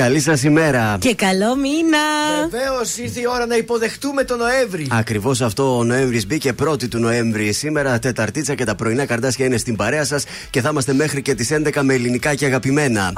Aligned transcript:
Καλή 0.00 0.20
σας 0.20 0.42
ημέρα. 0.42 0.96
Και 1.00 1.14
καλό 1.14 1.56
μήνα. 1.56 1.98
Βεβαίως 2.50 2.96
ήρθε 2.96 3.20
η 3.20 3.24
ώρα 3.34 3.46
να 3.46 3.56
υποδεχτούμε 3.56 4.24
τον 4.24 4.38
Νοέμβρη. 4.38 4.86
Ακριβώς 4.90 5.40
αυτό 5.40 5.78
ο 5.78 5.84
Νοέμβρης 5.84 6.26
μπήκε 6.26 6.52
πρώτη 6.52 6.88
του 6.88 6.98
Νοέμβρη. 6.98 7.52
Σήμερα 7.52 7.98
Τεταρτίτσα 7.98 8.54
και 8.54 8.64
τα 8.64 8.74
πρωινά 8.74 9.04
καρδάσια 9.06 9.46
είναι 9.46 9.56
στην 9.56 9.76
παρέα 9.76 10.04
σας 10.04 10.24
και 10.50 10.60
θα 10.60 10.68
είμαστε 10.72 10.92
μέχρι 10.92 11.22
και 11.22 11.34
τις 11.34 11.48
11 11.52 11.82
με 11.82 11.94
ελληνικά 11.94 12.34
και 12.34 12.46
αγαπημένα. 12.46 13.02
Α, 13.06 13.12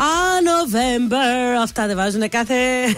November. 0.53 1.61
Αυτά 1.63 1.87
δεν 1.87 1.97
βάζουν 1.97 2.29
κάθε. 2.29 2.55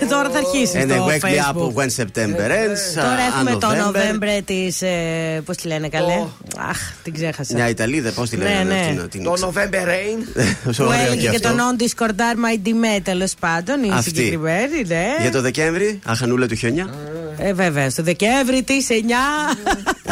Τώρα 0.08 0.30
θα 0.30 0.38
αρχίσεις. 0.38 0.82
And 0.84 0.88
το 0.88 1.06
wake 1.06 1.24
me 1.24 1.28
Facebook. 1.28 1.72
up 1.72 1.82
when 1.82 1.88
September 2.02 2.48
ends. 2.50 2.82
Τώρα 2.94 3.22
έχουμε 3.28 3.50
Α, 3.50 3.58
το 3.58 3.66
November. 3.70 3.96
November 3.96 4.40
της. 4.44 4.82
Ε, 4.82 5.42
Πώς 5.44 5.56
τη 5.56 5.66
λένε 5.68 5.88
καλέ; 5.88 6.24
Αχ, 6.70 6.78
την 7.02 7.14
ξέχασα. 7.14 7.54
Μια 7.54 7.68
Ιταλίδα, 7.68 8.10
πώς 8.10 8.30
τη 8.30 8.36
Ναι, 8.36 8.44
λένε. 8.44 8.62
ναι. 8.62 8.80
αυτήν, 8.80 9.08
την 9.08 9.22
Το 9.24 9.30
ξα- 9.32 9.46
November 9.52 9.86
Rain. 9.88 10.42
Όσο 10.68 10.82
Που 10.84 10.88
ωραίο 10.88 11.06
έλεγε 11.06 11.20
και 11.28 11.36
αυτό. 11.36 11.48
το 11.48 11.54
Non 11.58 11.82
Discordar 11.82 12.34
My 12.44 12.66
Dime 12.68 13.00
τέλος 13.02 13.34
πάντων. 13.40 13.73
Η 13.82 13.90
Αυτή. 13.92 14.02
συγκεκριμένη, 14.08 14.82
ναι. 14.86 15.06
Για 15.20 15.30
το 15.30 15.40
Δεκέμβρη, 15.40 15.98
αχανούλα 16.04 16.46
του 16.46 16.54
χιόνια. 16.54 16.94
Ε, 17.38 17.52
βέβαια, 17.52 17.90
στο 17.90 18.02
Δεκέμβρη 18.02 18.62
τη 18.62 18.74
9. 18.88 19.56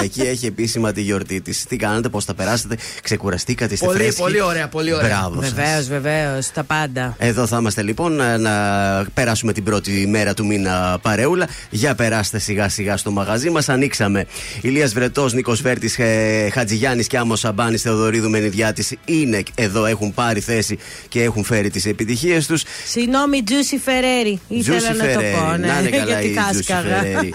Εκεί 0.02 0.21
έχει 0.21 0.47
επίσημα 0.47 0.93
τη 0.93 1.01
γιορτή 1.01 1.41
της. 1.41 1.65
Τι 1.65 1.77
κάνετε, 1.77 2.09
πώς 2.09 2.25
θα 2.25 2.35
περάσετε, 2.35 2.77
ξεκουραστήκατε, 3.02 3.75
είστε 3.75 3.87
Πολύ, 3.87 3.98
φρέσκοι. 3.98 4.21
πολύ 4.21 4.41
ωραία, 4.41 4.69
πολύ 4.69 4.93
ωραία. 4.95 5.09
Μπράβο 5.19 5.43
σας. 5.43 5.52
Βεβαίως, 5.52 5.87
βεβαίως, 5.88 6.51
τα 6.52 6.62
πάντα. 6.62 7.16
Εδώ 7.19 7.47
θα 7.47 7.57
είμαστε 7.59 7.83
λοιπόν 7.83 8.21
ε, 8.21 8.37
να 8.37 8.52
περάσουμε 9.15 9.52
την 9.52 9.65
πρώτη 9.65 10.07
μέρα 10.07 10.35
του 10.35 10.47
μήνα 10.47 10.99
παρεούλα. 11.02 11.49
Για 11.71 11.95
περάστε 11.95 12.38
σιγά 12.38 12.69
σιγά 12.69 12.97
στο 12.97 13.10
μαγαζί 13.10 13.51
μας. 13.51 13.69
Ανοίξαμε. 13.69 14.26
Ηλίας 14.60 14.93
Βρετός, 14.93 15.32
Νίκος 15.32 15.63
Βέρτης, 15.63 15.99
ε, 15.99 16.49
Χατζηγιάννης 16.52 17.07
και 17.07 17.19
Άμος 17.19 17.41
Σαμπάνης, 17.41 17.82
Θεοδωρίδου 17.82 18.30
Μενιδιάτης 18.30 18.95
είναι 19.04 19.43
εδώ, 19.54 19.85
έχουν 19.87 20.15
πάρει 20.15 20.41
θέση 20.41 20.79
και 21.09 21.23
έχουν 21.23 21.45
φέρει 21.45 21.71
τις 21.71 21.87
επιτυχίες 21.87 22.47
τους. 22.47 22.63
Συγγνώμη, 22.87 23.41
Τζούσι 23.45 23.79
Φερέρι. 23.79 24.40
Ήθελα 24.48 24.95
να 24.95 25.04
το 25.12 25.21
πω, 25.21 25.57
ναι, 25.57 25.66
Να 25.66 25.79
είναι 25.80 25.90
καλά 25.90 26.04
γιατί 26.04 26.26
η 26.26 26.37
Τζούσι 26.51 26.65
κάσκαγα. 26.65 26.98
Φεραίρη. 26.98 27.35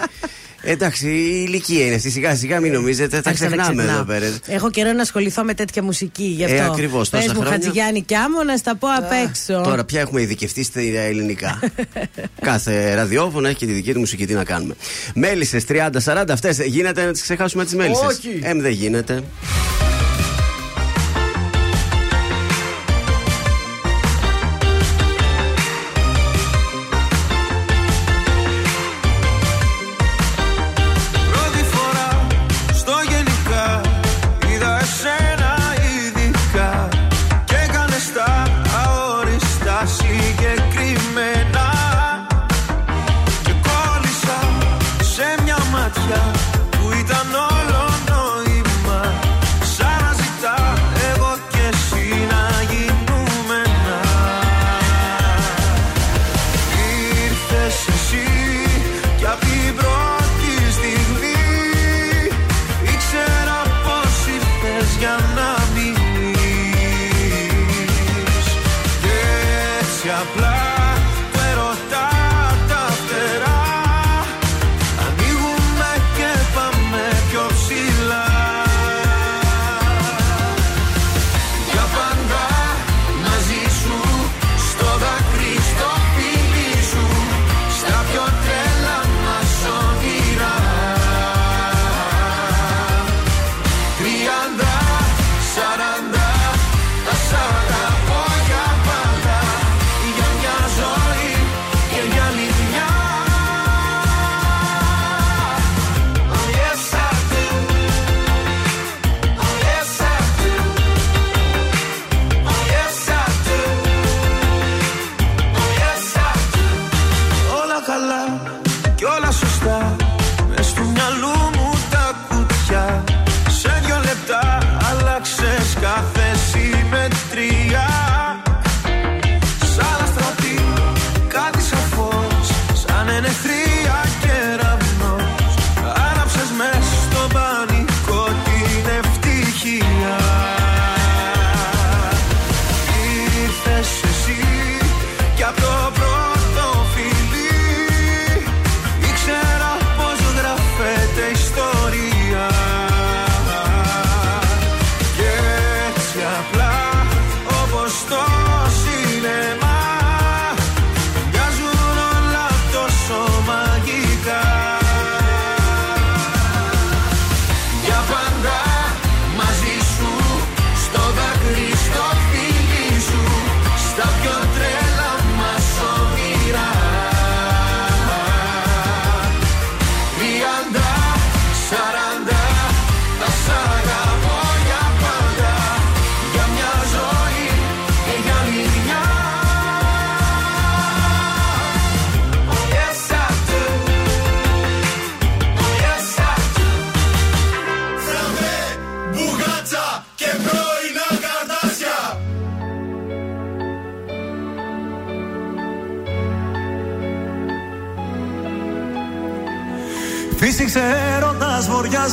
Εντάξει, 0.62 1.08
η 1.08 1.44
ηλικία 1.46 1.86
είναι 1.86 1.94
αυτή. 1.94 2.10
Σιγά 2.10 2.36
σιγά 2.36 2.60
μην 2.60 2.72
νομίζετε, 2.72 3.20
τα 3.20 3.28
Άρχισα 3.30 3.48
να 3.48 3.56
ξεχνάμε 3.56 3.82
ξεχνάω. 3.82 4.00
εδώ 4.00 4.12
πέρα. 4.12 4.38
Έχω 4.46 4.70
καιρό 4.70 4.92
να 4.92 5.02
ασχοληθώ 5.02 5.42
με 5.44 5.54
τέτοια 5.54 5.82
μουσική. 5.82 6.24
Γι' 6.24 6.44
αυτό. 6.44 6.56
Ε, 6.56 6.64
ακριβώς, 6.64 7.08
Πες 7.08 7.20
τόσα 7.20 7.34
μου, 7.34 7.40
χρόνια. 7.40 7.58
Χατζηγιάννη 7.58 8.02
και 8.02 8.16
άμμο 8.16 8.42
να 8.42 8.56
στα 8.56 8.76
πω 8.76 8.88
απ' 8.98 9.12
έξω. 9.28 9.60
Τώρα 9.60 9.84
πια 9.84 10.00
έχουμε 10.00 10.22
ειδικευτεί 10.22 10.62
στα 10.64 10.80
ελληνικά. 10.80 11.58
Κάθε 12.40 12.94
ραδιόφωνο 12.94 13.48
έχει 13.48 13.56
και 13.56 13.66
τη 13.66 13.72
δική 13.72 13.92
του 13.92 13.98
μουσική. 13.98 14.26
Τι 14.26 14.34
να 14.34 14.44
κάνουμε. 14.44 14.74
Μέλισσες 15.14 15.64
30-40, 15.68 16.24
αυτές 16.30 16.58
γίνεται 16.58 17.04
να 17.04 17.12
τις 17.12 17.22
ξεχάσουμε 17.22 17.64
τις 17.64 17.74
μέλισσες. 17.74 18.06
Όχι. 18.06 18.38
Εμ 18.42 18.60
δεν 18.60 18.72
γίνεται. 18.72 19.22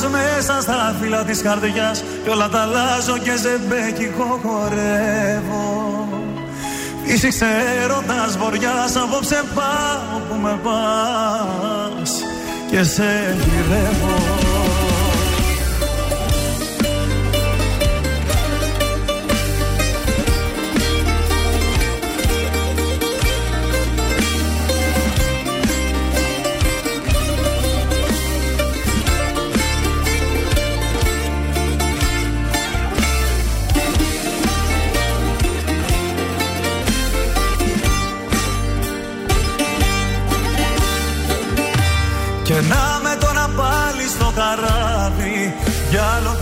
Μέσα 0.04 0.60
στα 0.60 0.96
φύλλα 1.00 1.24
της 1.24 1.42
καρδιάς 1.42 2.04
Κι 2.24 2.30
όλα 2.30 2.48
τα 2.48 2.60
αλλάζω 2.60 3.18
και 3.18 3.36
ζεμπέκικο 3.36 4.40
χορεύω. 4.42 6.08
Φύσηξε 7.04 7.46
έρωτας 7.82 8.36
βοριάς 8.38 8.96
απόψε 8.96 9.42
πάω 9.54 10.18
που 10.28 10.34
με 10.34 10.58
πας 10.62 12.10
Και 12.70 12.82
σε 12.82 13.36
γυρεύω 13.38 14.65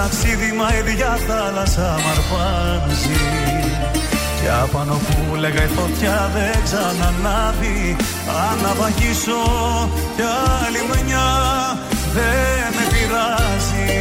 ταξίδι 0.04 0.50
μα 0.58 0.68
η 0.74 0.78
ίδια 0.78 1.18
θάλασσα 1.26 1.88
μ' 2.02 2.08
αρπάζει. 2.14 3.22
Και 4.38 4.48
απάνω 4.62 4.94
που 5.06 5.34
λέγα 5.42 5.62
η 5.68 5.70
φωτιά 5.76 6.30
δεν 6.34 6.56
ξανανάβει 6.66 7.96
Αν 8.42 8.56
ναυαγίσω 8.62 9.42
κι 10.16 10.24
άλλη 10.62 10.80
μια 11.06 11.28
δεν 12.14 12.68
με 12.76 12.84
πειράζει. 12.92 13.92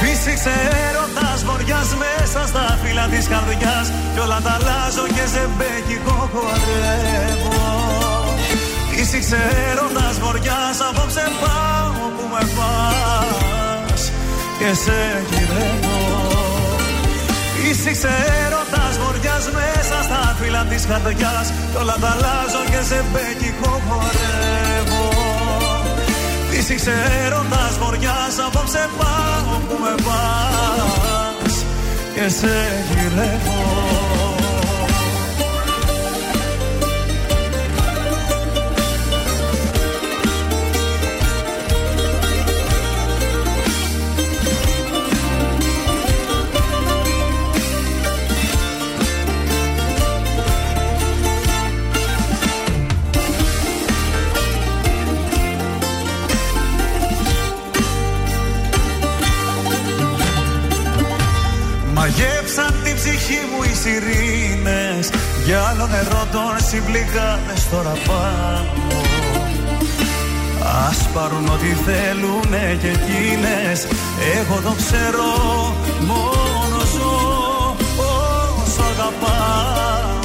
Φύσηξε 0.00 0.54
έρωτας 0.86 1.40
βοριάς 1.44 1.90
μέσα 2.02 2.46
στα 2.46 2.78
φύλλα 2.82 3.06
της 3.12 3.26
καρδιάς 3.28 3.86
Κι 4.14 4.20
όλα 4.24 4.40
τα 4.44 4.58
αλλάζω 4.58 5.06
και 5.14 5.24
ζεμπέκικο 5.32 6.16
χορεύω 6.32 7.87
Φύσηξε 9.00 9.38
έρωτας 9.70 10.18
βοριάς 10.18 10.78
απόψε 10.88 11.24
πάω 11.40 12.08
που 12.16 12.24
με 12.32 12.42
πας. 12.56 14.12
Και 14.58 14.70
σε 14.82 14.98
γυρεύω. 15.30 15.98
Φύσηξε 17.54 18.12
έρωτας 18.44 18.94
βοριάς 19.02 19.44
μέσα 19.58 19.96
στα 20.02 20.36
φύλλα 20.40 20.62
της 20.70 20.86
καρδιάς. 20.86 21.46
Κι 21.70 21.76
όλα 21.80 21.96
τα 22.00 22.10
αλλάζω 22.14 22.62
και 22.70 22.80
ζεμπέκικο 22.88 23.72
χορεύω. 23.86 25.06
Φύσηξε 26.50 26.94
έρωτας 27.24 27.74
βοριάς 27.80 28.34
απόψε 28.46 28.88
πάω 28.98 29.54
που 29.66 29.76
με 29.82 29.94
πας. 30.06 31.54
Και 32.14 32.28
σε 32.38 32.54
γυρεύω 32.88 34.07
άλλο 65.80 65.86
νερό 65.86 66.26
των 66.32 66.66
συμπληγάδες 66.68 67.68
τώρα 67.70 67.94
πάω 68.06 68.64
Ας 70.88 71.08
πάρουν 71.14 71.48
ό,τι 71.48 71.66
θέλουνε 71.66 72.78
και 72.80 72.88
εκείνες 72.88 73.86
Εγώ 74.38 74.60
το 74.60 74.74
ξέρω 74.82 75.30
μόνο 76.00 76.78
ζω 76.94 77.76
όσο 77.96 78.82
αγαπάω. 78.92 80.16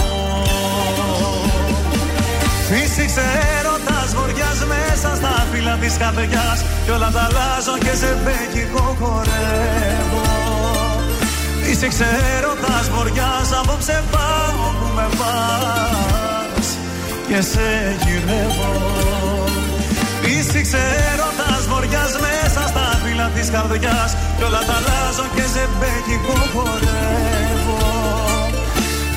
Φύσηξε 2.68 3.24
έρωτας 3.58 4.16
βοριάς 4.16 4.66
μέσα 4.66 5.16
στα 5.16 5.46
φύλλα 5.52 5.76
της 5.76 5.98
καρδιάς 5.98 6.64
Κι 6.86 6.92
όλα 6.92 7.10
τα 7.12 7.22
αλλάζω 7.30 7.78
και 7.78 7.96
σε 7.96 8.18
μπέκικο 8.24 8.96
χορεύω 9.00 10.43
Είσαι 11.84 12.04
ξέροντας 12.04 12.90
βοριάς 12.90 13.52
απόψε 13.60 14.04
πάω 14.12 14.68
που 14.80 14.88
με 14.96 15.08
πας 15.20 16.68
και 17.28 17.42
σε 17.42 17.98
γυρεύω. 18.04 18.74
Είσαι 20.26 20.62
ξέροντας 20.68 21.64
βοριάς 21.70 22.14
μέσα 22.26 22.68
στα 22.68 23.00
φύλλα 23.04 23.28
της 23.36 23.50
καρδιάς. 23.50 24.12
Κι 24.38 24.44
όλα 24.44 24.62
τα 24.68 24.76
αλλάζω 24.80 25.26
και 25.36 25.46
σε 25.54 25.64
μπέκικο 25.80 26.38
χορεύω. 26.54 27.78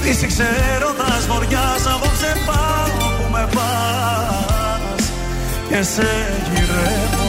Είσαι 0.08 0.26
ξέροντας 0.26 1.22
βοριάς 1.30 1.82
απόψε 1.94 2.32
πάω 2.46 3.06
που 3.16 3.26
με 3.32 3.48
πας 3.54 5.02
και 5.68 5.82
σε 5.82 6.08
γυρεύω 6.52 7.25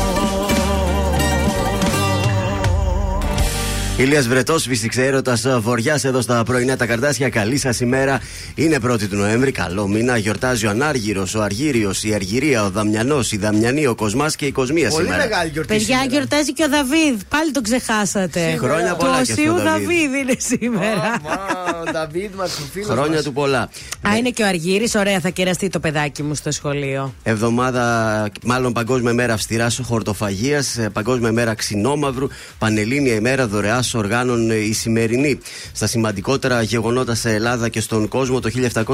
Ηλίας 3.99 4.27
Βρετός, 4.27 4.63
φυσικά 4.63 5.01
έρωτα 5.01 5.37
βοριάς 5.59 6.03
εδώ 6.03 6.21
στα 6.21 6.43
πρωινά 6.43 6.75
τα 6.77 6.85
καρτάσια. 6.85 7.29
Καλή 7.29 7.57
σας 7.57 7.79
ημέρα. 7.79 8.21
Είναι 8.59 8.77
1η 8.87 9.07
του 9.09 9.15
Νοέμβρη, 9.15 9.51
καλό 9.51 9.87
μήνα. 9.87 10.17
Γιορτάζει 10.17 10.65
ο 10.65 10.69
Ανάργυρος, 10.69 11.35
ο 11.35 11.41
Αργύριος, 11.41 12.03
η 12.03 12.13
Αργυρία, 12.13 12.63
ο 12.63 12.69
Δαμιανός, 12.69 13.31
η 13.31 13.37
Δαμιανή, 13.37 13.85
ο 13.85 13.95
Κοσμάς 13.95 14.35
και 14.35 14.45
η 14.45 14.51
Κοσμία 14.51 14.89
Πολύ 14.89 15.03
σήμερα. 15.03 15.23
μεγάλη 15.23 15.49
γιορτή. 15.49 15.73
Παιδιά, 15.73 15.85
σήμερα. 15.85 16.05
γιορτάζει 16.05 16.53
και 16.53 16.63
ο 16.63 16.69
Δαβίδ. 16.69 17.21
Πάλι 17.29 17.51
τον 17.51 17.63
ξεχάσατε. 17.63 18.57
Χρόνια 18.59 18.89
Το 18.89 18.95
πολλά 18.95 19.21
και 19.23 19.31
Οσίου 19.31 19.43
στον 19.43 19.63
Δαβίδ. 19.63 19.87
Δαβίδ 19.87 20.13
είναι 20.13 20.35
σήμερα. 20.37 21.01
Αμά, 21.01 21.39
ο 21.87 21.91
Νταβίδ 21.91 22.33
μας, 22.35 22.57
ο 22.59 22.61
φίλος 22.71 22.87
Χρόνια 22.87 23.23
του 23.23 23.33
πολλά. 23.33 23.61
Α, 24.07 24.17
είναι 24.17 24.29
και 24.29 24.43
ο 24.43 24.47
Αργύρης, 24.47 24.95
ωραία, 24.95 25.19
θα 25.19 25.29
κεραστεί 25.29 25.69
το 25.69 25.79
παιδάκι 25.79 26.23
μου 26.23 26.35
στο 26.35 26.51
σχολείο. 26.51 27.13
Εβδομάδα, 27.23 28.25
μάλλον 28.45 28.73
Παγκόσμια 28.73 29.11
ημέρα 29.11 29.33
αυστηράς 29.33 29.79
χορτοφαγίας, 29.83 30.77
Παγκόσμια 30.93 31.29
ημέρα 31.29 31.53
ξινόμαυρου, 31.53 32.27
Πανελλήνια 32.57 33.13
ημέρα 33.13 33.47
δωρεάς 33.47 33.93
οργάνων 33.93 34.51
ε, 34.51 34.55
η 34.55 34.73
σημερινή. 34.73 35.39
Στα 35.71 35.87
σημαντικότερα 35.87 36.61
γεγονότα 36.61 37.15
σε 37.15 37.33
Ελλάδα 37.33 37.69
και 37.69 37.81
στον 37.81 38.07
κόσμο 38.07 38.39
το 38.47 38.87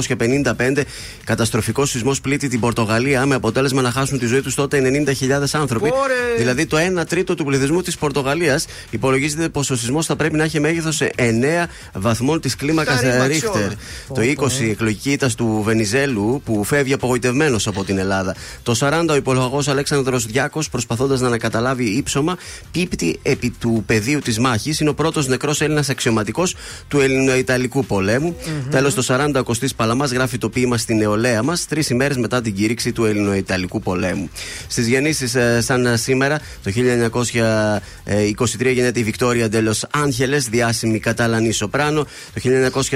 1755, 0.78 0.84
καταστροφικός 1.24 1.90
σεισμός 1.90 2.22
πλήττει 2.22 2.48
την 2.48 2.60
Πορτογαλία 2.60 3.26
με 3.26 3.36
αποτέλεσμα 3.36 3.82
να 3.82 3.92
χάσουν 3.92 4.20
τη 4.20 4.26
ζωή 4.26 4.42
τους 4.42 4.56
τότε 4.56 4.82
90.000 5.28 5.46
άνθρωποι. 5.52 5.90
Ωρε! 5.94 6.14
Δηλαδή 6.38 6.66
το 6.66 6.78
1 7.02 7.06
τρίτο 7.08 7.36
του 7.36 7.46
πληθυσμού 7.46 7.82
της 7.82 7.98
Πορτογαλίας. 7.98 8.66
Υπολογίζεται 8.90 9.50
πως 9.50 9.70
ο 9.70 9.76
σεισμός 9.76 10.06
θα 10.06 10.16
πρέπει 10.16 10.36
να 10.38 10.44
έχει 10.44 10.60
μέγεθος 10.60 11.02
9 11.02 11.68
βαθμών 11.94 12.40
της 12.42 12.56
κλίμακας 12.56 12.98
Στα 12.98 13.12
ρήμα 13.12 13.28
Ρίχτερ. 13.28 13.50
αξιόλα. 13.50 13.74
Το 14.14 14.22
20 14.22 14.64
η 14.64 14.70
εκλογική 14.70 15.12
ήττα 15.12 15.30
του 15.38 15.62
Βενιζέλου 15.66 16.42
που 16.46 16.64
φεύγει 16.64 16.94
απογοητευμένος 16.94 17.68
από 17.68 17.84
την 17.84 17.98
Ελλάδα. 17.98 18.36
Το 18.64 18.76
40 18.80 19.06
ο 19.10 19.16
υπολογός 19.16 19.68
Αλέξανδρος 19.68 20.26
Διάκος 20.26 20.70
προσπαθώντας 20.70 21.20
να 21.22 21.28
ανακαταλάβει 21.28 21.84
ύψωμα 21.86 22.38
πίπτη 22.72 23.20
επί 23.22 23.54
του 23.60 23.84
πεδίου 23.86 24.20
της 24.20 24.40
μάχης. 24.40 24.80
Είναι 24.80 24.90
ο 24.90 24.94
πρώτος 24.94 25.28
νεκρός 25.28 25.62
Έλληνας 25.62 25.90
αξιωματικός 25.90 26.56
του 26.88 27.00
Ελληνοϊταλικού 27.00 27.86
πολέμου. 27.86 28.36
Τέλος 28.70 28.94
το 28.94 29.02
40 29.02 29.43
ο 29.44 29.46
Κωστή 29.46 29.70
Παλαμάς 29.76 30.12
γράφει 30.12 30.38
το 30.38 30.50
ποίημα 30.50 30.78
στην 30.78 30.98
νεολαία 30.98 31.44
μας 31.44 31.66
τρεις 31.66 31.90
ημέρες 31.90 32.18
μετά 32.18 32.42
την 32.42 32.56
κήρυξη 32.56 32.92
του 32.92 33.06
Ελληνοϊταλικού 33.06 33.82
πολέμου. 33.82 34.30
Στις 34.68 34.88
γεννήσεις 34.88 35.36
σαν 35.66 35.98
σήμερα 35.98 36.40
το 36.64 36.72
1923 36.72 38.74
γίνεται 38.74 39.00
η 39.00 39.04
Βικτόρια 39.04 39.50
Ντέλο 39.50 39.76
Άντχελες, 39.92 40.50
διάσημη 40.50 41.00
Καταλανή 41.00 41.52
Σοπράνο. 41.52 42.04
Το 42.04 42.42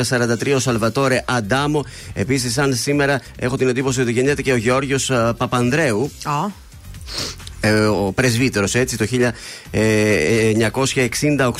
1943 0.10 0.54
ο 0.56 0.60
Σαλβατόρε 0.60 1.24
Αντάμο. 1.28 1.86
Επίσης, 2.14 2.54
σαν 2.54 2.76
σήμερα 2.76 3.22
έχω 3.40 3.58
την 3.58 3.68
εντύπωση 3.68 4.02
ότι 4.02 4.12
γεννιέται 4.12 4.42
και 4.42 4.52
ο 4.52 4.58
Γεώργιος 4.58 5.12
Παπανδρέου. 5.38 6.12
Α, 6.24 6.46
ε, 6.46 6.52
ο 8.08 8.12
πρεσβύτερος 8.12 8.76
έτσι 8.76 8.98
το 8.98 9.06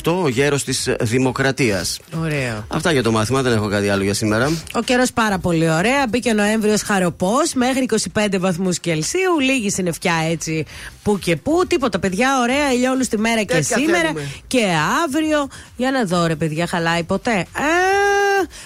1968 0.04 0.12
ο 0.22 0.28
γέρος 0.28 0.64
της 0.64 0.88
Δημοκρατίας 1.00 1.98
ωραίο. 2.22 2.64
Αυτά 2.68 2.92
για 2.92 3.02
το 3.02 3.10
μάθημα 3.10 3.42
δεν 3.42 3.52
έχω 3.52 3.68
κάτι 3.68 3.88
άλλο 3.88 4.02
για 4.02 4.14
σήμερα 4.14 4.50
Ο 4.74 4.82
καιρός 4.82 5.12
πάρα 5.12 5.38
πολύ 5.38 5.70
ωραία. 5.70 6.06
Μπήκε 6.08 6.30
ο 6.30 6.34
Νοέμβριος 6.34 6.82
χαροπός 6.82 7.52
μέχρι 7.54 7.86
25 8.14 8.26
βαθμούς 8.38 8.78
Κελσίου. 8.80 9.38
Λίγη 9.40 9.70
συννεφιά 9.70 10.14
έτσι 10.30 10.64
που 11.02 11.18
και 11.18 11.36
που. 11.36 11.66
Τίποτα, 11.66 11.98
παιδιά, 11.98 12.40
ωραία 12.42 12.72
ηλιόλου 12.72 13.04
τη 13.10 13.18
μέρα 13.18 13.40
και 13.42 13.54
Τέτοια 13.54 13.76
σήμερα 13.76 14.00
θέλουμε. 14.00 14.26
και 14.46 14.64
αύριο. 15.06 15.48
Για 15.76 15.90
να 15.90 16.04
δω, 16.04 16.26
ρε 16.26 16.36
παιδιά, 16.36 16.66
χαλάει 16.66 17.02
ποτέ. 17.02 17.32
Α, 17.32 17.44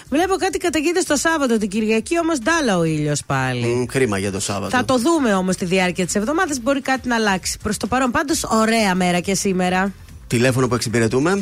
βλέπω 0.09 0.35
κάτι 0.35 0.57
καταγγείλεται 0.57 1.03
το 1.07 1.15
Σάββατο 1.15 1.57
την 1.57 1.69
Κυριακή, 1.69 2.19
όμως 2.19 2.39
ντάλα 2.39 2.77
ο 2.77 2.83
ήλιος 2.83 3.23
πάλι. 3.25 3.65
Μ, 3.65 3.85
Κρίμα 3.85 4.17
για 4.17 4.31
το 4.31 4.39
Σάββατο 4.39 4.77
Θα 4.77 4.85
το 4.85 4.97
δούμε 4.97 5.33
όμως 5.33 5.55
τη 5.55 5.65
διάρκεια 5.65 6.05
της 6.05 6.15
εβδομάδας. 6.15 6.59
Μπορεί 6.61 6.81
κάτι 6.81 7.07
να 7.07 7.15
αλλάξει. 7.15 7.57
Προς 7.63 7.77
το 7.77 7.87
παρόν, 7.87 8.11
πάντως, 8.11 8.43
ωραία 8.43 8.95
μέρα 8.95 9.19
και 9.19 9.35
σήμερα. 9.35 9.93
Τηλέφωνο 10.33 10.67
που 10.67 10.75
εξυπηρετούμε 10.75 11.41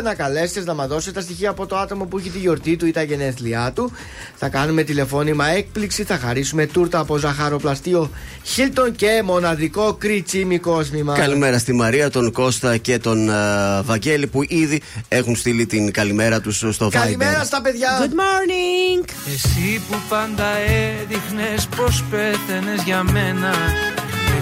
231-0266-233 0.00 0.02
να 0.02 0.14
καλέσετε 0.14 0.64
να 0.64 0.74
μας 0.74 0.86
δώσετε 0.88 1.12
τα 1.12 1.20
στοιχεία 1.20 1.50
από 1.50 1.66
το 1.66 1.76
άτομο 1.76 2.04
που 2.04 2.18
έχει 2.18 2.30
τη 2.30 2.38
γιορτή 2.38 2.76
του 2.76 2.86
ή 2.86 2.90
τα 2.90 3.02
γενέθλιά 3.02 3.72
του. 3.74 3.92
Θα 4.36 4.48
κάνουμε 4.48 4.82
τηλεφώνημα 4.82 5.48
έκπληξη, 5.48 6.04
θα 6.04 6.18
χαρίσουμε 6.18 6.66
τούρτα 6.66 6.98
από 6.98 7.16
ζαχαροπλαστείο 7.16 8.10
Χίλτον 8.42 8.94
και 8.94 9.22
μοναδικό 9.24 9.94
κριτσίμι 9.94 10.58
κόσμημα. 10.58 11.14
Καλημέρα 11.14 11.58
στη 11.58 11.72
Μαρία, 11.72 12.10
τον 12.10 12.32
Κώστα 12.32 12.76
και 12.76 12.98
τον 12.98 13.30
α, 13.30 13.82
Βαγγέλη 13.82 14.26
που 14.26 14.42
ήδη 14.48 14.82
έχουν 15.08 15.36
στείλει 15.36 15.66
την 15.66 15.92
καλημέρα 15.92 16.40
τους 16.40 16.64
στο 16.70 16.88
Καλημέρα 16.88 17.42
Viber 17.42 17.46
στα 17.46 17.62
παιδιά. 17.62 17.88
Good 18.00 18.12
morning! 18.12 19.08
Εσύ 19.34 19.80
που 19.88 19.96
πάντα 20.08 20.46
έδειχνες 20.56 21.68
πως 21.76 22.04
πέθαινες 22.10 22.82
για 22.82 23.02
μένα 23.02 23.50
Δεν 23.50 23.95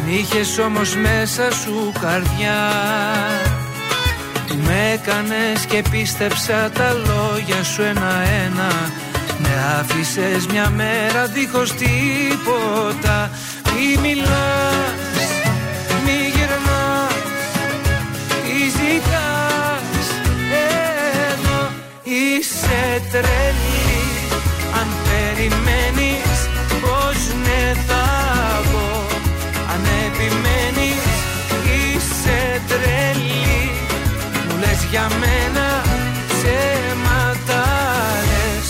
είχες 0.08 0.58
όμως 0.58 0.96
μέσα 0.96 1.52
σου 1.52 1.92
καρδιά. 2.00 2.60
Που 4.46 4.54
με 4.64 4.90
έκανες 4.92 5.64
και 5.68 5.82
πίστεψα 5.90 6.70
τα 6.70 6.92
λόγια 6.92 7.62
σου 7.62 7.82
ένα-ένα. 7.82 8.72
Με 9.38 9.78
άφησες 9.80 10.46
μια 10.46 10.70
μέρα 10.70 11.26
δίχως 11.26 11.72
τίποτα. 11.72 13.30
Τι 13.62 13.98
μιλάς, 14.00 15.28
μη 16.04 16.18
γυρνάς 16.34 17.14
Τι 18.42 18.58
ζητάς. 18.76 20.06
Εδώ 21.32 21.68
Είσαι 22.02 23.02
τρελή. 23.10 24.02
Αν 24.80 24.88
περιμένεις 25.04 26.48
πως 26.80 27.34
ναι 27.44 27.72
θα 27.86 28.03
για 34.94 35.08
μένα 35.20 35.82
ψέματα 36.28 37.62
λες 38.28 38.66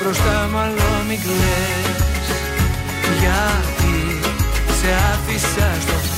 Μπροστά 0.00 0.48
μάλλον 0.52 1.06
μην 1.08 1.20
κλαις 1.24 2.26
Γιατί 3.20 3.96
σε 4.78 4.88
άφησα 5.12 5.68
στο 5.80 6.17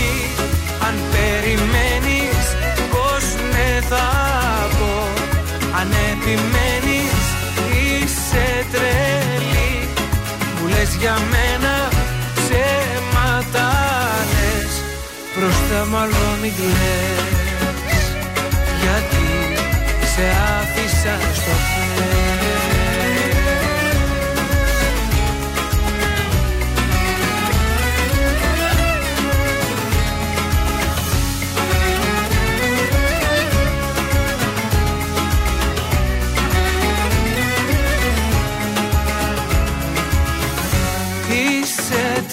Αν 0.91 0.99
περιμένεις 1.11 2.45
πως 2.91 3.23
ναι 3.51 3.69
θα 3.89 4.07
πω. 4.77 4.93
Αν 5.79 5.89
επιμένεις 6.11 7.21
είσαι 7.81 8.47
τρελή. 8.71 9.73
Μου 10.55 10.67
λες 10.67 10.95
για 10.99 11.15
μένα 11.33 11.73
ψέματα 12.37 13.69
λες 14.33 14.73
Μπροστά 15.35 15.79
μάλλον 15.93 16.31
μην 16.41 16.53
κλαις. 16.57 18.05
Γιατί 18.81 19.27
σε 20.13 20.25
άφησα 20.57 21.15
στο 21.39 21.53
χθες 21.65 22.60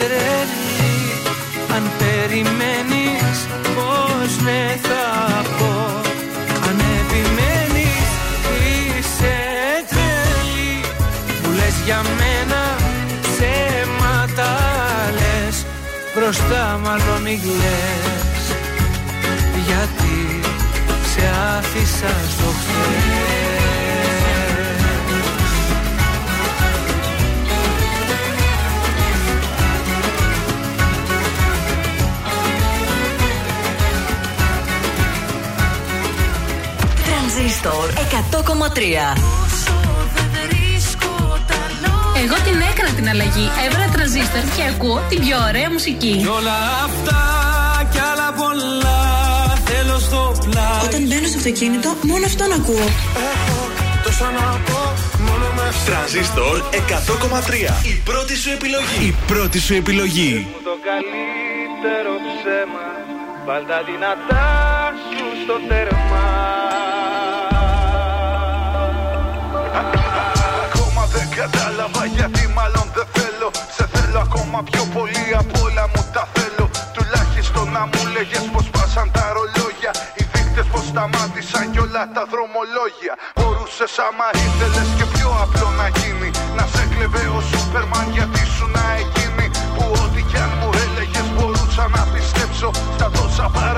τρελή 0.09 0.97
Αν 1.75 1.91
περιμένεις 1.99 3.39
πως 3.75 4.31
ναι 4.45 4.79
θα 4.83 5.07
πω. 5.59 5.75
Αν 6.69 6.79
επιμένεις 7.01 8.09
είσαι 8.65 9.37
τρελή 9.91 10.81
Μου 11.43 11.51
λες 11.59 11.77
για 11.85 12.01
μένα 12.19 12.63
ψέματα 13.23 14.51
λες. 15.19 15.67
Μπροστά 16.15 16.81
μάλλον 16.85 17.23
μην 17.23 17.41
κλαις 17.41 18.45
Γιατί 19.67 20.41
σε 21.13 21.23
άφησα 21.57 22.15
στο 22.29 22.49
χθες 22.59 23.48
Τρανζίστορ 37.63 37.91
100,3 37.91 39.19
Εγώ 42.23 42.35
την 42.47 42.61
έκανα 42.71 42.91
την 42.97 43.09
αλλαγή. 43.09 43.51
Έβαλα 43.67 43.89
τρανζίστορ 43.93 44.43
και 44.57 44.63
ακούω 44.73 45.01
την 45.09 45.21
πιο 45.21 45.37
ωραία 45.49 45.71
μουσική. 45.71 46.15
Κι 46.23 46.27
όλα 46.27 46.59
αυτά 46.87 47.21
κι 47.93 48.01
άλλα 48.11 48.29
πολλά 48.41 49.01
θέλω 49.69 49.99
στο 49.99 50.21
πλάι 50.45 50.87
Όταν 50.87 51.01
μπαίνω 51.07 51.27
στο 51.29 51.39
αυτοκίνητο, 51.43 51.89
μόνο 52.03 52.25
αυτόν 52.31 52.53
ακούω. 52.53 52.87
Έχω 53.33 53.61
τόσα 54.05 54.29
να 54.39 54.47
πω 54.67 54.81
μόνο 55.27 55.47
με 55.57 55.67
Τρανζίστορ 55.87 56.57
100,3. 56.71 57.87
Η 57.93 57.95
πρώτη 58.05 58.35
σου 58.37 58.51
επιλογή. 58.51 59.05
Η 59.11 59.15
πρώτη 59.27 59.59
σου 59.59 59.75
επιλογή. 59.75 60.33
μου 60.51 60.61
το 60.69 60.75
καλύτερο 60.89 62.13
ψέμα 62.29 62.87
Βάλ 63.47 63.63
τα 63.71 63.81
δυνατά 63.89 64.47
σου 65.11 65.25
στο 65.45 65.57
τέρμα 65.69 66.27
γιατί 72.19 72.45
μάλλον 72.59 72.87
δεν 72.97 73.07
θέλω. 73.17 73.49
Σε 73.77 73.85
θέλω 73.95 74.19
ακόμα 74.27 74.59
πιο 74.71 74.83
πολύ 74.97 75.27
από 75.43 75.55
όλα 75.67 75.85
μου 75.93 76.03
τα 76.15 76.25
θέλω. 76.35 76.67
Τουλάχιστον 76.97 77.67
να 77.77 77.83
μου 77.91 78.03
λέγες 78.15 78.45
πως 78.53 78.67
πάσαν 78.75 79.07
τα 79.17 79.25
ρολόγια. 79.37 79.93
Οι 80.19 80.23
δείκτες 80.33 80.67
πως 80.73 80.85
σταμάτησαν 80.91 81.65
κι 81.73 81.81
όλα 81.87 82.03
τα 82.15 82.23
δρομολόγια. 82.33 83.15
Μπορούσες 83.39 83.95
άμα 84.07 84.29
ήθελες 84.45 84.89
και 84.99 85.07
πιο 85.15 85.29
απλό 85.45 85.69
να 85.81 85.87
γίνει. 85.99 86.31
Να 86.57 86.65
σε 86.73 86.83
κλεβε 86.93 87.25
ο 87.37 87.41
Σούπερμαν 87.49 88.07
γιατί 88.17 88.43
σου 88.55 88.67
να 88.77 88.85
εκείνη 89.03 89.47
Που 89.75 89.85
ό,τι 90.03 90.21
κι 90.31 90.39
αν 90.45 90.53
μου 90.59 90.71
έλεγες 90.85 91.27
μπορούσα 91.35 91.85
να 91.97 92.03
πιστέψω 92.13 92.69
Στα 92.97 93.07
τόσα 93.17 93.47
παραμύθια 93.55 93.78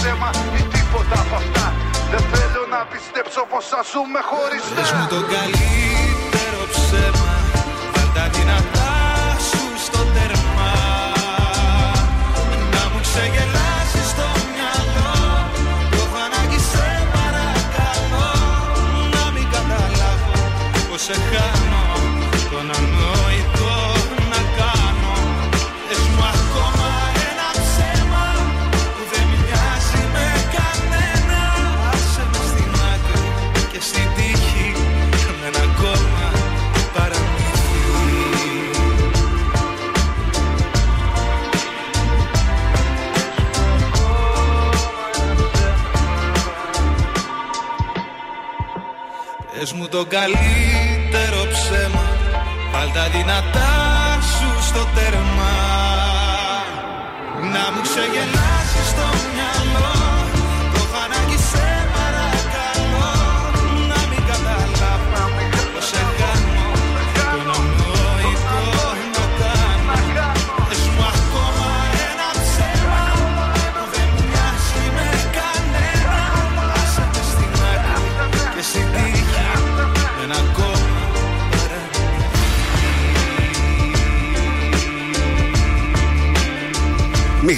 ψέμα 0.00 0.30
ή 0.58 0.62
τίποτα 0.74 1.16
από 1.24 1.34
αυτά. 1.42 1.66
Δεν 2.10 2.22
θέλω 2.32 2.62
να 2.74 2.80
πιστέψω 2.92 3.42
πως 3.50 3.64
θα 3.72 3.80
ζούμε 3.90 4.20
χωριστά 4.30 5.06
το 5.12 5.20
καλύτερο 5.34 6.62
ψέμα 6.74 7.32
Βάλτα 7.94 8.24
σου 9.48 9.64
στο 9.86 10.00
τερμά 10.14 10.74
Να 12.74 12.82
μου 12.90 13.00
ξεγέλάσει 13.06 14.02
το 14.18 14.28
μυαλό 14.52 15.12
παρακαλώ. 17.16 18.30
Να 19.14 19.24
μην 19.34 19.46
καταλάβω 19.54 20.32
το 50.00 50.06
καλύτερο 50.08 51.40
ψέμα. 51.52 52.04
Βάλ 52.72 52.88
τα 52.92 53.08
δυνατά 53.08 53.72
σου 54.20 54.68
στο 54.68 54.86
τέρμα. 54.94 55.52
Να 57.52 57.72
μου 57.72 57.80
ξεγελάσεις 57.82 58.39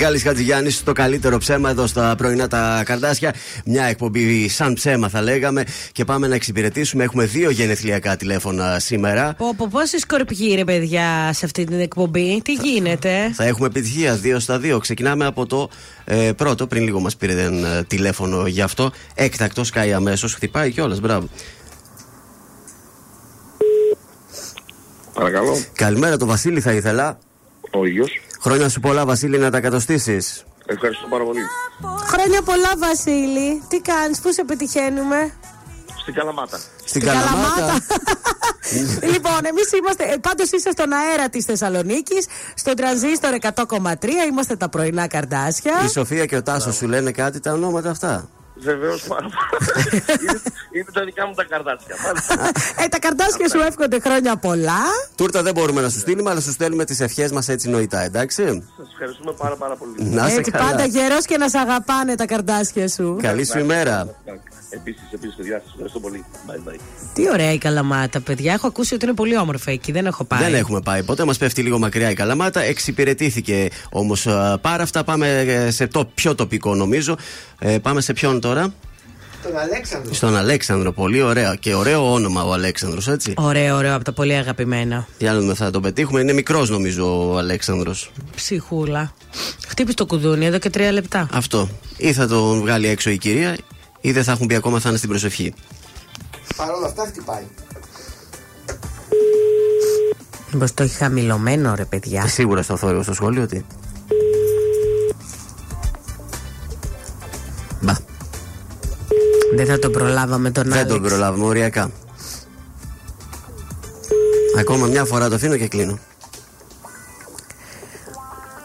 Μιχάλης 0.03 0.23
Χατζηγιάννης, 0.23 0.83
το 0.83 0.93
καλύτερο 0.93 1.39
ψέμα 1.39 1.71
εδώ 1.71 1.87
στα 1.87 2.15
πρωινά 2.17 2.49
τα 2.49 2.83
καρδάσια. 2.85 3.35
Μια 3.65 3.85
εκπομπή 3.85 4.49
σαν 4.49 4.75
ψέμα 4.75 5.09
θα 5.09 5.23
λέγαμε. 5.23 5.65
Και 5.93 6.05
πάμε 6.05 6.27
να 6.27 6.35
εξυπηρετήσουμε. 6.35 7.05
Έχουμε 7.05 7.25
δύο 7.25 7.51
γενεθλιακά 7.51 8.17
τηλέφωνα 8.17 8.79
σήμερα. 8.79 9.35
Πω, 9.39 9.55
πω, 9.57 9.69
πόσοι 9.71 9.99
σκορπιοί 9.99 10.55
ρε 10.55 10.65
παιδιά 10.65 11.31
σε 11.33 11.45
αυτή 11.45 11.65
την 11.65 11.81
εκπομπή, 11.81 12.41
τι 12.45 12.53
γίνεται; 12.53 13.33
Θα 13.35 13.45
έχουμε 13.45 13.67
επιτυχία 13.67 14.15
δύο 14.15 14.39
στα 14.39 14.59
δύο. 14.59 14.79
Ξεκινάμε 14.79 15.25
από 15.27 15.47
το 15.47 15.71
ε, 16.05 16.33
πρώτο. 16.37 16.67
Πριν 16.67 16.83
λίγο 16.83 17.01
μας 17.01 17.17
πήρε 17.17 17.43
ε, 17.43 17.83
τηλέφωνο 17.87 18.47
γι' 18.47 18.63
αυτό. 18.63 18.93
Έκτακτο, 19.15 19.65
σκάει 19.65 19.93
αμέσως. 19.93 20.35
Χτυπάει 20.35 20.71
κιόλας. 20.71 21.01
Μπράβο. 21.01 21.29
Παρακαλώ. 25.15 25.63
Καλημέρα, 25.73 26.17
το 26.17 26.27
Βασίλη 26.27 26.61
θα 26.61 26.73
ήθελα. 26.73 27.19
Ο 27.71 27.87
ίδιος. 27.87 28.11
Χρόνια 28.43 28.69
σου 28.69 28.81
πολλά, 28.81 29.05
Βασίλη, 29.05 29.39
να 29.39 29.51
τα 29.51 29.61
κατοστήσεις. 29.61 30.45
Ευχαριστώ 30.67 31.07
πάρα 31.07 31.25
πολύ. 31.25 31.41
Χρόνια 32.07 32.43
πολλά, 32.43 32.73
Βασίλη. 32.79 33.63
Τι 33.69 33.81
κάνεις, 33.81 34.21
πού 34.21 34.33
σε 34.33 34.45
πετυχαίνουμε; 34.45 35.33
Στην 36.01 36.15
Καλαμάτα. 36.15 36.61
Στην 36.85 37.05
Καλαμάτα. 37.05 37.77
λοιπόν, 39.13 39.39
εμείς 39.45 39.73
είμαστε. 39.73 40.19
Πάντως 40.21 40.51
είσαι 40.51 40.71
στον 40.71 40.93
αέρα 40.93 41.29
της 41.29 41.45
Θεσσαλονίκης, 41.45 42.27
στον 42.55 42.77
τρανζίστορ 42.77 43.35
100,3. 43.41 44.09
Είμαστε 44.31 44.57
τα 44.57 44.69
πρωινά 44.69 45.07
καρδάσια. 45.07 45.73
Η 45.85 45.89
Σοφία 45.89 46.27
και 46.27 46.37
ο 46.37 46.43
Τάσος 46.43 46.75
σου 46.75 46.87
λένε 46.87 47.11
κάτι 47.11 47.41
τα 47.41 47.53
ονόματα 47.53 47.91
αυτά. 47.91 48.29
Βεβαίως 48.63 49.03
πάρα 49.03 49.21
πολύ. 49.21 50.03
είναι, 50.23 50.41
είναι 50.73 50.91
τα 50.93 51.05
δικά 51.05 51.27
μου 51.27 51.35
τα 51.35 51.45
καρδάσια. 51.45 51.95
Μάλιστα. 52.05 52.51
Ε, 52.85 52.89
τα 52.89 52.99
καρδάσια 52.99 53.49
σου 53.49 53.59
εύχονται 53.69 54.01
χρόνια 54.01 54.37
πολλά. 54.37 54.81
Τούρτα 55.17 55.43
δεν 55.43 55.55
μπορούμε 55.55 55.81
να 55.81 55.89
σου 55.89 55.99
στείλουμε, 55.99 56.31
αλλά 56.31 56.41
σου 56.41 56.51
στέλνουμε 56.53 56.85
τις 56.85 57.01
ευχές 57.01 57.33
μας 57.33 57.49
έτσι 57.49 57.69
νοητά, 57.69 58.01
εντάξει; 58.01 58.43
Σας 58.77 58.89
ευχαριστούμε 58.93 59.33
πάρα, 59.33 59.57
πάρα 59.57 59.75
πολύ. 59.75 59.93
Να 59.99 60.27
είσαι 60.27 60.37
Έτσι, 60.39 60.51
καλά. 60.51 60.65
πάντα 60.71 60.85
γερός 60.85 61.25
και 61.25 61.37
να 61.37 61.49
σε 61.49 61.59
αγαπάνε 61.59 62.15
τα 62.15 62.27
καρδάσια 62.27 62.89
σου. 62.89 63.19
Καλή 63.23 63.45
σου 63.47 63.59
ημέρα. 63.59 64.15
Επίσης, 64.75 65.03
επίσης, 65.13 65.35
παιδιά, 65.37 65.61
σας 65.65 65.71
ευχαριστώ 65.71 66.01
πολύ. 66.01 66.25
Bye, 66.47 66.69
bye. 66.69 66.79
Τι 67.15 67.31
ωραία 67.31 67.53
η 67.53 67.59
Καλαμάτα, 67.59 68.21
παιδιά. 68.21 68.53
Έχω 68.53 68.67
ακούσει 68.67 68.95
ότι 68.95 69.05
είναι 69.05 69.15
πολύ 69.15 69.39
όμορφα 69.39 69.71
εκεί. 69.71 69.93
Δεν 69.93 70.07
έχω 70.07 70.25
πάει. 70.25 70.43
Δεν 70.43 70.55
έχουμε 70.55 70.81
πάει 70.81 71.03
ποτέ, 71.03 71.25
μας 71.25 71.39
πέφτει 71.39 71.63
λίγο 71.63 71.79
μακριά 71.79 72.11
η 72.11 72.15
Καλαμάτα. 72.15 72.61
Εξυπηρετήθηκε 72.61 73.69
όμως 73.91 74.27
πάρα 74.61 74.83
αυτά. 74.83 75.05
Πάμε 75.05 75.41
ε, 75.41 75.71
σε 75.71 75.87
το 75.87 76.05
πιο 76.15 76.35
τοπικό 76.35 76.75
νομίζω. 76.75 77.17
Ε, 77.59 77.79
πάμε 77.79 78.01
σε 78.01 78.13
ποιον 78.13 78.41
τώρα; 78.41 78.52
Τον 79.43 79.57
Αλέξανδρο. 79.57 80.15
Στον 80.15 80.37
Αλέξανδρο. 80.37 80.93
Πολύ 80.93 81.23
ωραία. 81.23 81.55
Και 81.55 81.75
ωραίο 81.75 82.13
όνομα 82.13 82.45
ο 82.45 82.53
Αλέξανδρος, 82.53 83.09
έτσι. 83.09 83.35
Ωραίο, 83.37 83.77
ωραίο, 83.77 83.95
από 83.95 84.05
τα 84.05 84.13
πολύ 84.13 84.35
αγαπημένα. 84.35 85.07
Τι 85.19 85.27
άλλο 85.27 85.55
θα 85.55 85.71
τον 85.71 85.83
πετύχουμε; 85.83 86.21
Είναι 86.21 86.33
μικρός 86.33 86.71
νομίζω 86.71 87.33
ο 87.33 87.39
Αλέξανδρος 87.39 88.13
Ψυχούλα. 88.35 89.13
Χτύπησε 89.69 89.97
το 89.97 90.07
κουδούνι 90.07 90.47
εδώ 90.47 90.59
και 90.59 90.71
τρία 90.71 90.93
λεπτά. 90.93 91.29
Αυτό. 91.33 91.69
Ή 91.97 92.13
θα 92.13 92.27
τον 92.27 92.61
βγάλει 92.61 92.89
έξω 92.89 93.11
η 93.11 93.19
κυρία, 93.19 93.57
ή 94.01 94.13
δεν 94.13 94.25
θα 94.25 94.33
έχουν 94.33 94.47
πει 94.47 94.55
ακόμα 94.55 94.79
θα 94.81 94.89
είναι 94.89 94.99
στην 94.99 95.11
προσευχή. 95.11 95.55
Παρ' 96.57 96.71
όλα 96.71 96.87
αυτά 96.87 97.05
χτυπάει. 97.07 97.43
Μήπως 100.53 100.75
το 100.75 100.83
έχει 100.83 100.95
χαμηλωμένο, 100.95 101.75
ρε 101.75 101.85
παιδιά. 101.85 102.23
Και 102.23 102.29
σίγουρα 102.29 102.63
στο 102.63 102.77
θόρυβο 102.77 103.03
στο 103.03 103.15
σχολείο 103.15 103.47
τι; 103.47 103.63
Δεν 109.55 109.67
θα 109.67 109.79
τον 109.79 109.93
προλάβαμε 109.93 110.51
τον 110.51 110.69
Δεν 110.69 110.87
τον 110.87 110.97
Άλεξ. 110.97 111.09
προλάβουμε 111.09 111.45
οριακά. 111.47 111.91
Ακόμα 114.59 114.87
μια 114.87 115.05
φορά 115.05 115.29
το 115.29 115.35
αφήνω 115.35 115.57
και 115.57 115.69
κλείνω. 115.69 115.99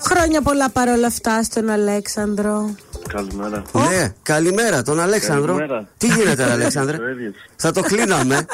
Χρόνια 0.04 0.42
πολλά 0.42 0.70
παρόλα 0.70 1.08
αυτά 1.08 1.44
στον 1.44 1.70
Αλέξανδρο. 1.70 2.76
Καλημέρα. 3.08 3.64
Ναι, 3.90 4.14
καλημέρα 4.24 4.82
τον 4.82 5.00
Αλέξανδρο. 5.00 5.56
Καλημέρα. 5.56 5.88
Τι 5.98 6.08
γίνεται, 6.08 6.52
Αλέξανδρε; 6.52 6.98
Το 7.08 7.08
ίδιο. 7.10 7.32
Θα 7.56 7.72
το 7.72 7.82
κλείναμε. 7.82 8.36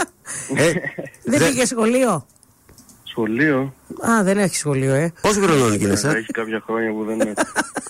ε, 0.55 0.71
Δεν 1.23 1.39
δε- 1.39 1.47
πήγε 1.47 1.65
σχολείο; 1.65 2.25
Σχολείο. 3.03 3.73
Α, 4.09 4.23
δεν 4.23 4.37
έχει 4.37 4.55
σχολείο, 4.55 4.93
ε. 4.93 5.13
Πόσο 5.21 5.41
χρονών 5.41 5.73
γίνεσαι. 5.75 6.07
Έχει 6.09 6.31
κάποια 6.31 6.61
χρόνια 6.65 6.91
που 6.91 7.03
δεν 7.05 7.19
είναι. 7.21 7.33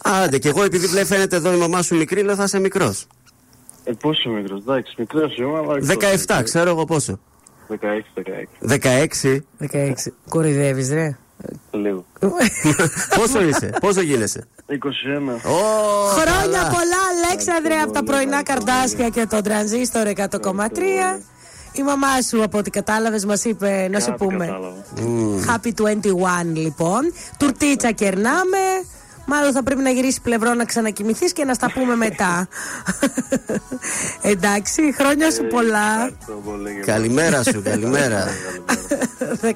Άντε, 0.04 0.38
και 0.38 0.50
εγώ 0.50 0.64
επειδή 0.64 0.88
βλέ- 0.88 1.06
φαίνεται 1.06 1.36
εδώ 1.36 1.54
η 1.54 1.58
μαμά 1.58 1.82
σου 1.82 1.96
μικρή, 1.96 2.22
λέω 2.22 2.36
θα 2.36 2.44
είσαι 2.44 2.60
μικρός. 2.60 3.08
Ε, 3.84 3.92
πόσο 3.92 4.30
μικρός, 4.30 4.60
εντάξει, 4.60 4.96
μικρός 4.98 5.38
είμαι, 5.38 5.58
αλλά. 5.58 5.78
17, 6.40 6.44
ξέρω 6.44 6.70
εγώ 6.70 6.86
πόσο. 6.86 7.20
16, 7.68 7.76
16. 8.70 9.38
16. 9.58 10.14
Κορυδεύει, 10.30 10.94
ρε. 10.94 11.18
16. 11.46 11.56
Λίγο. 11.72 12.06
πόσο 13.20 13.44
είσαι, 13.44 13.74
πόσο 13.80 14.02
γίνεσαι. 14.02 14.48
21. 14.70 14.74
Ω, 15.50 15.56
Χρόνια 16.08 16.58
καλά. 16.58 16.70
πολλά, 16.70 17.02
Αλέξανδρε, 17.26 17.76
από 17.80 17.92
τα 17.92 18.04
πρωινά 18.04 18.44
καρδάσια 18.44 19.10
και 19.10 19.26
τον 19.30 19.44
τρανζίστορ 19.44 20.08
100,3. 20.16 21.20
Η 21.76 21.84
μαμά 21.84 22.22
σου, 22.22 22.44
από 22.44 22.58
ό,τι 22.58 22.70
κατάλαβες, 22.70 23.26
μας 23.26 23.44
είπε 23.46 23.88
να 23.92 24.00
σου 24.00 24.06
Κάτι 24.12 24.26
πούμε. 24.26 24.46
κατάλαβα. 24.46 24.76
Happy 25.48 25.68
21, 25.68 26.54
λοιπόν. 26.54 27.14
Τουρτίτσα 27.40 27.92
κερνάμε. 27.92 28.58
Μάλλον 29.26 29.52
θα 29.52 29.64
πρέπει 29.64 29.82
να 29.82 29.90
γυρίσει 29.90 30.22
πλευρό 30.22 30.54
να 30.54 30.66
ξανακοιμηθείς 30.66 31.34
και 31.34 31.46
να 31.46 31.54
στα 31.54 31.72
πούμε 31.72 31.96
μετά. 31.96 32.48
Εντάξει, 34.34 34.94
χρόνια 34.98 35.32
σου 35.32 35.48
πολλά. 35.48 35.92
Ευχαριστώ 35.94 36.42
πολύ. 36.46 36.82
Καλημέρα 36.86 37.44
σου, 37.44 37.62
καλημέρα. 37.62 38.28
16. 39.42 39.54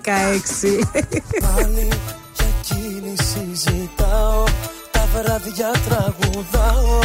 Πάλι 1.41 1.87
για 2.35 2.45
εκείνη 2.59 3.15
συζητάω 3.15 4.43
Τα 4.91 5.07
βράδια 5.13 5.71
τραγουδάω 5.89 6.99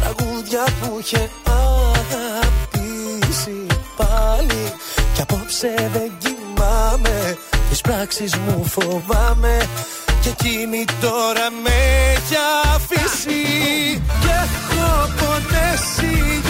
Τραγούδια 0.00 0.64
που 0.80 0.96
είχε 1.00 1.30
αγαπήσει 1.46 2.46
πάλι 3.96 4.72
Κι 5.14 5.20
απόψε 5.20 5.90
δεν 5.92 6.12
κοιμάμαι 6.18 7.36
Τις 7.70 7.80
πράξεις 7.80 8.36
μου 8.36 8.64
φοβάμαι 8.64 9.66
Και 10.24 10.30
εκείνη 10.30 10.84
τώρα 11.00 11.50
με 11.62 11.70
έχει 12.12 12.34
αφήσει. 12.74 13.42
Και 14.20 14.28
έχω 14.44 15.08
πονέσει 15.18 16.43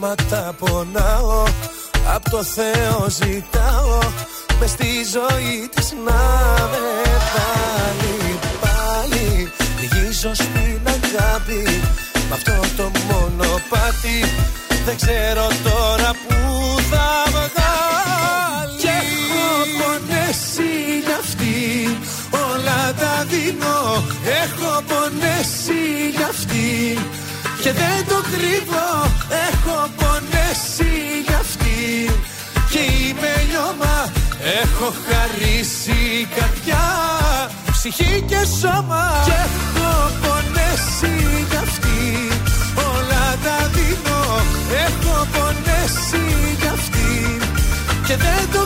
Πάλι 0.00 0.14
χαράματα 0.26 0.54
πονάω 0.58 1.44
Απ' 2.14 2.30
το 2.30 2.42
Θεό 2.42 3.06
ζητάω 3.08 3.98
μες 4.60 4.70
στη 4.70 4.86
ζωή 5.12 5.68
της 5.74 5.92
να 6.04 6.22
με 6.70 6.86
βάλει 7.32 8.38
πάλι. 8.60 9.52
Λυγίζω 9.80 10.34
στην 10.34 10.80
αγάπη 10.86 11.62
με 12.28 12.34
αυτό 12.34 12.60
το 12.76 12.90
μονοπάτι. 13.08 14.18
Δεν 14.84 14.96
ξέρω 14.96 15.46
τώρα 15.64 16.10
που 16.28 16.36
θα 16.90 17.22
βγάλει. 17.30 18.80
Και 18.80 18.88
έχω 18.88 19.48
πονέσει 19.78 20.72
για 21.04 21.16
αυτή 21.16 21.98
Όλα 22.30 22.94
τα 23.00 23.24
δίνω. 23.28 24.04
Έχω 24.42 24.82
πονέσει 24.88 26.10
για 26.16 26.26
αυτή 26.26 26.98
Και 27.66 27.72
δεν 27.72 28.06
το 28.08 28.18
κρύβω 28.32 28.88
Έχω 29.48 29.76
πονέσει 29.96 30.92
για 31.26 31.36
αυτή. 31.36 32.10
Και 32.70 32.78
είμαι 32.78 33.32
λιώμα 33.50 33.94
Έχω 34.62 34.92
χαρίσει 35.06 36.28
καρδιά. 36.36 36.86
Ψυχή 37.70 38.24
και 38.30 38.40
σώμα 38.60 39.22
Και 39.26 39.36
έχω 39.46 39.92
πονέσει 40.22 41.14
για 41.50 41.58
αυτή. 41.58 42.00
Όλα 42.92 43.24
τα 43.44 43.58
δίνω 43.74 44.22
Έχω 44.86 45.26
πονέσει 45.34 46.24
για 46.60 46.70
αυτή. 46.70 47.38
Και 48.06 48.16
δεν 48.16 48.42
το 48.52 48.65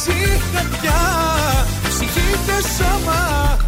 χαρίσει 0.00 0.40
καρδιά 0.52 1.00
Ψυχή 1.88 2.30
και 2.46 2.66
σώμα 2.76 3.59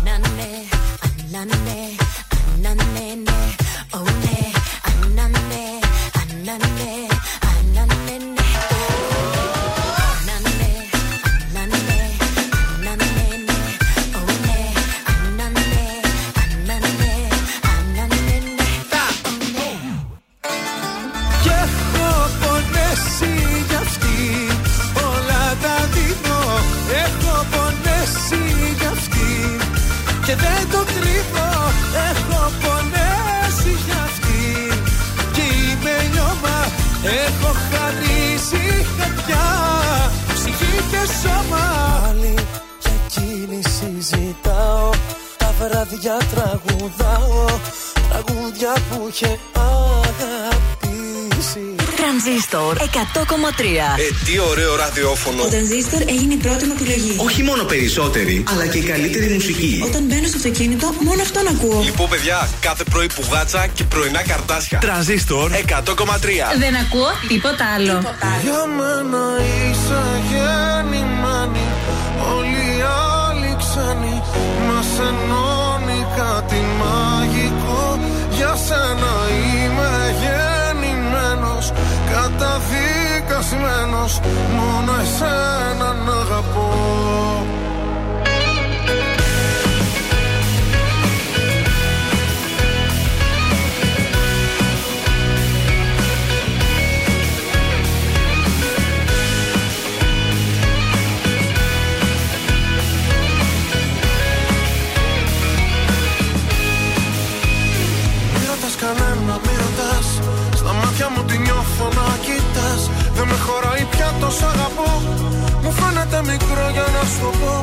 Τραγούδια 48.62 48.82
που 48.90 49.08
είχε 49.10 49.38
αγαπήσει 49.96 51.64
Τρανζίστορ 51.96 52.76
100,3. 52.76 52.82
Ε, 53.98 54.08
τι 54.24 54.38
ωραίο 54.50 54.76
ραδιόφωνο. 54.76 55.42
Ο 55.42 55.46
Τρανζίστορ 55.46 56.00
έγινε 56.00 56.34
η 56.34 56.36
πρώτη 56.36 56.64
μου 56.64 56.74
επιλογή. 56.80 57.16
Όχι 57.18 57.42
μόνο 57.42 57.62
περισσότερη, 57.64 58.44
αλλά 58.48 58.66
και 58.66 58.78
η 58.78 58.82
καλύτερη 58.82 59.28
μουσική. 59.32 59.82
Όταν 59.84 60.02
μπαίνω 60.02 60.26
στο 60.26 60.36
αυτοκίνητο, 60.36 60.94
μόνο 61.00 61.22
αυτόν 61.22 61.46
ακούω. 61.46 61.82
Λοιπόν, 61.84 62.08
παιδιά, 62.08 62.48
κάθε 62.60 62.84
πρωί 62.84 63.06
πουγάτσα 63.06 63.66
και 63.66 63.84
πρωινά 63.84 64.22
καρτάσια. 64.22 64.78
Τρανζίστορ 64.78 65.50
100,3. 65.50 65.54
Δεν 66.58 66.76
ακούω 66.76 67.10
τίποτα 67.28 67.64
άλλο. 67.74 67.92
Για 68.42 68.64
μένα 68.76 69.22
είσαι 69.70 70.02
γεννημένη 70.30 71.64
Όλοι 72.36 72.56
οι 72.56 72.61
σένα 78.72 79.14
είμαι 79.38 79.92
γεννημένος 80.22 81.66
Καταδικασμένος 82.12 84.12
Μόνο 84.56 84.92
εσένα 85.02 85.88
να 86.06 86.12
αγαπώ 86.12 86.70
Στα 110.94 111.00
μάτια 111.00 111.16
μου 111.16 111.24
τη 111.30 111.38
νιώθω 111.46 111.86
να 111.98 112.06
κοιτάς. 112.26 112.82
Δεν 113.16 113.26
με 113.30 113.36
χωράει 113.46 113.84
πια 113.92 114.08
τόσο 114.20 114.44
αγαπώ. 114.52 114.92
Μου 115.62 115.70
φαίνεται 115.78 116.18
μικρό 116.30 116.66
για 116.76 116.86
να 116.94 117.02
σου 117.10 117.18
το 117.22 117.30
πω. 117.40 117.54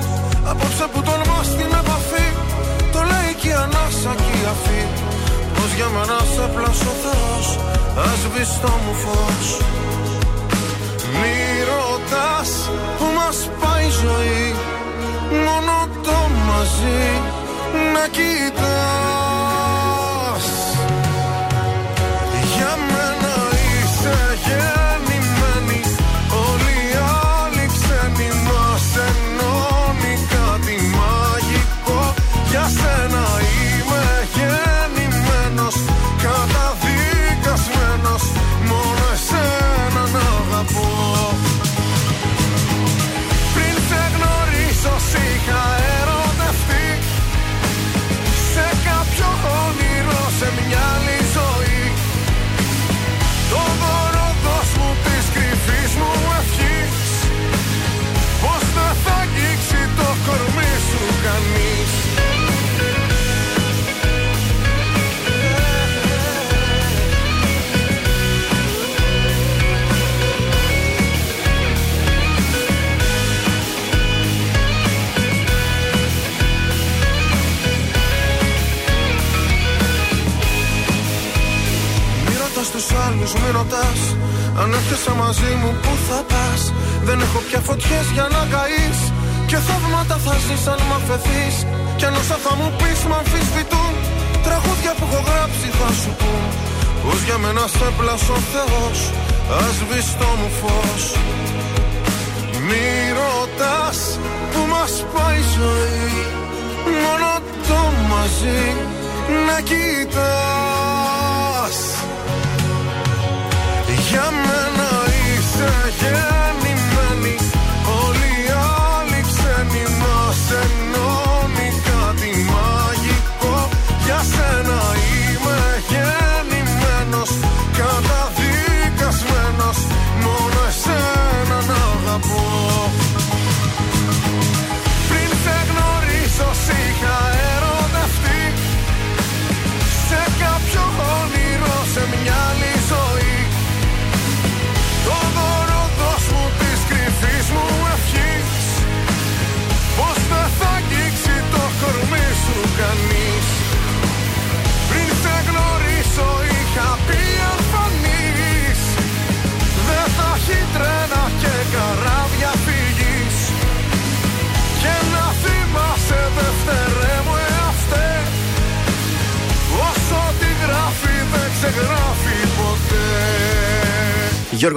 Απόψε 0.52 0.86
που 0.92 1.00
τολμά 1.08 1.40
στην 1.52 1.72
επαφή 1.82 2.28
Το 2.94 3.00
λέει 3.12 3.32
και 3.40 3.50
η 3.54 3.56
ανάσα 3.64 4.12
και 4.24 4.34
η 4.42 4.44
αφή. 4.54 4.82
Πως 5.56 5.70
για 5.78 5.90
μένα 5.96 6.20
σε 6.34 6.46
πλάσω 6.54 6.92
Θεός 7.04 7.48
Ας 8.08 8.22
το 8.62 8.72
μου 8.84 8.94
φως. 9.04 9.48
Μη 11.20 11.38
ρωτάς 11.70 12.52
που 12.98 13.06
μας 13.18 13.38
πάει 13.60 13.86
η 13.86 13.96
ζωή 14.02 14.46
Μόνο 15.46 15.76
το 16.06 16.18
μαζί 16.48 17.04
να 17.94 18.04
κοιτάς 18.16 19.29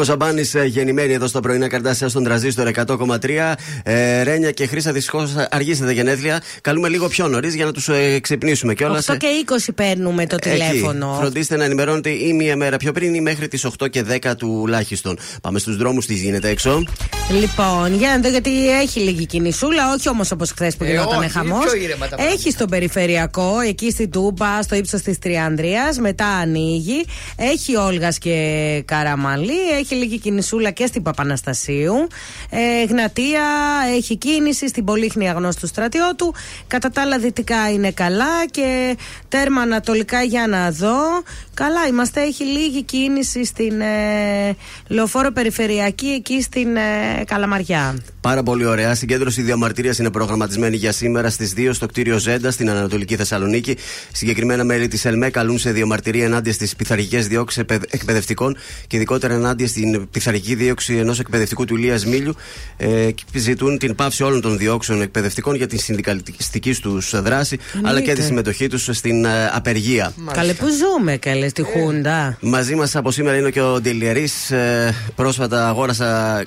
Γιώργος 0.03 0.27
Αμπάνη, 0.27 0.69
γεννημένη 0.69 1.13
εδώ 1.13 1.27
στα 1.27 1.41
πρωινά 1.41 1.69
καρτάσια 1.69 2.09
στον 2.09 2.25
τραζίστορ 2.25 2.71
100,3. 2.87 3.55
Ε, 3.83 4.23
Ρένια 4.23 4.51
και 4.51 4.67
Χρήσα, 4.67 4.93
δυστυχώς 4.93 5.35
αργήσετε 5.51 5.93
γενέθλια. 5.93 6.43
Καλούμε 6.61 6.89
λίγο 6.89 7.09
πιο 7.09 7.29
νωρίς 7.29 7.55
για 7.55 7.65
να 7.65 7.73
τους 7.73 7.89
ε, 7.89 8.21
ξυπνήσουμε 8.21 8.75
κιόλας. 8.75 9.11
8 9.11 9.17
και 9.17 9.27
20 9.69 9.73
παίρνουμε 9.75 10.27
το 10.27 10.37
τηλέφωνο. 10.37 11.17
Φροντίστε 11.21 11.57
να 11.57 11.65
ενημερώνετε 11.65 12.11
ή 12.11 12.33
μία 12.33 12.57
μέρα 12.57 12.77
πιο 12.77 12.93
πριν 12.93 13.15
ή 13.15 13.21
μέχρι 13.21 13.49
τις 13.49 13.67
8 13.79 13.91
και 13.91 14.05
10 14.23 14.33
τουλάχιστον. 14.39 15.19
Πάμε 15.43 15.59
στους 15.59 15.77
δρόμους, 15.77 16.07
τι 16.07 16.15
γίνεται 16.15 16.49
έξω. 16.49 16.85
Λοιπόν, 17.41 17.95
για 17.95 18.09
να 18.09 18.19
δω 18.19 18.29
γιατί 18.29 18.71
έχει 18.71 19.01
λίγη 19.01 19.27
κινησούλα, 19.27 19.93
όχι 19.93 20.09
όμως 20.09 20.31
όπως 20.31 20.51
χθες 20.51 20.77
που 20.77 20.85
Ε, 20.85 20.91
γινόταν 20.91 21.19
όχι, 21.19 21.29
χαμός. 21.29 21.65
πιο 21.65 21.75
ήρεμα 21.75 22.09
τα 22.09 22.17
Έχει 22.23 22.51
στον 22.51 22.69
περιφερειακό, 22.69 23.61
εκεί 23.61 23.91
στην 23.91 24.11
Τούμπα, 24.11 24.63
στο 24.63 24.75
ύψος 24.75 25.01
της 25.03 25.19
Τριανδρίας, 25.19 25.99
μετά 25.99 26.27
ανοίγει. 26.27 27.05
Έχει 27.37 27.77
Όλγας 27.77 28.19
και 28.19 28.37
Καραμαλή, 28.87 29.71
έχει 29.81 29.95
λίγη 29.95 30.19
κινησούλα 30.19 30.71
και 30.71 30.87
στην 30.87 31.03
Παπαναστασίου. 31.03 31.95
Ε, 32.51 32.85
Γνατία 32.85 33.43
έχει 33.97 34.17
κίνηση 34.17 34.69
στην 34.69 34.85
Πολύχνη 34.85 35.29
Αγνώστου 35.29 35.67
Στρατιώτου. 35.67 36.35
Κατά 36.67 36.91
τα 36.91 37.01
άλλα 37.03 37.19
δυτικά 37.19 37.71
είναι 37.71 37.91
καλά 37.91 38.47
και 38.51 38.97
τέρμα 39.29 39.61
ανατολικά 39.61 40.23
για 40.23 40.47
να 40.47 40.71
δω. 40.71 40.99
Καλά 41.55 41.87
είμαστε, 41.89 42.21
έχει 42.21 42.45
λίγη 42.45 42.83
κίνηση 42.83 43.45
στην 43.45 43.81
ε, 43.81 44.57
Λεωφόρο 44.89 45.33
Περιφερειακή, 45.33 46.07
εκεί 46.07 46.43
στην 46.43 46.77
ε, 46.77 47.22
Καλαμαριά. 47.25 47.97
Πάρα 48.21 48.43
πολύ 48.43 48.65
ωραία. 48.65 48.95
Συγκέντρωση 48.95 49.43
διαμαρτυρία 49.43 49.95
είναι 49.99 50.11
προγραμματισμένη 50.11 50.77
για 50.77 50.93
σήμερα 50.93 51.31
στις 51.31 51.55
2 51.57 51.71
στο 51.73 51.87
κτίριο 51.87 52.19
Ζέντα 52.19 52.51
στην 52.51 52.71
Ανατολική 52.71 53.17
Θεσσαλονίκη. 53.17 53.77
Συγκεκριμένα 54.13 54.65
μέλη 54.65 54.89
της 54.89 55.05
ΕΛΜΕ 55.05 55.31
καλούν 55.31 55.59
σε 55.59 55.71
διαμαρτυρία 55.71 56.25
ενάντια 56.25 56.53
στις 56.53 56.77
πειθαρχικές 56.77 57.27
διώξεις 57.27 57.65
εκπαιδευτικών 57.91 58.57
και 58.87 58.97
ειδικότερα 58.97 59.35
ενάντια 59.35 59.67
στην 59.67 60.09
πειθαρχική 60.11 60.55
δίωξη 60.55 60.97
ενός 60.97 61.19
εκπαιδευτικού 61.21 61.65
του 61.65 61.77
Ηλίας 61.77 62.07
Μίλιου. 62.07 62.35
Ε, 62.77 63.11
και 63.11 63.39
ζητούν 63.39 63.79
την 63.79 63.95
πάυση 63.95 64.23
όλων 64.23 64.41
των 64.41 64.59
διώξεων 64.59 65.03
εκπαιδευτικών 65.03 65.55
για 65.55 65.67
τη 65.67 65.79
συνδικαλιστική 65.79 66.75
τους 66.75 67.23
δράση 67.23 67.59
αλλά 67.83 68.01
και 68.01 68.13
τη 68.13 68.23
συμμετοχή 68.23 68.67
τους 68.67 68.89
στην 68.93 69.25
ε, 69.25 69.51
απεργία. 69.53 70.13
Καλέ 70.33 70.53
που 70.53 70.67
ζούμε 70.69 71.17
καλέ 71.17 71.49
στη 71.49 71.63
Χούντα; 71.63 72.37
Μαζί 72.41 72.75
μας 72.75 72.97
από 72.97 73.11
σήμερα 73.11 73.37
είναι 73.37 73.51
και 73.51 73.61
ο 73.61 73.81
Ντιλιερή. 73.81 74.29
Ε, 74.49 74.91
πρόσφατα 75.15 75.69
αγόρασα 75.69 76.45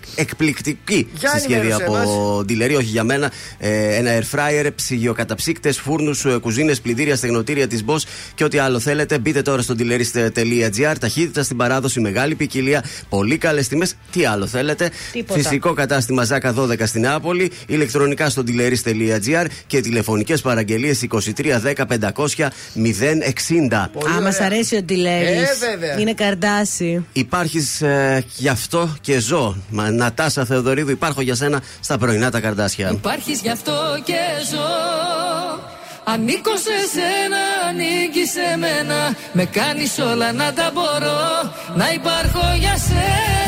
εκπληκτική 0.56 1.08
Για 1.20 1.30
συσκευή 1.30 1.54
ενημέρωσέ 1.54 1.84
από 1.86 2.44
Ντιλιερή, 2.46 2.76
όχι 2.76 2.86
για 2.86 3.04
μένα. 3.04 3.32
Ε, 3.58 3.96
ένα 3.96 4.12
air 4.20 4.36
fryer, 4.36 4.70
ψυγειοκαταψύκτες, 4.76 5.80
φούρνους, 5.80 6.26
κουζίνες, 6.42 6.82
πλυντήρια, 6.82 7.16
στεγνοτήρια 7.16 7.68
της 7.68 7.84
Bosch 7.88 8.04
και 8.36 8.44
ό,τι 8.44 8.58
άλλο 8.58 8.80
θέλετε. 8.80 9.18
Μπείτε 9.18 9.42
τώρα 9.42 9.62
στο 9.62 9.76
ντιλιερή.gr. 9.76 10.96
Ταχύτητα 11.00 11.44
στην 11.44 11.58
παράδοση, 11.58 12.00
μεγάλη 12.00 12.36
ποικιλία, 12.36 12.84
πολύ 13.10 13.38
καλές 13.38 13.68
τιμές. 13.68 13.96
Τι 14.12 14.26
άλλο 14.26 14.48
θέλετε; 14.48 14.92
Τίποτα. 15.12 15.40
Φυσικό 15.40 15.74
κατάστημα 15.74 16.24
Ζάκα 16.24 16.54
12 16.58 16.86
στην 16.86 17.02
Νεάπολη. 17.02 17.52
Ηλεκτρονικά 17.68 18.30
στο 18.30 18.44
ντιλιερή.gr 18.44 19.46
και 19.68 19.82
τηλεφωνικές 19.82 20.42
παραγγελίες 20.42 21.08
23 21.10 21.62
10 21.62 21.86
500 21.86 22.48
060. 22.74 23.90
Α, 24.18 24.22
μας 24.22 24.40
αρέσει 24.40 24.76
ο 24.76 24.82
Ντιλέρης. 24.82 25.50
Ε, 25.50 25.70
βέβαια. 25.70 26.00
Είναι 26.00 26.14
καρδάσι. 26.14 27.06
Υπάρχεις 27.14 27.82
ε, 27.82 28.24
γι' 28.36 28.48
αυτό 28.48 28.96
και 29.02 29.20
ζω. 29.20 29.56
Μα, 29.70 29.90
Νατάσα 30.46 30.62
Θεοδωρίδου, 30.62 30.92
υπάρχω 30.92 31.22
για 31.22 31.36
σένα 31.36 31.62
στα 31.80 31.98
πρωινά 31.98 32.32
τα 32.32 32.40
καρδάσια. 32.40 32.90
Υπάρχεις 32.90 33.42
γι' 33.42 33.50
αυτό 33.50 33.74
και 34.04 34.20
ζω. 34.52 34.60
Ανήκω 36.04 36.52
σε 36.58 36.78
σένα, 36.94 37.42
ανήκει 37.68 38.26
σε 38.26 38.58
μένα. 38.58 39.16
Με 39.34 39.46
κάνεις 39.46 40.00
όλα 40.00 40.32
να 40.32 40.54
τα 40.54 40.72
μπορώ. 40.74 41.54
Να 41.76 41.92
υπάρχω 41.94 42.56
για 42.60 42.78
σένα 42.78 43.45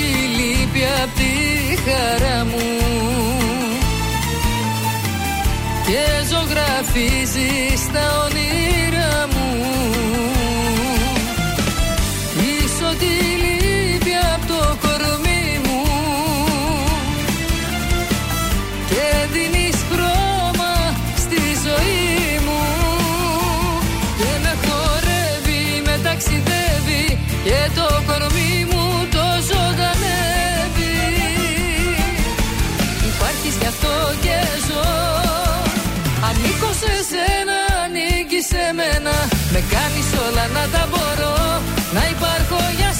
Είσαι 0.00 0.08
ό,τι 0.08 0.42
λείπει 0.42 0.82
απ' 1.02 1.14
τη 1.18 1.32
χαρά 1.84 2.44
μου. 2.44 2.68
Και 5.86 6.04
ζωγραφίζεις 6.30 7.82
τα 7.92 8.04
όνειρά 8.24 9.26
μου. 9.32 9.48
Είσαι 12.40 12.84
ό,τι 12.90 13.12
λείπει 13.42 14.12
απ' 14.34 14.46
το 14.46 14.76
κορμί 14.82 15.60
μου. 15.64 15.82
Και 18.90 19.06
δίνεις 19.32 19.78
χρώμα 19.90 20.74
στη 21.16 21.42
ζωή 21.66 22.38
μου. 22.46 22.62
Και 24.18 24.30
με 24.42 24.52
χορεύει, 24.64 25.82
με 25.86 25.98
ταξιδεύει 26.02 27.18
και 27.44 27.60
το 27.74 27.89
Με 39.60 39.66
κάνεις 39.76 40.10
όλα 40.26 40.44
να 40.56 40.64
τα 40.74 40.82
μπορώ 40.90 41.34
Να 41.96 42.02
υπάρχω 42.14 42.60
για 42.78 42.92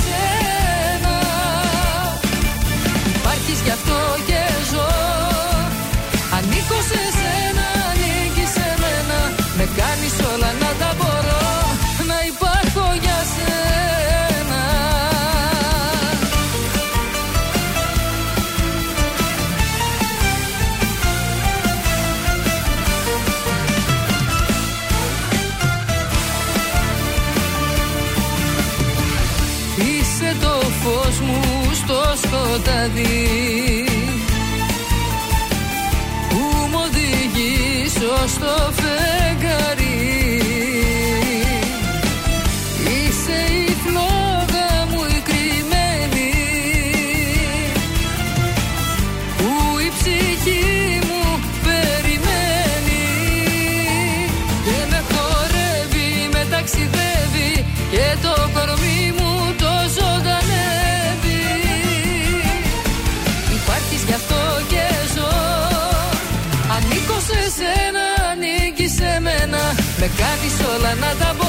να 70.95 71.15
τα 71.17 71.40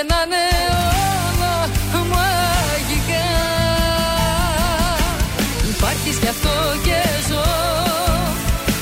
και 0.00 0.06
να 0.12 0.20
μαγικά. 2.12 3.26
Υπάρχεις 5.72 6.16
κι 6.22 6.28
αυτό 6.34 6.54
και 6.86 7.00
ζω. 7.28 7.44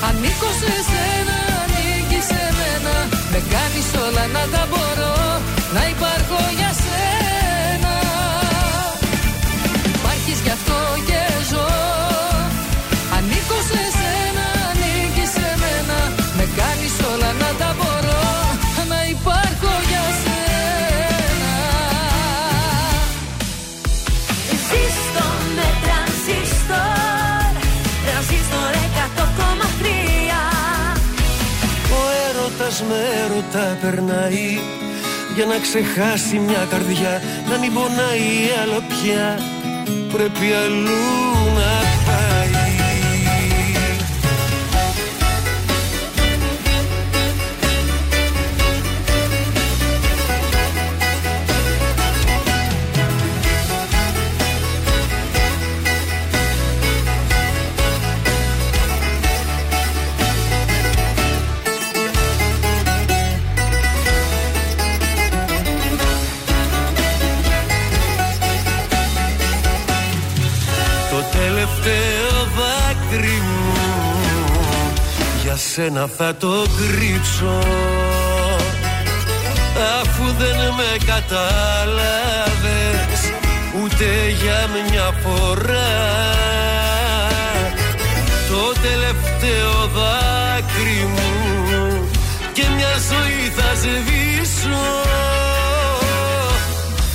Ανήκω 0.08 0.50
σε 0.60 0.74
σένα, 0.90 1.38
ανήκεις 1.62 2.24
σε 2.30 2.42
μένα. 2.58 2.94
Με 3.32 3.40
κάνεις 3.52 3.88
όλα 4.04 4.24
να 4.34 4.42
τα 4.52 4.62
έρωτα 33.58 33.76
περνάει 33.80 34.58
Για 35.34 35.46
να 35.46 35.58
ξεχάσει 35.58 36.38
μια 36.38 36.66
καρδιά 36.70 37.22
Να 37.50 37.58
μην 37.58 37.72
πονάει 37.74 38.30
άλλο 38.62 38.82
πια. 38.88 39.38
Πρέπει 40.12 40.52
αλλού 40.64 41.04
να 41.58 41.87
σένα 75.78 76.06
θα 76.16 76.34
το 76.34 76.52
κρύψω. 76.76 77.58
Αφού 80.00 80.24
δεν 80.38 80.56
με 80.76 80.90
κατάλαβες 81.06 82.00
Ούτε 83.82 84.04
για 84.42 84.60
μια 84.90 85.08
φορά. 85.22 85.92
Το 88.48 88.62
τελευταίο 88.80 89.74
δάκρυ 89.94 91.02
μου 91.14 91.32
Και 92.52 92.64
μια 92.76 92.94
ζωή 93.10 93.42
θα 93.56 93.70
σβήσω 93.74 94.82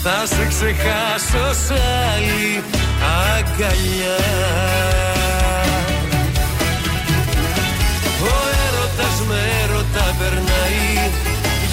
θα 0.06 0.19
σε 0.26 0.43
ξεχάσω 0.47 1.45
σ' 1.65 1.71
άλλη 1.71 2.63
αγκαλιά 3.38 4.19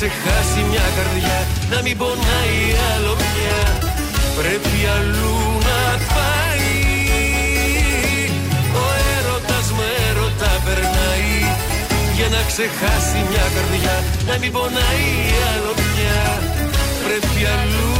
ξεχάσει 0.00 0.60
μια 0.70 0.86
καρδιά 0.96 1.38
Να 1.72 1.78
μην 1.82 1.96
πονάει 1.96 2.60
άλλο 2.90 3.14
πια 3.24 3.60
Πρέπει 4.38 4.76
αλλού 4.96 5.38
να 5.68 5.80
πάει 6.14 6.76
Ο 8.82 8.84
έρωτας 9.16 9.66
με 9.76 9.88
έρωτα 10.08 10.52
περνάει. 10.64 11.36
Για 12.16 12.28
να 12.34 12.40
ξεχάσει 12.50 13.18
μια 13.30 13.46
καρδιά 13.54 13.96
Να 14.28 14.34
μην 14.40 14.52
πονάει 14.52 15.10
άλλο 15.50 15.72
πια 15.84 16.20
Πρέπει 17.04 17.40
αλλού 17.56 17.96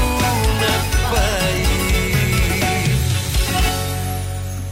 να 0.63 0.75
πάει 1.11 1.38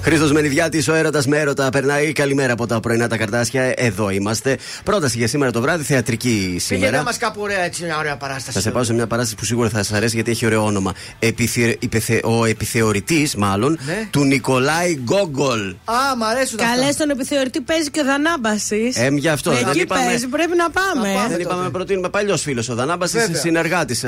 Χρήστος 0.08 0.32
Μενιδιάτης, 0.32 0.88
ο 0.88 0.94
έρωτας 0.94 1.26
με 1.26 1.38
έρωτα 1.38 1.70
περνάει. 1.70 2.12
Καλημέρα 2.12 2.52
από 2.52 2.66
τα 2.66 2.80
πρωινά 2.80 3.08
τα 3.08 3.16
καρτάσια. 3.16 3.72
Εδώ 3.76 4.10
είμαστε. 4.10 4.56
Πρόταση 4.84 5.18
για 5.18 5.28
σήμερα 5.28 5.50
το 5.50 5.60
βράδυ, 5.60 5.84
θεατρική 5.84 6.28
Πήγαινε 6.38 6.58
σήμερα. 6.58 7.02
μας 7.02 7.16
κάπου 7.18 7.40
ωραία, 7.40 7.60
έτσι 7.64 7.84
μια 7.84 7.98
ωραία 7.98 8.16
παράσταση. 8.16 8.52
Θα 8.56 8.60
σε 8.60 8.70
πάω 8.70 8.82
σε 8.84 8.92
μια 8.92 9.06
παράσταση 9.06 9.36
που 9.36 9.44
σίγουρα 9.44 9.68
θα 9.68 9.76
σας 9.82 9.92
αρέσει 9.92 10.14
γιατί 10.14 10.30
έχει 10.30 10.46
ωραίο 10.46 10.64
όνομα. 10.64 10.92
Επιθε... 11.18 11.76
υπεθε- 11.78 12.24
Ο 12.24 12.44
επιθεωρητής, 12.44 13.34
μάλλον, 13.34 13.78
Ναι. 13.86 14.08
του 14.10 14.24
Νικολάη 14.24 14.94
Γκόγκολ. 15.02 15.68
Α, 15.84 16.16
μ' 16.16 16.22
αρέσουν 16.22 16.60
αυτά. 16.60 16.74
Καλές 16.76 16.94
στον 16.94 17.10
επιθεωρητή 17.10 17.60
παίζει 17.60 17.90
και 17.90 18.00
ο 18.00 18.04
Δανάμπαση. 18.04 18.92
Ε, 18.94 19.08
γι' 19.12 19.28
αυτό, 19.28 19.50
δεν 19.50 19.68
Εκεί 19.68 19.80
είπαμε- 19.80 20.04
παίζει, 20.04 20.26
πρέπει 20.26 20.56
να 20.56 20.70
πάμε. 20.70 21.08
Δεν 21.28 21.40
είπαμε 21.40 21.62
να 21.62 21.70
προτείνουμε 21.70 22.08
παλιός 22.08 22.42
φίλος. 22.42 22.68
Ο 22.68 22.74
Δανάμπας 22.74 23.12
Βέβαια. 23.12 23.36
συνεργάτης 23.40 24.00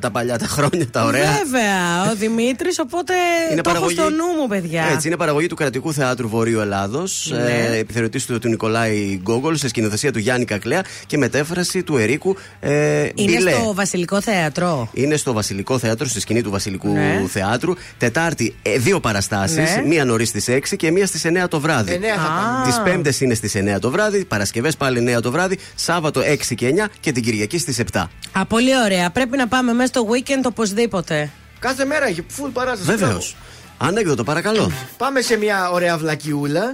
τα 0.00 0.10
παλιά 0.12 0.38
τα 0.38 0.46
χρόνια, 0.46 0.86
τα 0.90 1.04
ωραία. 1.04 1.32
Βέβαια, 1.44 2.10
ο 2.12 2.14
Δημήτρης, 2.16 2.78
οπότε 2.78 3.12
Είναι 3.52 3.60
το 3.62 3.70
έχω 3.70 3.78
παραγωγή- 3.78 3.98
στο 3.98 4.10
νου 4.10 4.40
μου, 4.40 4.48
παιδιά. 4.48 4.84
Έτσι, 4.92 5.06
είναι 5.08 5.16
παραγωγή 5.16 5.45
του 5.46 5.54
κρατικού 5.54 5.92
θεάτρου 5.92 6.28
Βορείου 6.28 6.60
Ελλάδος. 6.60 7.28
Ναι. 7.32 7.52
Ε, 7.52 7.78
επιθεωρητής 7.78 8.26
του, 8.26 8.38
του 8.38 8.48
Νικολάη 8.48 9.18
Γκόγκολ 9.22 9.56
σε 9.56 9.68
σκηνοθεσία 9.68 10.12
του 10.12 10.18
Γιάννη 10.18 10.44
Κακλέα 10.44 10.82
και 11.06 11.18
μετέφραση 11.18 11.82
του 11.82 11.96
Ερίκου 11.96 12.36
ε, 12.60 13.00
Είναι 13.14 13.36
Μπιλέ. 13.36 13.50
στο 13.52 13.74
Βασιλικό 13.74 14.20
Θέατρο. 14.20 14.88
Είναι 14.92 15.16
στο 15.16 15.32
Βασιλικό 15.32 15.78
Θέατρο, 15.78 16.06
στη 16.06 16.20
σκηνή 16.20 16.42
του 16.42 16.50
Βασιλικού 16.50 16.88
Ναι. 16.92 17.24
Θεάτρου. 17.28 17.72
Τετάρτη, 17.98 18.54
ε, 18.62 18.78
δύο 18.78 19.00
παραστάσεις. 19.00 19.56
Ναι. 19.56 19.82
Μία 19.86 20.04
νωρίς 20.04 20.28
στις 20.28 20.48
6 20.48 20.76
και 20.76 20.90
μία 20.90 21.06
στις 21.06 21.24
9 21.24 21.48
το 21.48 21.60
βράδυ. 21.60 21.92
Εννέα 21.92 22.14
θα 22.14 22.28
πάμε. 22.28 22.66
Τις 22.66 22.80
Πέμπτες 22.84 23.20
είναι 23.20 23.34
στις 23.34 23.54
9 23.54 23.78
το 23.80 23.90
βράδυ, 23.90 24.24
Παρασκευές 24.24 24.76
πάλι 24.76 24.98
9 25.16 25.20
το 25.20 25.30
βράδυ, 25.30 25.58
Σάββατο 25.74 26.20
6 26.20 26.54
και 26.54 26.66
9 26.68 26.88
και 27.00 27.12
την 27.12 27.22
Κυριακή 27.22 27.58
στις 27.58 27.78
7. 27.92 28.08
Α, 28.32 28.46
πολύ 28.46 28.70
ωραία. 28.84 29.10
Πρέπει 29.10 29.36
να 29.36 29.48
πάμε 29.48 29.72
μέσα 29.72 29.88
στο 29.88 30.06
weekend 30.12 30.44
οπωσδήποτε. 30.46 31.30
Κάθε 31.58 31.84
μέρα 31.84 32.06
έχει 32.06 32.24
full 32.38 32.50
παράσταση. 32.52 32.90
Βεβαίως. 32.96 33.36
Μπράβο. 33.78 33.94
Ανέκδοτο, 33.94 34.24
παρακαλώ. 34.24 34.70
Πάμε 34.96 35.20
σε 35.20 35.36
μια 35.36 35.70
ωραία 35.70 35.98
βλακιούλα. 35.98 36.72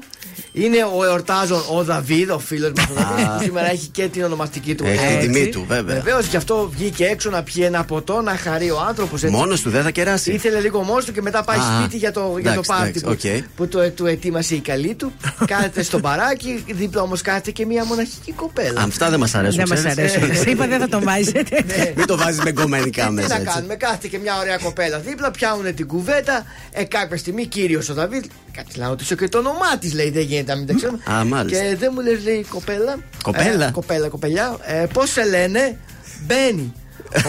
Είναι 0.52 0.76
ο 0.98 1.04
εορτάζων 1.04 1.62
ο 1.70 1.84
Δαβίδ, 1.84 2.30
ο 2.30 2.38
φίλος 2.38 2.72
μας. 2.76 2.86
που 2.86 3.42
σήμερα 3.42 3.70
έχει 3.70 3.86
και 3.86 4.08
την 4.08 4.24
ονομαστική 4.24 4.74
του. 4.74 4.84
Έχει 4.86 4.96
την 4.98 5.16
Έτσι. 5.16 5.28
τιμή 5.30 5.48
του, 5.48 5.64
βέβαια. 5.68 5.94
Βεβαίως 5.94 6.26
γι' 6.26 6.36
αυτό 6.36 6.70
βγήκε 6.76 7.04
έξω 7.04 7.30
να 7.30 7.42
πιει 7.42 7.62
ένα 7.66 7.84
ποτό, 7.84 8.20
να 8.20 8.36
χαρεί 8.36 8.70
ο 8.70 8.80
άνθρωπος. 8.88 9.22
Μόνος 9.22 9.60
του 9.60 9.70
δεν 9.70 9.82
θα 9.82 9.90
κεράσει. 9.90 10.32
Ήθελε 10.32 10.60
λίγο 10.60 10.82
μόνος 10.82 11.04
του 11.04 11.12
και 11.12 11.22
μετά 11.22 11.44
πάει 11.44 11.58
Α, 11.58 11.62
σπίτι 11.80 11.96
για 11.96 12.12
το, 12.12 12.20
για 12.20 12.42
το 12.42 12.50
εντάξει, 12.50 12.70
πάρτι 12.70 12.98
εντάξει, 12.98 13.28
που, 13.28 13.38
οκ. 13.38 13.44
που 13.56 13.68
το, 13.68 13.90
του 13.90 14.06
ετοίμασε 14.06 14.54
η 14.54 14.60
καλή 14.60 14.94
του. 14.94 15.12
κάθεται 15.52 15.82
στο 15.82 15.98
μπαράκι, 15.98 16.64
δίπλα 16.68 17.02
όμως 17.02 17.20
κάθεται 17.22 17.50
και 17.50 17.66
μια 17.66 17.84
μοναχική 17.84 18.32
κοπέλα. 18.32 18.80
Αυτά 18.80 19.10
δεν 19.10 19.18
μας 19.18 19.34
αρέσουν. 19.34 19.56
Δεν 19.56 19.68
μας 19.68 19.78
ξέρεις. 19.78 20.16
αρέσουν. 20.16 20.36
Σε 20.42 20.50
είπα 20.50 20.66
δεν 20.66 20.78
θα 20.80 20.88
τον 20.88 21.02
βάζετε. 21.04 21.64
Μην 21.96 22.06
το 22.06 22.16
βάζεις 22.16 22.40
με 22.42 22.52
γκομενικά 22.52 23.06
Τι 23.06 23.12
μέσα. 23.12 23.28
να 23.28 23.34
έτσι. 23.34 23.46
κάνουμε, 23.54 23.74
κάθεται 23.74 24.08
και 24.08 24.18
μια 24.18 24.38
ωραία 24.38 24.56
κοπέλα 24.56 24.98
δίπλα, 24.98 25.30
πιάνουν 25.30 25.74
την 25.74 25.86
κουβέντα. 25.86 26.44
Ε, 26.72 26.84
κάποια 26.84 27.16
στιγμή 27.16 27.46
κύριος 27.46 27.88
ο 27.88 27.94
Δαβίδ, 27.94 28.24
κάτι 28.56 28.78
να 28.78 28.88
ρωτήσω 28.88 29.14
και 29.14 29.28
το 29.28 29.38
όνομά 29.38 29.78
της 29.80 29.92
λέει, 29.94 30.10
δεν 30.10 30.22
γίνεται 30.22 30.52
να 30.52 30.58
μην 30.58 30.66
τα 30.66 30.74
ξέρουμε. 30.74 30.98
Α, 31.12 31.24
μάλιστα. 31.24 31.64
Και 31.64 31.76
δεν 31.76 31.90
μου 31.94 32.00
λες, 32.00 32.22
λέει 32.24 32.46
κοπέλα. 32.48 32.96
Κοπέλα; 33.22 33.66
Ε, 33.66 33.70
κοπέλα, 33.70 34.08
κοπελιά. 34.08 34.56
Ε, 34.62 34.86
Πώς 34.92 35.10
σε 35.10 35.24
λένε, 35.24 35.78
Μπαίνει. 36.26 36.72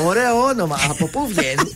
Ωραίο 0.05 0.43
όνομα. 0.43 0.77
Από 0.89 1.07
πού 1.07 1.27
βγαίνει; 1.27 1.75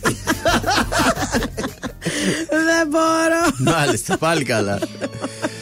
Δεν 2.68 2.88
μπορώ. 2.88 3.72
Μάλιστα, 3.76 4.16
πάλι 4.16 4.44
καλά. 4.44 4.78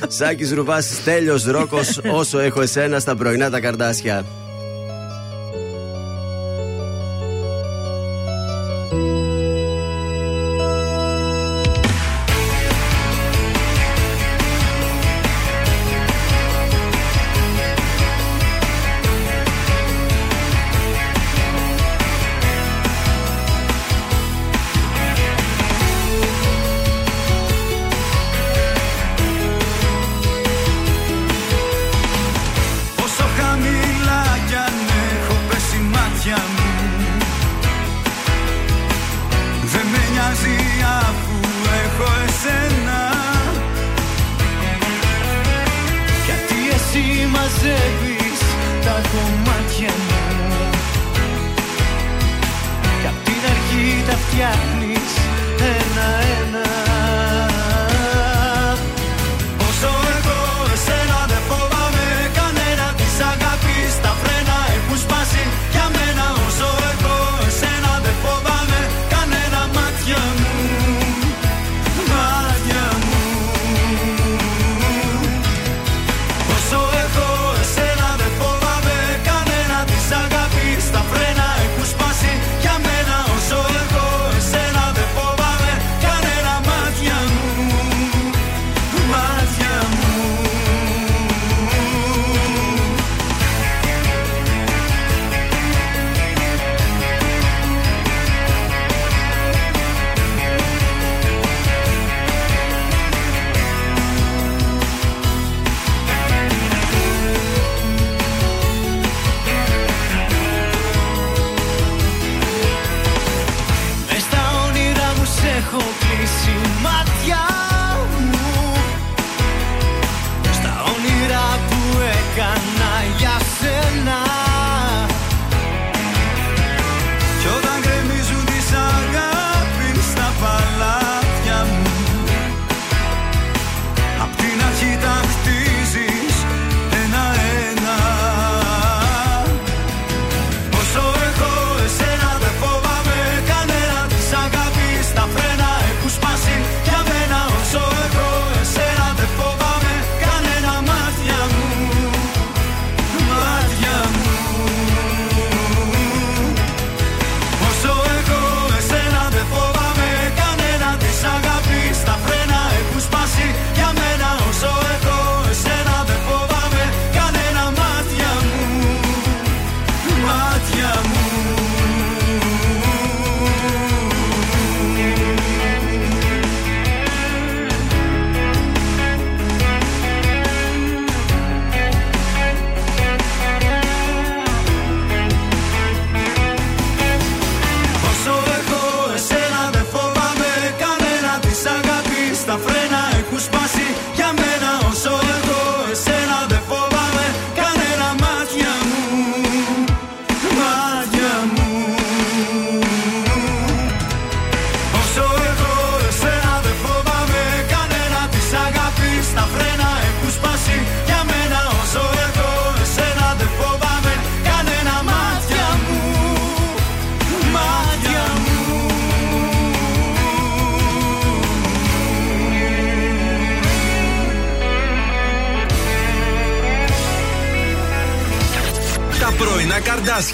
Σάκης 0.09 0.53
Ρουβάς, 0.53 0.87
τέλειος 1.05 1.45
Ρόκος, 1.45 2.01
όσο 2.13 2.39
έχω 2.39 2.61
εσένα 2.61 2.99
στα 2.99 3.17
πρωινά 3.17 3.51
τα 3.51 3.61
καρδάσια. 3.61 4.25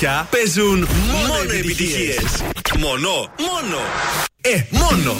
Καρδάσια 0.02 0.28
παίζουν 0.30 0.88
μόνο 1.16 1.52
επιτυχίες. 1.58 2.42
Μόνο, 2.78 3.10
μόνο. 3.38 3.78
Ε, 4.40 4.62
μόνο. 4.70 5.16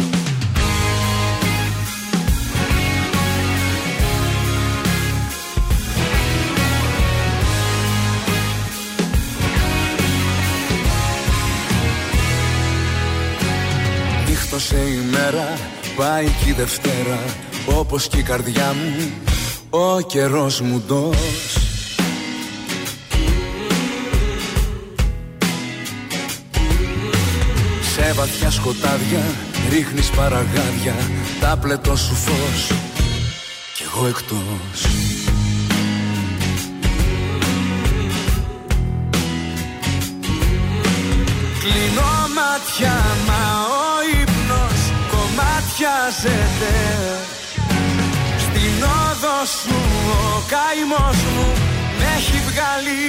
Νύχτωσε 14.29 14.77
η 14.77 15.11
μέρα, 15.11 15.59
πάει 15.97 16.25
και 16.25 16.51
η 16.51 16.53
Δευτέρα 16.53 17.19
Όπως 17.67 18.09
και 18.09 18.19
η 18.19 18.23
καρδιά 18.23 18.73
μου, 18.73 19.11
ο 19.71 20.01
καιρός 20.01 20.61
μου 20.61 20.83
ντός 20.87 21.72
σκοτάδια 28.53 29.23
ρίχνεις 29.71 30.11
παραγάδια 30.11 30.95
Τα 31.41 31.57
πλετό 31.61 31.97
σου 31.97 32.15
φως. 32.15 32.73
Κι 33.75 33.83
εγώ 33.83 34.07
εκτός. 34.07 34.81
Κλείνω 41.61 42.13
μάτια 42.37 42.97
μα 43.27 43.45
ο 43.81 43.87
ύπνος 44.21 44.81
κομμάτιαζεται 45.13 46.75
Στην 48.39 48.83
όδο 48.83 49.39
σου 49.61 49.77
ο 50.11 50.43
καημός 50.53 51.19
μου 51.35 51.53
με 51.99 52.05
έχει 52.17 52.39
βγάλει. 52.49 53.05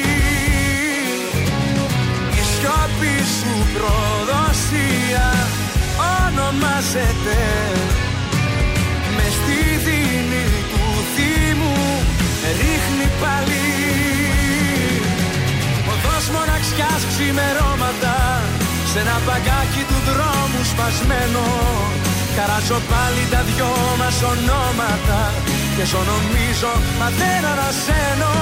Η 2.40 2.42
σιώπη 2.52 3.16
σου 3.38 3.54
προδοσία 5.14 5.30
ονομάζεται. 6.14 7.40
Με 9.16 9.26
στη 9.38 9.60
δίνη 9.86 10.46
του 10.72 10.84
θύμου 11.14 11.76
ρίχνει 12.60 13.08
πάλι. 13.22 13.68
Οδός 15.92 16.26
μοναξιάς 16.36 17.02
ξημερώματα 17.10 18.16
Σ' 18.90 18.96
ένα 19.02 19.18
παγκάκι 19.28 19.84
του 19.90 20.00
δρόμου 20.08 20.62
σπασμένο. 20.72 21.46
Καράζω 22.36 22.80
πάλι 22.92 23.24
τα 23.34 23.42
δυο 23.50 23.72
μας 24.00 24.18
ονόματα 24.32 25.22
Και 25.76 25.86
ζω 25.92 26.02
νομίζω 26.12 26.72
μα 27.00 27.08
δεν 27.20 27.42
ανασένω. 27.52 28.34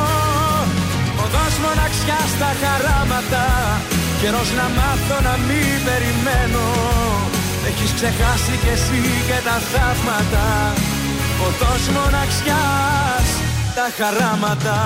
Οδός 1.24 1.56
μοναξιάς 1.64 2.30
στα 2.36 2.52
χαράματα 2.62 3.46
Καιρός 4.22 4.52
να 4.54 4.68
μάθω 4.78 5.22
να 5.24 5.36
μην 5.48 5.78
περιμένω. 5.88 6.66
Έχεις 7.68 7.94
ξεχάσει 7.94 8.54
κι 8.62 8.68
εσύ 8.68 9.02
και 9.28 9.40
τα 9.44 9.58
θαύματα. 9.72 10.74
Οδός 11.46 11.88
μοναξιάς 11.96 13.28
τα 13.76 13.88
χαράματα. 13.98 14.78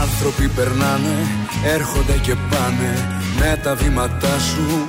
Άνθρωποι 0.00 0.48
περνάνε 0.48 1.26
έρχονται 1.64 2.18
και 2.22 2.34
πάνε 2.50 3.20
με 3.38 3.60
τα 3.62 3.74
βήματά 3.74 4.38
σου 4.38 4.88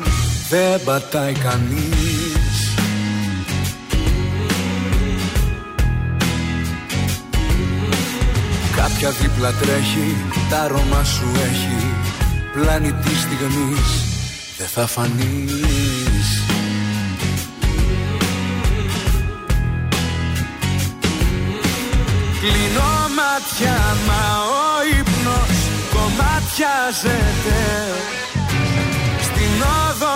δεν 0.51 0.83
πατάει 0.83 1.33
κανείς. 1.33 2.73
Κάποια 8.75 9.09
δίπλα 9.09 9.51
τρέχει, 9.51 10.15
τα 10.49 10.61
αρώμα 10.61 11.03
σου 11.03 11.25
έχει. 11.35 11.93
Πλάνη 12.53 12.93
της 12.93 13.19
στιγμής, 13.19 13.89
δεν 14.57 14.67
θα 14.67 14.87
φανείς. 14.87 16.43
Κλείνω 22.39 22.91
μάτια, 23.17 23.77
μα 24.07 24.23
ο 24.43 24.99
ύπνος 24.99 25.57
κομμάτιαζεται. 25.93 27.59
Στην 27.83 27.99
όδο 28.07 28.20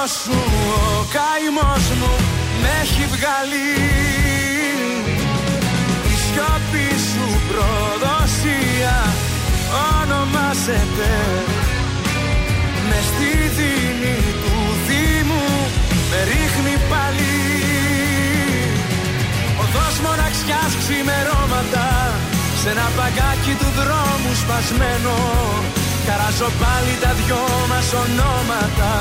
σου 0.08 0.38
ο 0.99 1.06
καημός 1.16 1.86
μου 1.99 2.14
με 2.62 2.70
έχει 2.82 3.06
βγάλει. 3.14 3.70
Η 6.12 6.16
σιωπή 6.24 6.89
σου 7.10 7.28
προδοσία 7.49 8.97
ονομάζεται. 9.99 11.12
Με 12.89 12.99
στη 13.10 13.32
δίνη 13.58 14.18
του 14.41 14.58
Δήμου 14.88 15.47
με 16.10 16.20
ρίχνει 16.30 16.76
πάλι. 16.91 17.38
Οδός 19.62 19.95
μοναξιάς 20.06 20.72
ξημερώματα 20.82 21.88
σε 22.62 22.70
ένα 22.70 22.88
παγκάκι 22.97 23.53
του 23.60 23.70
δρόμου 23.80 24.32
σπασμένο. 24.41 25.16
Χαράζω 26.08 26.49
πάλι 26.62 26.93
τα 27.03 27.12
δυο 27.20 27.43
μας 27.72 27.88
ονόματα 28.03 28.91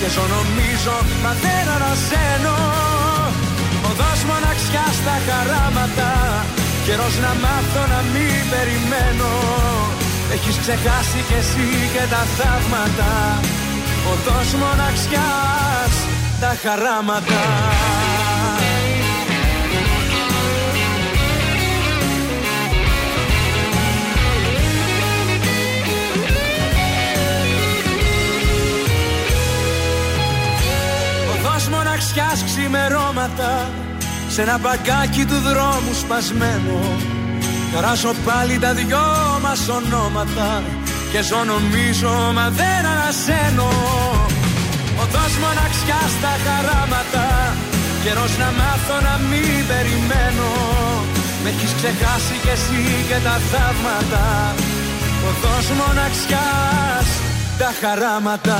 Και 0.00 0.08
ζω 0.14 0.24
νομίζω 0.36 0.94
μα 1.22 1.32
δεν 1.44 1.64
αναζένω 1.76 2.56
Οδός 3.88 4.20
μοναξιάς 4.30 4.94
στα 5.00 5.16
χαράματα. 5.26 6.10
Καιρός 6.86 7.14
να 7.24 7.32
μάθω 7.42 7.82
να 7.94 8.00
μην 8.12 8.40
περιμένω. 8.52 9.32
Έχεις 10.34 10.56
ξεχάσει 10.62 11.20
κι 11.28 11.36
εσύ 11.42 11.68
και 11.94 12.04
τα 12.12 12.22
θαύματα. 12.36 13.12
Οδός 14.12 14.50
μοναξιάς 14.62 15.94
τα 16.40 16.52
χαράματα 16.62 17.42
μοναξιάς 31.98 32.44
ξημερώματα 32.44 33.70
Σε 34.28 34.42
ένα 34.42 34.58
μπαγκάκι 34.58 35.24
του 35.24 35.38
δρόμου 35.48 35.92
σπασμένο. 36.02 36.78
Καράσω 37.72 38.12
πάλι 38.26 38.58
τα 38.58 38.72
δυο 38.72 39.06
μας 39.42 39.68
ονόματα 39.78 40.62
Και 41.12 41.20
ζω 41.28 41.40
νομίζω 41.52 42.12
μα 42.36 42.46
δεν 42.60 42.82
ανασένω. 42.92 43.70
Οδός 45.02 45.32
μοναξιάς 45.42 46.10
στα 46.18 46.32
χαράματα 46.44 47.26
Καιρός 48.02 48.32
να 48.42 48.48
μάθω 48.58 48.96
να 49.08 49.14
μην 49.28 49.60
περιμένω. 49.70 50.50
Με 51.42 51.48
έχεις 51.52 51.72
ξεχάσει 51.78 52.34
κι 52.42 52.52
εσύ 52.56 52.82
και 53.08 53.18
τα 53.26 53.36
θαύματα. 53.50 54.26
Οδός 55.28 55.66
μοναξιάς 55.80 57.08
τα 57.60 57.70
χαράματα 57.80 58.58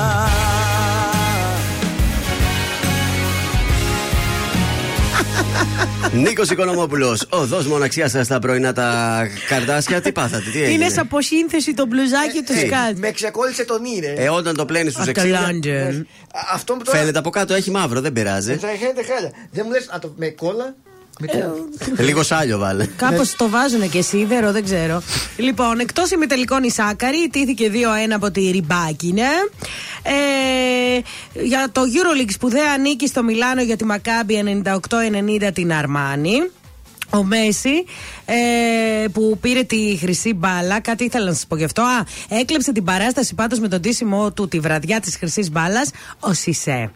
Νίκος 6.12 6.50
Οικονομόπουλος, 6.50 7.26
οδός 7.28 7.66
μοναξιάς 7.66 8.10
σας 8.10 8.26
στα 8.26 8.38
πρωινά 8.38 8.72
τα 8.72 9.20
καρδάσια. 9.48 10.00
Τι 10.00 10.12
πάθατε, 10.12 10.50
τι 10.50 10.58
έγινε; 10.62 10.72
Είναι 10.72 10.88
σαν 10.88 11.04
αποσύνθεση 11.04 11.74
το 11.74 11.86
μπλουζάκι 11.86 12.42
του 12.46 12.52
ε, 12.52 12.66
σκάτ. 12.66 12.96
Με 12.96 13.10
ξεκόλλησε 13.10 13.64
τον 13.64 13.84
ήρε. 13.84 14.12
Ε, 14.16 14.28
όταν 14.28 14.56
το 14.56 14.64
πλένεις 14.64 14.92
στους 14.92 15.06
60. 15.06 15.10
Αταλάντζεν. 15.10 16.06
Αυτό 16.52 16.74
που 16.74 16.82
τώρα. 16.84 16.98
Φαίνεται 16.98 17.18
από 17.18 17.30
κάτω, 17.30 17.54
έχει 17.54 17.70
μαύρο, 17.70 18.00
δεν 18.00 18.12
πειράζει. 18.12 18.56
Θα 18.56 18.68
χαίρετε 18.68 19.02
χάλια. 19.12 19.30
Δεν 19.50 19.64
μου 19.66 19.72
λες 19.72 19.88
με 20.16 20.26
κόλλα. 20.28 20.74
Με 21.20 21.26
τι- 21.26 22.02
Λίγο 22.02 22.22
σάλιο 22.22 22.58
βάλε. 22.58 22.86
Κάπως 22.96 23.34
το 23.36 23.48
βάζουν 23.48 23.90
και 23.90 24.02
σίδερο, 24.02 24.52
δεν 24.52 24.64
ξέρω. 24.64 25.02
Λοιπόν, 25.36 25.78
εκτός 25.78 26.10
ημιτελικών 26.10 26.62
η 26.62 26.70
Σάκαρη, 26.70 27.28
τήθηκε 27.30 27.70
2-1 27.70 28.14
από 28.14 28.30
τη 28.30 28.50
Ριμπάκινε. 28.50 29.22
Ε, 30.02 31.00
για 31.42 31.68
το 31.72 31.80
Euroleague 31.80 32.30
σπουδαία 32.32 32.76
νίκη 32.78 33.06
στο 33.06 33.22
Μιλάνο 33.22 33.62
για 33.62 33.76
τη 33.76 33.84
Μακάμπη 33.84 34.62
98-90 34.64 35.50
την 35.54 35.72
Αρμάνη. 35.72 36.50
Ο 37.10 37.22
Μέση 37.24 37.84
ε, 38.30 39.08
που 39.08 39.38
πήρε 39.40 39.62
τη 39.62 39.96
χρυσή 40.00 40.34
μπάλα, 40.34 40.80
κάτι 40.80 41.04
ήθελα 41.04 41.24
να 41.24 41.32
σας 41.32 41.46
πω 41.46 41.56
γι' 41.56 41.64
αυτό. 41.64 41.82
Α, 41.82 42.04
έκλεψε 42.28 42.72
την 42.72 42.84
παράσταση 42.84 43.34
πάντως 43.34 43.58
με 43.58 43.68
τον 43.68 43.80
τίσιμο 43.80 44.32
του 44.32 44.48
τη 44.48 44.60
βραδιά 44.60 45.00
της 45.00 45.16
χρυσής 45.16 45.50
μπάλας, 45.50 45.90
ο 46.20 46.32
Σισε. 46.32 46.90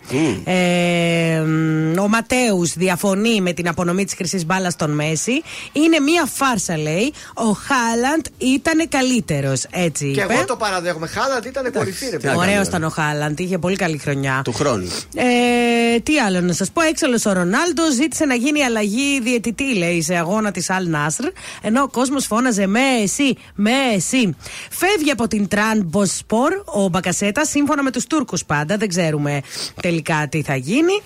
Ε, 0.44 1.40
μ, 1.40 1.98
ο 1.98 2.08
Ματέους 2.08 2.72
διαφωνεί 2.72 3.40
με 3.40 3.52
την 3.52 3.68
απονομή 3.68 4.04
της 4.04 4.14
χρυσής 4.14 4.46
μπάλας 4.46 4.72
στον 4.72 4.90
Μέση. 4.90 5.42
Είναι 5.72 6.00
μία 6.00 6.26
φάρσα, 6.32 6.78
λέει. 6.78 7.12
Ο 7.34 7.42
Χάλαντ 7.44 8.26
ήταν 8.38 8.88
καλύτερος. 8.88 9.64
Έτσι 9.70 10.10
Και 10.10 10.20
είπε. 10.20 10.32
εγώ 10.32 10.44
το 10.44 10.56
παραδέχομαι. 10.56 11.06
Χάλαντ 11.06 11.44
ήταν 11.44 11.72
κορυφή, 11.72 12.08
ρε 12.10 12.16
παιδί. 12.18 12.36
Ωραίος 12.36 12.66
ήταν 12.66 12.84
ο 12.84 12.88
Χάλαντ, 12.88 13.40
είχε 13.40 13.58
πολύ 13.58 13.76
καλή 13.76 13.98
χρονιά. 13.98 14.40
Του 14.44 14.52
χρόνου. 14.52 14.86
Ε, 15.14 15.98
τι 16.00 16.18
άλλο 16.18 16.40
να 16.40 16.52
σας 16.52 16.70
πω, 16.70 16.80
έξαλλος 16.82 17.26
ο 17.26 17.32
Ρονάλντος 17.32 17.92
ζήτησε 17.94 18.24
να 18.24 18.34
γίνει 18.34 18.62
αλλαγή 18.64 19.20
διαιτητή, 19.22 19.74
λέει, 19.76 20.02
σε 20.02 20.14
αγώνα 20.14 20.50
της 20.50 20.70
Αλ 20.70 20.88
Νάσρ. 20.88 21.21
Ενώ 21.62 21.82
ο 21.82 21.88
κόσμος 21.88 22.26
φώναζε 22.26 22.66
με 22.66 22.80
εσύ, 23.02 23.36
με 23.54 23.72
εσύ. 23.94 24.36
Φεύγει 24.70 25.10
από 25.10 25.28
την 25.28 25.48
Τραν 25.48 25.82
Μποσπορ 25.84 26.52
ο 26.64 26.88
Μπακασέτα, 26.88 27.44
σύμφωνα 27.44 27.82
με 27.82 27.90
τους 27.90 28.06
Τούρκους 28.06 28.44
πάντα. 28.44 28.76
Δεν 28.76 28.88
ξέρουμε 28.88 29.40
τελικά 29.82 30.26
τι 30.30 30.42
θα 30.42 30.56
γίνει. 30.56 31.02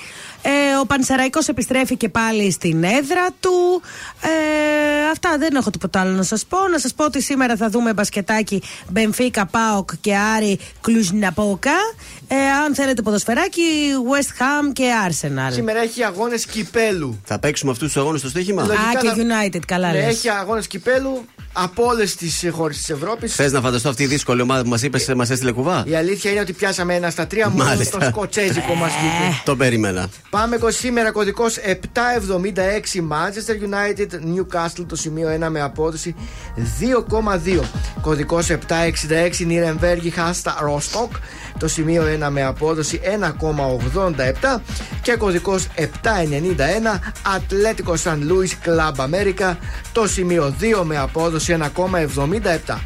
Ε, 0.48 0.76
ο 0.82 0.86
Πανσεραϊκός 0.86 1.48
επιστρέφει 1.48 1.96
και 1.96 2.08
πάλι 2.08 2.50
στην 2.50 2.84
έδρα 2.84 3.26
του. 3.40 3.82
Ε, 4.20 5.10
αυτά 5.12 5.38
δεν 5.38 5.54
έχω 5.56 5.70
τίποτα 5.70 6.00
άλλο 6.00 6.10
να 6.10 6.22
σας 6.22 6.44
πω. 6.46 6.68
Να 6.72 6.78
σας 6.78 6.94
πω 6.94 7.04
ότι 7.04 7.22
σήμερα 7.22 7.56
θα 7.56 7.68
δούμε 7.68 7.92
μπασκετάκι 7.92 8.62
Μπενφίκα, 8.90 9.46
Πάοκ 9.46 9.90
και 10.00 10.16
Άρη 10.16 10.58
Κλουζναπόκα. 10.80 11.72
Ε, 12.28 12.36
αν 12.64 12.74
θέλετε 12.74 13.02
ποδοσφαιράκι, 13.02 13.62
West 14.12 14.42
Ham 14.42 14.72
και 14.72 14.84
Arsenal. 15.08 15.52
Σήμερα 15.52 15.80
έχει 15.80 16.04
αγώνες 16.04 16.46
κυπέλου. 16.46 17.20
Θα 17.24 17.38
παίξουμε 17.38 17.70
αυτούς 17.70 17.86
τους 17.92 17.96
αγώνες 18.02 18.20
στο 18.20 18.28
στοίχημα; 18.28 18.62
Α, 18.62 18.66
Λογικά 18.66 19.00
και 19.00 19.08
θα- 19.08 19.14
United, 19.16 19.60
καλά 19.66 19.92
Ναι, 19.92 19.98
λες. 20.00 20.06
έχει 20.06 20.28
αγώνες 20.28 20.66
κυπέλου 20.66 21.24
από 21.58 21.84
όλες 21.84 22.14
τις 22.16 22.44
χώρες 22.50 22.76
της 22.76 22.90
Ευρώπης. 22.90 23.34
Θες 23.34 23.52
να 23.52 23.60
φανταστώ 23.60 23.88
αυτή 23.88 24.02
η 24.02 24.06
δύσκολη 24.06 24.40
ομάδα 24.40 24.62
που 24.62 24.68
μας 24.68 24.82
είπες, 24.82 25.12
μας 25.16 25.30
έστειλε 25.30 25.52
κουβά; 25.52 25.84
Η 25.86 25.94
αλήθεια 25.94 26.30
είναι 26.30 26.40
ότι 26.40 26.52
πιάσαμε 26.52 26.94
ένα 26.94 27.10
στα 27.10 27.26
τρία 27.26 27.48
μόνο 27.48 27.64
Μάλιστα. 27.64 27.98
το 27.98 28.04
σκοτσέζικο 28.04 28.74
μας 28.74 28.90
βγήκε. 28.92 29.40
Το 29.44 29.56
περίμενα. 29.56 30.08
Πάμε 30.30 30.56
κο- 30.56 30.70
σήμερα 30.70 31.10
κωδικός 31.12 31.56
776 31.56 33.00
Manchester 33.10 33.54
United 33.68 34.12
Newcastle 34.14 34.84
το 34.86 34.96
σημείο 34.96 35.28
1 35.28 35.48
με 35.50 35.60
απόδοση 35.60 36.14
2,2. 36.80 37.60
Κωδικός 38.00 38.50
766 38.50 39.44
Νιρεμβέργη 39.46 40.10
Χάστα 40.10 40.54
Rostock 40.66 41.16
το 41.58 41.68
σημείο 41.68 42.02
1 42.26 42.28
με 42.30 42.42
απόδοση 42.44 43.00
1,87 43.04 44.60
και 45.02 45.16
κωδικός 45.16 45.66
791 45.74 47.00
Ατλέτικο 47.36 47.96
Σαν 47.96 48.22
Λούις 48.26 48.58
Club 48.64 48.94
America 49.04 49.56
το 49.92 50.06
σημείο 50.06 50.54
2 50.80 50.82
με 50.84 50.98
απόδοση 50.98 51.45
1,77. 51.48 52.78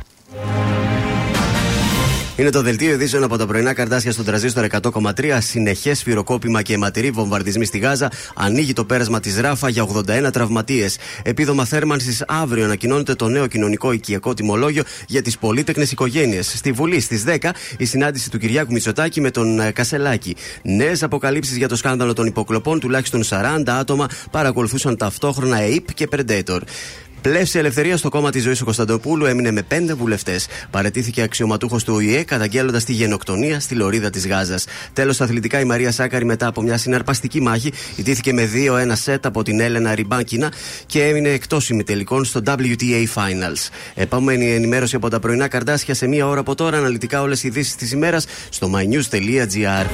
Είναι 2.41 2.51
το 2.51 2.63
δελτίο 2.63 2.93
ειδήσεων 2.93 3.23
από 3.23 3.37
τα 3.37 3.47
πρωινά 3.47 3.73
καρτάσια 3.73 4.13
στον 4.13 4.25
τραζίστορ 4.25 4.67
100,3. 4.83 5.39
Συνεχές 5.41 5.99
σφυροκόπημα 5.99 6.63
και 6.63 6.73
αιματηροί 6.75 7.11
βομβαρδισμοί 7.11 7.65
στη 7.65 7.79
Γάζα. 7.79 8.11
Ανοίγει 8.35 8.73
το 8.73 8.85
πέρασμα 8.85 9.21
της 9.21 9.41
Ράφα 9.41 9.69
για 9.69 9.83
81 9.83 10.33
τραυματίες. 10.33 10.99
Επίδομα 11.23 11.65
θέρμανσης 11.65 12.25
αύριο 12.27 12.65
ανακοινώνεται 12.65 13.15
το 13.15 13.29
νέο 13.29 13.47
κοινωνικό 13.47 13.93
οικιακό 13.93 14.35
τιμολόγιο 14.35 14.83
για 15.07 15.23
τις 15.23 15.39
πολίτεκνε 15.39 15.87
οικογένειες. 15.91 16.53
Στη 16.57 16.73
Βουλή 16.73 17.01
στις 17.01 17.25
10 17.27 17.51
η 17.79 17.85
συνάντηση 17.85 18.31
του 18.31 18.39
Κυριάκου 18.39 18.73
Μητσοτάκη 18.73 19.21
με 19.21 19.31
τον 19.31 19.61
ε, 19.61 19.71
Κασελάκη. 19.71 20.37
Νέες 20.63 21.03
αποκαλύψεις 21.03 21.57
για 21.57 21.69
το 21.69 21.77
σκάνδαλο 21.77 22.13
των 22.13 22.27
υποκλοπών. 22.27 22.81
Τουλάχιστον 22.81 23.23
40 23.29 23.63
άτομα 23.67 24.09
παρακολουθούσαν 24.31 24.97
ταυτόχρονα 24.97 25.67
ΕΙΠ 25.67 25.95
και 25.95 26.09
Predator. 26.11 26.61
Πλεύση 27.23 27.59
ελευθερίας 27.59 27.99
στο 27.99 28.09
κόμμα 28.09 28.31
της 28.31 28.43
ζωής 28.43 28.59
του 28.59 28.65
Κωνσταντοπούλου 28.65 29.25
έμεινε 29.25 29.51
με 29.51 29.63
πέντε 29.63 29.95
βουλευτές. 29.95 30.47
Παρετήθηκε 30.71 31.23
αξιωματούχος 31.23 31.85
του 31.85 31.95
ΟΗΕ 31.95 32.23
καταγγέλλοντας 32.23 32.85
τη 32.85 32.93
γενοκτονία 32.93 33.61
στη 33.61 33.75
λωρίδα 33.75 34.11
της 34.11 34.27
Γάζας. 34.27 34.65
Τέλος, 34.93 35.15
στα 35.15 35.25
αθλητικά 35.25 35.61
η 35.61 35.65
Μαρία 35.65 35.93
Σάκαρη 35.93 36.25
μετά 36.25 36.47
από 36.47 36.63
μια 36.63 36.79
συναρπαστική 36.79 37.41
μάχη 37.41 37.73
ιτήθηκε 37.97 38.33
με 38.33 38.47
2-1 38.47 38.97
σετ 38.97 39.27
από 39.27 39.43
την 39.43 39.61
Έλενα 39.61 39.95
Ριμπάκινα 39.95 40.53
και 40.87 41.05
έμεινε 41.05 41.29
εκτός 41.29 41.69
ημιτελικών 41.71 42.25
στο 42.25 42.43
WTA 42.47 43.05
Finals. 43.15 43.69
Επόμενη 43.95 44.51
ενημέρωση 44.51 44.97
από 44.97 45.09
τα 45.09 45.19
πρωινά 45.19 45.49
καρτάσια 45.49 45.95
σε 45.95 46.07
μία 46.07 46.27
ώρα 46.27 46.41
από 46.41 46.55
τώρα. 46.55 46.79
Αναλυτικά 46.79 47.21
όλες 47.21 47.43
οι 47.43 47.49
ειδήσεις 47.49 47.75
της 47.75 47.93
ημέρας 47.93 48.27
στο 48.51 48.71
mynews.gr. 48.75 49.87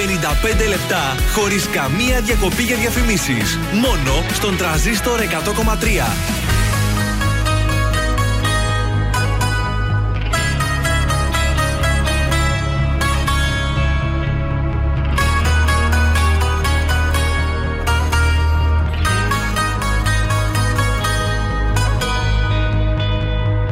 55 0.00 0.68
λεπτά 0.68 1.14
χωρίς 1.34 1.68
καμία 1.68 2.20
διακοπή 2.20 2.62
για 2.62 2.76
διαφημίσεις. 2.76 3.58
Μόνο 3.72 4.24
στον 4.32 4.56
τραζίστορ 4.56 5.20
100,3. 5.20 6.16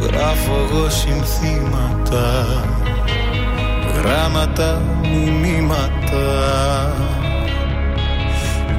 Γράφω 0.01 0.67
εγώ 0.69 0.89
συνθήματα 0.91 2.45
Γράμματα, 3.99 4.83
μηνύματα. 5.03 6.27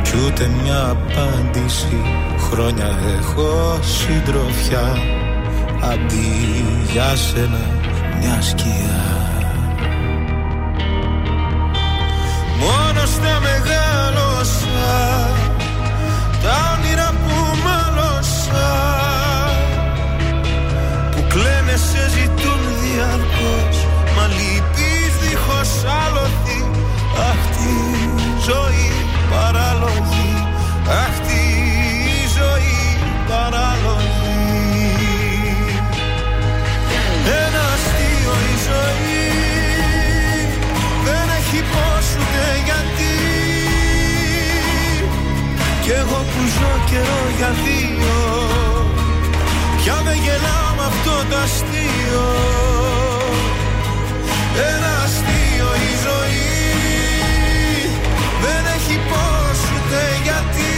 Κι 0.02 0.12
ούτε 0.26 0.50
μια 0.62 0.82
απάντηση. 0.90 2.02
Χρόνια 2.52 2.90
έχω 3.18 3.80
συντροφιά. 3.82 4.98
Αντί 5.92 6.66
για 6.92 7.16
σένα 7.16 7.80
μια 8.20 8.42
σκιά. 8.42 9.04
Μόνος 12.60 13.10
στα 13.10 13.40
μεγάλωσα 13.40 14.90
Τα 16.44 16.78
όνειρα 16.78 17.10
που 17.10 17.36
μάλωσα. 17.64 18.72
Που 21.12 21.24
κλαίνε 21.28 21.76
σε 21.76 22.10
ζητούν 22.10 22.62
διαρκώς. 22.82 23.88
Μα 24.16 24.28
λυπείς 25.80 25.84
δίχως 25.84 25.84
άλοθη 25.86 26.62
Αχ 27.30 27.42
τη 27.58 27.76
ζωή 28.46 28.92
παράλογη 29.32 30.48
Αχ 31.04 31.16
τη 31.28 31.44
ζωή 32.38 32.98
παράλογη 33.28 34.44
Ένα 37.44 37.64
αστείο 37.76 38.34
η 38.52 38.56
ζωή 38.68 39.28
Δεν 41.06 41.28
έχει 41.40 41.64
πώς 41.74 42.06
ούτε 42.20 42.46
γιατί. 42.66 43.18
Κι 45.84 45.92
εγώ 45.92 46.26
που 46.32 46.42
ζω 46.56 46.74
καιρό 46.90 47.22
για 47.38 47.52
δύο 47.64 48.18
Πια 49.78 50.02
δεν 50.06 50.18
γελάω 50.24 50.72
με 50.78 50.84
αυτό 50.92 51.16
το 51.30 51.38
αστείο. 51.38 52.28
Ένα 54.74 55.04
αστείο 55.04 55.49
η 55.90 55.92
ζωή. 56.06 56.48
Δεν 58.44 58.64
έχει 58.76 58.96
πώς 59.10 59.58
ούτε 59.74 60.02
γιατί. 60.28 60.74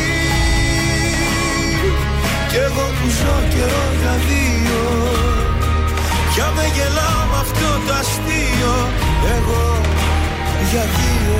Κι 2.52 2.58
εγώ 2.58 2.86
που 2.98 3.10
ζω 3.10 3.36
καιρό 3.54 3.86
για 4.02 4.16
δύο 4.28 4.82
Πια 6.30 6.52
δεν 6.56 6.70
γελάω 6.76 7.24
με 7.32 7.38
αυτό 7.46 7.70
το 7.88 7.94
αστείο 7.94 8.76
Εγώ 9.38 9.82
για 10.72 10.86
δύο 10.96 11.40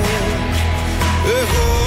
Εγώ 1.40 1.81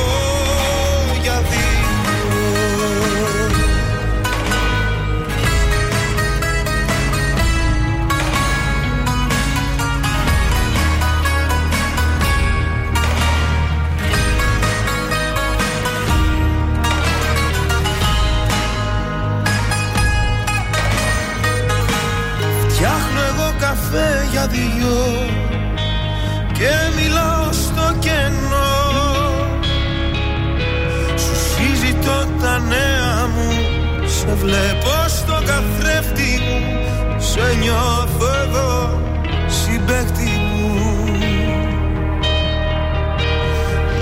καφέ 24.46 24.58
για 24.58 24.68
δυο 24.78 25.28
Και 26.54 27.02
μιλάω 27.02 27.52
στο 27.52 27.96
κενό. 28.00 28.74
Σου 31.16 31.36
συζητώ 31.36 32.26
τα 32.42 32.60
νέα 32.60 33.28
μου 33.28 33.52
Σε 34.08 34.34
βλέπω 34.34 35.08
στο 35.08 35.34
καθρέφτη 35.46 36.40
μου 36.46 36.82
Σε 37.20 37.56
νιώθω 37.60 38.28
εδώ 38.44 39.00
συμπέκτη 39.48 40.40
μου. 40.54 40.74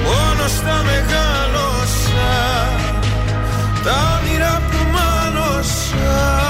Μόνο 0.04 0.48
στα 0.48 0.84
μεγάλωσα 0.86 2.32
Τα 3.84 4.20
όνειρα 4.20 4.62
που 4.70 4.78
μάλωσα 4.92 6.42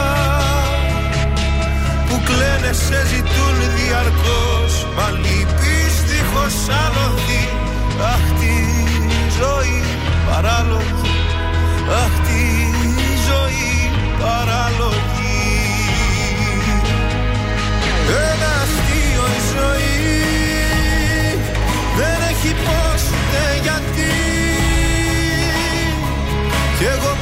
που 2.09 2.21
κλαίνε 2.25 2.73
σε 2.73 3.07
ζητούν 3.07 3.32
διαρκώς 3.93 4.73
Μα 4.95 5.07
λυπείς 5.23 5.95
δίχως 6.07 6.57
άλοθη 6.83 7.43
Αχ 8.13 8.25
τη 8.39 8.55
ζωή 9.39 9.79
παράλογη 10.29 11.15
Αχ 12.03 12.13
τη 12.27 12.43
ζωή 13.27 13.73
παράλογη. 14.19 15.01
Ένα 18.29 18.51
αστείο 18.63 19.25
η 19.37 19.41
ζωή 19.53 20.07
Δεν 21.97 22.19
έχει 22.31 22.51
πώς 22.65 23.01
ούτε 23.15 23.43
γιατί. 23.61 24.13
Κι 26.77 26.85
εγώ 26.95 27.12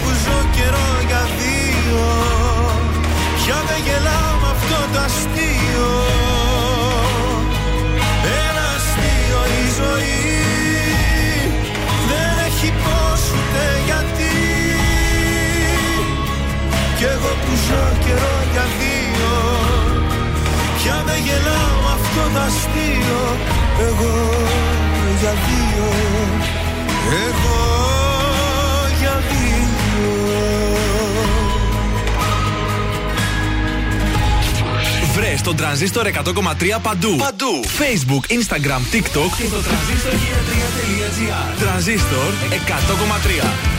το 22.33 22.39
αστείο 22.39 23.37
Εγώ 23.79 24.13
για 25.19 25.31
δύο 25.31 25.87
Εγώ 27.27 27.59
για 28.99 29.21
δύο 29.29 29.51
Βρες 35.15 35.41
τον 35.41 35.55
τρανζίστορ 35.55 36.07
100,3 36.07 36.11
παντού. 36.81 37.15
Παντού. 37.15 37.59
Facebook, 37.63 38.33
Instagram, 38.33 38.81
TikTok 38.93 39.31
και 39.37 39.47
το 39.49 39.61
τρανζίστορ.gr. 39.61 41.59
Τρανζίστορ 41.59 42.33
100,3. 42.49 43.70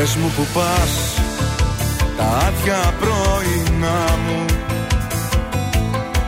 Πες 0.00 0.16
μου 0.16 0.32
που 0.36 0.46
πας 0.54 1.20
τα 2.16 2.24
άδεια 2.24 2.94
πρωινά 3.00 4.18
μου 4.26 4.44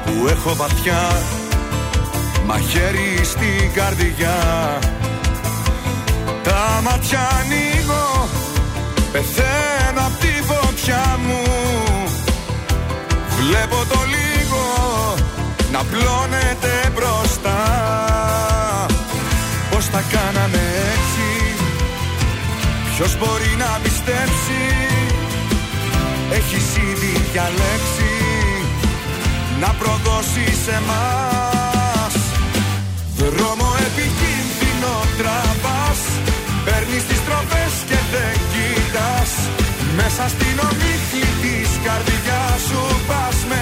που 0.04 0.28
έχω 0.28 0.54
βαθιά 0.54 1.22
μαχαίρι 2.46 3.20
στην 3.24 3.72
καρδιά. 3.74 4.38
Τα 6.42 6.80
μάτια 6.82 7.20
ανοίγω 7.40 8.28
πεθαίνω 9.12 10.00
απ' 10.06 10.20
τη 10.20 10.42
φωτιά 10.42 11.18
μου. 11.26 11.42
Βλέπω 13.38 13.76
το 13.88 14.00
λίγο 14.16 14.64
να 15.72 15.78
πλώνεται 15.78 16.92
μπροστά. 16.94 17.60
Πως 19.70 19.90
τα 19.90 20.02
κάναμε 20.12 20.60
έτσι 20.92 21.11
Ποιος 23.04 23.18
μπορεί 23.18 23.52
να 23.64 23.70
πιστέψει; 23.82 24.62
Έχεις 26.38 26.66
ήδη 26.88 27.12
διαλέξει 27.32 28.12
Να 29.60 29.70
προδώσεις 29.80 30.56
σε 30.66 30.76
μας 30.88 32.14
Δρόμο 33.18 33.68
επικίνδυνο 33.88 34.94
τραβάς 35.18 36.00
Παίρνεις 36.64 37.04
τις 37.08 37.20
τροπές 37.26 37.72
και 37.88 37.98
δεν 38.12 38.36
κοιτάς. 38.52 39.32
Μέσα 39.98 40.24
στην 40.34 40.56
ομίχλη 40.68 41.30
της 41.42 41.70
καρδιάς 41.84 42.60
σου 42.68 42.82
πας 43.08 43.38
με 43.50 43.61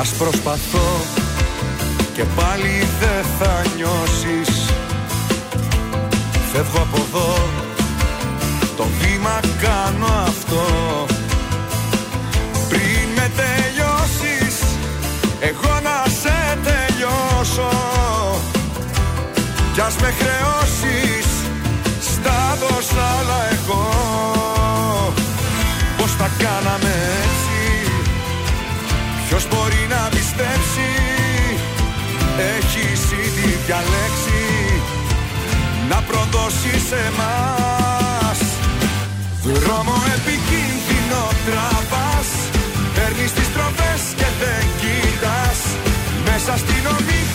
Κι 0.00 0.06
ας 0.06 0.14
προσπαθώ 0.14 1.00
και 2.14 2.24
πάλι 2.36 2.86
δεν 3.00 3.24
θα 3.38 3.64
νιώσεις. 3.76 4.70
Φεύγω 6.52 6.78
από 6.78 6.96
εδώ, 7.08 7.48
το 8.76 8.86
βήμα 9.00 9.40
κάνω 9.60 10.06
αυτό. 10.06 10.64
Πριν 12.68 13.06
με 13.14 13.30
τελειώσεις, 13.40 14.54
εγώ 15.40 15.80
να 15.82 16.10
σε 16.20 16.58
τελειώσω. 16.64 17.70
Κι 19.74 19.80
ας 19.80 19.94
με 20.00 20.14
χρεώσεις, 20.18 21.26
στα 22.00 22.56
δώσα 22.60 23.02
άλλα 23.18 23.59
μπορεί 29.50 29.82
να 29.94 30.02
πιστέψει. 30.14 30.88
Έχεις 32.56 33.02
ήδη 33.24 33.48
διαλέξει 33.66 34.42
Να 35.90 35.98
προδώσει 36.08 36.74
σε 36.88 37.02
μας. 37.18 38.40
Δρόμο 39.42 39.96
επικίνδυνο 40.16 41.22
τραβάς 41.46 42.28
Παίρνεις 42.94 43.32
τις 43.32 43.48
τροπές 43.54 44.02
και 44.18 44.28
δεν 44.40 44.64
κοιτάς. 44.80 45.60
Μέσα 46.28 46.52
στην 46.62 46.82
ομίχλη 46.94 47.29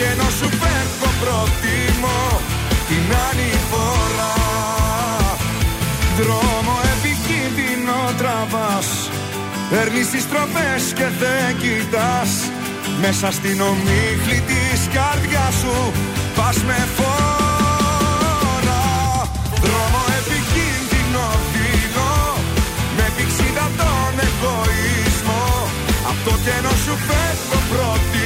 Απ' 0.00 0.06
το 0.06 0.12
κενό 0.14 0.30
σου 0.38 0.48
φεύγω 0.60 1.10
προτιμώ 1.20 2.40
Την 2.88 3.06
ανηφορά 3.28 4.36
Δρόμο 6.18 6.74
επικίνδυνο 6.94 7.98
τραβάς 8.18 8.88
Παίρνεις 9.70 10.08
τις 10.10 10.28
τροπές 10.28 10.82
και 10.98 11.08
δεν 11.20 11.48
κοιτάς. 11.62 12.30
Μέσα 13.00 13.30
στην 13.30 13.60
ομίχλη 13.60 14.40
της 14.50 14.80
καρδιάς 14.94 15.54
σου 15.60 15.92
Πας 16.36 16.56
με 16.68 16.80
φόρα. 16.96 18.82
Δρόμο 19.64 20.02
επικίνδυνο 20.20 21.24
φύλλο 21.50 22.12
Με 22.96 23.06
πηξίδα 23.16 23.66
τον 23.78 24.14
εγωισμό. 24.26 25.46
Απ' 26.08 26.20
το 26.26 26.34
κενό 26.44 26.74
σου 26.84 26.94
φεύγω 27.06 27.58
προτιμώ 27.70 28.19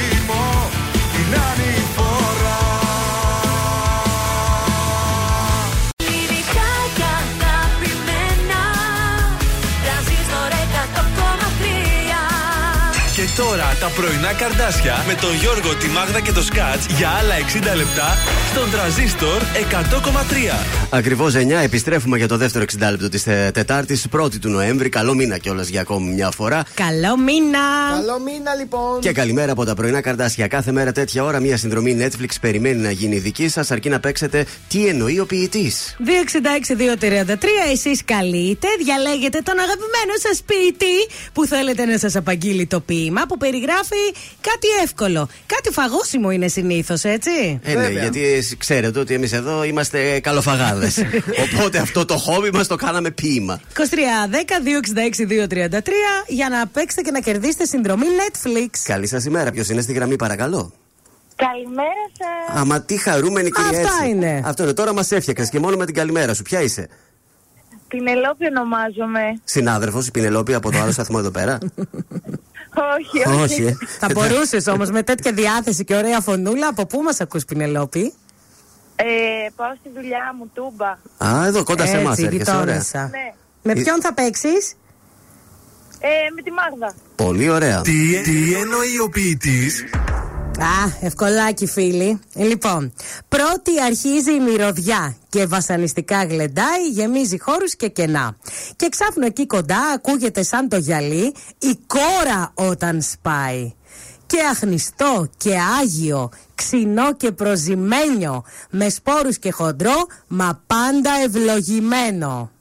τώρα 13.55 13.77
τα 13.79 13.89
πρωινά 13.89 14.33
καρδάσια 14.33 15.03
με 15.07 15.13
τον 15.13 15.33
Γιώργο, 15.41 15.75
τη 15.75 15.87
Μάγδα 15.87 16.19
και 16.19 16.31
το 16.31 16.41
Σκάτς 16.41 16.85
για 16.97 17.09
άλλα 17.09 17.35
60 17.73 17.75
λεπτά 17.75 18.17
στον 18.51 18.71
τραζίστορ 18.71 19.41
100,3. 19.41 20.65
Ακριβώς 20.89 21.33
9 21.35 21.63
επιστρέφουμε 21.63 22.17
για 22.17 22.27
το 22.27 22.37
δεύτερο 22.37 22.65
60 22.71 22.89
λεπτό 22.91 23.09
της 23.09 23.23
Τετάρτης, 23.53 24.07
1η 24.11 24.39
του 24.41 24.49
Νοέμβρη. 24.49 24.89
Καλό 24.89 25.13
μήνα 25.13 25.37
κιόλας 25.37 25.67
για 25.67 25.81
ακόμη 25.81 26.13
μια 26.13 26.31
φορά. 26.31 26.63
Καλό 26.73 27.17
μήνα! 27.17 27.59
Καλό 27.91 28.19
μήνα 28.19 28.55
λοιπόν. 28.55 28.99
Και 28.99 29.11
καλημέρα 29.11 29.51
από 29.51 29.65
τα 29.65 29.75
πρωινά 29.75 30.01
καρτάσια. 30.01 30.47
Κάθε 30.47 30.71
μέρα 30.71 30.91
τέτοια 30.91 31.23
ώρα 31.23 31.39
μια 31.39 31.57
συνδρομή 31.57 31.97
Netflix 31.99 32.29
περιμένει 32.41 32.81
να 32.81 32.91
γίνει 32.91 33.17
δική 33.17 33.47
σας, 33.49 33.71
αρκεί 33.71 33.89
να 33.89 33.99
παίξετε 33.99 34.45
τι 34.67 34.87
εννοεί 34.87 35.19
ο 35.19 35.25
ποιητής. 35.25 35.95
266-233, 35.99 37.35
εσείς 37.71 38.01
καλείτε, 38.05 38.67
διαλέγετε 38.83 39.39
τον 39.43 39.59
αγαπημένο 39.59 40.13
σας 40.21 40.41
ποιητή 40.45 41.13
που 41.33 41.45
θέλετε 41.45 41.85
να 41.85 41.97
σας 41.97 42.15
απαγγείλει 42.15 42.65
το 42.65 42.79
ποίημα 42.79 43.21
που 43.27 43.37
περιγράφει 43.45 44.03
κάτι 44.41 44.67
εύκολο. 44.83 45.27
Κάτι 45.45 45.69
φαγόσιμο 45.71 46.31
είναι 46.31 46.47
συνήθως, 46.47 47.03
έτσι. 47.03 47.59
Ε, 47.63 47.73
ναι, 47.73 47.89
γιατί 47.89 48.23
εσείς 48.25 48.57
ξέρετε 48.57 48.99
ότι 48.99 49.13
εμείς 49.13 49.33
εδώ 49.33 49.63
είμαστε 49.63 50.19
καλοφαγάδες. 50.19 50.97
Οπότε 51.45 51.77
αυτό 51.77 52.05
το 52.05 52.17
χόμπι 52.17 52.49
μας 52.51 52.67
το 52.67 52.75
κάναμε 52.75 53.11
ποίημα. 53.11 53.61
23-10-266-233 53.75 53.83
για 56.27 56.49
να 56.49 56.67
παίξετε 56.67 57.01
και 57.01 57.11
να 57.11 57.19
κερδίσετε 57.19 57.65
συνδρομή 57.65 58.05
Netflix. 58.05 58.69
Καλή 58.83 59.07
σας 59.07 59.25
ημέρα. 59.25 59.51
Ποιος 59.51 59.69
είναι 59.69 59.81
στη 59.81 59.93
γραμμή, 59.93 60.15
παρακαλώ; 60.15 60.73
Καλημέρα 61.35 62.05
σας. 62.17 62.61
Αμα 62.61 62.81
τι 62.81 62.97
χαρούμενη 62.97 63.49
κυρία 63.49 63.69
Αυτά 63.69 63.97
έτσι. 64.01 64.09
είναι. 64.09 64.41
Αυτό 64.45 64.63
είναι. 64.63 64.73
Τώρα 64.73 64.93
μας 64.93 65.11
έφτιαξες 65.11 65.49
και 65.49 65.59
μόνο 65.59 65.77
με 65.77 65.85
την 65.85 65.95
καλημέρα 65.95 66.33
σου. 66.33 66.43
Ποια 66.43 66.61
είσαι; 66.61 66.89
Πινελόπη 67.87 68.45
ονομάζομαι. 68.45 69.39
Συνάδελφος, 69.43 70.07
η 70.07 70.11
Πινελόπη 70.11 70.53
από 70.53 70.71
το 70.71 70.77
άλλο 70.77 70.91
σταθμό 70.91 71.17
εδώ 71.19 71.31
πέρα. 71.31 71.57
Όχι, 72.97 73.27
όχι. 73.29 73.41
όχι. 73.43 73.63
ε. 73.63 73.77
Θα 73.99 74.07
μπορούσες 74.13 74.67
όμως 74.67 74.89
με 74.91 75.03
τέτοια 75.03 75.31
διάθεση 75.31 75.83
και 75.83 75.95
ωραία 75.95 76.19
φωνούλα, 76.21 76.67
από 76.67 76.85
πού 76.85 77.01
μας 77.01 77.21
ακούς 77.21 77.45
Πινελόπη; 77.45 78.13
Ε, 78.95 79.03
πάω 79.55 79.73
στη 79.79 79.89
δουλειά 79.95 80.35
μου, 80.37 80.51
τούμπα. 80.53 80.89
Α, 81.35 81.45
εδώ 81.45 81.63
κοντά 81.63 81.85
σε 81.85 81.97
εμάς 81.97 82.11
Έτσι, 82.17 82.25
έρχεσαι. 82.25 82.51
Ωραία. 82.51 82.63
γειτόνισσα. 82.63 83.01
Ναι. 83.11 83.33
Με 83.61 83.71
Ε, 83.79 83.83
ποιον 83.83 84.01
θα 84.01 84.13
παίξεις, 84.13 84.75
Ε, 85.99 86.07
με 86.35 86.41
τη 86.41 86.51
Μάγδα. 86.51 86.93
Πολύ 87.15 87.49
ωραία. 87.49 87.81
Τι, 87.81 88.21
τι 88.21 88.53
εννοεί 88.53 88.99
ο 89.03 89.09
ποιητής; 89.09 89.83
Α, 90.59 90.91
ευκολάκι 91.01 91.67
φίλοι. 91.67 92.19
Λοιπόν, 92.33 92.93
πρώτη 93.27 93.81
αρχίζει 93.85 94.33
η 94.35 94.39
μυρωδιά 94.39 95.15
και 95.29 95.45
βασανιστικά 95.45 96.23
γλεντάει, 96.25 96.87
γεμίζει 96.91 97.39
χώρους 97.39 97.75
και 97.75 97.87
κενά. 97.87 98.35
Και 98.75 98.89
ξάφνου 98.89 99.25
εκεί 99.25 99.45
κοντά 99.45 99.79
ακούγεται 99.95 100.43
σαν 100.43 100.69
το 100.69 100.77
γυαλί 100.77 101.33
η 101.59 101.77
κόρα 101.87 102.51
όταν 102.53 103.01
σπάει. 103.01 103.73
Και 104.25 104.37
αχνιστό 104.51 105.27
και 105.37 105.55
άγιο, 105.81 106.29
ξινό 106.55 107.13
και 107.13 107.31
προζημένιο, 107.31 108.43
με 108.69 108.89
σπόρους 108.89 109.37
και 109.37 109.51
χοντρό, 109.51 110.05
μα 110.27 110.63
πάντα 110.67 111.11
ευλογημένο. 111.23 112.51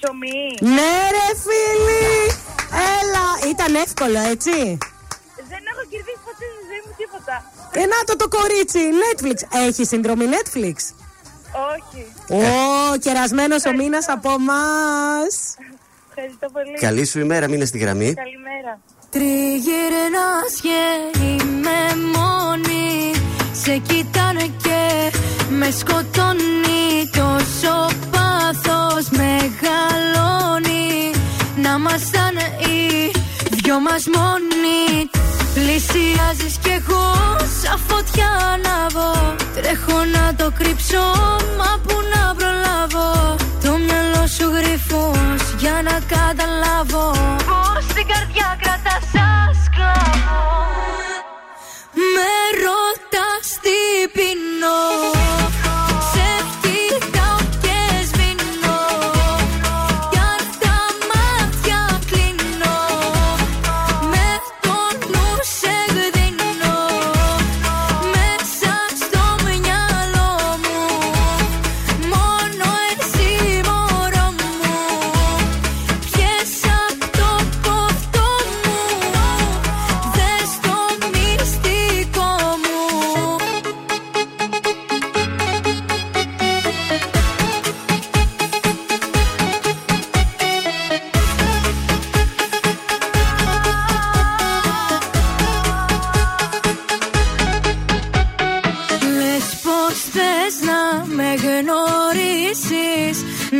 Ψωμί. 0.00 0.72
Ναι 0.72 0.92
ρε 1.10 1.36
φίλοι! 1.44 2.32
Έλα, 2.72 3.50
ήταν 3.50 3.74
εύκολο 3.74 4.18
έτσι; 4.30 4.78
Ε, 7.80 7.82
να 7.86 8.04
το 8.06 8.16
το 8.16 8.28
κορίτσι, 8.28 8.78
Netflix. 9.02 9.66
Έχει 9.66 9.84
συνδρομή 9.84 10.24
Netflix; 10.30 10.74
Όχι. 11.72 12.06
Ω, 12.28 12.96
κερασμένος 12.98 13.64
ο 13.64 13.72
μήνας 13.72 14.08
από 14.08 14.30
εμάς. 14.30 15.54
Ευχαριστώ 16.08 16.48
πολύ. 16.52 16.78
Καλή 16.80 17.06
σου 17.06 17.18
ημέρα, 17.18 17.48
μείνε 17.48 17.64
στη 17.64 17.78
γραμμή. 17.78 18.14
Καλημέρα. 18.14 18.80
Τριγυρνάς 19.10 20.60
και 20.62 20.80
είμαι 21.22 21.78
μόνη 22.16 23.12
Σε 23.52 23.76
κοιτάνε 23.76 24.46
και 24.62 25.10
με 25.50 25.70
σκοτώνει 25.70 27.10
Τόσο 27.12 27.86
πάθος 28.10 29.08
μεγαλώνει 29.10 31.10
Να 31.62 31.70
ήμασταν 31.78 32.36
οι 32.58 33.10
δυο 33.50 33.58
δυο 33.62 33.80
μας 33.80 34.04
μόνοι 34.14 35.10
Πλησιάζεις 35.58 36.56
κι 36.62 36.70
εγώ 36.78 37.04
σαν 37.62 37.78
φωτιά 37.88 38.30
ανάβω 38.52 39.36
Τρέχω 39.54 40.04
να 40.04 40.34
το 40.34 40.52
κρύψω 40.58 41.04
μα 41.58 41.80
που 41.86 41.96
να 42.12 42.34
προλάβω. 42.38 43.36
Το 43.64 43.72
μυαλό 43.84 44.26
σου 44.26 44.46
γρυφός 44.56 45.42
για 45.58 45.82
να 45.88 45.96
καταλάβω. 46.14 47.10
Πως 47.48 47.84
την 47.94 48.06
καρδιά 48.12 48.58
κρατάς 48.62 49.02
σαν 49.12 49.48
σκλάβο. 49.64 50.40
Με 52.14 52.32
ρωτάς 52.64 53.46
τι 53.62 53.78
πεινώ 54.16 54.57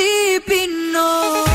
ρωτάς 0.00 0.10
τι 0.34 0.40
πεινώ 0.44 1.49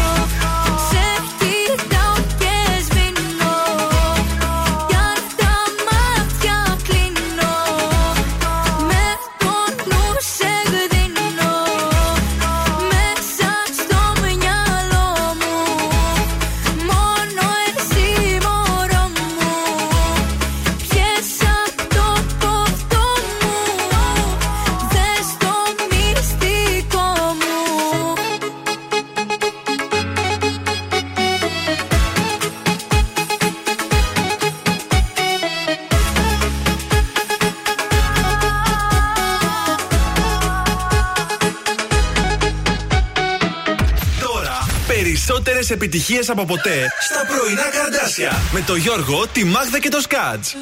περισσότερες 45.65 45.69
επιτυχίες 45.69 46.29
από 46.29 46.45
ποτέ. 46.45 46.87
Στα 46.99 47.25
πρωινά 47.25 47.69
καρδάσια. 47.69 48.31
Με 48.51 48.61
το 48.61 48.75
Γιώργο, 48.75 49.27
τη 49.27 49.43
Μάγδα 49.43 49.79
και 49.79 49.89
το 49.89 49.99
Σκάτς. 50.01 50.55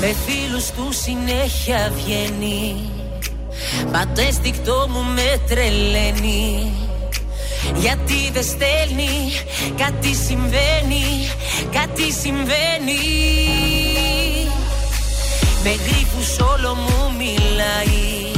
Με 0.00 0.14
φίλους 0.26 0.70
του 0.70 0.88
συνέχεια 0.92 1.92
βγαίνει. 1.96 2.90
Μα 3.92 4.12
το 4.14 4.20
αίσθηκτό 4.20 4.88
μου 4.90 5.02
με 5.02 5.40
τρελαίνει. 5.48 6.72
Γιατί 7.76 8.30
δεν 8.32 8.42
στέλνει 8.42 9.32
Κάτι 9.76 10.14
συμβαίνει 10.14 11.30
Κάτι 11.70 12.12
συμβαίνει. 12.12 13.00
Με 15.62 15.70
γρήπους 15.70 16.38
όλο 16.38 16.74
μου 16.74 17.12
μιλάει. 17.18 18.32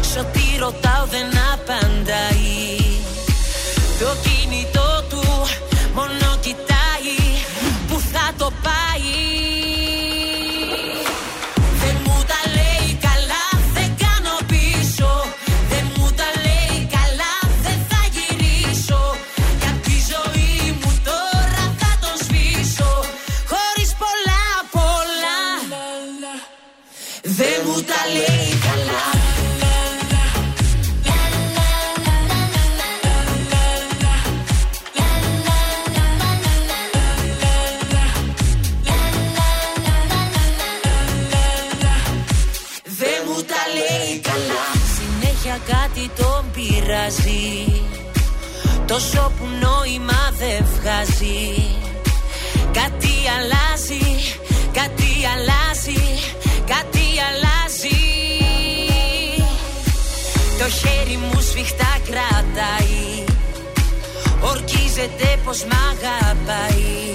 Σ' 0.00 0.16
ό,τι 0.16 0.40
ρωτάω 0.58 1.06
δεν 1.10 1.26
απαντάει. 1.52 2.76
Το 3.98 4.16
κινητό 4.22 5.04
του 5.08 5.22
μόνο 5.94 6.36
κοιτάει. 6.40 7.16
Που 7.88 8.00
θα 8.12 8.32
το 8.38 8.52
πάει 8.62 9.35
Τόσο 48.86 49.32
που 49.38 49.46
νόημα 49.60 50.30
δεν 50.38 50.66
βγάζει. 50.74 51.64
Κάτι 52.72 53.14
αλλάζει, 53.36 54.04
κάτι 54.72 55.10
αλλάζει, 55.32 56.02
κάτι 56.66 57.04
αλλάζει. 57.26 58.00
Το 60.58 60.68
χέρι 60.68 61.16
μου 61.16 61.40
σφιχτά 61.40 61.96
κρατάει. 62.04 63.24
Ορκίζεται 64.40 65.38
πως 65.44 65.64
μ' 65.64 65.76
αγαπάει 65.92 67.14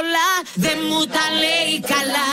καλά 0.00 0.28
Δεν 0.54 0.78
μου 0.88 1.06
τα 1.06 1.24
λέει 1.40 1.80
καλά 1.80 2.28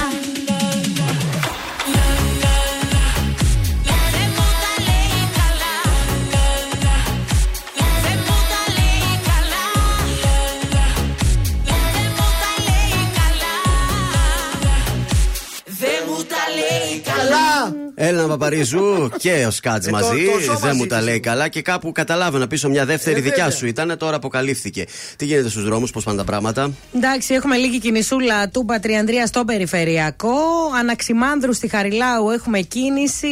Έλληνα 18.08 18.28
Παπαρίζου 18.28 19.10
και 19.18 19.46
ο 19.48 19.52
Σκάτ 19.52 19.84
Ε, 19.86 19.90
το- 19.90 19.92
μαζί. 19.92 20.26
το 20.26 20.40
σώμα 20.40 20.60
Δεν 20.60 20.70
μου 20.76 20.82
ζήτησε. 20.82 20.88
τα 20.88 21.02
λέει 21.02 21.20
καλά 21.20 21.48
και 21.48 21.62
κάπου 21.62 21.92
καταλάβαινα 21.92 22.48
πίσω 22.48 22.70
μια 22.70 22.86
δεύτερη 22.86 23.18
Ε, 23.20 23.22
δικιά 23.22 23.44
βέβαια. 23.44 23.58
σου 23.60 23.68
ήταν. 23.68 23.98
Τώρα 23.98 24.16
αποκαλύφθηκε. 24.16 24.86
Τι 25.16 25.26
γίνεται 25.26 25.50
στους 25.50 25.64
δρόμους, 25.64 25.92
πώς 25.92 26.04
πάνε 26.04 26.18
τα 26.18 26.24
πράγματα; 26.24 26.72
Εντάξει, 26.96 27.34
έχουμε 27.34 27.56
λίγη 27.58 27.80
κινησούλα 27.80 28.50
του 28.50 28.66
Πατριανδρία 28.66 29.26
στο 29.26 29.44
περιφερειακό. 29.46 30.36
Αναξιμάνδρου 30.80 31.54
στη 31.54 31.68
Χαριλάου 31.68 32.30
έχουμε 32.30 32.60
κίνηση. 32.60 33.28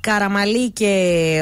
Καραμαλή 0.00 0.70
και 0.70 0.92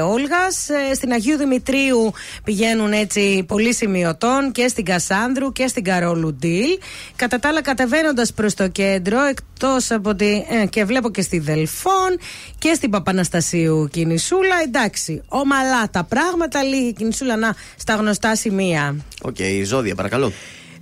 Όλγας. 0.04 0.66
Στην 0.94 1.12
Αγίου 1.12 1.36
Δημητρίου 1.36 2.12
πηγαίνουν 2.44 2.92
έτσι 2.92 3.44
πολύ 3.48 3.74
σημειωτών 3.74 4.52
και 4.52 4.68
στην 4.68 4.84
Κασάνδρου 4.84 5.52
και 5.52 5.66
στην 5.66 5.84
Καρόλου 5.84 6.34
Ντίλ. 6.34 6.78
Κατά 7.16 7.38
τα 7.38 7.48
άλλα, 7.48 7.62
κατεβαίνοντας 7.62 8.32
προς 8.32 8.54
το 8.54 8.68
κέντρο, 8.68 9.22
εκτός 9.22 9.90
από 9.90 10.14
τη. 10.14 10.26
ε, 10.62 10.66
και 10.70 10.84
βλέπω 10.84 11.10
και 11.10 11.22
στη 11.22 11.38
Δελφών 11.38 12.18
και 12.58 12.74
στην 12.74 12.90
Παπαναστασίου 12.90 13.88
κινησούλα. 13.90 14.56
Εντάξει, 14.62 15.22
ομαλά 15.28 15.90
τα 15.90 16.04
πράγματα, 16.04 16.62
λίγη 16.62 16.92
κινησούλα 16.92 17.36
να 17.36 17.54
στα 17.76 17.94
γνωστά 17.94 18.36
σημεία. 18.36 18.96
Οκ, 19.22 19.36
ζώδια, 19.64 19.94
παρακαλώ. 19.94 20.32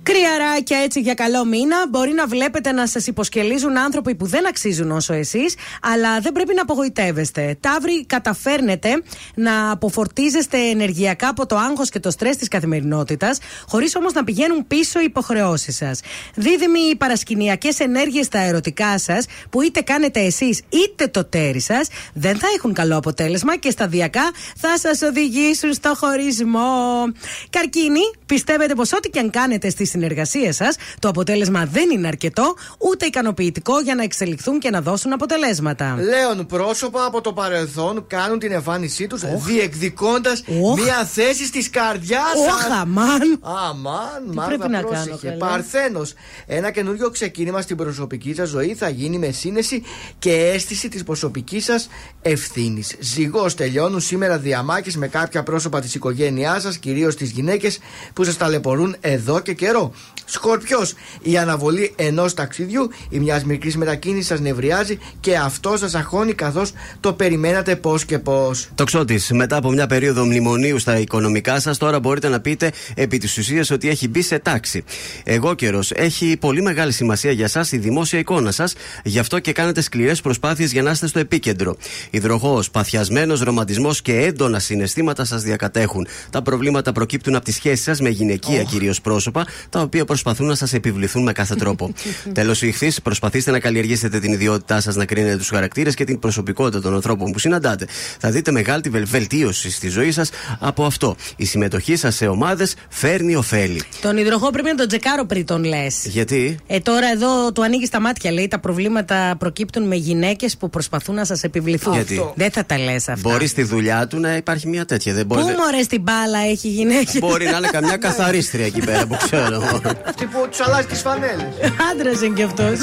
Κριαράκια 0.07 0.77
έτσι 0.77 0.99
για 0.99 1.13
καλό 1.13 1.45
μήνα. 1.45 1.75
Μπορεί 1.89 2.13
να 2.13 2.27
βλέπετε 2.27 2.71
να 2.71 2.87
σας 2.87 3.07
υποσκελίζουν 3.07 3.77
άνθρωποι 3.77 4.15
που 4.15 4.25
δεν 4.25 4.47
αξίζουν 4.47 4.91
όσο 4.91 5.13
εσείς, 5.13 5.55
αλλά 5.81 6.19
δεν 6.19 6.31
πρέπει 6.31 6.53
να 6.53 6.61
απογοητεύεστε. 6.61 7.57
Ταύροι, 7.59 8.05
καταφέρνετε 8.05 9.03
να 9.35 9.71
αποφορτίζεστε 9.71 10.57
ενεργειακά 10.57 11.27
από 11.27 11.45
το 11.45 11.55
άγχος 11.55 11.89
και 11.89 11.99
το 11.99 12.11
στρες 12.11 12.37
της 12.37 12.47
καθημερινότητας, 12.47 13.37
χωρίς 13.67 13.95
όμως 13.95 14.13
να 14.13 14.23
πηγαίνουν 14.23 14.67
πίσω 14.67 14.99
οι 14.99 15.03
υποχρεώσεις 15.03 15.75
σας. 15.75 15.99
Δίδυμοι, 16.35 16.79
οι 16.79 16.95
παρασκηνιακές 16.95 17.79
ενέργειες 17.79 18.25
στα 18.25 18.39
ερωτικά 18.39 18.99
σας, 18.99 19.25
που 19.49 19.61
είτε 19.61 19.81
κάνετε 19.81 20.19
εσείς 20.19 20.61
είτε 20.69 21.07
το 21.07 21.25
ταίρι 21.25 21.61
σας, 21.61 21.87
δεν 22.13 22.37
θα 22.37 22.47
έχουν 22.55 22.73
καλό 22.73 22.97
αποτέλεσμα 22.97 23.57
και 23.57 23.69
σταδιακά 23.69 24.31
θα 24.57 24.77
σας 24.77 25.01
οδηγήσουν 25.01 25.73
στο 25.73 25.93
χωρισμό. 25.97 27.03
Καρκίνη, 27.49 28.11
πιστεύετε 28.25 28.75
πως 28.75 28.93
ό,τι 28.93 29.09
και 29.09 29.19
αν 29.19 29.29
κάνετε 29.29 29.69
στις 29.69 29.95
συνεργασίες 29.97 30.55
σας, 30.55 30.75
το 30.99 31.07
αποτέλεσμα 31.07 31.65
δεν 31.65 31.89
είναι 31.89 32.07
αρκετό 32.07 32.55
ούτε 32.77 33.05
ικανοποιητικό 33.05 33.79
για 33.79 33.95
να 33.95 34.03
εξελιχθούν 34.03 34.59
και 34.59 34.69
να 34.69 34.81
δώσουν 34.81 35.13
αποτελέσματα. 35.13 35.95
Λέων 35.99 36.45
πρόσωπα 36.45 37.05
από 37.05 37.21
το 37.21 37.33
παρελθόν 37.33 38.07
κάνουν 38.07 38.39
την 38.39 38.51
εμφάνισή 38.51 39.07
τους 39.07 39.21
διεκδικώντας 39.45 40.43
μια 40.83 41.05
θέση 41.05 41.45
στη 41.45 41.69
καρδιά 41.69 42.21
σας. 42.35 42.53
Όχ, 42.53 42.79
αμάν. 42.81 43.39
Αμάν, 43.41 44.23
Τι 44.29 44.35
Μάρθα, 44.35 44.57
πρέπει 44.57 44.71
να 44.71 44.81
πρόσεχε. 44.81 45.07
κάνω, 45.09 45.17
καλέ. 45.21 45.35
Παρθένος. 45.37 46.13
Ένα 46.45 46.71
καινούριο 46.71 47.09
ξεκίνημα 47.09 47.61
στην 47.61 47.77
προσωπική 47.77 48.33
σας 48.33 48.49
ζωή 48.49 48.75
θα 48.75 48.89
γίνει 48.89 49.17
με 49.17 49.31
σύνεση 49.31 49.83
και 50.19 50.31
αίσθηση 50.53 50.89
της 50.89 51.03
προσωπικής 51.03 51.63
σας 51.63 51.89
ευθύνης. 52.21 52.95
Ζυγός 52.99 53.55
τελειώνουν 53.55 54.01
σήμερα 54.01 54.37
διαμάχες 54.37 54.95
με 54.97 55.07
κάποια 55.07 55.43
πρόσωπα 55.43 55.79
της 55.81 55.95
οικογένειάς 55.95 56.61
σας, 56.61 56.77
κυρίως 56.77 57.15
τις 57.15 57.29
γυναίκες 57.31 57.79
που 58.13 58.23
σας 58.23 58.37
ταλαιπωρούν 58.37 58.95
εδώ 59.01 59.39
και 59.39 59.53
καιρό. 59.53 59.86
Σκορπιός. 60.25 60.93
Η 61.21 61.37
αναβολή 61.37 61.93
ενός 61.95 62.33
ταξιδιού 62.33 62.89
ή 63.09 63.19
μιας 63.19 63.43
μικρής 63.43 63.77
μετακίνησης 63.77 64.27
σας 64.27 64.39
νευριάζει 64.39 64.99
και 65.19 65.35
αυτό 65.35 65.77
σας 65.77 65.95
αγχώνει 65.95 66.33
καθώς 66.33 66.73
το 66.99 67.13
περιμένατε 67.13 67.75
πώς 67.75 68.05
και 68.05 68.19
πώς. 68.19 68.69
Τοξότης, 68.75 69.31
μετά 69.31 69.55
από 69.55 69.71
μια 69.71 69.87
περίοδο 69.87 70.25
μνημονίου 70.25 70.79
στα 70.79 70.99
οικονομικά 70.99 71.59
σας, 71.59 71.77
τώρα 71.77 71.99
μπορείτε 71.99 72.27
να 72.27 72.39
πείτε 72.39 72.71
επί 72.95 73.17
της 73.17 73.37
ουσίας 73.37 73.69
ότι 73.69 73.89
έχει 73.89 74.07
μπει 74.07 74.21
σε 74.21 74.39
τάξη. 74.39 74.83
Εγώ 75.23 75.53
καιρός. 75.53 75.91
Έχει 75.91 76.37
πολύ 76.37 76.61
μεγάλη 76.61 76.91
σημασία 76.91 77.31
για 77.31 77.45
εσά 77.45 77.65
η 77.71 77.77
δημόσια 77.77 78.19
εικόνα 78.19 78.51
σας, 78.51 78.73
γι' 79.03 79.19
αυτό 79.19 79.39
και 79.39 79.51
κάνετε 79.51 79.81
σκληρές 79.81 80.21
προσπάθειες 80.21 80.71
για 80.71 80.81
να 80.81 80.91
είστε 80.91 81.07
στο 81.07 81.19
επίκεντρο. 81.19 81.77
Υδροχός, 82.09 82.71
παθιασμένος 82.71 83.41
ρομαντισμός 83.41 84.01
και 84.01 84.15
έντονα 84.15 84.59
συναισθήματα 84.59 85.25
σας 85.25 85.41
διακατέχουν. 85.41 86.07
Τα 86.29 86.41
προβλήματα 86.41 86.91
προκύπτουν 86.91 87.35
από 87.35 87.45
τη 87.45 87.51
σχέση 87.51 87.83
σας 87.83 88.01
με 88.01 88.09
γυναικεία 88.09 88.61
oh. 88.61 88.65
κυρίως 88.65 89.01
πρόσωπα, 89.01 89.45
τα 89.69 89.81
οποία 89.81 90.05
προσπαθούν 90.05 90.47
να 90.47 90.55
σας 90.55 90.73
επιβληθούν 90.73 91.23
με 91.23 91.31
κάθε 91.31 91.55
τρόπο. 91.55 91.93
Τέλος, 92.33 92.61
η 92.61 92.67
ηχθής, 92.67 93.01
προσπαθήστε 93.01 93.51
να 93.51 93.59
καλλιεργήσετε 93.59 94.19
την 94.19 94.31
ιδιότητά 94.33 94.81
σας 94.81 94.95
να 94.95 95.05
κρίνετε 95.05 95.37
τους 95.37 95.49
χαρακτήρες 95.49 95.93
και 95.93 96.03
την 96.03 96.19
προσωπικότητα 96.19 96.81
των 96.81 96.93
ανθρώπων 96.93 97.31
που 97.31 97.39
συναντάτε. 97.39 97.87
Θα 98.19 98.29
δείτε 98.31 98.51
μεγάλη 98.51 98.81
βελ- 98.89 99.07
βελτίωση 99.07 99.71
στη 99.71 99.89
ζωή 99.89 100.11
σας 100.11 100.29
από 100.59 100.85
αυτό. 100.85 101.15
Η 101.35 101.45
συμμετοχή 101.45 101.95
σας 101.95 102.15
σε 102.15 102.27
ομάδες 102.27 102.75
φέρνει 102.89 103.35
ωφέλη. 103.35 103.81
Τον 104.01 104.17
υδροχό 104.17 104.49
πρέπει 104.49 104.67
να 104.67 104.75
τον 104.75 104.87
τσεκάρω 104.87 105.25
πριν 105.25 105.45
τον 105.45 105.63
λες. 105.63 106.05
Γιατί; 106.05 106.57
Ε, 106.67 106.79
τώρα 106.79 107.07
εδώ 107.11 107.51
του 107.51 107.63
ανοίγεις 107.63 107.89
τα 107.89 107.99
μάτια, 107.99 108.31
λέει. 108.31 108.47
Τα 108.47 108.59
προβλήματα 108.59 109.35
προκύπτουν 109.39 109.87
με 109.87 109.95
γυναίκες 109.95 110.57
που 110.57 110.69
προσπαθούν 110.69 111.15
να 111.15 111.25
σας 111.25 111.43
επιβληθούν. 111.43 111.93
Γιατί; 111.93 112.31
Δεν 112.35 112.51
θα 112.51 112.65
τα 112.65 112.77
λες 112.77 113.07
αυτά. 113.07 113.29
Μπορεί 113.29 113.47
στη 113.47 113.63
δουλειά 113.63 114.07
του 114.07 114.19
να 114.19 114.35
υπάρχει 114.35 114.67
μια 114.67 114.85
τέτοια. 114.85 115.13
Δεν 115.13 115.27
Πού 115.27 115.33
μπορεί, 115.35 115.55
μωρέ 115.55 115.81
στην 115.83 116.01
μπάλα 116.01 116.39
έχει 116.49 116.67
γυναίκες; 116.67 117.19
μπορεί 117.19 117.45
να 117.45 117.57
είναι 117.57 117.67
καμιά 117.71 117.97
καθαρίστρια 118.07 118.65
εκεί 118.65 118.79
πέρα 118.79 119.05
που 119.07 119.17
ξέρω. 119.23 119.56
Αυτή 120.05 120.25
που 120.25 120.47
τους 120.49 120.59
αλλάζει 120.59 120.87
τις 120.87 121.01
φανέλες. 121.01 121.47
Άντρας 121.91 122.21
είναι 122.21 122.35
κι 122.35 122.43
αυτός. 122.43 122.79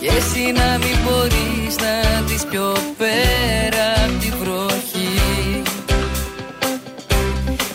Και 0.00 0.06
εσύ 0.06 0.52
να 0.52 0.78
μην 0.78 0.96
μπορείς 1.04 1.76
να 1.76 2.20
δεις 2.26 2.44
πιο 2.50 2.76
πέρα 2.98 3.86
από 4.04 4.18
την 4.20 4.34
βροχή. 4.40 5.62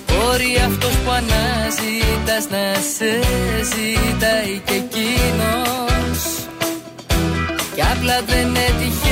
Μπορεί 0.08 0.52
αυτός 0.66 0.92
που 0.92 1.12
αναζητάς 1.12 2.50
να 2.50 2.74
σε 2.96 3.12
ζητάει 3.72 4.62
και 4.66 4.74
εκείνος. 4.74 6.20
Κι 7.76 7.82
απλά 7.82 8.22
δεν 8.28 8.56
έτυχε 8.56 9.05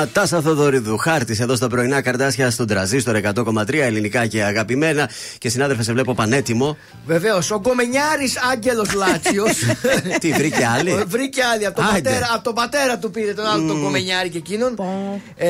Νατάσα 0.00 0.40
Θοδωρίδου, 0.40 0.96
χάρτης 0.96 1.40
εδώ 1.40 1.56
στα 1.56 1.68
πρωινά 1.68 2.00
καρτάσια 2.00 2.50
στον 2.50 2.66
τραζίστορ 2.66 3.16
100,3 3.34 3.74
ελληνικά 3.74 4.26
και 4.26 4.42
αγαπημένα. 4.42 5.10
Και 5.38 5.48
συνάδελφε, 5.48 5.82
σε 5.82 5.92
βλέπω 5.92 6.14
πανέτοιμο. 6.14 6.76
Βεβαίως, 7.06 7.50
ο 7.50 7.58
Γκομενιάρης 7.60 8.36
Άγγελος 8.52 8.92
Λάτσιος. 8.92 9.58
Τι, 10.20 10.32
βρήκε 10.32 10.66
άλλη; 10.78 11.04
βρήκε 11.06 11.40
άλλη. 11.54 11.66
Από 11.66 11.76
τον, 11.76 11.84
Άιντε. 11.84 12.08
πατέρα, 12.10 12.26
από 12.34 12.44
τον 12.44 12.54
πατέρα 12.54 12.98
του 12.98 13.10
πήρε 13.10 13.34
τον 13.34 13.46
άλλο 13.46 13.66
τον 13.66 13.80
Γκομενιάρη 13.80 14.28
και 14.28 14.38
εκείνον. 14.38 14.74
Ε, 15.36 15.48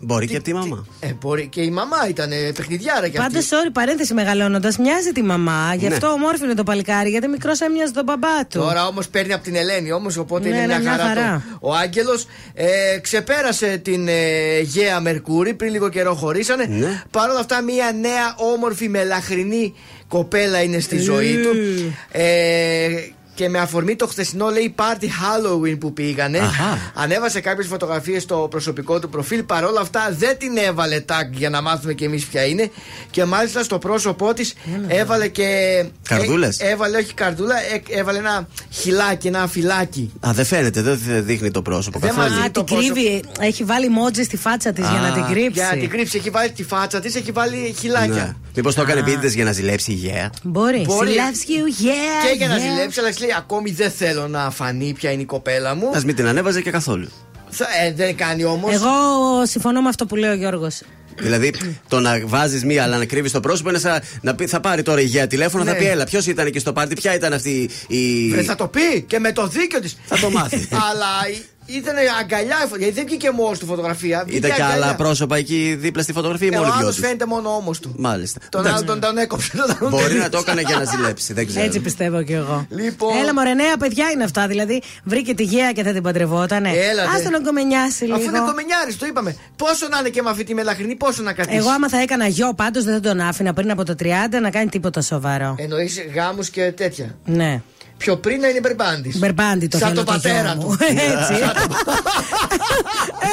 Μπορεί 0.00 0.26
και 0.26 0.34
από 0.36 0.44
τη 0.44 0.54
μαμά. 0.54 0.86
ε, 1.00 1.12
μπορεί 1.20 1.46
και 1.48 1.60
η 1.62 1.70
μαμά 1.70 1.96
ήταν 2.08 2.32
ε, 2.32 2.36
παιχνιδιάρα 2.56 3.08
κι 3.08 3.18
αυτή. 3.18 3.32
Πάντω, 3.32 3.46
sorry, 3.46 3.70
παρένθεση 3.72 4.14
μεγαλώνοντας, 4.14 4.78
μοιάζει 4.78 5.12
τη 5.12 5.22
μαμά. 5.22 5.74
Γι' 5.78 5.88
Ναι. 5.88 5.94
αυτό 5.94 6.06
ομόρφινε 6.08 6.54
το 6.54 6.62
παλικάρι, 6.62 7.10
γιατί 7.10 7.28
μικρός 7.28 7.60
έμοιαζε 7.60 7.92
τον 7.92 8.04
μπαμπά 8.04 8.46
του. 8.48 8.58
Τώρα 8.58 8.86
όμως 8.86 9.08
παίρνει 9.08 9.32
από 9.32 9.42
την 9.44 9.54
Ελένη 9.56 9.92
όμως, 9.92 10.16
οπότε 10.16 10.48
Ναι, 10.48 10.56
είναι 10.56 10.66
ναι, 10.66 10.78
μια 10.78 10.78
μια 10.80 10.90
χαρά. 10.90 11.04
χαρά. 11.04 11.42
το- 11.50 11.58
Ο 11.60 11.74
Άγγελος 11.74 12.26
ε, 12.54 12.98
ξεπέρασε 13.00 13.61
την 13.82 14.08
ε, 14.08 14.60
Γέα 14.60 15.00
Μερκούρη, 15.00 15.54
πριν 15.54 15.72
λίγο 15.72 15.88
καιρό 15.88 16.14
χωρίσανε. 16.14 16.64
Ναι. 16.64 17.02
Παρ' 17.10 17.30
όλα 17.30 17.38
αυτά, 17.38 17.62
μια 17.62 17.92
νέα 18.00 18.34
όμορφη 18.54 18.88
μελαχρινή 18.88 19.74
κοπέλα 20.08 20.62
είναι 20.62 20.80
στη 20.80 20.98
ζωή 20.98 21.36
του. 21.36 21.48
Ε, 22.10 22.88
και 23.34 23.48
με 23.48 23.58
αφορμή 23.58 23.96
το 23.96 24.06
χθεσινό 24.06 24.48
λέει 24.48 24.74
party 24.78 25.04
Halloween 25.04 25.78
που 25.78 25.92
πήγανε, 25.92 26.38
Αχα. 26.38 26.92
ανέβασε 26.94 27.40
κάποιες 27.40 27.66
φωτογραφίες 27.66 28.22
στο 28.22 28.46
προσωπικό 28.50 28.98
του 28.98 29.08
προφίλ. 29.08 29.42
Παρ' 29.42 29.64
όλα 29.64 29.80
αυτά 29.80 30.14
δεν 30.18 30.38
την 30.38 30.56
έβαλε 30.56 31.04
tag 31.08 31.30
για 31.30 31.50
να 31.50 31.62
μάθουμε 31.62 31.92
κι 31.94 32.04
εμείς 32.04 32.24
ποια 32.24 32.44
είναι. 32.44 32.70
Και 33.10 33.24
μάλιστα 33.24 33.62
στο 33.62 33.78
πρόσωπό 33.78 34.34
της 34.34 34.54
έβαλε 34.86 35.28
και. 35.28 35.46
Καρδούλες; 36.08 36.58
Ε, 36.60 36.68
έβαλε, 36.68 36.96
όχι 36.96 37.14
καρδούλα, 37.14 37.54
ε, 37.56 37.98
έβαλε 37.98 38.18
ένα 38.18 38.48
χιλάκι, 38.70 39.26
ένα 39.26 39.46
φυλάκι. 39.46 40.12
Α, 40.26 40.30
δεν 40.32 40.44
φαίνεται, 40.44 40.82
δεν 40.82 40.98
δείχνει 41.24 41.50
το 41.50 41.62
πρόσωπο 41.62 41.98
Δεν 41.98 42.08
καθόλου. 42.08 42.30
μας 42.30 42.38
Α, 42.38 42.42
δει 42.42 42.50
το 42.50 42.64
την 42.64 42.76
κρύβει. 42.76 43.22
Έχει 43.40 43.64
βάλει 43.64 43.88
μότζι 43.88 44.22
στη 44.22 44.36
φάτσα 44.36 44.72
της 44.72 44.88
για 44.88 45.00
να 45.00 45.12
την 45.12 45.24
κρύψει. 45.34 45.50
Για 45.52 45.68
να 45.72 45.78
την 45.78 45.88
κρύψει, 45.88 46.16
έχει 46.18 46.30
βάλει 46.30 46.50
τη 46.50 46.64
φάτσα 46.64 47.00
της, 47.00 47.14
έχει 47.14 47.30
βάλει 47.32 47.74
χιλάκια. 47.78 48.14
Ναι. 48.14 48.34
Μήπως 48.54 48.74
το 48.74 48.82
έκανε 48.82 49.00
επίτηδες 49.00 49.34
για 49.34 49.44
να 49.44 49.52
ζηλέψει 49.52 49.90
η 49.90 49.94
γέα. 49.94 50.30
Μπορεί. 50.42 50.82
Μπορεί. 50.86 51.10
She 51.10 51.18
loves 51.18 51.50
you, 51.50 51.84
yeah. 51.84 52.28
Και 52.30 52.36
για 52.36 52.48
να 52.48 52.56
yeah. 52.56 52.60
ζηλέψει, 52.60 53.00
αλλά 53.00 53.08
της 53.08 53.21
λέει 53.22 53.34
ακόμη 53.38 53.70
δεν 53.70 53.90
θέλω 53.90 54.28
να 54.28 54.50
φανεί 54.50 54.92
ποια 54.92 55.10
είναι 55.10 55.22
η 55.22 55.24
κοπέλα 55.24 55.74
μου. 55.74 55.88
Α 55.88 56.00
μην 56.04 56.14
την 56.16 56.26
ανέβαζε 56.26 56.60
και 56.60 56.70
καθόλου. 56.70 57.08
Θα- 57.50 57.66
ε, 57.84 57.92
δεν 57.92 58.16
κάνει 58.16 58.44
όμως. 58.44 58.72
Εγώ 58.74 58.90
συμφωνώ 59.46 59.80
με 59.82 59.88
αυτό 59.88 60.06
που 60.06 60.16
λέει 60.16 60.30
ο 60.30 60.34
Γιώργος. 60.34 60.80
Δηλαδή, 61.18 61.54
το 61.88 62.00
να 62.00 62.20
βάζεις 62.26 62.64
μία 62.64 62.82
αλλά 62.82 62.98
να 62.98 63.04
κρύβεις 63.04 63.32
το 63.32 63.40
πρόσωπο 63.40 63.68
είναι 63.68 63.78
σαν 63.78 64.00
να 64.20 64.34
πει, 64.34 64.46
θα 64.46 64.60
πάρει 64.60 64.82
τώρα 64.82 65.00
η 65.00 65.04
γέα 65.04 65.26
τηλέφωνο, 65.26 65.64
Ναι. 65.64 65.70
θα 65.70 65.76
πει 65.76 65.84
έλα. 65.86 66.04
Ποιος 66.04 66.26
ήταν 66.26 66.46
εκεί 66.46 66.58
στο 66.58 66.72
πάρτι, 66.72 66.94
ποια 66.94 67.14
ήταν 67.14 67.32
αυτή 67.32 67.70
η. 67.88 68.30
Βρε, 68.30 68.42
θα 68.42 68.54
το 68.54 68.68
πει 68.68 69.02
και 69.06 69.18
με 69.18 69.32
το 69.32 69.46
δίκιο 69.46 69.80
της. 69.80 69.96
Θα 70.04 70.18
το 70.18 70.30
μάθει. 70.30 70.68
αλλά 70.90 71.06
ήταν 71.76 71.94
αγκαλιά, 72.20 72.56
γιατί 72.78 72.92
δεν 72.94 73.04
βγήκε 73.06 73.30
μόνος 73.30 73.56
στη 73.56 73.66
φωτογραφία. 73.66 74.22
βγήκε 74.26 74.46
Ήταν 74.46 74.56
και 74.56 74.62
αγκαλιά. 74.62 74.84
άλλα 74.84 74.94
πρόσωπα 74.94 75.36
εκεί 75.36 75.76
δίπλα 75.80 76.02
στη 76.02 76.12
φωτογραφία 76.12 76.46
ή 76.46 76.50
Ε, 76.54 76.56
μόνο 76.56 76.66
ο 76.66 76.68
οι 76.68 76.72
δυο 76.72 76.80
άλλος 76.82 76.94
τους; 76.96 77.04
φαίνεται 77.04 77.26
μόνο 77.26 77.48
όμω 77.48 77.70
του. 77.80 77.94
Μάλιστα. 77.98 78.40
Τον 78.48 78.60
Εντάξει. 78.60 78.78
άλλο 78.84 78.92
τον, 78.92 79.00
τον 79.00 79.18
έκοψε. 79.18 79.50
τον 79.56 79.88
Μπορεί 79.90 80.02
τελείωσε. 80.02 80.18
να 80.22 80.28
το 80.28 80.38
έκανε 80.38 80.60
για 80.60 80.76
να 80.76 80.84
ζηλέψει, 80.84 81.32
δεν 81.32 81.46
ξέρω. 81.46 81.64
Έτσι 81.64 81.80
πιστεύω 81.80 82.22
κι 82.22 82.32
εγώ. 82.32 82.66
Λοιπόν. 82.70 83.16
Έλα, 83.16 83.34
μωρέ, 83.34 83.54
νέα 83.54 83.76
παιδιά 83.76 84.10
είναι 84.14 84.24
αυτά. 84.24 84.46
Δηλαδή, 84.46 84.82
βρήκε 85.04 85.34
τη 85.34 85.42
γέα 85.42 85.72
και 85.72 85.82
θα 85.82 85.92
την 85.92 86.02
παντρευότανε. 86.02 86.68
Έλα, 86.70 87.02
Άστε 87.02 87.22
δε. 87.22 87.28
να 87.30 87.40
κομμενιάσει 87.40 88.04
λίγο. 88.04 88.14
Αφού 88.16 88.24
είναι 88.28 88.38
κομμενιάρης, 88.38 88.96
το 88.98 89.06
είπαμε. 89.06 89.36
Πόσο 89.56 89.88
να 89.90 89.98
είναι 89.98 90.08
και 90.08 90.22
με 90.22 90.30
αυτή 90.30 90.44
τη 90.44 90.54
μελαχρινή, 90.54 90.94
πόσο 90.94 91.22
να 91.22 91.32
κρατήσει. 91.32 91.56
Εγώ, 91.56 91.70
άμα 91.70 91.88
θα 91.88 92.00
έκανα 92.00 92.26
γιο, 92.26 92.54
πάντως 92.54 92.84
δεν 92.84 92.94
θα 92.94 93.00
τον 93.00 93.20
άφηνα 93.20 93.52
πριν 93.52 93.70
από 93.70 93.84
το 93.84 93.94
30 94.02 94.06
να 94.42 94.50
κάνει 94.50 94.68
τίποτα 94.68 95.00
σοβαρό. 95.00 95.54
Εννοείς 95.58 95.98
γάμους 96.14 96.50
και 96.50 96.72
τέτοια. 96.72 97.14
Ναι. 97.24 97.60
Πιο 98.02 98.16
πριν 98.16 98.40
να 98.40 98.48
είναι 98.48 98.60
μπερμπάντη. 98.60 99.12
Μπερμπάντι 99.18 99.66
το 99.66 99.78
Σαν 99.78 99.88
θέλω 99.88 100.00
το 100.00 100.06
το 100.06 100.12
πατέρα 100.12 100.52
γιο 100.52 100.60
του. 100.60 100.66
μου. 100.68 100.76
Έτσι. 101.12 101.34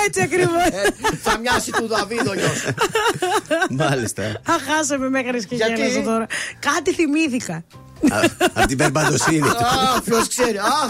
Έτσι 0.06 0.22
ακριβώς. 0.22 0.66
Ε, 0.66 0.94
θα 1.22 1.38
μοιάσει 1.38 1.72
του 1.72 1.88
Δαβίδ 1.88 2.28
ο 2.28 2.34
γιος. 2.34 2.68
Μάλιστα. 3.70 4.24
Αχ, 4.24 4.62
χάσαμε 4.76 5.10
μέχρι 5.10 5.46
και 5.46 5.56
Γιατί; 5.56 5.74
γέλασα 5.74 6.02
τώρα. 6.02 6.26
Κάτι 6.60 6.94
θυμήθηκα. 6.94 7.64
Από 8.54 8.68
την 8.68 8.78
περπαντοσύνη 8.78 9.40
του. 9.40 9.48
Α, 9.48 10.02
ποιος 10.04 10.28
ξέρει. 10.28 10.58
Α, 10.58 10.90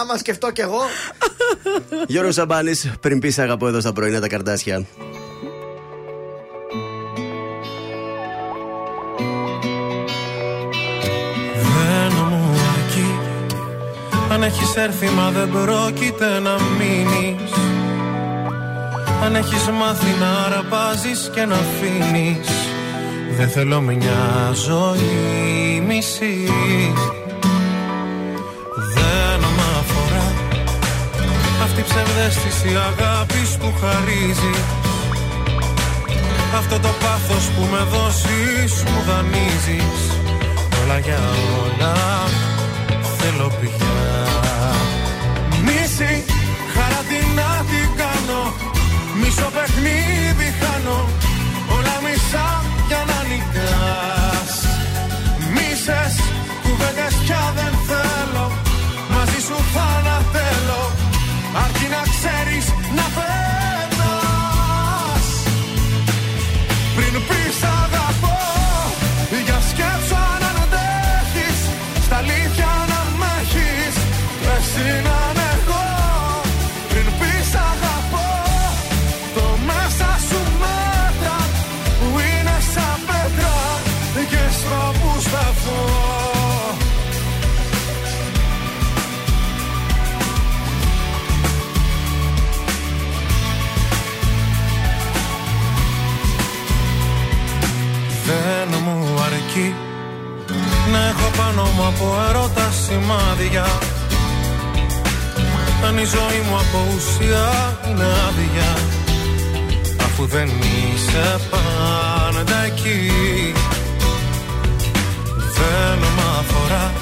άμα 0.00 0.16
σκεφτώ 0.16 0.50
κι 0.50 0.60
εγώ. 0.60 0.80
Γιώργος 2.06 2.34
Σαμπάνης, 2.34 2.90
πριν 3.00 3.18
πεις 3.18 3.38
αγαπώ 3.38 3.66
εδώ 3.66 3.80
στα 3.80 3.92
πρωινά 3.92 4.20
τα 4.20 4.28
καρτάσια. 4.28 4.86
Έχεις 14.44 14.76
έρθει 14.76 15.08
μα 15.08 15.30
δεν 15.30 15.50
πρόκειται 15.50 16.38
να 16.38 16.56
μείνεις. 16.78 17.52
Αν 19.24 19.34
έχεις 19.34 19.68
μάθει 19.68 20.12
να 20.20 20.30
αραπάζεις 20.46 21.30
και 21.34 21.44
να 21.44 21.54
αφήνεις 21.54 22.48
Δεν 23.36 23.48
θέλω 23.48 23.80
μια 23.80 24.52
ζωή 24.52 25.82
μισή. 25.86 26.48
Δεν 28.94 29.40
μ' 29.40 29.78
αφορά 29.80 30.32
Αυτή 31.62 31.80
η 31.80 31.82
ψευδέστηση 31.82 32.68
αγάπης 32.68 33.56
που 33.56 33.72
χαρίζει. 33.80 34.54
Αυτό 36.58 36.78
το 36.80 36.88
πάθος 37.00 37.44
που 37.44 37.68
με 37.70 37.82
δώσεις 37.92 38.82
μου 38.82 39.02
δανείζεις. 39.06 40.00
Όλα 40.82 40.98
για 40.98 41.20
όλα 41.64 41.94
θέλω 43.24 43.48
πια. 43.60 44.26
Μίση, 45.64 46.24
χαρά 46.74 47.00
τι 47.08 47.20
να 47.38 47.64
την 47.70 47.88
κάνω 47.96 48.42
Μισό 49.20 49.50
παιχνίδι 49.54 50.33
μου 101.76 101.86
από 101.86 102.06
ερώτα 102.28 102.70
σημάδια. 102.84 103.66
Αν 105.86 105.98
η 105.98 106.04
ζωή 106.04 106.40
μου 106.48 106.56
από 106.56 106.78
ουσία 106.94 107.46
είναι 107.88 108.06
άδεια. 108.26 108.70
Αφού 110.04 110.26
δεν 110.26 110.48
είσαι 110.48 111.40
πάντα 111.50 112.64
εκεί 112.64 113.12
Δεν 115.56 115.98
μ' 115.98 116.38
αφορά. 116.38 116.92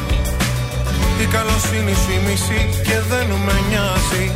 Η 1.21 1.27
καλοσύνη 1.27 1.95
σου 1.95 2.11
η 2.19 2.31
μισή 2.31 2.83
και 2.83 2.99
δεν 3.11 3.27
με 3.47 3.57
νοιάζει. 3.69 4.27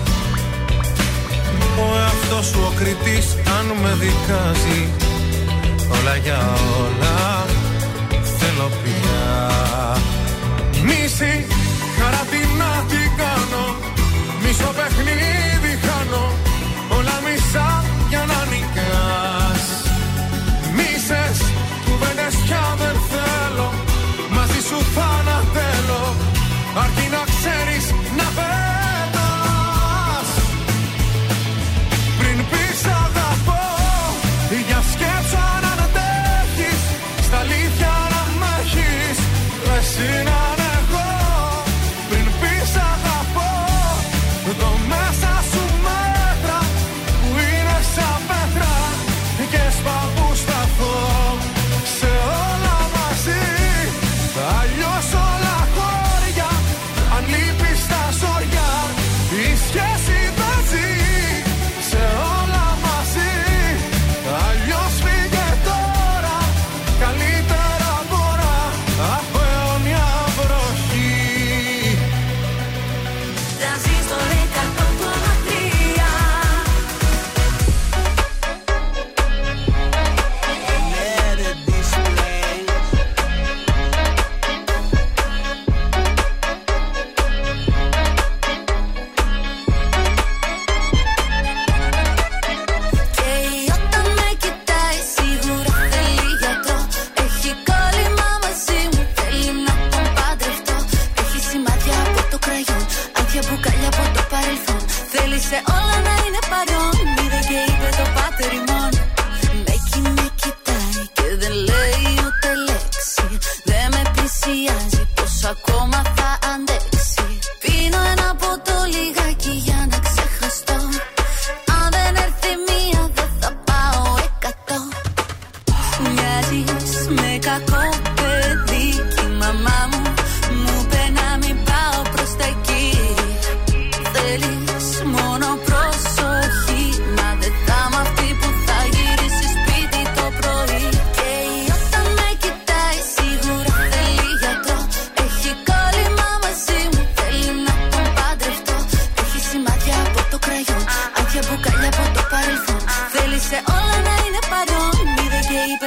Ο 1.79 1.99
εαυτός 1.99 2.47
σου 2.47 2.61
ο 2.67 2.73
κριτής 2.79 3.27
αν 3.59 3.67
με 3.83 3.93
δικάζει. 4.01 4.89
Όλα 6.01 6.17
για 6.17 6.41
όλα 6.81 7.45
θέλω 8.39 8.71
πια 8.83 9.06
Μίση, 10.87 11.47
χαρά 11.99 12.23
τι 12.31 12.41
να 12.61 12.71
την 12.91 13.09
κάνω. 13.21 13.65
Μισό 14.43 14.71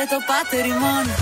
το 0.10 0.18
πάτερ 0.28 0.66
ημών. 0.66 0.80
Α, 0.80 1.14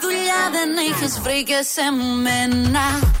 δουλειά 0.00 0.50
δεν 0.52 0.70
είχες 0.88 1.20
βρει 1.20 1.42
και 1.42 1.62
σε 1.62 1.90
μένα 2.22 3.14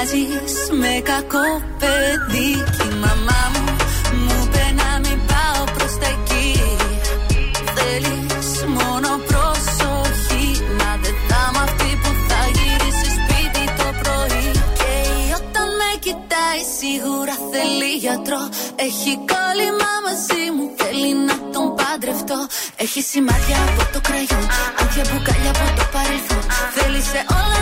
Μοιάζεις 0.00 0.54
με 0.80 0.94
κακό 1.10 1.46
παιδί. 1.80 2.50
Κι 2.74 2.86
η 2.90 2.94
μαμά 3.04 3.42
μου 3.52 3.64
μου 4.22 4.34
είπε 4.42 4.64
να 4.80 4.90
μην 5.02 5.18
πάω 5.30 5.62
προς 5.76 5.92
τα 6.00 6.08
εκεί. 6.16 6.50
Θέλεις 7.76 8.50
μόνο 8.76 9.08
προσοχή. 9.28 10.46
Μα 10.78 10.90
δεν 11.02 11.16
θα 11.28 11.40
είμαι 11.46 11.62
αυτή 11.68 11.90
που 12.02 12.10
θα 12.28 12.40
γυρίσει 12.56 13.08
σπίτι 13.18 13.64
το 13.78 13.86
πρωί. 14.00 14.46
Και 14.80 14.94
όταν 15.38 15.68
με 15.80 15.90
κοιτάει 16.04 16.60
σίγουρα 16.78 17.34
θέλει 17.50 17.90
γιατρό. 18.04 18.42
Έχει 18.86 19.12
κόλλημα 19.32 19.90
μαζί 20.06 20.42
μου 20.54 20.64
θέλει 20.78 21.10
να 21.28 21.36
τον 21.54 21.66
παντρευτώ. 21.78 22.40
Έχει 22.84 23.00
σημάδια 23.10 23.58
από 23.68 23.82
το 23.92 23.98
κραγιόν 24.06 24.46
Άδεια 24.80 25.04
μπουκάλια 25.08 25.50
από 25.54 25.66
το 25.78 25.84
παρελθόν. 25.94 26.44
Θέλησε 26.76 27.20
όλα 27.40 27.57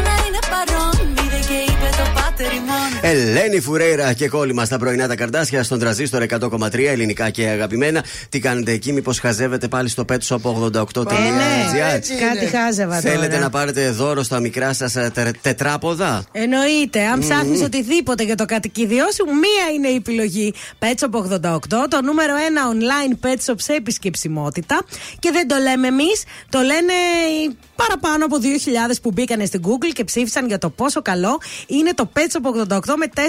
Ελένη 3.09 3.61
Φουρέιρα 3.61 4.13
και 4.13 4.29
κόλλημα 4.29 4.65
στα 4.65 4.79
πρωινά 4.79 5.09
τα 5.09 5.17
καρδάσια 5.17 5.63
στον 5.63 5.79
τραζίστορ 5.79 6.25
100,3 6.29 6.79
ελληνικά 6.87 7.31
και 7.31 7.47
αγαπημένα. 7.47 8.05
Τι 8.29 8.39
κάνετε 8.39 8.73
εκεί, 8.73 8.93
μήπως 8.93 9.19
χαζεύετε 9.19 9.69
πάλι 9.69 9.89
στο 9.89 10.05
πέτος 10.05 10.33
από 10.33 10.71
88.gr. 10.75 11.13
Ε, 11.13 11.31
ναι, 11.31 11.99
κάτι 11.99 12.47
χάζευα 12.57 13.01
τώρα. 13.01 13.15
Θέλετε 13.15 13.39
να 13.39 13.51
πάρετε 13.51 13.91
δώρο 13.91 14.23
στα 14.23 14.41
μικρά 14.41 14.73
σας 14.73 14.97
τετράποδα; 15.41 16.25
Εννοείται. 16.33 17.05
Αν 17.05 17.21
ψάχνεις 17.21 17.63
οτιδήποτε 17.63 18.23
για 18.23 18.35
το 18.35 18.45
κατοικίδιό 18.45 19.05
σου, 19.15 19.25
μία 19.25 19.75
είναι 19.75 19.89
η 19.89 19.95
επιλογή. 19.95 20.55
Pet 20.79 20.95
Shop 21.05 21.39
88, 21.41 21.59
το 21.89 22.03
νούμερο 22.03 22.35
ένα 22.47 22.63
online 22.73 23.27
pet 23.27 23.51
shop 23.51 23.55
σε 23.57 23.73
επισκεψιμότητα. 23.73 24.83
Και 25.19 25.31
δεν 25.33 25.49
το 25.49 25.57
λέμε 25.57 25.87
εμείς, 25.87 26.23
το 26.49 26.59
λένε 26.59 26.93
οι 26.93 27.57
παραπάνω 27.77 28.25
από 28.25 28.37
2.000 28.43 28.95
που 29.03 29.11
μπήκαν 29.13 29.47
στην 29.47 29.61
Google 29.65 29.93
και 29.93 30.05
ψήφισαν 30.05 30.47
για 30.47 30.59
το 30.59 30.71
πόσο 30.71 31.03
καλό 31.03 31.41
είναι 31.67 31.95
το 31.95 32.11
Pet 32.15 32.37
Shop 32.37 32.75
88 32.77 32.96
με 32.97 33.07
4,9 33.15 33.21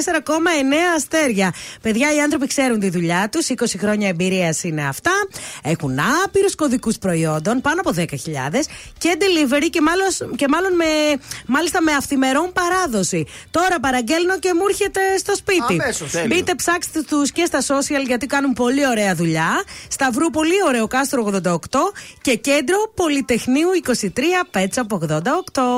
αστέρια. 0.95 1.53
Παιδιά, 1.81 2.15
οι 2.15 2.19
άνθρωποι 2.19 2.47
ξέρουν 2.47 2.79
τη 2.79 2.89
δουλειά 2.89 3.29
τους, 3.31 3.49
20 3.49 3.77
χρόνια 3.79 4.07
εμπειρίας 4.07 4.63
είναι 4.63 4.87
αυτά. 4.87 5.11
Έχουν 5.63 5.99
άπειρους 6.25 6.55
κωδικούς 6.55 6.97
προϊόντων, 6.97 7.61
πάνω 7.61 7.79
από 7.79 7.93
10.000 7.95 8.67
και 8.97 9.17
delivery 9.19 9.67
και 9.69 9.81
μάλλον, 9.81 10.35
και 10.35 10.47
μάλλον 10.47 10.75
με, 10.75 10.85
μάλιστα 11.45 11.81
με 11.81 11.91
αυθημερών 11.91 12.51
παράδοση. 12.53 13.25
Τώρα 13.51 13.79
παραγγέλνω 13.79 14.39
και 14.39 14.53
μου 14.53 14.61
έρχεται 14.69 15.01
στο 15.17 15.35
σπίτι. 15.35 15.81
Αμέσως. 15.81 16.11
Τέλειο. 16.11 16.27
Μπείτε, 16.35 16.55
ψάξτε 16.55 17.01
τους 17.01 17.31
και 17.31 17.45
στα 17.45 17.61
social 17.61 18.05
γιατί 18.05 18.25
κάνουν 18.25 18.53
πολύ 18.53 18.87
ωραία 18.87 19.15
δουλειά. 19.15 19.63
Σταυρού 19.87 20.29
πολύ 20.29 20.55
ωραίο 20.67 20.87
κάστρο 20.87 21.41
88 21.43 21.59
και 22.21 22.35
κέντρο 22.35 22.91
Πολυτεχνείου 22.95 23.69
23 23.85 24.19
Πέτσα 24.51 24.81
από 24.81 25.01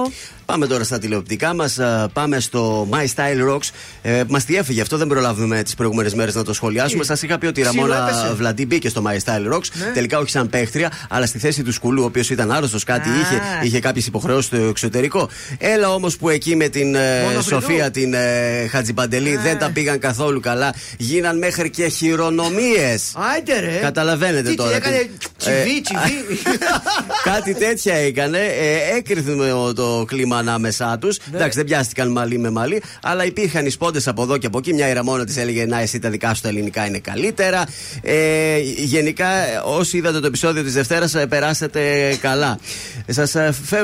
88. 0.06 0.12
Πάμε 0.46 0.68
τώρα 0.68 0.84
στα 0.84 1.00
τηλεοπτικά 1.00 1.54
μας. 1.54 1.80
Πάμε 2.14 2.40
στο 2.40 2.88
My 2.92 3.06
Style 3.16 3.50
Rocks. 3.50 3.70
Ε, 4.02 4.24
μας 4.28 4.44
διέφυγε 4.46 4.82
αυτό, 4.82 4.98
δεν 4.98 5.08
προλάβουμε 5.08 5.64
τις 5.64 5.76
προηγούμενες 5.76 6.14
μέρες 6.14 6.36
να 6.36 6.44
το 6.44 6.54
σχολιάσουμε. 6.54 7.04
Σας 7.04 7.22
είχα 7.22 7.38
πει 7.38 7.46
ότι 7.46 7.60
η 7.60 7.64
Ραμόνα 7.64 8.06
Ψιλοέπεσε. 8.06 8.34
Βλαντή 8.36 8.66
μπήκε 8.66 8.90
στο 8.90 9.04
My 9.08 9.14
Style 9.16 9.54
Rocks. 9.54 9.68
Ναι. 9.74 9.92
Τελικά 9.94 10.20
όχι 10.20 10.30
σαν 10.30 10.50
παίχτρια, 10.50 10.92
αλλά 11.10 11.26
στη 11.26 11.40
θέση 11.40 11.64
του 11.64 11.72
Σκουλού, 11.74 12.02
ο 12.02 12.06
οποίος 12.06 12.30
ήταν 12.30 12.52
άρρωστος, 12.52 12.84
κάτι 12.84 13.10
είχε, 13.10 13.42
είχε 13.64 13.80
κάποιες 13.80 14.06
υποχρεώσεις 14.08 14.46
στο 14.46 14.56
εξωτερικό. 14.56 15.30
Έλα 15.58 15.94
όμως 15.94 16.18
που 16.18 16.30
εκεί 16.30 16.56
με 16.56 16.68
την 16.68 16.96
ε, 16.96 17.22
Μόνο 17.22 17.42
φρυδού. 17.42 17.62
Σοφία 17.62 17.92
την 17.92 18.14
ε, 18.14 18.68
Χατζιπαντελή 18.72 19.36
δεν 19.36 19.58
τα 19.58 19.70
πήγαν 19.74 20.00
καθόλου 20.00 20.40
καλά. 20.40 20.74
Γίναν 20.98 21.38
μέχρι 21.38 21.70
και 21.70 21.88
χειρονομίες. 21.88 23.12
Άιντε 23.34 23.60
ρε. 23.60 23.78
Καταλαβαίνετε 23.82 24.50
Τι, 24.50 24.56
τώρα. 24.56 24.70
Τι 24.70 24.76
έκανε 24.76 24.98
τι- 24.98 25.28
τσιβί, 25.38 25.56
Ε, 25.56 25.82
τσιβί. 25.82 26.40
Κάτι 27.32 27.54
τέτοια 27.54 27.94
έκανε. 27.96 28.38
Ε, 28.38 28.98
έκρυθμε 28.98 29.52
ο- 29.52 29.74
το 29.74 30.04
κλίμα 30.08 30.38
ανάμεσά 30.38 30.98
τους. 31.02 31.18
Ναι. 31.32 31.38
Εντάξει, 31.38 31.58
δεν 31.58 31.66
πιάστηκαν 31.68 32.12
μαλλί 32.12 32.40
με 32.40 32.50
μαλλί, 32.50 32.82
αλλά 33.02 33.26
υπήρχαν 33.26 33.66
οι 33.70 33.72
σπόντε 33.72 34.00
από 34.06 34.22
εδώ 34.24 34.38
και 34.38 34.48
από 34.48 34.58
εκεί. 34.58 34.74
Μια 34.74 34.90
η 34.90 34.94
Ραμόνα 34.94 35.26
της 35.26 35.38
έλεγε 35.38 35.66
Να, 35.66 35.80
εσύ 35.80 36.00
τα 36.00 36.10
δικά 36.10 36.34
σου 36.34 36.42
τα 36.42 36.48
ελληνικά 36.48 36.86
είναι 36.86 37.00
καλύτερα. 37.00 37.66
Ε, 38.02 38.58
γενικά, 38.78 39.28
ε, 39.28 39.62
όσοι 39.66 39.98
είδατε 39.98 40.20
το 40.20 40.28
επεισόδιο 40.28 40.64
της 40.64 40.74
Δευτέρας, 40.74 41.16
περάσατε 41.30 41.82
καλά. 42.22 42.60
Σας 43.08 43.36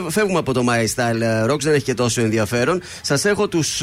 φεύγουμε 0.10 0.40
από 0.40 0.54
το 0.54 0.64
My 0.70 0.84
Style 0.96 1.52
Rocks, 1.52 1.60
δεν 1.62 1.74
έχει 1.74 1.84
και 1.84 1.94
τόσο 1.94 2.22
ενδιαφέρον. 2.22 2.82
Σας 3.02 3.26
έχω 3.26 3.48
τους 3.48 3.82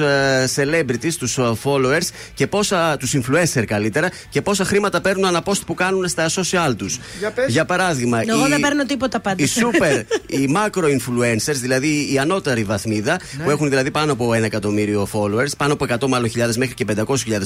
celebrities, 0.55 1.13
τους 1.19 1.39
followers 1.65 2.09
και 2.35 2.47
πόσα. 2.47 2.97
τους 2.99 3.15
influencer 3.17 3.65
καλύτερα 3.67 4.09
και 4.29 4.43
πόσα 4.43 4.65
χρήματα 4.65 5.01
παίρνουν 5.01 5.25
αναπόστη 5.25 5.65
που 5.65 5.75
κάνουν 5.75 6.09
στα 6.09 6.29
social 6.29 6.75
τους. 6.77 6.99
Για 7.19 7.31
πες. 7.31 7.47
Για 7.53 7.65
παράδειγμα, 7.65 8.21
Εγώ 8.29 8.47
η- 8.47 8.49
δεν 8.49 8.61
παίρνω 8.61 8.85
τίποτα 8.85 9.21
πάντα. 9.21 9.43
οι 9.45 9.47
super, 9.47 10.03
οι 10.27 10.49
macro 10.57 10.83
influencers, 10.85 11.55
δηλαδή 11.61 12.13
η 12.13 12.19
ανώτερη 12.19 12.65
βαθμίδα, 12.65 13.21
που 13.45 13.51
έχουν 13.51 13.69
δηλαδή 13.69 13.91
πάνω 13.91 14.13
από 14.13 14.35
ένα 14.35 14.47
εκατομμύριο 14.47 15.09
followers, 15.13 15.51
πάνω 15.57 15.73
από 15.73 15.85
100 16.01 16.09
μάλλον 16.09 16.29
χιλιάδες 16.29 16.57
μέχρι 16.57 16.75
και 16.75 16.85
500.000 16.97 17.05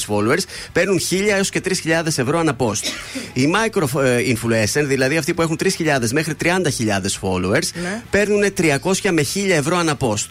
followers, 0.09 0.43
παίρνουν 0.73 0.99
1.000 1.11 1.17
έως 1.29 1.51
και 1.51 1.61
3.000 1.65 1.73
ευρώ 2.07 2.39
ανά 2.39 2.57
post. 2.59 2.83
Οι 3.33 3.49
micro 3.55 4.03
ε, 4.03 4.19
influencer, 4.33 4.85
δηλαδή 4.87 5.17
αυτοί 5.17 5.35
που 5.35 5.43
έχουν 5.43 5.59
3.000 5.63 5.69
μέχρι 6.13 6.35
30.000 6.43 6.51
followers, 7.21 7.69
Ναι. 7.83 8.03
παίρνουν 8.11 8.43
300 8.57 9.11
με 9.11 9.25
1.000 9.35 9.51
ευρώ 9.51 9.77
ανά 9.77 9.97
post. 10.01 10.27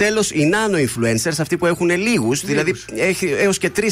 Τέλος, 0.00 0.30
οι 0.30 0.50
nano 0.52 0.76
influencers, 0.76 1.34
αυτοί 1.40 1.56
που 1.56 1.66
έχουν 1.66 1.90
λίγους, 1.90 2.40
δηλαδή 2.44 2.74
έως 3.38 3.58
και 3.58 3.70
3.000, 3.76 3.82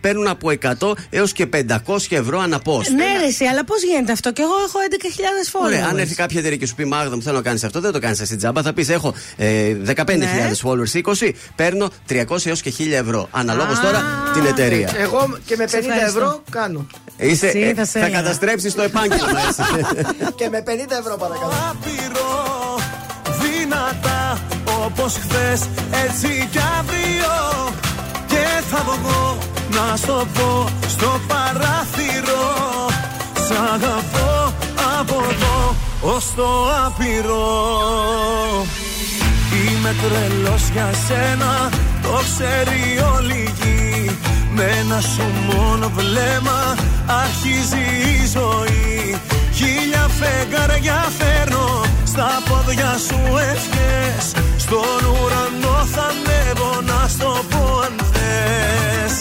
παίρνουν 0.00 0.26
από 0.28 0.50
100 0.50 0.92
έως 1.10 1.32
και 1.32 1.46
500 1.46 1.66
ευρώ 2.10 2.38
ανά 2.40 2.58
post. 2.64 2.86
Ναι, 2.96 3.04
ρε, 3.20 3.26
εσύ, 3.26 3.44
αλλά 3.44 3.64
πώς 3.64 3.82
γίνεται 3.82 4.12
αυτό, 4.12 4.32
και 4.32 4.42
εγώ 4.42 4.52
έχω 4.66 4.78
11.000 4.90 5.52
followers. 5.52 5.64
Ωραία, 5.66 5.86
αν 5.86 5.98
έρθει 5.98 6.14
κάποια 6.14 6.40
εταιρεία 6.40 6.56
και 6.58 6.66
σου 6.66 6.74
πει 6.74 6.84
Μάγδα 6.84 7.16
μου 7.16 7.22
θέλω 7.22 7.36
να 7.36 7.42
κάνεις 7.42 7.64
αυτό, 7.64 7.80
δεν 7.80 7.92
το 7.92 7.98
κάνεις 7.98 8.20
εσύ 8.20 8.36
τζάμπα. 8.36 8.62
Θα 8.62 8.72
πεις 8.72 8.88
Έχω 8.88 9.14
ε, 9.36 9.76
15.000 9.96 10.16
Ναι. 10.18 10.50
followers, 10.62 11.02
20, 11.02 11.30
παίρνω 11.56 11.90
300 12.08 12.46
έως 12.46 12.60
και 12.62 12.72
1000 12.78 12.92
ευρώ. 12.92 13.28
Αναλόγως 13.30 13.80
τώρα 13.80 14.02
την 14.34 14.44
εταιρεία. 14.46 14.90
Εγώ 14.98 15.38
και 15.44 15.56
με 15.56 15.64
50 15.64 15.68
Σε 15.70 15.76
ευχαριστώ. 15.76 16.06
ευρώ 16.18 16.42
κάνω. 16.50 16.86
Είσαι, 17.16 17.46
Εσύ 17.46 17.58
ε, 17.60 17.74
θα 17.74 17.84
σε 17.84 17.98
θα 17.98 18.06
έλεγα. 18.06 18.20
καταστρέψεις 18.22 18.74
το 18.74 18.82
επάγγελμα 18.82 19.40
έτσι. 19.48 19.62
και 20.38 20.48
με 20.50 20.62
50 20.66 20.70
ευρώ 21.00 21.16
παρακαλώ. 21.16 21.52
Άπειρο, 24.88 24.94
δυνατά 24.94 24.94
όπως 24.94 25.12
χθες 25.12 25.60
έτσι 26.04 26.48
κι 26.50 26.58
αύριο. 26.78 27.36
Και 28.26 28.62
θα 28.70 28.84
βγω 28.84 29.38
να 29.70 29.96
στο 29.96 30.26
πω 30.34 30.64
στο 30.88 31.20
παράθυρο. 31.26 32.46
Σ' 33.34 33.72
αγαπώ 33.74 34.52
από 35.00 35.24
εδώ 35.30 35.74
ως 36.00 36.24
το 36.36 36.48
άπειρο. 36.86 37.46
Είμαι 39.52 39.94
τρελός 40.02 40.68
για 40.72 40.90
σένα, 41.06 41.68
το 42.02 42.20
ξέρει 42.24 43.14
όλη 43.16 43.34
η 43.34 43.52
γη. 43.60 44.18
Με 44.54 44.62
ένα 44.62 45.00
σου 45.00 45.22
μόνο 45.46 45.90
βλέμμα 45.96 46.74
αρχίζει 47.06 47.84
η 48.04 48.26
ζωή. 48.32 49.20
Χίλια 49.54 50.08
φεγγαριά 50.18 51.10
φέρνω 51.18 51.82
στα 52.04 52.42
πόδια 52.48 52.96
σου 53.06 53.20
ευχές 53.36 54.32
Στον 54.70 55.04
ουρανό 55.10 55.84
θα 55.94 56.02
ανέβω 56.02 56.80
να 56.80 57.08
στο 57.08 57.44
πω 57.50 57.80
αν 57.84 58.06
θες. 58.12 59.20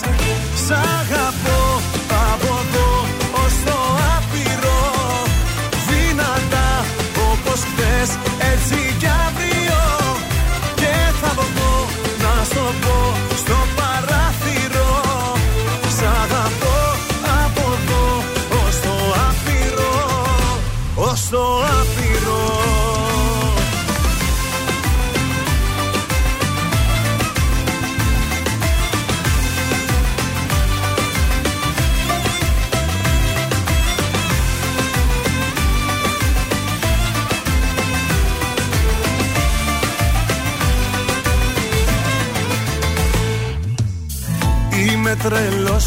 Σ' 0.65 0.71
αγαπώ 0.71 1.81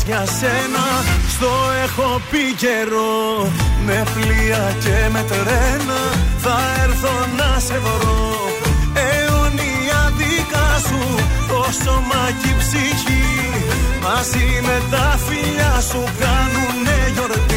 για 0.06 0.27
σένα. 0.39 0.85
Στο 1.35 1.52
έχω 1.85 2.20
πει 2.31 2.55
καιρό 2.62 3.48
Με 3.86 4.02
πλοία 4.14 4.74
και 4.85 5.09
με 5.12 5.22
τρένα. 5.31 6.01
Θα 6.39 6.56
έρθω 6.85 7.14
να 7.36 7.60
σε 7.60 7.78
βρω. 7.85 8.35
Αιωνία 8.94 10.12
δικά 10.16 10.68
σου 10.86 11.02
Το 11.48 11.64
σώμα 11.85 12.22
και 12.43 12.48
η 12.48 12.56
ψυχή. 12.59 13.24
Μαζί 14.02 14.48
με 14.66 14.82
τα 14.90 15.18
φιλιά 15.27 15.81
σου 15.89 16.02
Κάνουνε 16.20 16.98
γιορτή 17.14 17.49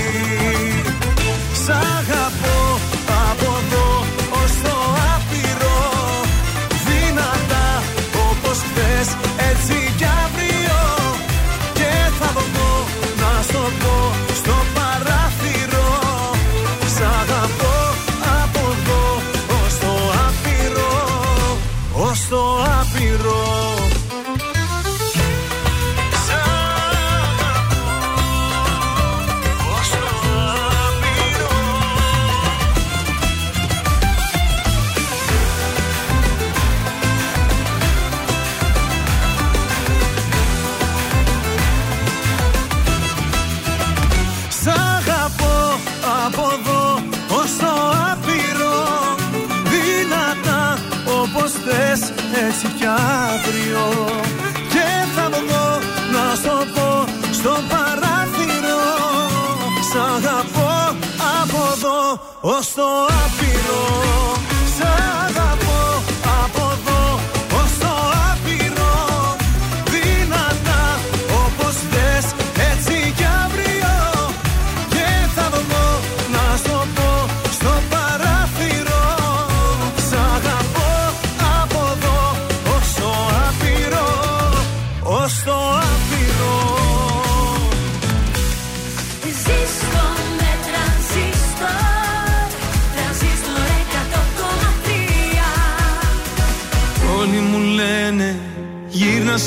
ως 62.45 62.74
το 62.74 62.84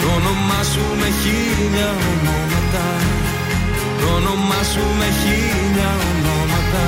Το 0.00 0.06
όνομά 0.16 0.62
σου 0.72 0.84
με 1.00 1.08
χίλια 1.20 1.88
ονόματα. 2.10 2.86
Το 4.00 4.06
όνομά 4.14 4.62
σου 4.72 4.84
με 4.98 5.08
χίλια 5.20 5.90
ονόματα. 6.10 6.86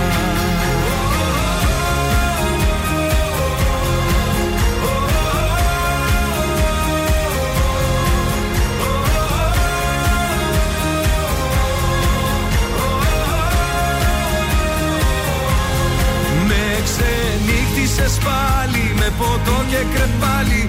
Με 16.49 16.83
ξενύχτησες 16.85 18.19
πάλι 18.25 18.95
με 18.97 19.13
ποτό 19.19 19.65
και 19.71 19.83
κρεπάλι 19.95 20.69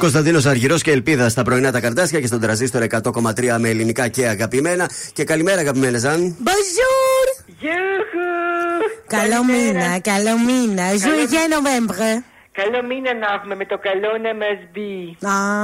Κωνσταντίνος 0.00 0.46
Αργυρός 0.46 0.82
και 0.82 0.90
Ελπίδα 0.90 1.28
στα 1.28 1.42
πρωινά 1.42 1.72
τα 1.72 1.80
καρτάσια 1.80 2.20
και 2.20 2.26
στον 2.26 2.40
τραζίστορ 2.40 2.82
100,3 2.90 3.56
με 3.58 3.68
ελληνικά 3.68 4.08
και 4.08 4.26
αγαπημένα. 4.28 4.90
Και 5.12 5.24
καλημέρα, 5.24 5.60
αγαπημένε 5.60 5.98
Ζαν. 5.98 6.36
Bonjour! 6.44 7.44
Καλό 9.06 9.44
μήνα, 9.44 10.00
καλό 10.00 10.38
μήνα. 10.46 10.90
Ζουγέ 10.90 11.38
Νοβέμβρε. 11.54 12.22
Καλό 12.52 12.82
μήνα 12.86 13.14
να 13.14 13.26
έχουμε 13.34 13.54
με 13.54 13.66
το 13.66 13.78
καλό 13.78 14.18
να 14.22 14.34
μα 14.34 14.46
μπει. 14.72 15.16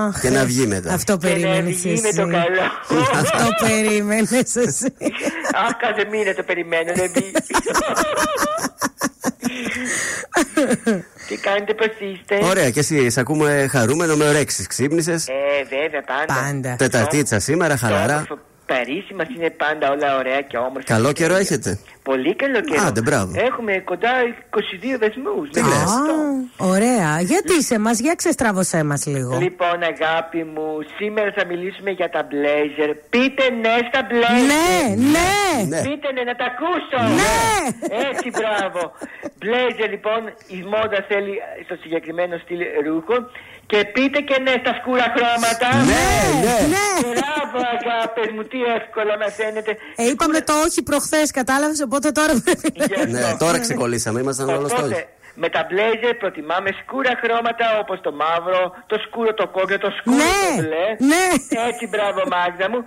Αχ, 0.07 0.21
Και 0.21 0.31
να 0.31 0.45
βγει 0.45 0.67
μετά. 0.67 0.93
Αυτό 0.93 1.19
περίμενε 1.19 1.61
βγει 1.61 1.93
εσύ. 1.93 2.03
με 2.03 2.13
το 2.23 2.31
καλό. 2.31 2.63
Αυτό 3.13 3.49
περίμενες 3.67 4.57
εσύ. 4.57 4.95
Αχ, 5.67 5.77
κάθε 5.77 6.05
μήνα 6.11 6.35
το 6.35 6.43
περιμένω 6.43 6.93
να 6.97 7.09
μπει. 7.09 7.33
Τι 11.29 11.37
κάνετε, 11.37 11.75
πώ 11.75 11.85
είστε. 11.85 12.39
Ωραία, 12.45 12.71
και 12.71 12.79
εσύ, 12.79 13.11
σε 13.11 13.21
ακούμε 13.21 13.67
χαρούμενο 13.71 14.17
με 14.17 14.29
ωρέξει. 14.29 14.67
Ξύπνησες. 14.67 15.29
Ε, 15.29 15.33
βέβαια, 15.63 16.03
πάντα. 16.03 16.35
Πάντα. 16.53 16.77
Τεταρτίτσα 16.77 17.39
σήμερα, 17.39 17.77
χαλαρά. 17.77 18.27
Το 18.67 18.75
Παρίσι 18.75 19.15
μα 19.15 19.25
είναι 19.37 19.51
πάντα 19.51 19.91
όλα 19.91 20.17
ωραία 20.17 20.41
και 20.41 20.57
όμορφα. 20.57 20.95
Καλό 20.95 21.13
καιρό 21.13 21.35
έχετε. 21.35 21.79
Πολύ 22.03 22.35
καλό 22.35 22.61
καιρό. 22.61 22.83
Άντε, 22.87 23.01
μπράβο. 23.01 23.33
Έχουμε 23.37 23.73
κοντά 23.85 24.11
22 24.51 24.99
δεσμούς. 24.99 25.49
λες; 25.55 25.91
Ωραία. 26.57 27.21
Γιατί 27.21 27.63
σε 27.63 27.79
μας, 27.79 27.99
για 27.99 28.15
ξεστράβωσέ 28.15 28.85
μας 28.85 29.07
λίγο. 29.07 29.39
Λοιπόν, 29.39 29.77
αγάπη 29.83 30.45
μου, 30.45 30.67
σήμερα 30.99 31.33
θα 31.37 31.45
μιλήσουμε 31.47 31.91
για 31.91 32.09
τα 32.11 32.23
μπλέιζερ. 32.29 32.91
Πείτε 33.13 33.45
ναι 33.63 33.75
στα 33.89 34.01
μπλέιζερ. 34.09 34.97
Ναι, 35.15 35.35
ναι. 35.69 35.81
Πείτε 35.83 36.13
ναι, 36.13 36.23
να 36.31 36.35
τα 36.41 36.47
ακούσω. 36.53 36.99
Ναι. 37.21 37.45
Έτσι, 38.09 38.31
μπράβο. 38.31 38.93
Μπλέιζερ, 39.39 39.89
λοιπόν, 39.91 40.21
η 40.57 40.61
μόδα 40.73 40.99
θέλει 41.09 41.33
στο 41.65 41.75
συγκεκριμένο 41.83 42.35
στυλ 42.45 42.61
ρούχο. 42.87 43.17
Και 43.67 43.85
πείτε 43.95 44.21
και 44.21 44.39
ναι 44.43 44.55
στα 44.63 44.73
σκούρα 44.81 45.07
χρώματα. 45.15 45.69
Ναι, 45.91 46.07
ναι. 46.47 46.89
Μπράβο, 47.01 47.59
αγάπη 47.77 48.33
μου, 48.35 48.43
τι 48.43 48.59
εύκολα 48.79 49.19
μαθαίνετε. 49.19 49.77
Ε, 49.97 50.05
είπαμε 50.11 50.41
το 50.41 50.53
όχι 50.67 50.83
προχθές, 50.83 51.31
κατάλαβες, 51.31 51.81
οπότε 51.81 52.11
τώρα 52.11 52.33
πρέπει 52.45 52.73
να. 52.77 53.07
Ναι, 53.07 53.37
τώρα 53.39 53.59
ξεκολλήσαμε, 53.59 54.21
ήμασταν 54.21 54.49
όλο 54.49 54.59
Οπότε, 54.59 54.75
στόλοι. 54.77 55.07
Με 55.43 55.49
τα 55.49 55.67
μπλέιζερ 55.69 56.15
προτιμάμε 56.23 56.71
σκούρα 56.83 57.13
χρώματα 57.23 57.67
όπως 57.83 57.99
το 58.01 58.13
μαύρο, 58.13 58.63
το 58.87 58.97
σκούρο 59.05 59.35
το 59.35 59.47
κόκκινο, 59.47 59.79
το 59.79 59.91
σκούρο 59.99 60.17
Ναι, 60.17 60.23
το 60.57 60.63
μπλε. 60.63 60.87
ναι. 61.11 61.25
Έτσι, 61.69 61.85
μπράβο 61.93 62.21
Μάγδα 62.33 62.67
μου. 62.71 62.85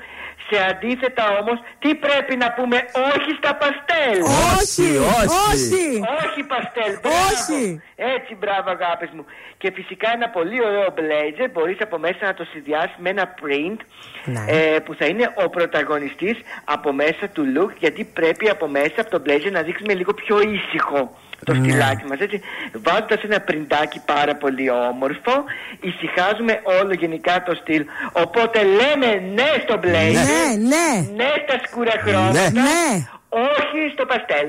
Σε 0.52 0.58
αντίθετα 0.70 1.24
όμως, 1.42 1.58
τι 1.80 1.96
πρέπει 1.96 2.36
να 2.36 2.52
πούμε 2.52 2.78
όχι 3.14 3.32
στα 3.42 3.52
παστέλ; 3.62 4.18
Όχι, 4.58 4.90
όχι. 5.22 5.86
Όχι 6.24 6.42
παστέλ, 6.52 6.92
μπράβο. 7.02 7.18
Όχι. 7.32 7.82
Έτσι, 7.96 8.36
μπράβο 8.40 8.70
αγάπης 8.70 9.10
μου. 9.16 9.26
Και 9.58 9.72
φυσικά 9.76 10.12
ένα 10.14 10.30
πολύ 10.30 10.58
ωραίο 10.68 10.88
blazer 11.00 11.48
μπορείς 11.54 11.78
από 11.82 11.98
μέσα 11.98 12.26
να 12.26 12.34
το 12.34 12.44
συνδυάσεις 12.52 12.96
με 12.98 13.10
ένα 13.10 13.34
print 13.42 13.80
Ναι. 14.26 14.44
ε, 14.48 14.80
που 14.80 14.94
θα 15.00 15.06
είναι 15.06 15.34
ο 15.44 15.50
πρωταγωνιστής 15.50 16.38
από 16.64 16.94
μέσα 16.94 17.28
του 17.34 17.44
look 17.56 17.72
γιατί 17.80 18.04
πρέπει 18.14 18.50
από 18.50 18.68
μέσα 18.68 18.96
από 18.98 19.10
το 19.10 19.22
blazer 19.26 19.52
να 19.52 19.62
δείξουμε 19.62 19.94
λίγο 19.94 20.14
πιο 20.14 20.40
ήσυχο 20.42 21.18
το 21.46 21.54
Ναι. 21.54 21.60
στυλάκι 21.60 22.04
μας 22.10 22.20
έτσι 22.20 22.42
βάζοντας 22.86 23.22
ένα 23.24 23.40
πριντάκι 23.40 24.02
πάρα 24.06 24.36
πολύ 24.36 24.70
όμορφο 24.72 25.34
ησυχάζουμε 25.82 26.62
όλο 26.82 26.94
γενικά 26.94 27.44
το 27.44 27.54
στυλ 27.62 27.86
οπότε 28.12 28.60
λέμε 28.64 29.10
ναι 29.36 29.50
στο 29.64 29.76
blazer 29.84 30.26
Ναι, 30.32 30.68
ναι. 30.74 30.88
ναι 31.16 31.30
στα 31.46 31.62
σκούρα 31.68 31.94
χρώματα 32.04 32.50
Ναι. 32.52 33.08
Όχι 33.30 33.80
στο 33.94 34.06
παστέλ 34.06 34.48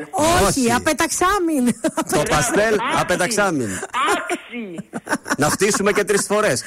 Όχι, 0.48 0.72
απεταξάμιν. 0.72 1.66
Το 2.12 2.22
παστέλ 2.30 2.76
απεταξάμιν. 3.00 3.68
Άξι 4.16 4.88
Να 5.36 5.48
χτίσουμε 5.50 5.92
και 5.92 6.04
τρεις 6.04 6.26
φορές. 6.26 6.62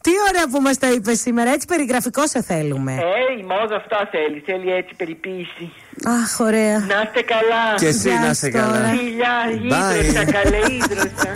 Τι 0.00 0.10
ωραία 0.28 0.48
που 0.50 0.60
μας 0.60 0.78
τα 0.78 0.90
είπες 0.90 1.20
σήμερα, 1.20 1.50
έτσι 1.52 1.66
περιγραφικό 1.66 2.26
σε 2.26 2.42
θέλουμε. 2.42 2.92
Ε, 2.92 3.38
η 3.38 3.42
μόδα 3.42 3.76
αυτά 3.76 4.08
θέλει. 4.10 4.42
Θέλει 4.46 4.72
έτσι 4.72 4.94
περιποίηση. 4.94 5.72
Αχ, 6.04 6.40
ωραία. 6.40 6.78
Να 6.78 7.02
είστε 7.02 7.22
καλά. 7.22 7.74
Και 7.76 7.86
εσύ 7.86 8.08
Γεια 8.08 8.18
να 8.18 8.24
σου 8.34 8.46
είσαι 8.46 8.48
τώρα. 8.50 8.66
καλά. 8.66 8.88
Φιλιά, 8.88 9.34
Bye. 9.50 10.04
ίδρωσα, 10.04 10.24
καλέ 10.24 10.56
ίδρωσα. 10.56 11.32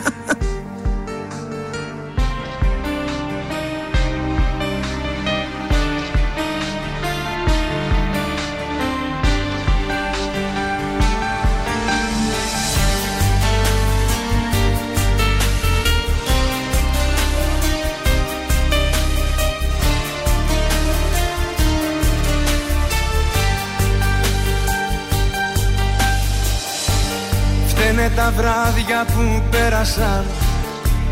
Τα 28.16 28.32
βράδια 28.36 29.05
που 29.14 29.43
πέρασαν 29.51 30.24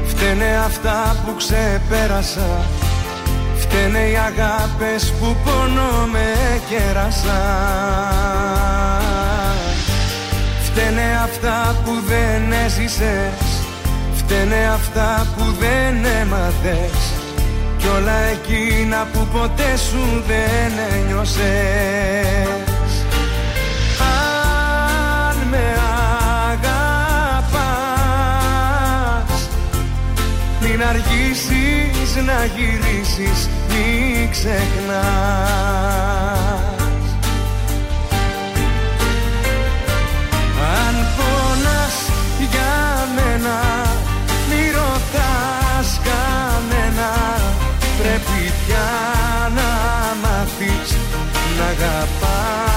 Φταίνε 0.07 0.57
αυτά 0.67 1.17
που 1.25 1.35
ξεπέρασα. 1.37 2.65
Φταίνε 3.57 3.99
οι 3.99 4.17
αγάπες 4.17 5.13
που 5.13 5.37
πόνο 5.45 6.07
με 6.13 6.61
κέρασαν 6.69 7.25
Φταίνε 10.65 11.21
αυτά 11.23 11.77
που 11.85 11.93
δεν 12.07 12.53
έζησες. 12.65 13.63
Φταίνε 14.15 14.71
αυτά 14.75 15.27
που 15.37 15.45
δεν 15.59 16.05
έμαθες. 16.21 16.99
Κι 17.79 17.87
όλα 17.97 18.19
εκείνα 18.33 19.07
που 19.13 19.27
ποτέ 19.33 19.77
σου 19.77 20.23
δεν 20.27 20.73
ένιωσες. 20.95 21.45
Αν 23.99 25.37
με 25.51 25.75
Πριν 30.75 30.87
αργήσεις 30.87 32.15
να 32.27 32.45
γυρίσεις 32.45 33.49
μην 33.69 34.31
ξεχνάς. 34.31 34.65
Αν 40.77 41.07
πόνας 41.17 41.95
για 42.39 43.09
μένα 43.15 43.87
μη 44.49 44.71
ρωτάς 44.71 46.01
κανένα. 46.05 47.13
Πρέπει 47.99 48.53
πια 48.67 48.89
να 49.55 49.71
μάθεις 50.23 50.97
να 51.59 51.65
αγαπάς. 51.65 52.74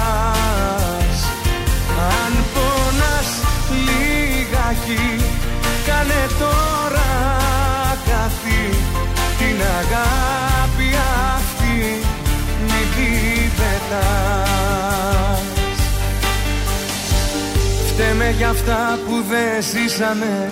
Αγάπη 9.82 10.90
αυτή 11.36 11.76
Μην 12.62 12.88
την 12.96 13.52
πετάς 13.58 14.98
Φταίμε 17.88 18.34
για 18.38 18.50
αυτά 18.50 19.00
που 19.06 19.24
δεν 19.30 19.64
ζήσαμε 19.72 20.52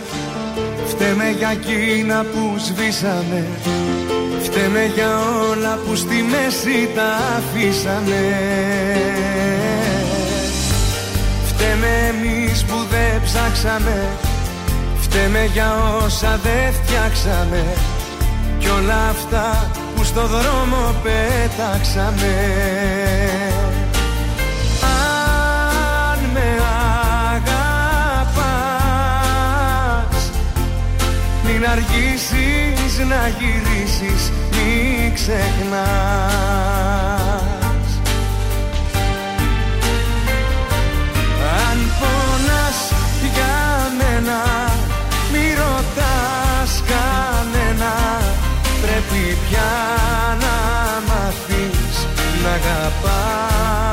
Φταίμε 0.87 1.29
για 1.37 1.49
εκείνα 1.49 2.23
που 2.23 2.55
σβήσαμε. 2.57 3.43
Φταίμε 4.41 4.91
για 4.95 5.19
όλα 5.49 5.79
που 5.85 5.95
στη 5.95 6.15
μέση 6.15 6.89
τα 6.95 7.09
αφήσαμε. 7.37 8.21
Φταίμε 11.45 11.87
εμείς 12.09 12.63
που 12.63 12.77
δεν 12.89 13.21
ψάξαμε 13.23 14.07
Φταίμε 15.01 15.49
για 15.53 15.75
όσα 16.05 16.39
δεν 16.43 16.73
φτιάξαμε 16.73 17.63
Κι 18.65 18.71
όλα 18.71 19.09
αυτά 19.09 19.71
που 19.95 20.03
στο 20.03 20.21
δρόμο 20.27 20.95
πέταξαμε. 21.03 22.35
Αν 24.81 26.19
με 26.33 26.47
αγαπάς 27.35 28.31
Μην 31.45 31.67
αργήσεις 31.67 32.97
να 33.07 33.27
γυρίσεις 33.27 34.31
Μην 34.51 35.13
ξεχνάς 35.13 36.75
Πρέπει 49.09 49.37
πια 49.49 49.71
να 50.39 50.55
μάθεις 51.07 52.07
να 52.43 52.49
αγαπάς. 52.49 53.85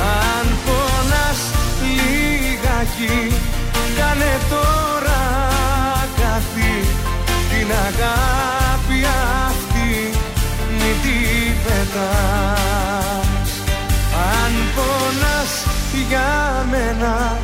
Αν 0.00 0.46
πονάς 0.64 1.40
λιγάκι 1.80 3.32
Κάνε 3.96 4.38
τώρα 4.50 5.24
κάτι 6.20 6.74
Την 7.50 7.68
αγάπη 7.86 8.98
αυτή 9.48 10.10
Μην 10.70 10.96
την 11.02 11.54
πετάς. 11.64 13.50
Αν 14.34 14.52
πονάς 14.74 15.52
για 16.08 16.66
μένα 16.70 17.38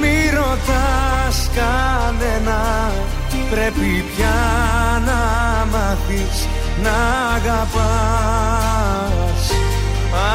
Μη 0.00 0.30
ρωτάς 0.34 1.50
κανένα 1.54 2.92
Πρέπει 3.50 4.04
πια 4.16 4.38
να 5.06 5.20
μάθεις 5.72 6.36
να 6.82 6.96
αγαπάς. 7.36 9.42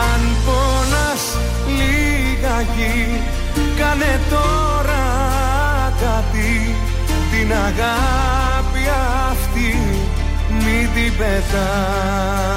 Αν 0.02 0.22
πονάς 0.45 1.23
λιγάκι 1.68 2.95
Κάνε 3.77 4.14
τώρα 4.30 5.06
κάτι. 6.02 6.52
Την 7.31 7.49
αγάπη 7.52 8.84
αυτή 9.31 9.72
Μην 10.49 10.85
την 10.94 11.11
πετάς 11.18 12.53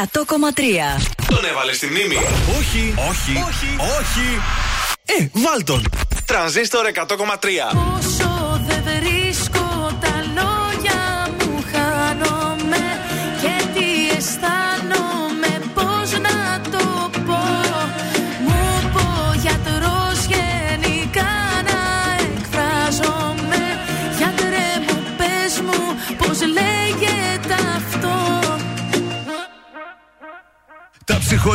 100,3. 0.00 1.02
Τον 1.26 1.44
έβαλες 1.44 1.76
στη 1.76 1.86
μνήμη. 1.86 2.16
Όχι, 2.58 2.94
όχι, 3.08 3.32
όχι, 3.48 3.76
όχι. 3.98 4.40
Ε, 5.04 5.28
βάλ 5.32 5.64
τον. 5.64 5.84
Τρανζίστορ 6.24 6.86
100,3. 6.86 7.06
Όσο 7.98 8.29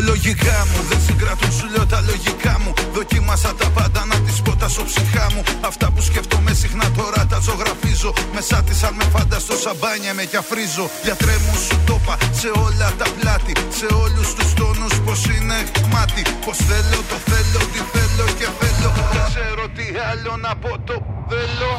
Τα 0.05 0.11
ψυχολογικά 0.11 0.65
μου. 0.69 0.79
Δεν 0.89 0.99
συγκρατούν 1.07 1.51
σου 1.51 1.67
λέω 1.73 1.85
τα 1.85 1.99
λογικά 2.09 2.55
μου. 2.63 2.73
Δοκίμασα 2.93 3.51
τα 3.59 3.67
πάντα 3.77 4.05
να 4.11 4.17
τις 4.25 4.41
πω 4.41 4.55
τα 4.55 4.67
ψυχά 4.89 5.27
μου. 5.33 5.41
Αυτά 5.61 5.91
που 5.91 6.01
σκέφτομαι 6.01 6.53
συχνά 6.53 6.87
τώρα 6.97 7.25
τα 7.31 7.39
ζωγραφίζω. 7.39 8.13
Μέσα 8.33 8.63
της 8.63 8.83
αν 8.83 8.93
με 8.99 9.03
φανταστώ 9.13 9.55
σαμπάνια 9.63 10.13
με 10.13 10.23
κι 10.25 10.35
αφρίζω 10.43 10.85
Γιατρέ 11.03 11.35
μου 11.45 11.55
σου 11.65 11.75
το 11.85 11.99
είπα 12.01 12.15
σε 12.39 12.49
όλα 12.65 12.89
τα 12.99 13.07
πλάτη. 13.17 13.53
Σε 13.79 13.87
όλους 14.03 14.27
τους 14.37 14.53
τόνους 14.53 14.93
πως 15.05 15.21
είναι 15.33 15.57
μάτι 15.93 16.21
Πως 16.45 16.57
θέλω 16.69 16.99
το 17.09 17.17
θέλω 17.29 17.59
τι 17.71 17.81
θέλω 17.93 18.25
και 18.39 18.47
θέλω. 18.59 18.89
Δεν 19.13 19.23
ξέρω 19.31 19.65
τι 19.77 19.85
άλλο 20.09 20.33
να 20.45 20.51
πω 20.61 20.71
το 20.87 20.95
θέλω. 21.29 21.71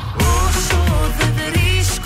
Όσο 0.45 0.79
δεν 1.19 1.31
βρίσκω 1.39 2.06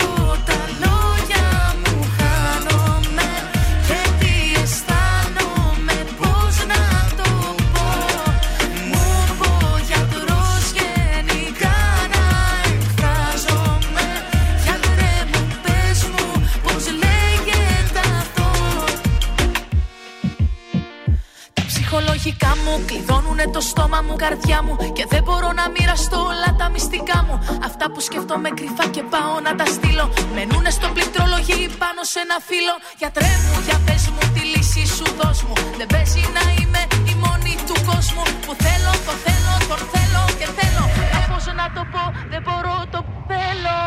μου 22.71 22.85
κλειδώνουνε 22.87 23.45
το 23.55 23.61
στόμα 23.71 23.99
μου, 24.05 24.15
καρδιά 24.23 24.59
μου 24.65 24.73
Και 24.97 25.05
δεν 25.13 25.21
μπορώ 25.23 25.49
να 25.59 25.65
μοιραστώ 25.75 26.19
όλα 26.31 26.49
τα 26.59 26.67
μυστικά 26.73 27.17
μου. 27.27 27.35
Αυτά 27.69 27.85
που 27.91 27.99
σκέφτομαι 28.07 28.49
κρυφά 28.57 28.85
και 28.95 29.03
πάω 29.13 29.35
να 29.45 29.51
τα 29.59 29.65
στείλω. 29.75 30.05
Μενούνε 30.35 30.71
στο 30.77 30.87
πληκτρολογή 30.95 31.61
πάνω 31.83 32.01
σε 32.11 32.19
ένα 32.25 32.37
φύλλο. 32.47 32.75
Γιατρέ 33.01 33.31
μου, 33.45 33.55
για 33.67 33.77
πες 33.85 34.03
μου 34.13 34.23
τη 34.33 34.41
λύση 34.51 34.83
σου 34.95 35.07
δώσ' 35.19 35.43
μου 35.47 35.55
Δεν 35.79 35.87
παίζει 35.93 36.23
να 36.37 36.43
είμαι 36.57 36.81
η 37.11 37.13
μόνη 37.23 37.53
του 37.67 37.75
κόσμου. 37.89 38.23
Που 38.45 38.51
θέλω, 38.65 38.91
το 39.07 39.13
θέλω, 39.25 39.53
τον 39.69 39.81
θέλω 39.93 40.23
και 40.39 40.47
θέλω. 40.57 40.83
Μα 41.13 41.19
πώς 41.29 41.45
να 41.59 41.65
το 41.75 41.81
πω, 41.93 42.03
δεν 42.31 42.41
μπορώ, 42.45 42.75
το 42.93 42.99
θέλω 43.29 43.79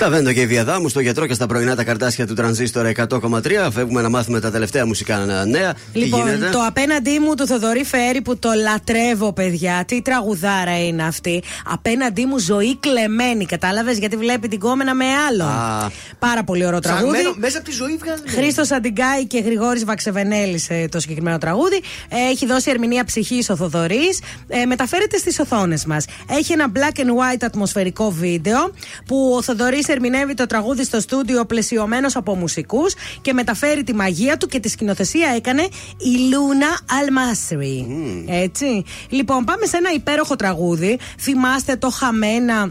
Στα 0.00 0.10
Βέντο 0.10 0.32
και 0.32 0.40
η 0.40 0.46
Διαδάμου, 0.46 0.88
στο 0.88 1.00
γιατρό 1.00 1.26
και 1.26 1.34
στα 1.34 1.46
πρωινά 1.46 1.76
τα 1.76 1.84
καρτάσια 1.84 2.26
του 2.26 2.34
τρανζίστορ 2.34 2.86
100,3. 2.96 3.68
Φεύγουμε 3.72 4.02
να 4.02 4.08
μάθουμε 4.08 4.40
τα 4.40 4.50
τελευταία 4.50 4.86
μουσικά 4.86 5.16
νέα. 5.46 5.74
Λοιπόν, 5.92 6.24
Τι 6.24 6.30
γίνεται; 6.30 6.50
το 6.50 6.58
απέναντί 6.66 7.18
μου 7.18 7.34
του 7.34 7.46
Θοδωρή 7.46 7.84
Φέρη 7.84 8.20
που 8.22 8.38
το 8.38 8.48
λατρεύω, 8.62 9.32
παιδιά. 9.32 9.84
Τι 9.86 10.02
τραγουδάρα 10.02 10.86
είναι 10.86 11.02
αυτή. 11.02 11.42
Απέναντί 11.64 12.24
μου 12.24 12.38
ζωή 12.38 12.76
κλεμμένη. 12.76 13.46
Κατάλαβες 13.46 13.98
γιατί 13.98 14.16
βλέπει 14.16 14.48
την 14.48 14.58
κόμενα 14.58 14.94
με 14.94 15.04
άλλον. 15.28 15.48
Α. 15.48 15.90
Πάρα 16.18 16.44
πολύ 16.44 16.66
ωραίο 16.66 16.78
τραγούδι. 16.78 17.10
Ψαγμένο, 17.10 17.34
μέσα 17.38 17.58
από 17.58 17.66
τη 17.66 17.72
ζωή 17.72 17.96
βγάζει. 17.96 18.22
Χρήστος 18.26 18.70
Αντιγκάη 18.70 19.26
και 19.26 19.38
Γρηγόρης 19.38 19.84
Βαξεβενέλη 19.84 20.60
το 20.90 21.00
συγκεκριμένο 21.00 21.38
τραγούδι. 21.38 21.80
Ε, 22.08 22.30
Έχει 22.30 22.46
δώσει 22.46 22.70
ερμηνεία 22.70 23.04
ψυχής 23.04 23.50
ο 23.50 23.56
Θοδωρής. 23.56 24.20
Ε, 24.48 24.64
μεταφέρεται 24.64 25.16
στις 25.16 25.38
οθόνες 25.38 25.84
μας. 25.84 26.04
Έχει 26.30 26.52
ένα 26.52 26.72
black 26.74 27.00
and 27.00 27.08
white 27.08 27.42
ατμοσφαιρικό 27.44 28.10
βίντεο 28.10 28.70
που 29.06 29.34
ο 29.36 29.42
Θοδωρής 29.42 29.88
ερμηνεύει 30.04 30.34
το 30.34 30.46
τραγούδι 30.46 30.84
στο 30.84 31.00
στούντιο 31.00 31.44
πλαισιωμένος 31.44 32.16
από 32.16 32.34
μουσικούς 32.34 32.94
και 33.20 33.32
μεταφέρει 33.32 33.82
τη 33.82 33.94
μαγεία 33.94 34.36
του 34.36 34.46
και 34.46 34.60
τη 34.60 34.68
σκηνοθεσία 34.68 35.28
έκανε 35.36 35.62
η 35.98 36.32
Λούνα 36.32 36.78
Αλ 37.00 37.22
Μάσρι. 37.22 37.86
Έτσι. 38.28 38.84
Λοιπόν, 39.08 39.44
πάμε 39.44 39.66
σε 39.66 39.76
ένα 39.76 39.92
υπέροχο 39.92 40.36
τραγούδι. 40.36 40.98
Θυμάστε 41.18 41.76
το 41.76 41.90
Χαμένα 41.90 42.70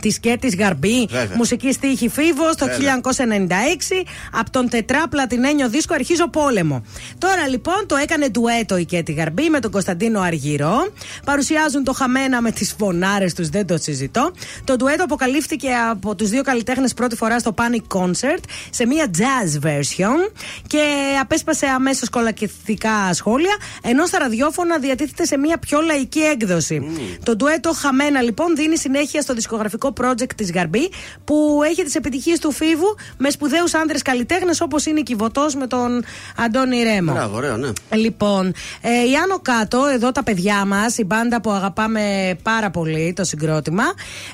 της 0.00 0.18
Κέρτη 0.18 0.56
Γαρμπή, 0.56 1.06
Βέβαια. 1.10 1.36
μουσική 1.36 1.72
στίχοι 1.72 2.08
Φοίβος 2.08 2.54
το 2.58 2.66
Βέβαια. 2.66 3.00
1996. 3.00 4.04
Από 4.32 4.50
τον 4.50 4.68
τετραπλατινένιο 4.68 5.68
δίσκο 5.68 5.94
Αρχίζω 5.94 6.28
Πόλεμο. 6.28 6.84
Τώρα 7.18 7.48
λοιπόν 7.48 7.86
το 7.86 7.96
έκανε 7.96 8.28
ντουέτο 8.28 8.76
η 8.76 8.84
Κέρτη 8.84 9.12
Γαρμπή 9.12 9.48
με 9.48 9.60
τον 9.60 9.70
Κωνσταντίνο 9.70 10.20
Αργυρό. 10.20 10.92
Παρουσιάζουν 11.24 11.84
το 11.84 11.92
χαμένα 11.92 12.40
με 12.40 12.50
τις 12.50 12.74
φωνάρες 12.78 13.34
τους, 13.34 13.48
δεν 13.48 13.66
το 13.66 13.76
συζητώ. 13.78 14.30
Το 14.64 14.76
ντουέτο 14.76 15.04
αποκαλύφθηκε 15.04 15.68
από 15.90 16.14
τους 16.14 16.28
δύο 16.28 16.42
καλλιτέχνες 16.42 16.94
πρώτη 16.94 17.16
φορά 17.16 17.38
στο 17.38 17.54
Panic 17.56 17.98
Concert 17.98 18.42
σε 18.70 18.86
μια 18.86 19.10
jazz 19.16 19.66
version 19.66 20.32
και 20.66 20.82
απέσπασε 21.20 21.66
αμέσως 21.66 22.08
κολακευτικά 22.08 23.12
σχόλια, 23.12 23.56
ενώ 23.82 24.06
στα 24.06 24.18
ραδιόφωνα 24.18 24.78
διατίθεται 24.78 25.24
σε 25.24 25.38
μια 25.38 25.58
πιο 25.58 25.80
λαϊκή 25.80 26.20
έκδοση. 26.20 26.82
Το 27.22 27.36
ντουέτο 27.36 27.72
Χαμένα 27.72 28.22
λοιπόν 28.22 28.56
δίνει 28.56 28.78
συνέχεια 28.78 29.20
στο 29.20 29.34
δισκογραφικό 29.34 29.79
project 30.00 30.34
της 30.36 30.52
Γαρμπή 30.52 30.90
που 31.24 31.60
έχει 31.64 31.82
τις 31.84 31.94
επιτυχίες 31.94 32.38
του 32.38 32.52
Φίβου 32.52 32.96
με 33.16 33.30
σπουδαίους 33.30 33.74
άντρε 33.74 33.98
καλλιτέχνες 33.98 34.60
όπως 34.60 34.86
είναι 34.86 35.00
η 35.00 35.02
Κιβωτό 35.02 35.46
με 35.58 35.66
τον 35.66 36.04
Αντώνη 36.36 36.82
Ρέμο. 36.82 37.12
Μπράβο, 37.12 37.36
ωραίο, 37.36 37.56
ναι. 37.56 37.68
Λοιπόν, 37.90 38.52
ε, 38.80 38.90
η 38.90 39.16
Άνω 39.22 39.38
Κάτω, 39.42 39.86
εδώ 39.94 40.12
τα 40.12 40.22
παιδιά 40.22 40.64
μας, 40.64 40.98
η 40.98 41.04
μπάντα 41.04 41.40
που 41.40 41.50
αγαπάμε 41.50 42.36
πάρα 42.42 42.70
πολύ, 42.70 43.12
το 43.16 43.24
συγκρότημα, 43.24 43.84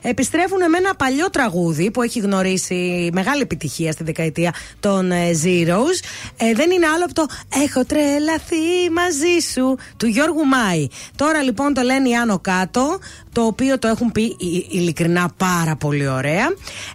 επιστρέφουν 0.03 0.59
με 0.71 0.79
ένα 0.79 0.95
παλιό 0.95 1.31
τραγούδι 1.31 1.91
που 1.91 2.03
έχει 2.03 2.19
γνωρίσει 2.19 3.11
μεγάλη 3.13 3.43
επιτυχία 3.43 3.93
στη 3.93 4.05
δεκαετία 4.05 4.55
των 4.81 5.11
ε, 5.11 5.31
Zeros. 5.45 6.05
Ε, 6.37 6.53
δεν 6.55 6.71
είναι 6.71 6.87
άλλο 6.87 7.05
από 7.05 7.15
το 7.15 7.27
Έχω 7.65 7.85
τρελαθεί 7.85 8.91
μαζί 8.93 9.47
σου 9.53 9.77
του 9.97 10.07
Γιώργου 10.07 10.45
Μάη. 10.45 10.89
Τώρα 11.17 11.43
λοιπόν 11.43 11.75
το 11.75 11.83
λένε 11.83 12.09
η 12.09 12.17
Άνω 12.17 12.39
Κάτω, 12.39 12.99
το 13.37 13.43
οποίο 13.43 13.79
το 13.79 13.89
έχουν 13.89 14.13
πει 14.13 14.25
ε, 14.25 14.79
ειλικρινά 14.79 15.31
πάρα 15.37 15.77
πολύ 15.77 16.09
ωραία. 16.09 16.47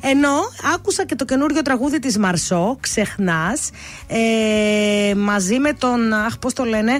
Ενώ 0.02 0.30
άκουσα 0.74 1.06
και 1.06 1.16
το 1.16 1.26
καινούριο 1.26 1.62
τραγούδι 1.62 2.00
της 2.00 2.18
Μαρσό, 2.18 2.78
Ξεχνάς, 2.80 3.70
ε, 4.08 5.16
μαζί 5.16 5.60
με 5.60 5.74
τον, 5.74 6.14
αχ 6.14 6.38
πώς 6.38 6.54
το 6.54 6.64
λένε, 6.64 6.92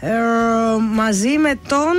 ε, 0.00 0.10
μαζί 0.94 1.38
με 1.38 1.58
τον 1.68 1.96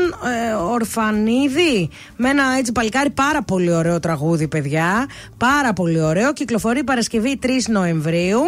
ε, 0.50 0.54
Ορφανίδη, 0.54 1.90
με 2.16 2.30
ένα 2.30 2.44
έτσι 2.58 2.72
παλικάρι 2.72 3.10
πάρα 3.10 3.44
πολύ 3.44 3.72
ωραίο 3.72 4.00
τραγούδι 4.00 4.48
παιδιά, 4.48 5.08
πάρα 5.38 5.74
πολύ 5.74 6.02
ωραίο, 6.02 6.34
κυκλοφορεί 6.34 6.84
Παρασκευή 6.84 7.40
3 7.44 7.48
Νοεμβρίου 7.68 8.40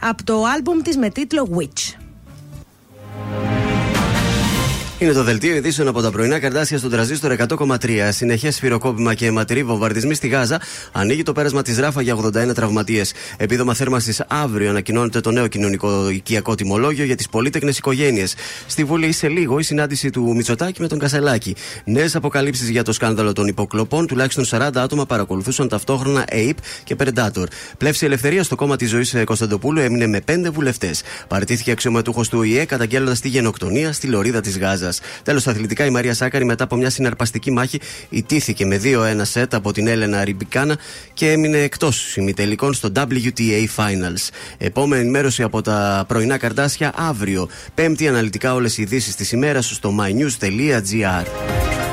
από 0.00 0.24
το 0.24 0.44
άλμπουμ 0.54 0.80
της 0.82 0.96
με 0.96 1.08
τίτλο 1.10 1.48
Witch. 1.58 2.04
Είναι 4.98 5.12
το 5.12 5.22
δελτίο 5.22 5.56
ειδήσεων 5.56 5.88
από 5.88 6.02
τα 6.02 6.10
πρωινά 6.10 6.38
καρτάσια 6.38 6.78
στον 6.78 6.90
τραζίστορ 6.90 7.36
100,3. 7.48 8.08
Συνεχές 8.10 8.54
σφυροκόπημα 8.54 9.14
και 9.14 9.26
αιματηροί 9.26 9.62
βομβαρδισμοί 9.62 10.14
στη 10.14 10.28
Γάζα. 10.28 10.60
Ανοίγει 10.92 11.22
το 11.22 11.32
πέρασμα 11.32 11.62
της 11.62 11.78
Ράφα 11.78 12.02
για 12.02 12.14
81 12.14 12.54
τραυματίες. 12.54 13.12
Επίδομα 13.36 13.74
θέρμανσης 13.74 14.24
αύριο 14.28 14.70
ανακοινώνεται 14.70 15.20
το 15.20 15.30
νέο 15.30 15.46
κοινωνικό 15.46 16.08
οικιακό 16.08 16.54
τιμολόγιο 16.54 17.04
για 17.04 17.16
τις 17.16 17.28
πολίτεκνε 17.28 17.70
οικογένειες. 17.70 18.34
Στη 18.66 18.84
Βουλή 18.84 19.12
σε 19.12 19.28
λίγο 19.28 19.58
η 19.58 19.62
συνάντηση 19.62 20.10
του 20.10 20.34
Μητσοτάκη 20.34 20.80
με 20.80 20.88
τον 20.88 20.98
Κασελάκη. 20.98 21.56
Νέες 21.84 22.16
αποκαλύψεις 22.16 22.68
για 22.68 22.82
το 22.82 22.92
σκάνδαλο 22.92 23.32
των 23.32 23.46
υποκλοπών. 23.46 24.06
Τουλάχιστον 24.06 24.44
40 24.44 24.70
άτομα 24.74 25.06
παρακολουθούσαν 25.06 25.68
ταυτόχρονα 25.68 26.24
ΑΕΠ 26.32 26.56
και 26.84 26.96
Περντάτορ. 26.96 27.48
Πλεύση 27.78 28.04
ελευθερίας 28.04 28.46
στο 28.46 28.54
κόμμα 28.54 28.76
της 28.76 28.90
ζωής 28.90 29.16
Κωνσταντοπούλου 29.24 29.80
έμεινε 29.80 30.06
με 30.06 30.20
5 30.20 30.50
βουλευτές. 30.52 31.02
Παραιτήθηκε 31.28 31.70
αξιωματούχος 31.70 32.28
του 32.28 32.38
ΟΗΕ 32.38 32.64
καταγγέλλοντας 32.64 33.20
τη 33.20 33.28
γενοκτονία 33.28 33.92
στη 33.92 34.06
λωρίδα 34.06 34.40
της 34.40 34.58
Γάζας. 34.58 34.93
Τέλος, 35.22 35.42
στα 35.42 35.50
αθλητικά, 35.50 35.84
η 35.84 35.90
Μαρία 35.90 36.14
Σάκαρη 36.14 36.44
μετά 36.44 36.64
από 36.64 36.76
μια 36.76 36.90
συναρπαστική 36.90 37.50
μάχη 37.50 37.80
ιτήθηκε 38.08 38.66
με 38.66 38.80
2-1 38.84 38.88
σετ 39.22 39.54
από 39.54 39.72
την 39.72 39.86
Έλενα 39.86 40.24
Ριμπικάνα 40.24 40.78
και 41.12 41.30
έμεινε 41.30 41.58
εκτός 41.58 42.16
ημιτελικών 42.16 42.74
στο 42.74 42.92
WTA 42.96 43.66
Finals. 43.76 44.28
Επόμενη 44.58 45.02
ενημέρωση 45.02 45.42
από 45.42 45.62
τα 45.62 46.04
πρωινά 46.08 46.38
καρτάσια 46.38 46.92
αύριο. 46.96 47.48
Πέμπτη 47.74 48.08
αναλυτικά 48.08 48.54
όλες 48.54 48.78
οι 48.78 48.82
ειδήσεις 48.82 49.14
της 49.14 49.32
ημέρας 49.32 49.66
στο 49.66 49.96
mynews.gr. 50.00 51.83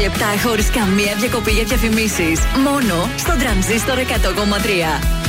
λεπτά 0.00 0.26
χωρίς 0.42 0.70
καμία 0.70 1.14
διακοπή 1.18 1.50
για 1.50 1.64
διαφημίσεις. 1.64 2.40
Μόνο 2.64 3.10
στο 3.16 3.36
τρανζίστορ 3.36 3.98
100,3. 3.98 5.19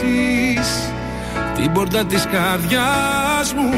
Ενοχλήσεις 0.00 0.92
Την 1.56 1.72
πόρτα 1.72 2.04
της 2.04 2.26
καρδιάς 2.32 3.54
μου 3.56 3.74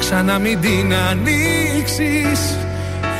Ξανά 0.00 0.38
μην 0.38 0.60
την 0.60 0.94
ανοίξεις. 1.10 2.56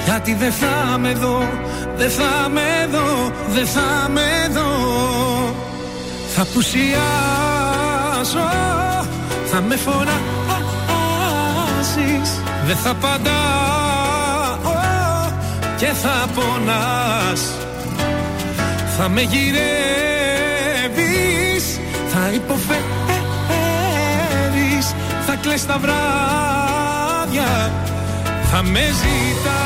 Γιατί 0.05 0.35
δεν 0.35 0.53
θα 0.53 0.99
με 0.99 1.13
δω 1.13 1.49
Δεν 1.97 2.11
θα 2.11 2.49
με 2.49 2.89
δω 2.91 3.33
Δεν 3.49 3.67
θα 3.67 4.09
με 4.09 4.49
δω. 4.53 5.55
Θα 6.35 6.47
πουσιάσω 6.55 6.95
Θα 9.51 9.61
με 9.61 9.77
φωνάζεις 9.77 10.11
Δεν 12.67 12.77
θα 12.77 12.91
απαντάω 12.91 13.35
Και 15.77 15.87
θα 15.87 16.27
πονάς. 16.35 17.51
Θα 18.99 19.09
με 19.09 19.21
γυρεύεις 19.21 19.67
Θα 22.19 22.31
υποφέρεις 22.33 22.77
Θα 25.27 25.37
κλαις 25.37 25.67
τα 25.67 25.79
βράδια 25.79 27.73
Θα 28.51 28.63
με 28.63 28.81
ζητάς 28.81 29.66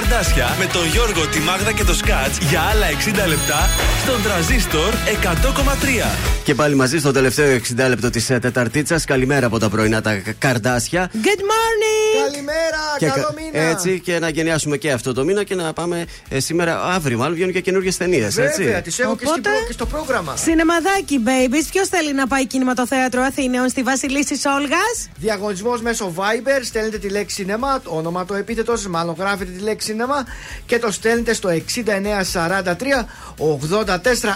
καρδάσια 0.00 0.56
με 0.58 0.66
τον 0.66 0.86
Γιώργο, 0.86 1.26
τη 1.26 1.38
Μάγδα 1.38 1.72
και 1.72 1.84
το 1.84 1.94
Σκάτς 1.94 2.38
για 2.38 2.60
άλλα 2.60 2.86
60 2.86 3.28
λεπτά 3.28 3.68
στον 4.02 4.22
τραζίστορ 4.22 4.92
100,3. 4.94 6.08
Και 6.44 6.54
πάλι 6.54 6.74
μαζί 6.74 6.98
στο 6.98 7.10
τελευταίο 7.12 7.56
60 7.56 7.88
λεπτό 7.88 8.10
της 8.10 8.26
Τεταρτίτσας. 8.26 9.04
Καλημέρα 9.04 9.46
από 9.46 9.58
τα 9.58 9.68
πρωινά 9.68 10.00
τα 10.00 10.14
καρδάσια. 10.38 11.10
Good 11.12 11.42
morning! 11.50 12.30
Καλημέρα, 12.30 12.82
Και 12.98 13.06
καλό 13.06 13.22
κα- 13.22 13.34
μήνα. 13.36 13.43
Έτσι 13.58 14.00
και 14.00 14.18
να 14.18 14.28
γενιάσουμε 14.28 14.76
και 14.76 14.92
αυτό 14.92 15.12
το 15.14 15.24
μήνα 15.24 15.44
και 15.44 15.54
να 15.54 15.72
πάμε 15.72 16.04
ε, 16.28 16.40
σήμερα, 16.40 16.82
αύριο 16.84 17.18
μάλλον 17.18 17.34
βγαίνουν 17.34 17.52
και 17.52 17.60
καινούργιες 17.60 17.96
ταινίες. 17.96 18.34
Βέβαια, 18.34 18.82
τις 18.82 18.98
έχω 18.98 19.16
και, 19.16 19.26
στην 19.26 19.28
Οπότε- 19.38 19.54
προ- 19.54 19.66
και 19.66 19.72
στο 19.72 19.86
πρόγραμμα. 19.86 20.36
Σινεμαδάκι, 20.36 21.20
babies. 21.24 21.66
Ποιος 21.70 21.88
θέλει 21.88 22.14
να 22.14 22.26
πάει 22.26 22.46
κινηματοθέατρο 22.46 23.22
Αθηναίων 23.22 23.68
στη 23.68 23.82
Βασιλίση 23.82 24.34
Όλγα. 24.58 24.76
Διαγωνισμός 25.16 25.82
μέσω 25.82 26.12
Viber. 26.16 26.60
Στέλνετε 26.64 26.98
τη 26.98 27.08
λέξη 27.08 27.34
σινεμά, 27.34 27.80
το 27.80 27.90
όνομα 27.90 28.24
το 28.24 28.34
επίθετο, 28.34 28.74
μάλλον 28.88 29.14
γράφετε 29.18 29.50
τη 29.50 29.62
λέξη 29.62 29.86
σινεμά 29.86 30.26
και 30.66 30.78
το 30.78 30.90
στέλνετε 30.92 31.32
στο 31.34 31.48
6943 31.48 33.06
84 33.38 33.86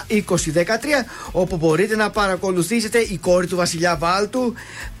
20 0.09 0.21
13 0.53 0.65
όπου 1.31 1.57
μπορείτε 1.57 1.95
να 1.95 2.09
παρακολουθήσετε 2.09 2.97
η 2.99 3.17
κόρη 3.17 3.47
του 3.47 3.55
Βασιλιά 3.55 3.95
Βάλτου. 3.95 4.53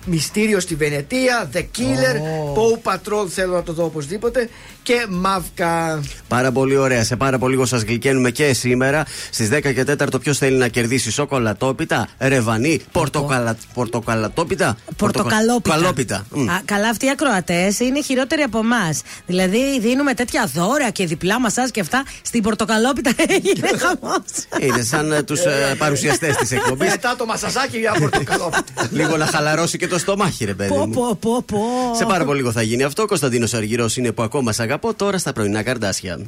Μυστήριο 0.05 0.59
στη 0.59 0.75
Βενετία, 0.75 1.49
The 1.53 1.57
Killer, 1.59 2.15
Paw 2.55 2.91
Patrol 2.93 3.27
θέλω 3.29 3.53
να 3.53 3.63
το 3.63 3.73
δω 3.73 3.85
οπωσδήποτε 4.15 4.49
και 4.83 5.05
Μαύκα. 5.09 6.01
Πάρα 6.27 6.51
πολύ 6.51 6.75
ωραία. 6.77 7.03
Σε 7.03 7.15
πάρα 7.15 7.37
πολύ 7.37 7.51
λίγο 7.53 7.65
σας 7.65 7.81
γλυκαίνουμε 7.81 8.29
και 8.31 8.53
σήμερα. 8.53 9.05
Στις 9.31 9.49
10 9.51 9.73
και 9.73 9.85
4 10.13 10.21
ποιος 10.21 10.37
θέλει 10.37 10.57
να 10.57 10.67
κερδίσει 10.67 11.11
σοκολατόπιτα, 11.11 12.07
ρεβανί, 12.19 12.81
πορτοκαλα... 12.91 13.57
πορτοκαλατόπιτα; 13.73 14.77
Πορτοκαλόπιτα. 14.97 15.75
Καλόπιτα. 15.75 16.25
Μμ. 16.29 16.49
Α, 16.49 16.61
καλά, 16.65 16.89
αυτοί 16.89 17.05
οι 17.05 17.09
ακροατές 17.09 17.79
είναι 17.79 18.01
χειρότεροι 18.01 18.41
από 18.41 18.57
εμάς. 18.59 19.01
Δηλαδή, 19.25 19.79
δίνουμε 19.79 20.13
τέτοια 20.13 20.49
δώρα 20.53 20.89
και 20.89 21.05
διπλά 21.05 21.39
μασά 21.39 21.69
και 21.69 21.79
αυτά. 21.79 22.03
Στην 22.21 22.41
πορτοκαλόπιτα 22.43 23.11
έγινε 23.35 23.67
χαμός. 23.77 24.21
Είναι 24.59 24.83
σαν 24.83 25.23
τους 25.25 25.39
παρουσιαστές 25.77 26.35
της 26.35 26.51
εκπομπής. 26.51 26.89
Μετά 26.89 27.15
το 27.17 27.25
μασαζάκι 27.25 27.77
για 27.77 27.95
πορτοκαλό. 27.99 28.53
λίγο 28.91 29.17
να 29.17 29.25
χαλαρώσει 29.25 29.77
και 29.77 29.87
το 29.87 29.97
στομάχι, 29.99 30.45
ρε 30.45 30.53
παιδί 30.53 30.69
Πω, 30.69 30.85
μου. 30.85 30.93
πω, 30.93 31.17
πω, 31.21 31.43
πω. 31.45 31.59
Σε 31.95 32.05
πάρα 32.05 32.25
πολύ 32.25 32.37
λίγο 32.39 32.51
θα 32.51 32.61
γίνει 32.61 32.83
αυτό. 32.83 33.05
Κωνσταντίνος 33.05 33.53
Αργυρός 33.53 33.97
είναι 33.99 34.11
που 34.11 34.21
ακόμα 34.23 34.51
σ' 34.51 34.59
αγαπώ 34.59 34.93
τώρα 34.93 35.17
στα 35.17 35.33
πρωινά 35.33 35.63
καρδάσια. 35.63 36.19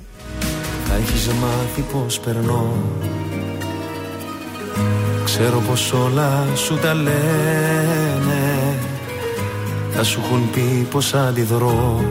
Θα 0.87 0.95
έχεις 0.95 1.27
μάθει 1.27 1.81
πως 1.93 2.19
περνώ. 2.19 2.73
Ξέρω 5.25 5.59
πως 5.69 5.93
όλα 5.93 6.47
σου 6.55 6.75
τα 6.75 6.93
λένε. 6.93 8.73
Θα 9.91 10.03
σου 10.03 10.21
έχουν 10.23 10.49
πει 10.51 10.87
πως 10.91 11.13
αντιδρώ. 11.13 12.05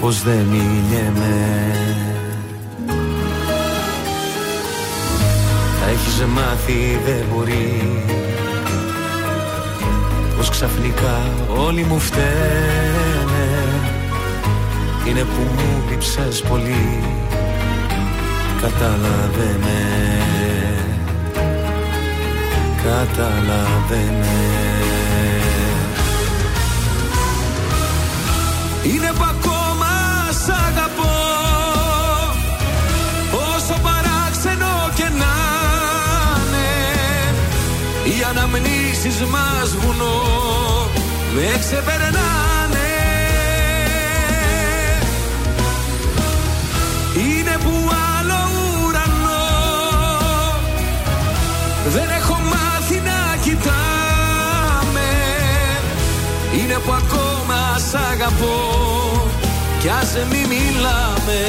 Πως 0.00 0.22
δεν 0.22 0.38
μιλιέμαι 0.38 1.74
Θα 5.80 5.90
έχεις 5.90 6.24
μάθει 6.28 7.00
δεν 7.04 7.24
μπορεί. 7.34 8.04
Πως 10.36 10.48
ξαφνικά 10.48 11.20
όλοι 11.56 11.82
μου 11.82 11.98
φταίνε 11.98 12.99
Είναι 15.10 15.24
που 15.24 15.42
μου 15.54 15.82
λείψες 15.90 16.42
πολύ. 16.48 17.02
Καταλαβαίνε. 18.60 19.80
Καταλαβαίνε. 22.82 24.38
Είναι 28.82 29.12
που 29.12 29.24
ακόμα 29.24 29.92
σ' 30.44 30.48
αγαπώ. 30.48 31.18
Όσο 33.32 33.80
παράξενο 33.82 34.90
και 34.94 35.02
να 35.02 35.34
είναι 36.42 36.68
Οι 38.04 38.24
αναμνήσεις 38.30 39.20
μας 39.20 39.76
βουνό. 39.76 40.22
Με 41.34 41.58
ξεπερνάνε 41.58 42.29
που 56.84 56.92
ακόμα 56.92 57.78
σ' 57.90 57.94
αγαπώ. 57.94 58.58
Κι 59.80 59.88
ας 59.88 60.16
μη 60.30 60.46
μιλάμε 60.48 61.40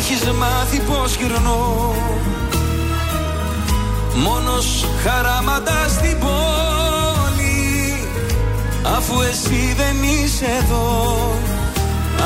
έχεις 0.00 0.22
μάθει 0.24 0.78
πως 0.78 1.14
γυρνώ. 1.14 1.94
Μόνος 4.14 4.86
χαράματα 5.04 5.88
στην 5.88 6.18
πόλη 6.18 7.94
Αφού 8.96 9.20
εσύ 9.20 9.74
δεν 9.76 9.96
είσαι 10.02 10.46
εδώ 10.60 11.16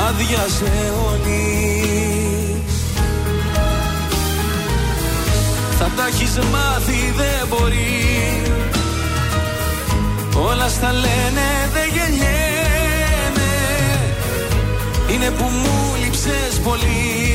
Άδειασε 0.07 0.93
όλης. 1.09 2.73
Θα 5.79 5.89
τα 5.95 6.07
έχεις 6.07 6.37
μάθει 6.37 7.13
δεν 7.17 7.47
μπορεί. 7.49 8.41
Όλα 10.49 10.67
στα 10.67 10.91
λένε 10.91 11.47
δεν 11.73 11.89
γεννιέμαι 11.93 13.51
Είναι 15.13 15.29
που 15.29 15.43
μου 15.43 15.95
λείψες 16.03 16.59
πολύ 16.63 17.34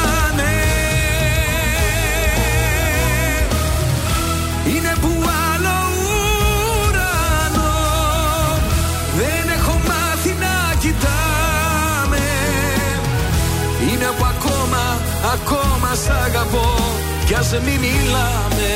ας 17.41 17.51
μη 17.51 17.77
μιλάμε 17.79 18.69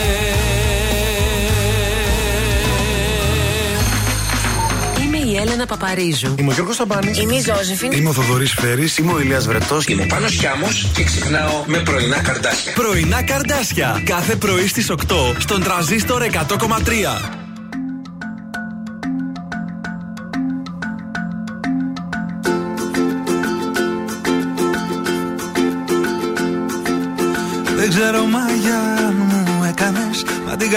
Είμαι 5.04 5.18
η 5.18 5.38
Έλενα 5.38 5.66
Παπαρίζου. 5.66 6.36
Είμαι 6.40 6.50
ο 6.50 6.54
Γιώργος 6.54 6.76
Σαμπάνης. 6.76 7.18
Είμαι 7.18 7.36
η 7.36 7.42
Ζώζεφιν. 7.42 7.92
Είμαι 7.92 8.10
ο 8.10 8.14
Θοδωρής 8.14 8.54
Φέρης. 8.54 8.98
Είμαι 8.98 9.14
ο 9.14 9.20
Ηλίας 9.20 9.48
Βρετός. 9.48 9.86
Είμαι 9.86 10.02
ο 10.02 10.06
Πάνος 10.06 10.32
Χιάμος 10.32 10.88
και 10.94 11.04
ξυπνάω 11.04 11.64
με 11.66 11.78
πρωινά 11.78 12.22
καρδάσια. 12.22 12.74
Πρωινά 12.74 13.24
καρδάσια. 13.24 14.02
Κάθε 14.06 14.36
πρωί 14.36 14.68
στις 14.68 14.90
8 14.90 15.36
στον 15.38 15.64
τραζίστορ 15.64 16.22
100,3. 16.22 17.35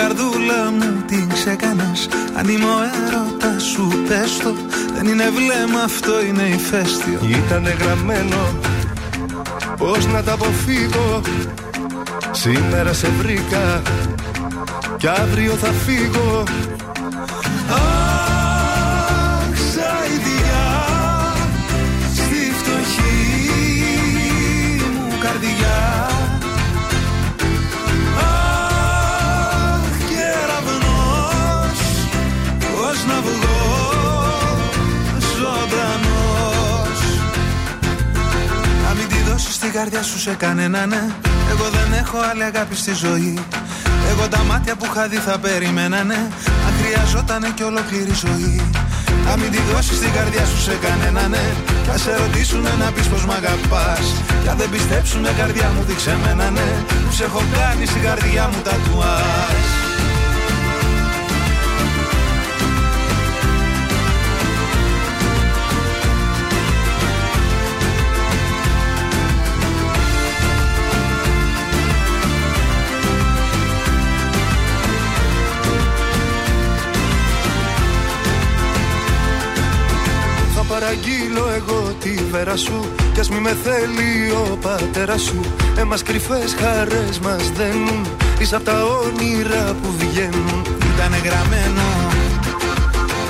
Καρδούλα 0.01 0.71
μου 0.71 1.03
την 1.07 1.29
ξεκάνες 1.29 2.09
Αν 2.39 2.49
είμαι 2.49 2.65
ο 2.65 2.79
έρωτας 3.07 3.63
σου 3.63 3.89
πες 4.09 4.39
το. 4.43 4.55
Δεν 4.95 5.07
είναι 5.07 5.31
βλέμμα 5.31 5.81
αυτό 5.85 6.25
είναι 6.25 6.43
ηφαίστειο. 6.43 7.21
Ήτανε 7.29 7.77
γραμμένο 7.81 8.59
Πώς 9.77 10.07
να 10.07 10.23
τα 10.23 10.33
αποφύγω. 10.33 11.21
Σήμερα 12.31 12.93
σε 12.93 13.09
βρήκα 13.19 13.83
Κι 14.97 15.07
αύριο 15.07 15.53
θα 15.53 15.73
φύγω. 15.87 16.43
Αχ, 17.71 19.57
σαϊδιά 19.73 20.67
Στη 22.15 22.53
φτωχή 22.59 23.23
μου 24.95 25.19
καρδιά 25.21 26.18
να 33.09 33.21
βγω 33.21 33.59
ζωντανός. 35.39 37.01
Να 38.85 38.95
μην 38.95 39.09
τη 39.09 39.31
δώσεις 39.31 39.59
την 39.59 39.73
καρδιά 39.73 40.03
σου 40.03 40.19
σε 40.19 40.35
κανένα 40.35 40.87
ναι. 40.87 41.03
Εγώ 41.51 41.67
δεν 41.77 41.93
έχω 41.93 42.19
άλλη 42.31 42.45
αγάπη 42.45 42.77
στη 42.77 42.95
ζωή. 42.95 43.39
Εγώ 44.11 44.29
τα 44.29 44.43
μάτια 44.49 44.77
που 44.77 44.85
είχα 44.91 45.09
δει 45.09 45.17
θα 45.17 45.39
περιμένανε 45.39 46.19
Αν 46.67 46.73
χρειαζότανε 46.81 47.49
και 47.55 47.65
ολόκληρη 47.65 48.15
ζωή. 48.25 48.71
Να 49.27 49.37
μην 49.37 49.51
τη 49.51 49.61
δώσεις 49.73 49.99
την 49.99 50.13
καρδιά 50.13 50.45
σου 50.45 50.61
σε 50.61 50.75
κανένα 50.85 51.29
ναι. 51.29 51.45
Κι 51.85 51.91
ας 51.91 52.01
σε 52.01 52.17
ρωτήσουνε 52.17 52.73
να 52.79 52.93
πεις 52.93 53.07
πως 53.07 53.25
μ' 53.25 53.31
αγαπάς. 53.31 54.07
Κι 54.43 54.49
αν 54.49 54.57
δεν 54.57 54.71
πιστέψουνε 54.71 55.31
καρδιά 55.39 55.73
μου 55.75 55.83
δείξε 55.89 56.17
μένα 56.25 56.51
ναι. 56.51 56.69
Που 57.07 57.13
σε 57.13 57.25
έχω 57.25 57.43
κάνει 57.57 57.87
στην 57.87 58.03
καρδιά 58.03 58.49
μου 58.53 58.61
τατουάζ 58.67 59.88
Θα 59.88 59.88
τη 82.17 82.25
βέρα 82.31 82.57
σου. 82.57 82.91
Κι 83.13 83.21
ας 83.21 83.29
μη 83.29 83.39
με 83.39 83.57
θέλει 83.65 84.31
ο 84.31 84.57
πατέρας 84.57 85.23
σου. 85.23 85.41
Εμάς 85.77 86.03
κρυφές 86.03 86.57
χαρές 86.61 87.19
μας 87.19 87.51
δένουν. 87.51 88.07
Είσαι 88.39 88.57
απ' 88.57 88.65
τα 88.65 88.85
όνειρα 88.85 89.75
που 89.83 89.95
βγαίνουν. 89.99 90.63
Ήτανε 90.95 91.17
γραμμένο 91.25 91.89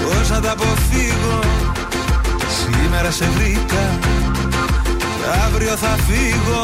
Πώς 0.03 0.31
να 0.31 0.41
τα 0.41 0.51
αποφύγω. 0.51 1.41
Σήμερα 2.59 3.11
σε 3.11 3.29
βρήκα 3.37 3.99
και 5.19 5.41
αύριο 5.47 5.77
θα 5.77 5.97
φύγω 6.07 6.63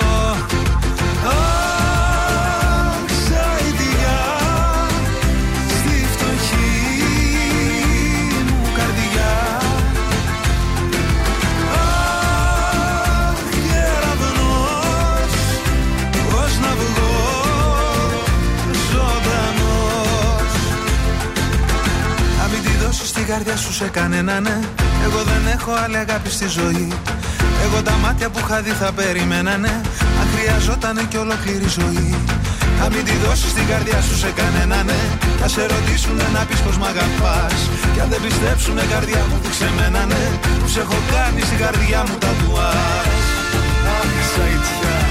τη 23.25 23.31
δώσεις 23.31 23.43
την 23.43 23.45
καρδιά 23.45 23.57
σου 23.57 23.73
σε 23.73 23.89
κανένα 23.89 24.41
ναι. 24.41 24.59
Εγώ 25.07 25.21
δεν 25.31 25.43
έχω 25.57 25.73
άλλη 25.85 25.97
αγάπη 25.97 26.31
στη 26.31 26.49
ζωή. 26.49 26.89
Εγώ 27.65 27.83
τα 27.83 27.97
μάτια 28.03 28.29
που 28.31 28.39
είχα 28.43 28.61
δει 28.63 28.71
θα 28.71 28.93
περιμένανε 28.93 29.73
Αν 30.21 30.27
χρειαζότανε 30.35 31.03
και 31.11 31.19
ολόκληρη 31.19 31.69
ζωή. 31.79 32.15
Να 32.79 32.89
μην 32.93 33.05
τη 33.05 33.15
δώσεις 33.25 33.53
την 33.53 33.67
καρδιά 33.67 34.01
σου 34.07 34.17
σε 34.17 34.31
κανένα 34.41 34.83
ναι. 34.83 35.01
Θα 35.41 35.49
σε 35.49 35.63
ρωτήσουνε 35.67 36.27
να 36.35 36.41
πεις 36.49 36.61
πως 36.61 36.77
μ' 36.79 36.85
αγαπάς. 36.93 37.59
Κι 37.95 38.01
αν 38.01 38.09
δεν 38.13 38.21
πιστέψουνε 38.25 38.85
καρδιά 38.93 39.23
μου 39.29 39.37
δείξε 39.43 39.69
μένα 39.77 40.05
ναι. 40.11 40.25
Που 40.61 40.69
σε 40.69 40.81
έχω 40.81 40.99
κάνει 41.15 41.41
στην 41.49 41.59
καρδιά 41.59 42.01
μου 42.09 42.17
τα 42.25 42.33
Αχ, 43.99 44.15
σαϊτιά 44.35 45.04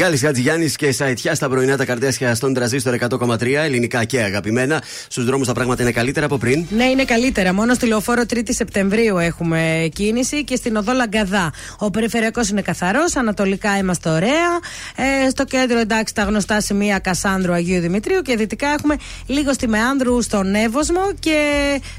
Μιχάλης 0.00 0.22
Χατζηγιάννης 0.22 0.76
και 0.76 0.92
Σαϊτιά 0.92 1.34
στα 1.34 1.48
πρωινά 1.48 1.76
τα 1.76 1.84
καρτέσια 1.84 2.34
στον 2.34 2.54
τραζίστορ 2.54 2.94
100,3 3.00 3.42
ελληνικά 3.42 4.04
και 4.04 4.20
αγαπημένα. 4.20 4.82
Στους 5.08 5.24
δρόμους 5.24 5.46
τα 5.46 5.52
πράγματα 5.52 5.82
είναι 5.82 5.92
καλύτερα 5.92 6.26
από 6.26 6.38
πριν. 6.38 6.66
Ναι, 6.70 6.84
είναι 6.84 7.04
καλύτερα. 7.04 7.52
Μόνο 7.52 7.74
στη 7.74 7.86
λεωφόρο 7.86 8.22
3η 8.34 8.48
Σεπτεμβρίου 8.48 9.18
έχουμε 9.18 9.88
κίνηση 9.92 10.44
και 10.44 10.56
στην 10.56 10.76
οδό 10.76 10.92
Λαγκαδά. 10.92 11.52
Ο 11.78 11.90
περιφερειακός 11.90 12.48
είναι 12.48 12.62
καθαρός, 12.62 13.16
ανατολικά 13.16 13.76
είμαστε 13.76 14.10
ωραία. 14.10 14.58
Ε, 14.96 15.28
στο 15.30 15.44
κέντρο 15.44 15.78
εντάξει 15.78 16.14
τα 16.14 16.22
γνωστά 16.22 16.60
σημεία 16.60 16.98
Κασάνδρου 16.98 17.52
Αγίου 17.52 17.80
Δημητρίου 17.80 18.20
και 18.22 18.36
δυτικά 18.36 18.68
έχουμε 18.68 18.96
λίγο 19.26 19.52
στη 19.52 19.68
Μεάνδρου 19.68 20.22
στον 20.22 20.54
Εύωσμο 20.54 21.12
και 21.18 21.40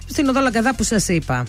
στην 0.06 0.30
οδό 0.30 0.40
Λαγκαδά 0.40 0.76
που 0.76 0.84
σας 0.84 1.07
είπα. 1.07 1.45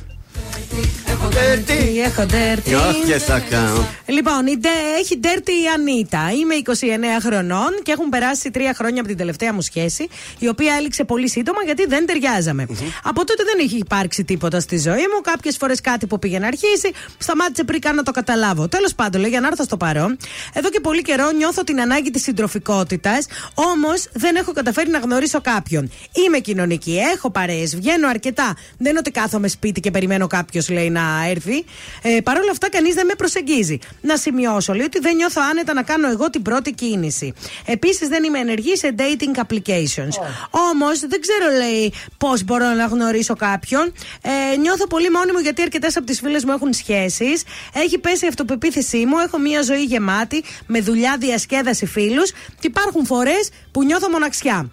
Έχω 1.08 1.28
τερτή. 1.28 2.00
Έχω 2.00 2.26
τερτή. 2.26 2.74
Όχι 2.74 3.00
και 3.06 3.18
θα 3.18 3.38
κάνω. 3.50 3.86
Λοιπόν, 4.06 4.46
η 4.46 4.56
ντε- 4.56 4.70
έχει 5.00 5.18
ντέρτη 5.18 5.52
η 5.52 5.66
Ανίτα. 5.74 6.30
Είμαι 6.40 6.54
29 6.54 7.20
χρονών 7.22 7.68
και 7.82 7.92
έχουν 7.92 8.08
περάσει 8.08 8.50
τρία 8.50 8.74
χρόνια 8.74 8.98
από 9.00 9.08
την 9.08 9.16
τελευταία 9.18 9.52
μου 9.52 9.60
σχέση, 9.60 10.08
η 10.38 10.48
οποία 10.48 10.74
έληξε 10.78 11.04
πολύ 11.04 11.28
σύντομα 11.28 11.58
γιατί 11.64 11.86
δεν 11.86 12.06
ταιριάζαμε. 12.06 12.66
Από 13.02 13.24
τότε 13.24 13.42
δεν 13.44 13.58
έχει 13.66 13.76
υπάρξει 13.76 14.24
τίποτα 14.24 14.60
στη 14.60 14.78
ζωή 14.78 14.96
μου. 15.14 15.20
Κάποιες 15.22 15.56
φορές 15.56 15.80
κάτι 15.80 16.06
που 16.06 16.18
πήγε 16.18 16.38
να 16.38 16.46
αρχίσει, 16.46 16.90
σταμάτησε 17.18 17.64
πριν 17.64 17.80
καν 17.80 17.94
να 17.94 18.02
το 18.02 18.10
καταλάβω. 18.10 18.68
Τέλος 18.68 18.94
πάντων, 18.94 19.20
λέει, 19.20 19.30
για 19.30 19.40
να 19.40 19.46
έρθω 19.46 19.64
στο 19.64 19.76
παρόν, 19.76 20.16
εδώ 20.52 20.68
και 20.70 20.80
πολύ 20.80 21.02
καιρό 21.02 21.30
νιώθω 21.30 21.64
την 21.64 21.80
ανάγκη 21.80 22.10
της 22.10 22.22
συντροφικότητας, 22.22 23.26
όμως 23.54 24.08
δεν 24.12 24.36
έχω 24.36 24.52
καταφέρει 24.52 24.90
να 24.90 24.98
γνωρίσω 24.98 25.40
κάποιον. 25.40 25.90
Είμαι 26.26 26.38
κοινωνική, 26.38 26.98
έχω 27.14 27.30
παρέες, 27.30 27.76
βγαίνω 27.76 28.08
αρκετά. 28.08 28.56
Δεν 28.78 28.90
είναι 28.90 28.98
ότι 28.98 29.10
κάθομαι 29.10 29.48
σπίτι 29.48 29.80
και 29.80 29.90
περιμένω 29.90 30.21
κάποιος, 30.26 30.68
λέει, 30.68 30.90
να 30.90 31.02
έρθει. 31.28 31.64
Ε, 32.02 32.20
Παρ' 32.20 32.36
όλα 32.38 32.50
αυτά, 32.50 32.70
κανείς 32.70 32.94
δεν 32.94 33.06
με 33.06 33.14
προσεγγίζει. 33.14 33.78
Να 34.00 34.16
σημειώσω, 34.16 34.72
λέει, 34.72 34.84
ότι 34.84 34.98
δεν 34.98 35.16
νιώθω 35.16 35.40
άνετα 35.50 35.74
να 35.74 35.82
κάνω 35.82 36.08
εγώ 36.08 36.30
την 36.30 36.42
πρώτη 36.42 36.72
κίνηση. 36.72 37.32
Επίσης, 37.66 38.08
δεν 38.08 38.24
είμαι 38.24 38.38
ενεργή 38.38 38.76
σε 38.76 38.94
dating 38.98 39.40
applications. 39.40 40.14
Όμως, 40.50 41.00
δεν 41.00 41.20
ξέρω, 41.20 41.56
λέει, 41.58 41.92
πώς 42.18 42.44
μπορώ 42.44 42.68
να 42.68 42.86
γνωρίσω 42.86 43.34
κάποιον. 43.36 43.92
Ε, 44.22 44.56
νιώθω 44.56 44.86
πολύ 44.86 45.10
μόνη 45.10 45.32
μου 45.32 45.38
γιατί 45.38 45.62
αρκετές 45.62 45.96
από 45.96 46.06
τις 46.06 46.20
φίλες 46.20 46.44
μου 46.44 46.52
έχουν 46.52 46.72
σχέσεις. 46.72 47.42
Έχει 47.72 47.98
πέσει 47.98 48.24
η 48.24 48.28
αυτοπεποίθησή 48.28 49.04
μου. 49.06 49.18
Έχω 49.18 49.38
μια 49.38 49.62
ζωή 49.62 49.84
γεμάτη 49.84 50.44
με 50.66 50.80
δουλειά, 50.80 51.16
διασκέδαση, 51.18 51.86
φίλους. 51.86 52.30
Και 52.30 52.66
υπάρχουν 52.66 53.06
φορές 53.06 53.50
που 53.70 53.84
νιώθω 53.84 54.10
μοναξιά. 54.10 54.70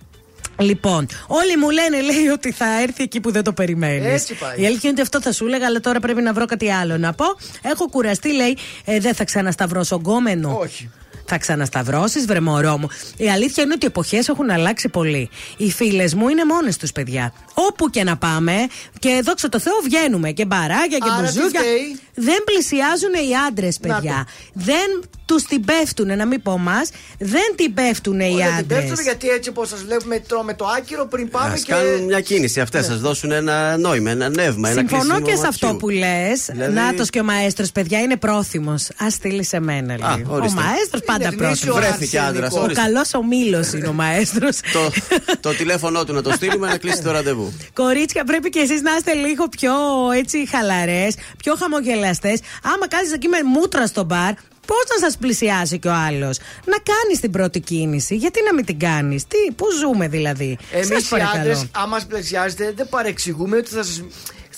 Λοιπόν, 0.60 1.08
όλοι 1.28 1.58
μου 1.58 1.70
λένε, 1.70 2.02
λέει, 2.02 2.28
ότι 2.28 2.52
θα 2.52 2.82
έρθει 2.82 3.04
εκεί 3.04 3.20
που 3.20 3.32
δεν 3.32 3.44
το 3.44 3.54
περιμένεις. 3.54 4.06
Έτσι 4.14 4.34
πάει. 4.34 4.62
Η 4.62 4.66
αλήθεια 4.66 4.90
είναι 4.90 4.92
ότι 4.92 5.02
αυτό 5.02 5.22
θα 5.22 5.32
σου 5.32 5.46
έλεγα, 5.46 5.66
αλλά 5.66 5.80
τώρα 5.80 6.00
πρέπει 6.00 6.22
να 6.22 6.34
βρω 6.34 6.46
κάτι 6.46 6.72
άλλο 6.72 6.98
να 6.98 7.14
πω. 7.14 7.26
Έχω 7.62 7.90
κουραστεί, 7.90 8.34
λέει, 8.34 8.58
ε, 8.86 9.00
δεν 9.00 9.14
θα 9.16 9.24
ξανασταυρώσω 9.24 9.96
γκόμενο. 9.96 10.58
Όχι. 10.62 10.90
Θα 11.32 11.38
ξανασταυρώσεις, 11.38 12.26
βρε 12.26 12.40
μωρό 12.40 12.78
μου. 12.78 12.88
Η 13.18 13.30
αλήθεια 13.30 13.64
είναι 13.64 13.74
ότι 13.74 13.86
οι 13.86 13.88
εποχές 13.88 14.28
έχουν 14.28 14.50
αλλάξει 14.50 14.90
πολύ. 14.90 15.30
Οι 15.58 15.72
φίλες 15.72 16.14
μου 16.14 16.30
είναι 16.30 16.46
μόνες 16.46 16.78
τους, 16.78 16.92
παιδιά. 16.92 17.34
Όπου 17.54 17.90
και 17.90 18.04
να 18.04 18.18
πάμε, 18.18 18.54
και 19.00 19.20
δόξα 19.24 19.50
τω 19.50 19.60
Θεώ 19.60 19.74
βγαίνουμε 19.84 20.32
και 20.32 20.46
μπαράκια 20.46 20.98
και 20.98 21.10
Άρα 21.18 21.28
τι 21.28 21.38
μπουζούκια. 21.38 21.60
φταίει; 21.60 22.00
Δεν 22.14 22.44
πλησιάζουν 22.46 23.14
οι 23.14 23.36
άντρες, 23.48 23.80
Να 23.80 23.94
παιδιά. 23.94 24.28
Δεν 24.54 25.10
τους 25.30 25.44
την 25.44 25.66
πέφτουν, 25.66 26.18
να 26.18 26.26
μην 26.26 26.42
πω 26.42 26.52
εμά. 26.54 26.82
Δεν 27.20 27.54
την 27.56 27.74
πέφτουν 27.74 28.20
οι 28.20 28.24
Όχι, 28.24 28.34
δεν 28.36 28.46
την 28.46 28.54
άντρες. 28.58 28.80
πέφτουμε 28.80 29.02
γιατί 29.02 29.28
έτσι 29.28 29.50
όπως 29.50 29.70
σας 29.70 29.84
βλέπουμε 29.84 30.20
τρώμε 30.20 30.54
το 30.54 30.66
άκυρο 30.78 31.06
πριν 31.08 31.30
πάμε 31.30 31.54
Α 31.54 31.58
και. 31.64 31.72
κάνουν 31.74 32.04
μια 32.04 32.22
κίνηση. 32.22 32.60
Αυτέ 32.62 32.84
σας 32.84 33.00
δώσουν 33.00 33.32
ένα 33.32 33.78
νόημα, 33.78 34.12
ένα 34.12 34.30
νεύμα, 34.30 34.70
ένα 34.70 34.78
Συμφωνώ 34.80 35.02
κλείσιμο 35.04 35.26
και 35.26 35.32
σε 35.36 35.36
ματιού. 35.42 35.50
αυτό 35.50 35.76
που 35.76 35.90
λες. 35.90 36.46
Δηλαδή- 36.52 36.74
Νάτος 36.74 37.10
και 37.10 37.20
ο 37.20 37.24
μαέστρος, 37.24 37.72
παιδιά, 37.72 38.00
είναι 38.00 38.18
πρόθυμος. 38.18 38.84
Α 38.90 39.10
στείλει 39.10 39.44
σε 39.44 39.60
μένα, 39.60 39.98
λέει. 39.98 40.26
ο 40.30 40.34
ορίστε. 40.36 40.62
μαέστρος 40.62 41.02
πάντα 41.06 41.28
Είναι 41.28 41.36
πρόθυμος. 41.36 41.62
γνήσιο 41.64 41.74
Βρέθηκε 41.74 42.20
άντρας, 42.20 42.54
Ο 42.54 42.60
ορίστε. 42.62 42.82
καλός 42.82 43.14
ο 43.14 43.24
μήλο 43.24 43.66
είναι 43.76 43.88
ο 43.88 43.94
μαέστρος. 43.94 44.58
το, 44.76 44.92
το 45.40 45.50
τηλέφωνό 45.54 46.04
του 46.04 46.14
να 46.14 46.22
το 46.22 46.32
στείλουμε 46.32 46.68
να 46.68 46.78
κλείσει 46.78 47.02
το 47.02 47.12
ραντεβού. 47.12 47.54
Κορίτσια, 47.74 48.24
πρέπει 48.24 48.50
και 48.50 48.60
εσείς 48.60 48.82
να 48.82 48.92
είστε 48.98 49.14
λίγο 49.14 49.48
πιο 49.50 49.72
έτσι 50.18 50.48
χαλαρές, 50.52 51.16
πιο 51.44 51.56
χαμογελαστές. 51.60 52.40
Άμα 52.64 52.88
κάθεστε 52.88 53.16
εκεί 53.16 53.28
με 53.28 53.38
μούτρα 53.44 53.88
στο 53.88 54.04
μπαρ, 54.04 54.34
πώς 54.70 54.84
να 54.94 54.98
σας 55.08 55.18
πλησιάσει 55.18 55.80
κι 55.80 55.88
ο 55.88 55.94
άλλος; 56.08 56.38
Να 56.66 56.78
κάνεις 56.92 57.20
την 57.20 57.32
πρώτη 57.32 57.60
κίνηση. 57.60 58.16
Γιατί 58.16 58.40
να 58.48 58.54
μην 58.54 58.66
την 58.66 58.80
κάνεις; 58.80 59.22
Τι, 59.28 59.52
πού 59.56 59.66
ζούμε 59.82 60.08
δηλαδή; 60.08 60.58
Εμείς 60.72 60.88
Σας 60.88 61.04
οι 61.06 61.10
παρακαλώ. 61.10 61.40
άντρε, 61.52 61.54
άμα 61.72 61.88
μα 62.00 62.06
πλησιάζετε, 62.08 62.74
δεν 62.76 62.90
παρεξηγούμε 62.90 63.58
ότι 63.58 63.70
θα 63.70 63.84
σας 63.84 64.04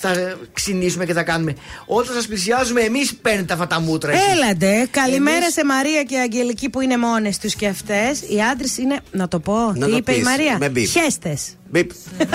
θα 0.04 0.36
ξυνήσουμε 0.52 1.04
και 1.04 1.12
θα 1.12 1.22
κάνουμε. 1.22 1.54
Όταν 1.86 2.14
σας 2.14 2.26
πλησιάζουμε, 2.26 2.80
εμείς 2.80 3.14
παίρνετε 3.14 3.52
αυτά 3.52 3.66
τα 3.66 3.80
μούτρα. 3.80 4.12
εσείς. 4.12 4.26
Έλαντε, 4.32 4.86
καλημέρα 4.90 5.36
Εμείς- 5.36 5.52
σε 5.52 5.64
Μαρία 5.64 6.02
και 6.02 6.18
Αγγελική 6.18 6.68
που 6.70 6.80
είναι 6.80 6.96
μόνες 6.96 7.38
τους 7.38 7.54
και 7.54 7.66
αυτές. 7.66 8.20
Οι 8.20 8.40
άντρες 8.52 8.78
είναι, 8.78 8.96
να 9.10 9.28
το 9.28 9.38
πω, 9.40 9.54
Να 9.56 9.72
τι 9.72 9.90
το 9.90 9.96
είπε 9.96 10.12
η 10.12 10.14
πεις, 10.14 10.24
Μαρία; 10.24 10.56
με 10.58 10.68
μπιπ. 10.68 10.86
Χέστε. 10.88 11.38
Μπιπ. 11.70 11.90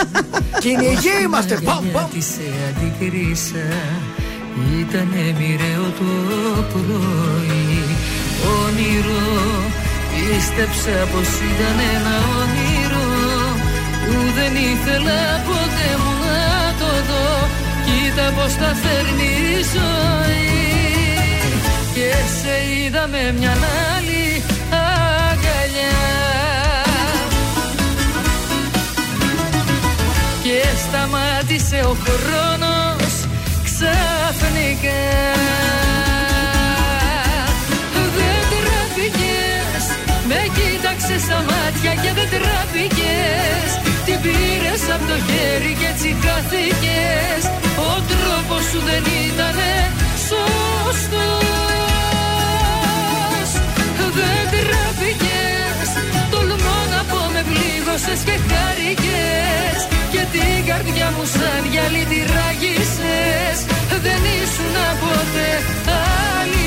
Κυνηγοί 0.64 1.10
είμαστε. 1.24 1.60
Παμ, 1.64 1.92
παμ. 1.92 2.10
Της 2.14 2.26
σε 2.26 2.42
αντικρίσα 2.70 3.66
Ήταν 4.80 5.08
μοιραίο 5.40 5.84
το 6.00 6.06
πρωί 6.72 7.67
Όνειρο 8.78 9.72
Πίστεψα 10.12 10.98
πως 11.12 11.30
ήταν 11.50 11.78
ένα 11.96 12.16
όνειρο 12.42 13.08
Που 14.06 14.18
δεν 14.38 14.54
ήθελα 14.56 15.22
ποτέ 15.48 15.90
μου 16.02 16.14
να 16.26 16.74
το 16.80 16.92
δω. 17.10 17.30
Κοίτα 17.86 18.32
πως 18.36 18.54
τα 18.54 18.76
φέρνει 18.82 19.32
η 19.54 19.64
ζωή. 19.74 20.48
Μια 23.40 23.56
άλλη 23.96 24.44
αγκαλιά. 24.70 25.98
Και 30.44 30.62
σταμάτησε 30.88 31.80
ο 31.86 31.96
χρόνος 32.04 33.14
ξαφνικά 33.64 35.18
κοίταξες 41.08 41.22
στα 41.28 41.40
μάτια 41.50 41.94
και 42.04 42.12
δεν 42.18 42.30
τραπήκες. 42.36 43.70
Την 44.06 44.18
πήρες 44.24 44.84
από 44.96 45.06
το 45.12 45.18
χέρι 45.28 45.74
και 45.80 45.88
έτσι 45.94 46.10
χάθηκες. 46.24 47.44
Ο 47.90 47.92
τρόπος 48.12 48.64
σου 48.70 48.80
δεν 48.90 49.04
ήτανε 49.26 49.74
σωστός. 50.28 51.40
Δεν 54.18 54.44
τραπήκες. 54.54 55.88
Τολμώ 56.32 56.80
να 56.94 57.02
πω 57.10 57.22
με 57.34 57.42
πλήγωσες 57.50 58.22
και 58.28 58.36
χάρηκες. 58.50 59.80
Και 60.14 60.24
την 60.34 60.58
καρδιά 60.70 61.08
μου 61.16 61.26
σαν 61.36 61.62
γυαλί 61.72 62.04
τη 62.12 62.20
ράγισες 62.36 63.58
Δεν 64.06 64.22
ήσουν 64.42 64.76
ποτέ 65.02 65.52
αληθινός 66.40 66.67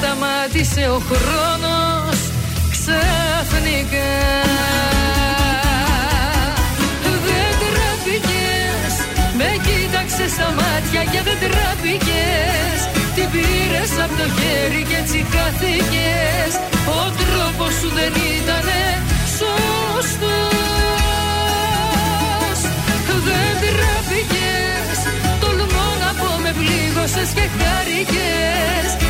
σταμάτησε 0.00 0.84
ο 0.96 0.98
χρόνος 1.10 2.18
ξαφνικά. 2.74 4.12
Δεν 7.26 7.52
τραπήκες 7.62 8.94
Με 9.38 9.50
κοίταξες 9.66 10.30
στα 10.36 10.48
μάτια 10.58 11.02
και 11.12 11.20
δεν 11.26 11.38
τραπήκες 11.44 12.78
Την 13.14 13.26
πήρες 13.32 13.92
από 14.04 14.14
το 14.20 14.26
χέρι 14.36 14.82
και 14.88 14.96
έτσι 15.02 15.18
χάθηκες. 15.32 16.52
Ο 16.98 17.02
τρόπος 17.20 17.72
σου 17.78 17.88
δεν 17.98 18.12
ήτανε 18.36 18.82
σωστός. 19.38 20.20
Δεν 23.26 23.52
τραπήκες 23.64 24.98
Τολμώ 25.42 25.88
να 26.02 26.10
πω 26.20 26.30
με 26.44 26.50
πλήγωσες 26.58 27.30
και 27.36 27.46
χάρηκες. 27.58 28.90
Και 29.00 29.09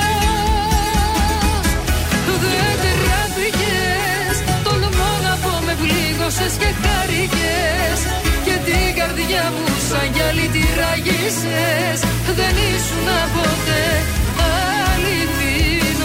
πλήγωσες 6.41 6.57
και 6.57 6.69
χάρηκες 6.81 7.99
Και 8.45 8.55
την 8.65 8.87
καρδιά 8.99 9.43
μου 9.55 9.65
σαν 9.89 10.05
γυαλί 10.13 10.47
τη 10.47 10.63
ράγισες 10.79 11.99
Δεν 12.35 12.55
ήσουν 12.73 13.07
ποτέ 13.35 13.83
αληθινός 14.91 16.01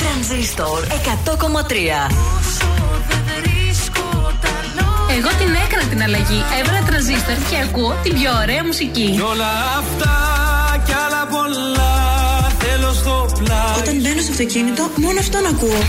Τρανζίστορ 0.00 0.80
100,3 1.24 2.10
Εγώ 5.16 5.28
την 5.28 5.54
έκανα 5.64 5.84
την 5.90 6.02
αλλαγή. 6.02 6.44
Έβαλα 6.60 6.82
τρανζίστορ 6.86 7.34
και 7.50 7.56
ακούω 7.68 7.94
την 8.02 8.14
πιο 8.14 8.30
ωραία 8.42 8.64
μουσική. 8.64 9.10
Κι 9.10 9.20
όλα 9.20 9.52
αυτά 9.78 10.14
κι 10.84 10.92
άλλα 10.92 11.26
πολλά 11.26 11.50
θέλω 11.50 11.58
στο 11.60 11.78
πλάι 11.78 11.89
Όταν 13.80 14.00
μπαίνω 14.00 14.20
στο 14.20 14.30
αυτοκίνητο, 14.30 14.90
μόνο 14.96 15.18
αυτόν 15.18 15.46
ακούω. 15.46 15.80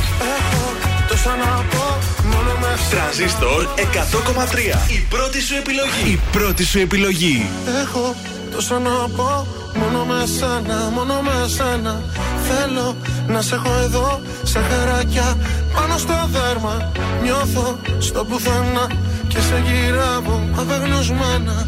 Τόσα 1.09 1.35
να 1.35 1.51
πω 1.71 1.85
μόνο 2.23 2.51
με 2.61 2.71
Τρανζίστορ 2.89 3.67
100,3. 3.75 4.91
Η 4.97 4.99
πρώτη 5.09 5.41
σου 5.41 5.55
επιλογή. 5.55 6.11
Η 6.11 6.19
πρώτη 6.31 6.63
σου 6.63 6.79
επιλογή. 6.79 7.49
Έχω 7.83 8.15
τόσα 8.51 8.79
να 8.79 8.89
πω 9.15 9.47
μόνο 9.79 10.05
με 10.05 10.25
σένα, 10.37 10.77
μόνο 10.95 11.21
με 11.21 11.47
σένα 11.47 12.01
Θέλω 12.47 12.95
να 13.27 13.41
σε 13.41 13.55
έχω 13.55 13.73
εδώ 13.83 14.21
σαν 14.43 14.63
χαράκια 14.69 15.37
πάνω 15.73 15.97
στο 15.97 16.13
δέρμα 16.33 16.91
Νιώθω 17.23 17.79
στο 17.99 18.25
πουθενά 18.25 18.87
και 19.27 19.39
σε 19.39 19.63
γυρεύω 19.65 20.49
απεγνωσμένα 20.55 21.67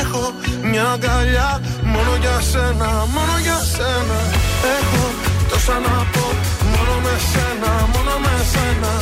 Έχω 0.00 0.32
μια 0.62 0.84
αγκαλιά 0.84 1.60
μόνο 1.82 2.12
για 2.20 2.40
σένα, 2.50 2.88
μόνο 3.14 3.34
για 3.42 3.58
σένα 3.74 4.18
Έχω 4.78 5.29
τόσα 5.50 5.76
να 5.86 5.96
πω 6.12 6.26
μόνο 6.72 6.94
με 7.04 7.14
σένα, 7.30 7.72
μόνο 7.92 8.14
με 8.24 8.34
σένα. 8.52 8.92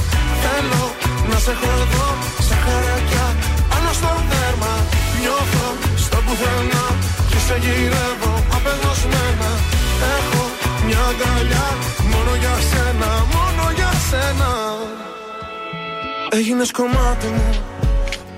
Θέλω 0.43 0.85
να 1.31 1.37
σε 1.45 1.51
έχω 1.55 1.70
εδώ 1.83 2.07
σαν 2.47 2.59
χαράκια 2.65 3.27
πάνω 3.70 3.91
στο 3.99 4.11
δέρμα. 4.31 4.73
Νιώθω 5.20 5.69
στο 6.05 6.16
πουθενά 6.25 6.85
και 7.31 7.39
σε 7.47 7.57
γυρεύω 7.62 8.33
απεγνωσμένα. 8.57 9.51
Έχω 10.16 10.43
μια 10.87 11.03
αγκαλιά 11.11 11.66
μόνο 12.12 12.33
για 12.43 12.55
σένα, 12.70 13.11
μόνο 13.35 13.65
για 13.79 13.93
σένα. 14.09 14.51
Έγινες 16.39 16.70
κομμάτι 16.79 17.29
μου. 17.37 17.51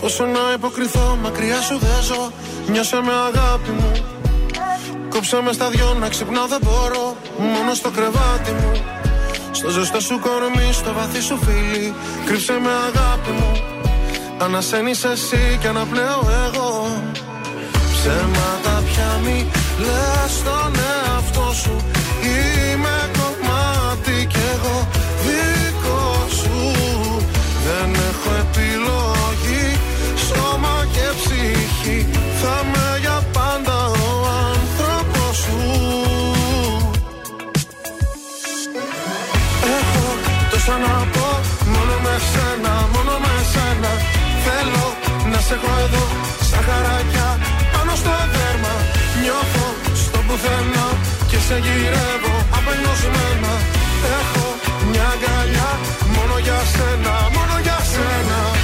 Πόσο 0.01 0.25
να 0.25 0.43
υποκριθώ, 0.57 1.19
μακριά 1.23 1.61
σου 1.61 1.79
δεν 1.79 2.03
ζω 2.09 2.33
Νιώσε 2.73 3.01
με 3.07 3.13
αγάπη 3.29 3.71
μου 3.71 3.93
Κόψε 5.11 5.41
με 5.45 5.53
στα 5.53 5.69
δυο 5.69 5.97
να 6.01 6.09
ξυπνάω 6.09 6.47
δεν 6.47 6.61
μπορώ. 6.63 7.17
Μόνο 7.39 7.75
στο 7.75 7.91
κρεβάτι 7.91 8.53
μου. 8.61 8.73
Στο 9.51 9.69
ζεστό 9.69 10.01
σου 10.01 10.19
κορμί, 10.25 10.73
στο 10.73 10.93
βαθύ 10.93 11.21
σου 11.21 11.39
φίλι. 11.45 11.95
Κρύψε 12.27 12.53
με 12.65 12.73
αγάπη 12.89 13.31
μου. 13.31 13.53
Ανασένεις 14.39 15.05
εσύ 15.05 15.59
και 15.61 15.69
αναπνέω 15.69 16.23
εγώ. 16.47 16.71
Ψέματα 17.93 18.83
πια 18.87 19.11
μη 19.25 19.51
λες 19.87 20.33
στον 20.39 20.73
εαυτό 20.91 21.53
σου. 21.63 21.77
Είμαι 22.23 22.99
κομμάτι 23.19 24.27
κι 24.33 24.43
εγώ 24.55 24.89
δικό 25.25 26.27
σου. 26.41 26.57
Δεν 27.67 27.91
έχω 28.11 28.31
επιλογή 28.45 29.67
Σώμα 30.27 30.87
και 30.93 31.07
ψυχή. 31.19 32.09
Θα 32.43 32.65
με 32.73 32.80
τόσα 40.61 40.79
να 40.79 40.95
πω 41.15 41.29
Μόνο 41.75 41.95
με 42.05 42.15
σένα, 42.31 42.73
μόνο 42.95 43.15
με 43.25 43.35
σένα. 43.53 43.93
Θέλω 44.45 44.87
να 45.33 45.39
σε 45.47 45.55
έχω 45.57 45.73
εδώ 45.85 46.05
Σαν 46.49 46.63
χαράκια 46.67 47.29
πάνω 47.73 47.93
στο 48.01 48.13
δέρμα. 48.35 48.75
Νιώθω 49.21 49.67
στο 50.03 50.19
πουθενά 50.27 50.87
Και 51.31 51.39
σε 51.47 51.57
γυρεύω 51.65 52.35
απελπισμένα. 52.57 53.53
Έχω 54.19 54.47
μια 54.91 55.07
αγκαλιά 55.15 55.71
Μόνο 56.17 56.35
για 56.47 56.61
σένα, 56.75 57.15
μόνο 57.37 57.55
για 57.67 57.79
σένα 57.93 58.60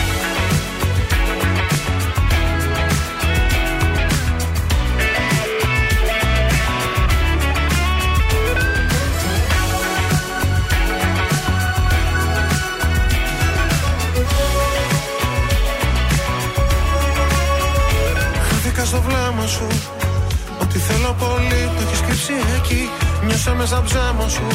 στο 18.91 19.01
βλέμμα 19.07 19.47
σου. 19.47 19.67
Ότι 20.63 20.79
θέλω 20.79 21.13
πολύ 21.25 21.63
το 21.75 21.81
έχεις 21.87 22.01
κρύψει 22.07 22.37
εκεί. 22.59 22.83
Νιώσα 23.27 23.53
μέσα 23.55 23.83
ψέμα 23.87 24.29
σου. 24.29 24.47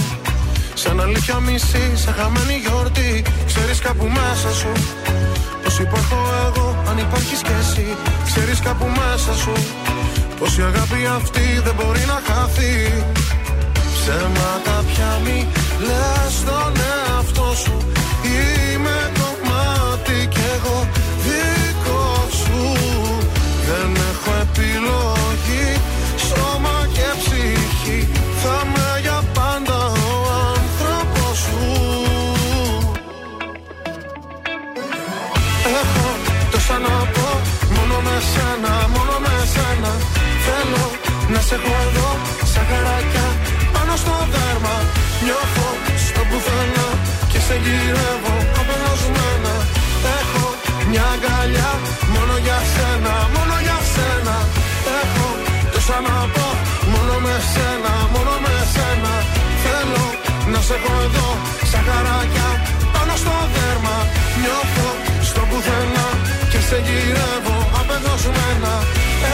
Σαν 0.73 1.01
αλήθεια 1.05 1.37
μισή, 1.39 1.85
σαν 2.01 2.13
χαμένη 2.17 2.55
γιορτή. 2.63 3.11
Ξέρεις 3.49 3.79
κάπου 3.85 4.05
μέσα 4.19 4.49
σου. 4.59 4.71
Πως 5.63 5.79
υπάρχω 5.79 6.17
εγώ, 6.47 6.67
αν 6.89 6.97
υπάρχεις 6.97 7.41
κι 7.47 7.55
εσύ 7.61 7.87
Ξέρεις 8.29 8.59
κάπου 8.59 8.87
μέσα 8.99 9.33
σου. 9.41 9.53
Πως 10.39 10.57
η 10.57 10.61
αγάπη 10.61 10.99
αυτή 11.19 11.45
δεν 11.65 11.73
μπορεί 11.77 12.03
να 12.13 12.17
χαθεί. 12.27 12.75
Ψέματα 13.95 14.75
πια 14.89 15.11
μη 15.23 15.37
λες 15.87 16.33
στον 16.39 16.73
εαυτό 16.91 17.47
σου. 17.63 17.75
Είμαι 18.35 18.97
κομμάτι 19.19 20.17
κι 20.33 20.43
εγώ 20.55 20.77
Έχω 35.79 36.09
τόσα 36.51 36.77
να 36.85 36.95
πω 37.15 37.29
Μόνο 37.75 37.95
με 38.05 38.15
σένα, 38.31 38.73
μόνο 38.95 39.15
με 39.25 39.35
σένα. 39.53 39.91
Θέλω 40.45 40.85
να 41.33 41.39
σε 41.47 41.55
έχω 41.59 41.73
εδώ 41.87 42.09
Σαν 42.51 42.65
χαράκια 42.69 43.27
πάνω 43.73 43.93
στο 44.03 44.15
δέρμα. 44.33 44.75
Νιώθω 45.25 45.67
στο 46.05 46.21
πουθενά 46.29 46.87
Και 47.31 47.39
σε 47.47 47.55
γυρεύω 47.63 48.35
απελασμένα 48.59 49.53
Έχω 50.19 50.45
μια 50.89 51.05
αγκαλιά 51.13 51.71
Μόνο 52.13 52.35
για 52.45 52.59
σένα, 52.73 53.13
μόνο 53.35 53.55
για 53.65 53.79
σένα. 53.93 54.35
Έχω 55.01 55.27
τόσα 55.73 55.97
να 56.07 56.17
πω 56.33 56.47
Μόνο 56.93 57.15
με 57.25 57.35
σένα, 57.53 57.93
μόνο 58.13 58.33
με 58.43 58.55
σένα. 58.73 59.13
Θέλω 59.63 60.03
να 60.51 60.59
σε 60.67 60.73
έχω 60.77 60.93
εδώ 61.07 61.27
Σαν 61.69 61.83
χαράκια 61.87 62.49
πάνω 62.49 62.80
στο 63.21 63.35
δέρμα. 63.53 63.97
Νιώθω 64.41 64.89
στο 65.29 65.41
πουθενά 65.49 66.07
Και 66.51 66.59
σε 66.67 66.77
γυρεύω. 66.85 67.57
Απεγνωσμένα 67.79 68.73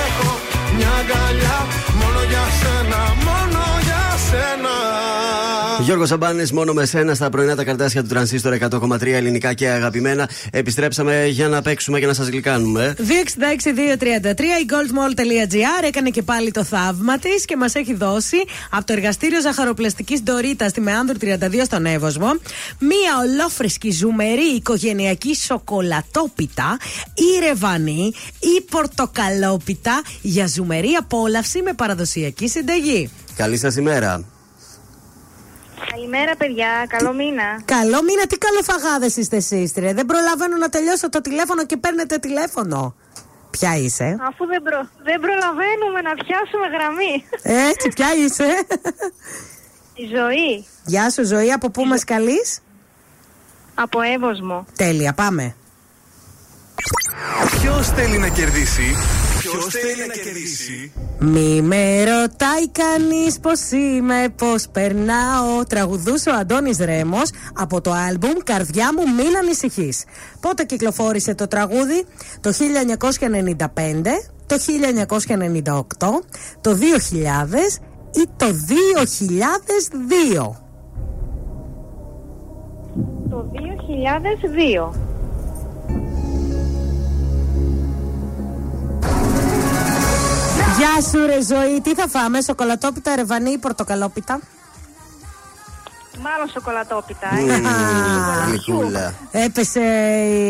Έχω 0.03 0.31
μια 0.76 0.91
αγκαλιά 0.99 1.57
Μόνο 1.99 2.19
για 2.31 2.45
σένα, 2.59 3.01
μόνο 3.26 3.64
για 3.88 4.05
σένα 4.27 4.76
Γιώργος 5.88 6.09
Σαμπάνης, 6.09 6.51
μόνο 6.51 6.73
με 6.73 6.85
σένα 6.85 7.14
στα 7.14 7.30
πρωινά 7.30 7.55
τα 7.55 7.64
καρτάσια 7.64 8.01
του 8.01 8.07
τρανσίστορ 8.07 8.53
100,3 8.53 9.05
ελληνικά 9.05 9.53
και 9.53 9.69
αγαπημένα. 9.69 10.30
Επιστρέψαμε 10.51 11.26
για 11.26 11.47
να 11.47 11.61
παίξουμε 11.61 11.99
και 11.99 12.05
να 12.05 12.14
σας 12.14 12.27
γλυκάνουμε. 12.27 12.95
266-233 12.97 13.01
η 13.01 14.65
goldmall.gr 14.69 15.85
έκανε 15.88 16.09
και 16.09 16.22
πάλι 16.22 16.51
το 16.51 16.64
θαύμα 16.64 17.18
της 17.18 17.45
και 17.45 17.57
μας 17.57 17.76
έχει 17.76 17.93
δώσει 17.93 18.38
από 18.69 18.85
το 18.85 18.93
εργαστήριο 18.93 19.41
ζαχαροπλαστικής 19.41 20.22
Ντορίτας 20.22 20.69
στη 20.69 20.81
Μεάνδρου 20.81 21.18
32 21.22 21.26
στον 21.65 21.85
Εύωσμο 21.85 22.27
μία 22.80 23.11
ολόφρεσκη 23.22 23.91
ζουμερή 23.91 24.55
οικογενειακή 24.55 25.35
σοκολατόπιτα 25.35 26.77
ή 27.14 27.45
ρεβανή 27.47 28.14
ή 28.39 28.61
πορτοκαλόπιτα 28.69 30.01
για 30.22 30.47
ζουμερή 30.47 30.91
απόλαυση 30.99 31.61
με 31.61 31.73
παραδοσιακή 31.73 32.47
συνταγή. 32.47 33.09
Καλή 33.35 33.57
σας 33.57 33.76
ημέρα. 33.76 34.26
Καλημέρα, 35.91 36.36
παιδιά. 36.36 36.86
Καλό 36.88 37.14
μήνα. 37.14 37.62
Καλό 37.66 38.04
μήνα, 38.04 38.28
τι 38.28 38.38
καλοφαγάδες 38.38 39.16
είστε 39.16 39.36
εσείς, 39.36 39.74
τρε. 39.74 39.94
Δεν 39.94 40.06
προλαβαίνω 40.06 40.58
να 40.58 40.70
τελειώσω 40.70 41.10
το 41.10 41.22
τηλέφωνο 41.22 41.66
και 41.66 41.78
παίρνετε 41.78 42.18
τηλέφωνο. 42.18 42.95
Ποια 43.49 43.76
είσαι, 43.76 44.18
Αφού 44.22 44.45
δεν, 44.45 44.62
προ... 44.62 44.90
δεν 45.04 45.20
προλαβαίνουμε 45.20 46.02
να 46.02 46.14
πιάσουμε 46.14 46.68
γραμμή. 46.68 47.26
Έτσι, 47.70 47.90
ποια 47.90 48.08
είσαι; 48.16 48.66
Η 49.94 50.06
ζωή. 50.16 50.66
Γεια 50.86 51.10
σου, 51.10 51.26
ζωή, 51.26 51.52
από 51.52 51.70
πού 51.70 51.86
μας 51.86 52.04
καλείς; 52.04 52.60
Από 53.76 54.02
Εύωσμο. 54.02 54.66
Τέλεια, 54.78 55.14
πάμε. 55.14 55.56
Ποιος 57.62 57.88
θέλει 57.88 58.18
να 58.18 58.28
κερδίσει; 58.28 58.95
Ποιος 59.40 59.66
θέλει 59.66 60.08
να 60.08 60.14
κερδίσει; 60.14 60.91
Μη 61.20 61.62
με 61.62 62.04
ρωτάει 62.04 62.70
κανείς 62.70 63.40
πώς 63.40 63.72
είμαι, 63.72 64.28
πώς 64.38 64.68
περνάω. 64.72 65.64
Τραγουδούσε 65.70 66.30
ο 66.30 66.34
Αντώνης 66.34 66.78
Ρέμος 66.78 67.32
από 67.54 67.82
το 67.82 67.91
άλμπουμ 67.91 68.34
Καρδιά 68.44 68.94
μου, 68.94 69.14
μην 69.14 69.38
ανησυχείς. 69.38 70.04
Πότε 70.40 70.64
κυκλοφόρησε 70.64 71.36
το 71.36 71.48
τραγούδι, 71.48 72.06
το 72.41 72.52
1995, 72.52 74.32
το 74.45 74.58
1998, 74.58 76.22
το 76.62 76.74
2000 76.74 77.80
ή 78.12 78.28
το 78.38 78.45
2002. 78.45 80.56
Το 83.30 83.52
2002. 83.52 84.94
Γεια 90.78 91.02
σου 91.10 91.26
ρε 91.26 91.41
ζωή, 91.41 91.82
τι 91.82 91.94
θα 91.94 92.08
φάμε, 92.08 92.41
σοκολατόπιτα, 92.41 93.16
ρεβανί 93.16 93.52
ή 93.52 93.58
πορτοκαλόπιτα; 93.58 94.40
Μάλλον 96.22 96.48
σοκολατόπιτα. 96.54 97.28
Γλυκούλα. 98.48 99.14
Έπεσε 99.32 99.80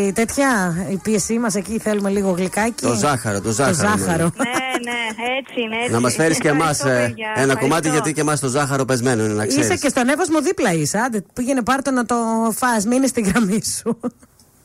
η 0.06 0.12
τέτοια, 0.12 0.76
η 0.90 0.96
πίεσή 0.96 1.38
μας 1.38 1.54
εκεί, 1.54 1.78
θέλουμε 1.78 2.10
λίγο 2.10 2.30
γλυκάκι. 2.30 2.82
Το 2.86 2.94
ζάχαρο, 2.94 3.40
το 3.40 3.50
ζάχαρο. 3.50 3.74
Το 3.76 3.98
ζάχαρο. 3.98 4.30
ναι, 4.36 4.90
ναι, 4.90 4.98
έτσι 5.38 5.60
είναι. 5.60 5.76
Έτσι. 5.80 5.92
Να 5.92 6.00
μας 6.00 6.14
φέρεις 6.14 6.38
και 6.38 6.48
εμάς 6.48 6.78
Ευχαριστώ, 6.78 7.06
παιδιά. 7.08 7.32
ένα 7.36 7.54
κομμάτι, 7.54 7.64
Ευχαριστώ. 7.64 7.92
γιατί 7.92 8.12
και 8.12 8.20
εμάς 8.20 8.40
το 8.40 8.48
ζάχαρο 8.48 8.84
πεσμένο 8.84 9.24
είναι 9.24 9.32
να 9.34 9.46
ξέρεις. 9.46 9.64
Είσαι 9.66 9.76
και 9.76 9.88
στον 9.88 10.08
Εύωσμο 10.08 10.40
δίπλα 10.40 10.72
είσαι. 10.72 10.98
Άντε, 10.98 11.24
πήγαινε 11.32 11.62
πάρτο 11.62 11.90
να 11.90 12.04
το 12.06 12.16
φας, 12.56 12.84
μείνε 12.86 13.06
στη 13.06 13.20
γραμμή 13.20 13.60
σου. 13.64 14.00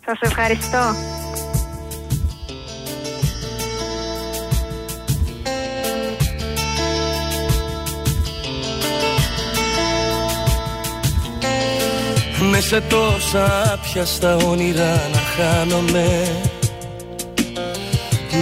Σας 0.05 0.19
ευχαριστώ. 0.21 0.95
Με 12.49 12.59
σε 12.59 12.81
τόσα 12.81 13.79
πιαστά 13.81 14.35
όνειρα 14.35 15.09
να 15.13 15.19
χάνομαι. 15.19 16.27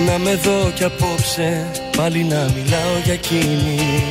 Να 0.05 0.17
με 0.17 0.35
δω 0.35 0.71
κι 0.75 0.83
απόψε 0.83 1.71
πάλι 1.97 2.23
να 2.23 2.35
μιλάω 2.35 2.97
για 3.03 3.13
εκείνη. 3.13 4.03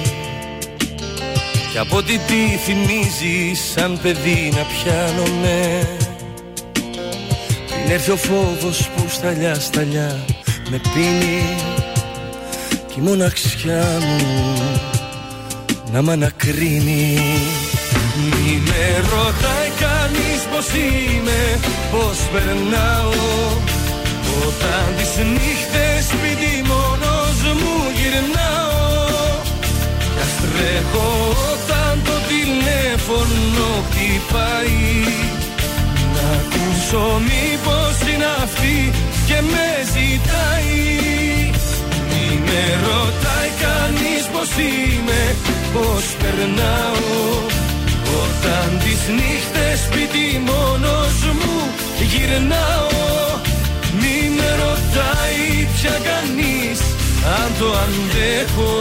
Κι 1.71 1.79
από 1.79 2.03
τι 2.03 2.19
τι 2.19 2.57
θυμίζει 2.65 3.55
σαν 3.75 3.99
παιδί 4.03 4.53
να 4.53 4.63
πιάνομαι. 4.63 5.89
Πριν 7.67 7.91
έρθει 7.91 8.11
ο 8.11 8.17
φόβος 8.17 8.89
που 8.89 9.05
σταλιά 9.09 9.55
σταλιά 9.55 10.25
με 10.71 10.81
πίνει. 10.95 11.43
Κι 12.87 12.99
η 12.99 13.03
μοναξιά 13.03 13.99
μου 14.01 14.61
να 15.93 16.03
μ' 16.03 16.11
ανακρίνει 16.11 17.19
μη 18.29 18.63
με 18.69 18.85
ρωτάει 19.13 19.71
κανείς 19.85 20.41
πως 20.51 20.67
είμαι, 20.85 21.43
πως 21.93 22.19
περνάω. 22.33 23.19
Όταν 24.47 24.87
τις 24.97 25.13
νύχτες 25.35 26.05
σπίτι 26.11 26.53
μόνος 26.71 27.37
μου 27.61 27.77
γυρνάω 27.99 29.41
Κι 30.15 30.21
ας 30.27 30.35
τρέχω 30.43 31.09
όταν 31.53 31.93
το 32.07 32.17
τηλέφωνο 32.33 33.67
χτυπάει. 33.87 34.89
Να 36.15 36.25
ακούσω 36.39 37.05
μήπως 37.29 37.97
είναι 38.11 38.31
αυτή 38.43 38.93
και 39.29 39.39
με 39.53 39.69
ζητάει. 39.93 40.79
Μη 42.09 42.25
με 42.47 42.63
ρωτάει 42.87 43.51
κανείς 43.65 44.23
πως 44.33 44.51
είμαι, 44.65 45.23
πως 45.73 46.05
περνάω 46.21 47.59
όταν 48.23 48.79
τις 48.79 49.01
νύχτες 49.19 49.79
σπίτι 49.87 50.27
μόνος 50.51 51.15
μου 51.39 51.57
γυρνάω 52.11 53.01
Μη 53.99 54.35
με 54.37 54.51
ρωτάει 54.63 55.69
πια 55.75 55.97
κανείς 56.11 56.81
αν 57.39 57.51
το 57.59 57.67
αντέχω. 57.85 58.75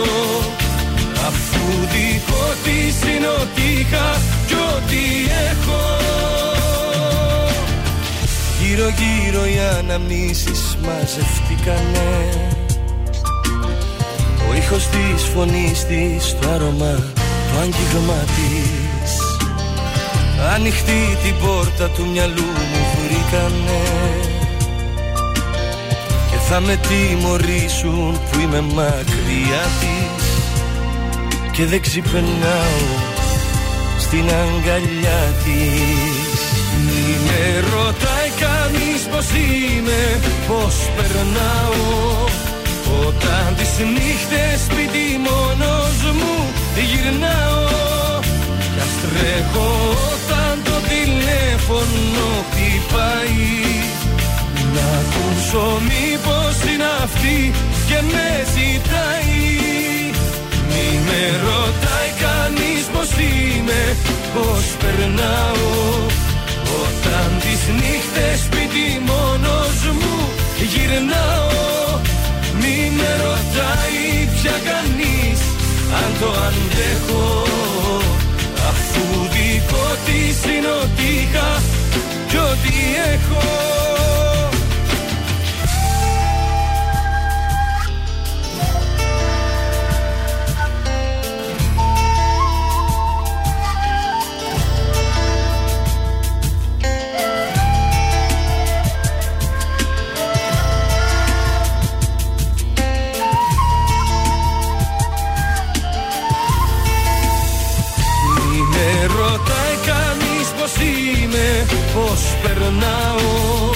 Αφού 1.28 1.64
δικό 1.94 2.46
της 2.64 3.10
είναι 3.10 3.28
ό,τι 3.28 3.80
είχα 3.80 4.22
κι 4.48 4.54
ό,τι 4.54 5.02
έχω. 5.50 5.82
Γύρω 8.62 8.88
γύρω 9.00 9.46
οι 9.46 9.60
αναμνήσεις 9.80 10.78
μαζευτήκανε. 10.86 12.10
Ο 14.50 14.56
ήχος 14.56 14.88
της 14.88 15.24
φωνής 15.34 15.86
της, 15.86 16.36
το 16.42 16.50
άρωμα, 16.50 16.96
το 17.52 17.60
άγγιγμα 17.60 18.24
της 18.36 18.79
Ανοιχτή 20.54 21.18
την 21.24 21.36
πόρτα 21.46 21.90
του 21.90 22.08
μυαλού 22.12 22.50
μου 22.72 22.82
βρήκανε. 23.04 23.82
Και 26.30 26.38
θα 26.50 26.60
με 26.60 26.80
τιμωρήσουν 26.88 28.20
που 28.32 28.40
είμαι 28.40 28.62
μακριά 28.62 29.64
της. 29.80 30.26
Και 31.52 31.66
δεν 31.66 31.82
ξυπνάω 31.82 32.88
στην 34.00 34.26
αγκαλιά 34.42 35.22
της. 35.44 36.40
Μη 36.86 37.18
με 37.26 37.60
ρωτάει 37.60 38.30
κανείς 38.46 39.02
πως 39.12 39.26
είμαι, 39.38 40.20
πως 40.48 40.76
περνάω. 40.96 42.28
Όταν 43.08 43.56
τις 43.58 43.74
νύχτες 43.94 44.60
σπίτι 44.66 45.20
μόνος 45.28 46.14
μου 46.18 46.40
γυρνάω 46.90 47.70
κι 48.74 48.80
ας 48.86 48.94
τρέχω 49.02 49.70
όταν 49.92 50.10
το 50.10 50.19
τηλέφωνο 51.70 52.46
χτυπάει. 52.50 53.48
Να 54.74 54.86
ακούσω 55.02 55.82
μήπως 55.90 56.56
είναι 56.70 56.90
αυτή 57.04 57.52
και 57.88 58.00
με 58.14 58.30
ζητάει. 58.54 59.38
Μη 60.70 60.88
με 61.08 61.24
ρωτάει 61.46 62.12
κανείς 62.26 62.84
πως 62.94 63.10
είμαι, 63.26 63.82
πως 64.34 64.64
περνάω. 64.82 65.68
Όταν 66.84 67.30
τις 67.40 67.62
νύχτες 67.80 68.40
σπίτι 68.46 68.88
μόνος 69.10 69.78
μου 70.00 70.16
γυρνάω 70.72 72.00
Μη 72.60 72.78
με 72.98 73.12
ρωτάει 73.24 74.02
πια 74.36 74.56
κανείς 74.70 75.40
αν 76.00 76.12
το 76.20 76.30
αντέχω. 76.48 77.44
Αφού 78.70 79.29
δικό 79.60 79.88
της 80.06 80.44
είναι 80.46 80.68
ό,τι 80.68 81.04
είχα 81.04 81.62
κι 82.28 82.38
ό,τι 82.38 82.74
έχω 83.14 84.29
περνάω 112.70 113.70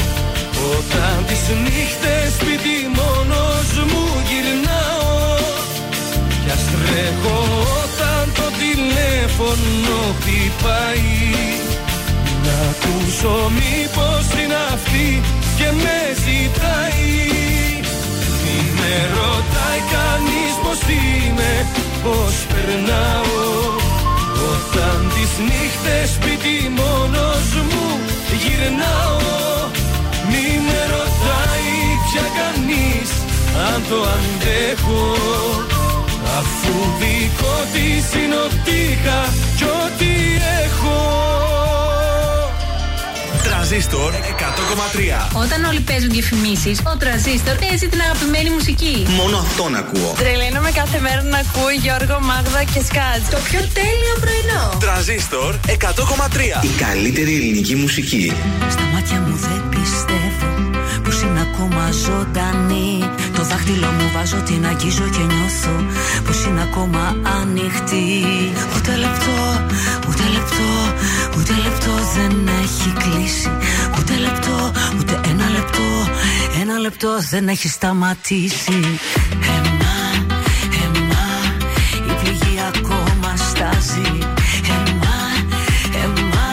Όταν 0.75 1.25
τις 1.27 1.43
νύχτες 1.63 2.33
σπίτι 2.33 2.77
μόνος 2.97 3.67
μου 3.89 4.05
γυρνάω 4.27 5.37
Κι 6.43 6.51
ας 6.55 6.63
τρέχω 6.71 7.39
όταν 7.81 8.23
το 8.37 8.47
τηλέφωνο 8.61 9.97
χτυπάει. 10.19 11.11
Να 12.45 12.55
ακούσω 12.71 13.51
μήπως 13.57 14.25
είναι 14.39 14.59
αυτή 14.73 15.21
και 15.57 15.67
με 15.83 15.99
ζητάει. 16.23 17.11
Μη 18.41 18.57
με 18.79 18.93
ρωτάει 19.15 19.81
κανείς 19.95 20.53
πως 20.63 20.79
είμαι, 20.97 21.53
πως 22.03 22.35
περνάω. 22.51 23.41
Όταν 24.51 24.97
τις 25.13 25.31
νύχτες 25.47 26.09
σπίτι 26.15 26.32
μόνος 26.32 26.32
μου 26.32 26.32
γυρνάω 28.63 29.17
Μη 30.29 30.45
με 30.65 30.79
ρωτάει 30.93 31.75
πια 32.05 32.25
κανείς 32.39 33.11
αν 33.67 33.81
το 33.89 33.99
αντέχω. 34.15 35.05
Αφού 36.39 36.73
δικό 36.99 37.55
της 37.73 38.05
είναι 38.21 38.35
ό,τι 38.35 38.75
είχα 38.89 39.21
κι 39.57 39.63
ό,τι 39.63 40.11
έχω 40.63 40.82
Τρανζίστορ 43.73 44.13
100,3. 44.13 45.43
Όταν 45.43 45.63
όλοι 45.63 45.79
παίζουν 45.79 46.09
διαφημίσει, 46.09 46.75
ο 46.93 46.97
τραζίστορ 46.97 47.55
παίζει 47.55 47.87
την 47.87 48.01
αγαπημένη 48.01 48.49
μουσική. 48.49 49.05
Μόνο 49.09 49.37
αυτόν 49.37 49.75
ακούω. 49.75 50.13
Τρελαίνομαι 50.17 50.71
κάθε 50.71 50.99
μέρα 50.99 51.21
να 51.21 51.37
ακούω 51.37 51.69
Γιώργο, 51.81 52.19
Μάγδα 52.19 52.63
και 52.63 52.81
Σκάτ. 52.89 53.21
Το 53.31 53.37
πιο 53.49 53.59
τέλειο 53.79 54.15
πρωινό. 54.23 54.77
Τρανζίστορ 54.79 55.55
100,3. 55.67 56.63
Η 56.63 56.67
καλύτερη 56.85 57.35
ελληνική 57.35 57.75
μουσική. 57.75 58.33
Στα 58.69 58.81
μάτια 58.93 59.19
μου 59.19 59.35
δεν 59.35 59.61
πιστεύω 59.69 59.83
πως 59.83 59.99
είναι 59.99 60.02
ακόμα 61.63 61.91
ζωντανή 61.91 63.09
Το 63.35 63.43
δάχτυλο 63.43 63.87
μου 63.87 64.11
βάζω, 64.13 64.37
την 64.37 64.65
αγγίζω 64.65 65.07
και 65.15 65.23
νιώθω 65.33 65.75
πως 66.25 66.45
είναι 66.45 66.61
ακόμα 66.61 67.15
ανοιχτή. 67.41 68.25
Ούτε 68.75 68.95
λεπτό, 68.95 69.37
ούτε 70.09 70.23
λεπτό, 70.33 70.69
ούτε 71.37 71.53
λεπτό 71.63 71.91
δεν 72.15 72.49
έχει 72.63 72.89
κλείσει. 73.01 73.51
Ούτε 73.99 74.13
λεπτό, 74.17 74.71
ούτε 74.99 75.19
ένα 75.29 75.49
λεπτό, 75.49 75.87
ένα 76.61 76.77
λεπτό 76.77 77.09
δεν 77.29 77.47
έχει 77.47 77.67
σταματήσει. 77.67 78.79
Εμά, 79.57 79.99
εμά, 80.85 81.27
η 82.09 82.13
πληγή 82.21 82.59
ακόμα 82.67 83.35
στάζει. 83.49 84.17
Εμά, 84.77 85.19
εμά, 86.03 86.49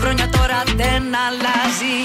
χρόνια 0.00 0.28
τώρα 0.28 0.62
δεν 0.76 1.02
αλλάζει 1.26 1.96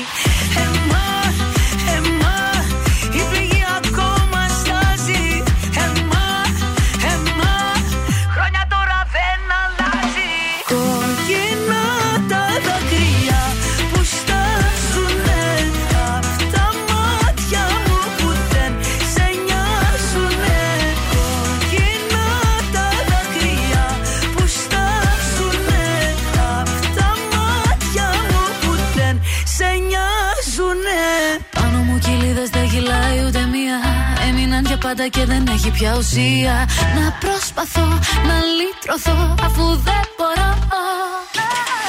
πάντα 34.90 35.08
και 35.08 35.26
δεν 35.26 35.48
έχει 35.56 35.72
πια 35.72 35.95
ουσία. 35.98 36.56
Να 36.98 37.06
προσπαθώ 37.24 37.88
να 38.30 38.38
λύτρωθώ 38.58 39.35
αφού 39.48 39.66
δεν 39.88 40.03
μπορώ. 40.18 40.51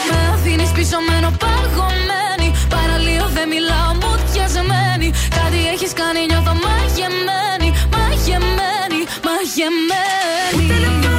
Με 0.09 0.19
αφήνεις 0.35 0.71
πίσω 0.77 0.97
μένω 1.09 1.31
παγωμένη. 1.43 2.49
Παραλίω 2.75 3.27
δεν 3.37 3.47
μιλάω 3.53 3.93
μου 4.01 4.13
διασμένη. 4.33 5.09
Κάτι 5.39 5.61
έχεις 5.73 5.93
κάνει 6.01 6.21
νιώθω 6.31 6.55
μαγεμένη 6.65 7.69
Μαγεμένη, 7.95 9.01
μαγεμένη. 9.27 10.57
Ούτε 10.57 10.77
λεπτό, 10.85 11.17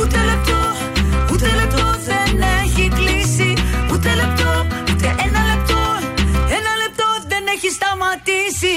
ούτε 0.00 0.18
λεπτό, 0.30 0.60
ούτε 1.32 1.48
λεπτό 1.60 1.86
δεν 2.08 2.32
έχει 2.60 2.84
κλείσει. 2.98 3.50
Ούτε 3.92 4.10
λεπτό, 4.20 4.50
ούτε 4.90 5.08
ένα 5.26 5.40
λεπτό, 5.50 5.82
ένα 6.58 6.72
λεπτό 6.82 7.06
δεν 7.30 7.44
έχει 7.54 7.68
σταματήσει 7.78 8.76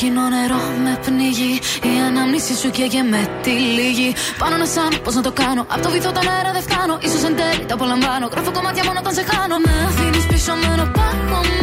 κόκκινο 0.00 0.28
νερό 0.28 0.60
με 0.84 0.98
πνίγει. 1.04 1.52
Η 1.82 2.00
ανάμνηση 2.08 2.54
σου 2.54 2.70
καίγε 2.70 3.02
με 3.02 3.40
τη 3.42 3.50
λίγη 3.50 4.14
Πάνω 4.38 4.56
να 4.56 4.66
σαν 4.66 5.00
πώς 5.04 5.14
να 5.14 5.22
το 5.22 5.32
κάνω. 5.32 5.66
Απ' 5.68 5.82
το 5.82 5.90
βυθό 5.90 6.12
τον 6.12 6.28
αέρα 6.28 6.52
δεν 6.52 6.62
φτάνω. 6.62 6.98
Ίσως 7.02 7.22
εν 7.22 7.36
τέλει 7.36 7.64
το 7.68 7.74
απολαμβάνω. 7.74 8.26
Γράφω 8.32 8.50
κομμάτια 8.52 8.84
μόνο 8.84 8.98
όταν 8.98 9.14
σε 9.14 9.24
χάνω. 9.30 9.56
Με 9.66 9.72
αφήνεις 9.88 10.26
πίσω 10.26 10.52
μένω 10.62 10.84
παγωμένη 10.96 11.20
Παραλίγο 11.40 11.59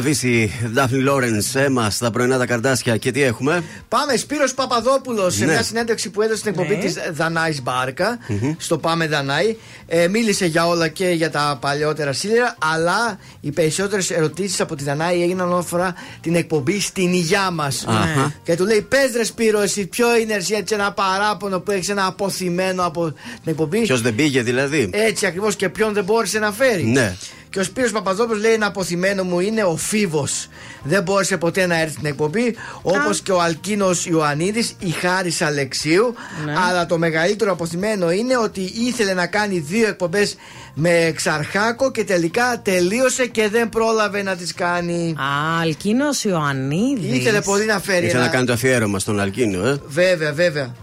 Βύση, 0.00 0.52
Δάφνη 0.72 0.98
Λόρεν, 0.98 1.42
Έμα 1.54 1.90
στα 1.90 2.10
πρωινά 2.10 2.38
τα 2.38 2.46
καρτάσια 2.46 2.96
και 2.96 3.10
τι 3.10 3.22
έχουμε; 3.22 3.62
Πάμε, 3.88 4.16
Σπύρος 4.16 4.54
Παπαδόπουλος 4.54 5.34
σε 5.34 5.44
Ναι. 5.44 5.52
μια 5.52 5.62
συνέντευξη 5.62 6.10
που 6.10 6.22
έδωσε 6.22 6.38
στην 6.38 6.50
εκπομπή 6.50 6.74
Ναι. 6.74 6.80
της 6.82 6.92
τη 6.94 7.00
Δανάης 7.12 7.62
Μπάρκα, 7.62 8.18
στο 8.56 8.78
Πάμε 8.78 9.06
Δανάη. 9.06 9.56
Ε, 9.86 10.08
μίλησε 10.08 10.46
για 10.46 10.66
όλα 10.68 10.88
και 10.88 11.06
για 11.08 11.30
τα 11.30 11.58
παλιότερα 11.60 12.12
σύλληρα, 12.12 12.56
αλλά 12.74 13.18
οι 13.40 13.50
περισσότερες 13.52 14.10
ερωτήσεις 14.10 14.60
από 14.60 14.74
τη 14.76 14.84
Δανάη 14.84 15.22
έγιναν 15.22 15.46
όσον 15.46 15.58
αφορά 15.58 15.94
την 16.20 16.34
εκπομπή 16.34 16.80
στην 16.80 17.12
υγειά 17.12 17.50
μας. 17.50 17.84
Αχα. 17.88 18.32
Και 18.42 18.56
του 18.56 18.64
λέει: 18.64 18.82
Πες 18.82 19.12
ρε 19.16 19.24
Σπύρο, 19.24 19.60
εσύ 19.60 19.86
ποιο 19.86 20.16
είναι 20.16 20.32
εσύ 20.34 20.54
έτσι 20.54 20.74
ένα 20.74 20.92
παράπονο 20.92 21.60
που 21.60 21.70
έχεις 21.70 21.88
ένα 21.88 22.06
αποθυμένο 22.06 22.84
από 22.86 23.10
την 23.10 23.18
εκπομπή; 23.44 23.80
Ποιος 23.80 24.00
δεν 24.02 24.14
πήγε 24.14 24.42
δηλαδή; 24.42 24.90
Έτσι 24.92 25.26
ακριβώς 25.26 25.56
και 25.56 25.68
ποιον 25.68 25.92
δεν 25.92 26.04
μπόρεσε 26.04 26.38
να 26.38 26.52
φέρει. 26.52 26.84
Ναι. 26.84 27.16
Και 27.52 27.58
ο 27.60 27.62
Σπύρος 27.64 27.90
Παπαδόπουλος 27.92 28.40
λέει: 28.40 28.52
Ένα 28.52 28.66
αποθυμένο 28.66 29.22
μου 29.24 29.40
είναι 29.40 29.62
ο 29.64 29.76
Φίβος. 29.76 30.48
Δεν 30.82 31.02
μπόρεσε 31.02 31.36
ποτέ 31.36 31.66
να 31.66 31.80
έρθει 31.80 31.92
στην 31.92 32.06
εκπομπή. 32.06 32.54
Όπως 32.82 33.20
και 33.20 33.32
ο 33.32 33.40
Αλκίνος 33.42 34.06
Ιωαννίδης, 34.06 34.74
η 34.78 34.90
Χάρης 34.90 35.42
Αλεξίου. 35.42 36.14
Ναι. 36.44 36.52
Αλλά 36.68 36.86
το 36.86 36.98
μεγαλύτερο 36.98 37.52
αποθυμένο 37.52 38.10
είναι 38.10 38.36
ότι 38.36 38.60
ήθελε 38.60 39.14
να 39.14 39.26
κάνει 39.26 39.58
δύο 39.58 39.88
εκπομπές 39.88 40.36
με 40.74 41.12
Ξαρχάκο 41.16 41.90
και 41.90 42.04
τελικά 42.04 42.60
τελείωσε 42.62 43.26
και 43.26 43.48
δεν 43.48 43.68
πρόλαβε 43.68 44.22
να 44.22 44.36
τις 44.36 44.54
κάνει. 44.54 45.14
Α, 45.18 45.60
Αλκίνος 45.60 46.24
Ιωαννίδης. 46.24 47.16
Ήθελε 47.20 47.40
πολύ 47.40 47.64
να 47.64 47.80
φέρει. 47.80 48.04
Ήθελα 48.06 48.18
ένα- 48.18 48.26
να 48.30 48.34
κάνει 48.34 48.46
το 48.46 48.52
αφιέρωμα 48.52 48.98
στον 48.98 49.20
Αλκίνο, 49.20 49.66
ε. 49.66 49.80
Βέβαια, 49.86 50.32
βέβαια. 50.32 50.74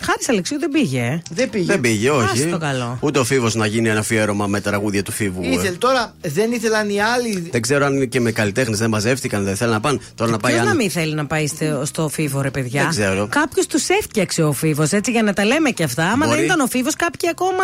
Χάρης 0.00 0.28
Αλεξίου 0.28 0.58
δεν 0.58 0.70
πήγε. 0.70 1.00
ε. 1.00 1.22
Δεν 1.30 1.50
πήγε. 1.50 1.64
Δεν 1.64 1.80
πήγε, 1.80 2.10
όχι. 2.10 2.42
Άστο 2.44 2.58
καλό. 2.58 2.98
Ούτε 3.00 3.18
ο 3.18 3.24
Φίβος 3.24 3.54
να 3.54 3.66
γίνει 3.66 3.88
ένα 3.88 3.98
αφιέρωμα 3.98 4.46
με 4.46 4.60
τραγούδια 4.60 5.02
του 5.02 5.12
Φίβου. 5.12 5.42
ε. 5.42 5.48
Ήθελε 5.48 5.76
τώρα, 5.76 6.14
δεν 6.20 6.52
ήθελαν 6.52 6.88
οι 6.88 7.00
άλλοι. 7.00 7.48
Δεν 7.50 7.60
ξέρω 7.62 7.84
αν 7.84 7.94
είναι 7.96 8.04
και 8.04 8.20
με 8.20 8.32
καλλιτέχνες 8.32 8.78
δεν 8.78 8.90
μαζεύτηκαν, 8.90 9.44
δεν 9.44 9.56
θέλουν 9.56 9.72
να 9.72 9.80
πάνε. 9.80 9.98
Τώρα 10.14 10.30
να 10.30 10.38
πάει 10.38 10.52
Ποιος 10.52 10.64
να 10.64 10.70
αν- 10.70 10.76
μην 10.76 10.90
θέλει 10.90 11.14
να 11.14 11.26
πάει 11.26 11.46
στο, 11.46 11.82
στο 11.84 12.08
Φίβο, 12.08 12.40
ρε 12.40 12.50
παιδιά; 12.50 12.80
Δεν 12.80 12.90
ξέρω. 12.90 13.26
Κάποιος 13.30 13.66
τους 13.66 13.88
έφτιαξε 13.88 14.42
ο 14.42 14.52
Φίβος, 14.52 14.90
έτσι 14.92 15.10
για 15.10 15.22
να 15.22 15.32
τα 15.32 15.44
λέμε 15.44 15.70
και 15.70 15.82
αυτά. 15.82 16.04
Άμα 16.04 16.26
Μπορεί. 16.26 16.36
δεν 16.36 16.44
ήταν 16.44 16.60
ο 16.60 16.66
Φίβος, 16.66 16.96
κάποιοι 16.96 17.28
ακόμα. 17.28 17.62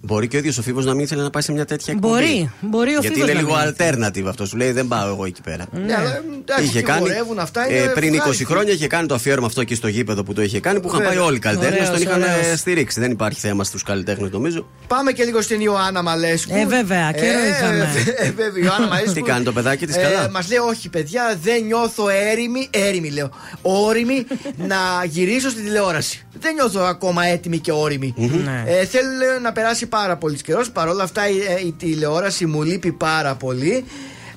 Μπορεί 0.00 0.28
και 0.28 0.36
ο 0.36 0.38
ίδιος 0.38 0.58
ο 0.58 0.62
Φίβος 0.62 0.84
να 0.84 0.94
μην 0.94 1.04
ήθελε 1.04 1.22
να 1.22 1.30
πάει 1.30 1.42
σε 1.42 1.52
μια 1.52 1.64
τέτοια 1.64 1.92
εκπομπή. 1.94 2.12
Μπορεί, 2.14 2.50
μπορεί 2.60 2.90
ο 2.96 3.00
Γιατί 3.00 3.06
Φίβος 3.06 3.30
είναι 3.30 3.40
να 3.40 3.46
λίγο 3.48 3.56
μην 3.56 3.74
alternative 3.74 4.26
αυτό. 4.28 4.46
Σου 4.46 4.56
λέει 4.56 4.72
δεν 4.72 4.88
πάω 4.88 5.08
εγώ 5.08 5.24
εκεί 5.24 5.40
πέρα. 5.40 5.64
Ναι, 5.86 5.94
αλλά 5.94 6.22
εντάξει, 6.40 6.64
Είχε 6.64 6.72
και 6.78 6.82
κάνει, 6.84 7.00
χορεύουν 7.00 7.38
αυτά. 7.38 7.70
ε, 7.70 7.76
είναι 7.76 7.86
πριν 7.94 8.12
20 8.12 8.16
ευχάριστο. 8.16 8.44
χρόνια 8.44 8.72
είχε 8.72 8.86
κάνει 8.86 9.06
το 9.06 9.14
αφιέρωμα 9.14 9.46
αυτό 9.46 9.60
εκεί 9.60 9.74
στο 9.74 9.88
γήπεδο 9.88 10.22
που 10.22 10.32
το 10.32 10.42
είχε 10.42 10.60
κάνει 10.60 10.80
που 10.80 10.88
είχαν 11.00 11.02
Βέβαια. 11.02 11.18
πάει 11.18 11.26
όλοι 11.28 11.36
οι 11.36 11.40
καλλιτέχνε. 11.40 11.74
Ωραίος, 11.74 11.90
Τον 11.90 12.00
είχαν 12.02 12.22
ε, 12.22 12.38
ωραίος. 12.40 12.58
στηρίξει. 12.58 13.00
Δεν 13.00 13.10
υπάρχει 13.10 13.40
θέμα 13.40 13.64
στους 13.64 13.82
καλλιτέχνες 13.82 14.30
νομίζω. 14.30 14.66
Πάμε 14.86 15.12
και 15.12 15.24
λίγο 15.24 15.40
στην 15.42 15.60
Ιωάννα 15.60 16.02
Μαλέσκου. 16.02 16.54
Ε, 16.56 16.66
βέβαια, 16.66 17.12
καιρό 17.12 17.38
είχαμε. 17.48 17.88
ε, 18.18 18.30
βέβαια, 18.30 18.62
η 18.62 18.64
Ιωάννα 18.64 18.86
Μαλέσκου. 18.92 19.12
Τι 19.12 19.22
κάνει 19.22 19.44
το 19.44 19.52
παιδάκι 19.52 19.86
της 19.86 19.96
καλά; 19.96 20.30
Μας 20.30 20.48
λέει, 20.48 20.58
Όχι, 20.58 20.88
παιδιά, 20.88 21.38
δεν 21.42 21.64
νιώθω 21.64 22.08
έρημη, 22.08 22.68
έρημη 22.70 23.10
λέω, 23.10 23.30
όρημη 23.62 24.26
να 24.72 24.76
γυρίσω 25.04 25.50
στην 25.50 25.64
τηλεόραση. 25.64 26.22
Δεν 26.40 26.54
νιώθω 26.54 26.80
ακόμα 26.80 27.24
έτοιμη 27.24 27.58
και 27.58 27.72
όρημη. 27.72 28.14
Ναι. 28.44 28.64
Ε, 28.66 28.84
θέλω 28.84 29.08
λέω, 29.18 29.38
να 29.38 29.52
περάσει 29.52 29.86
πάρα 29.86 30.16
πολύ 30.16 30.36
καιρός. 30.42 30.70
Παρ' 30.70 30.88
όλα 30.88 31.02
αυτά, 31.02 31.28
η, 31.28 31.36
ε, 31.38 31.66
η 31.66 31.72
τηλεόραση 31.78 32.46
μου 32.46 32.62
λείπει 32.62 32.92
πάρα 32.92 33.34
πολύ. 33.34 33.84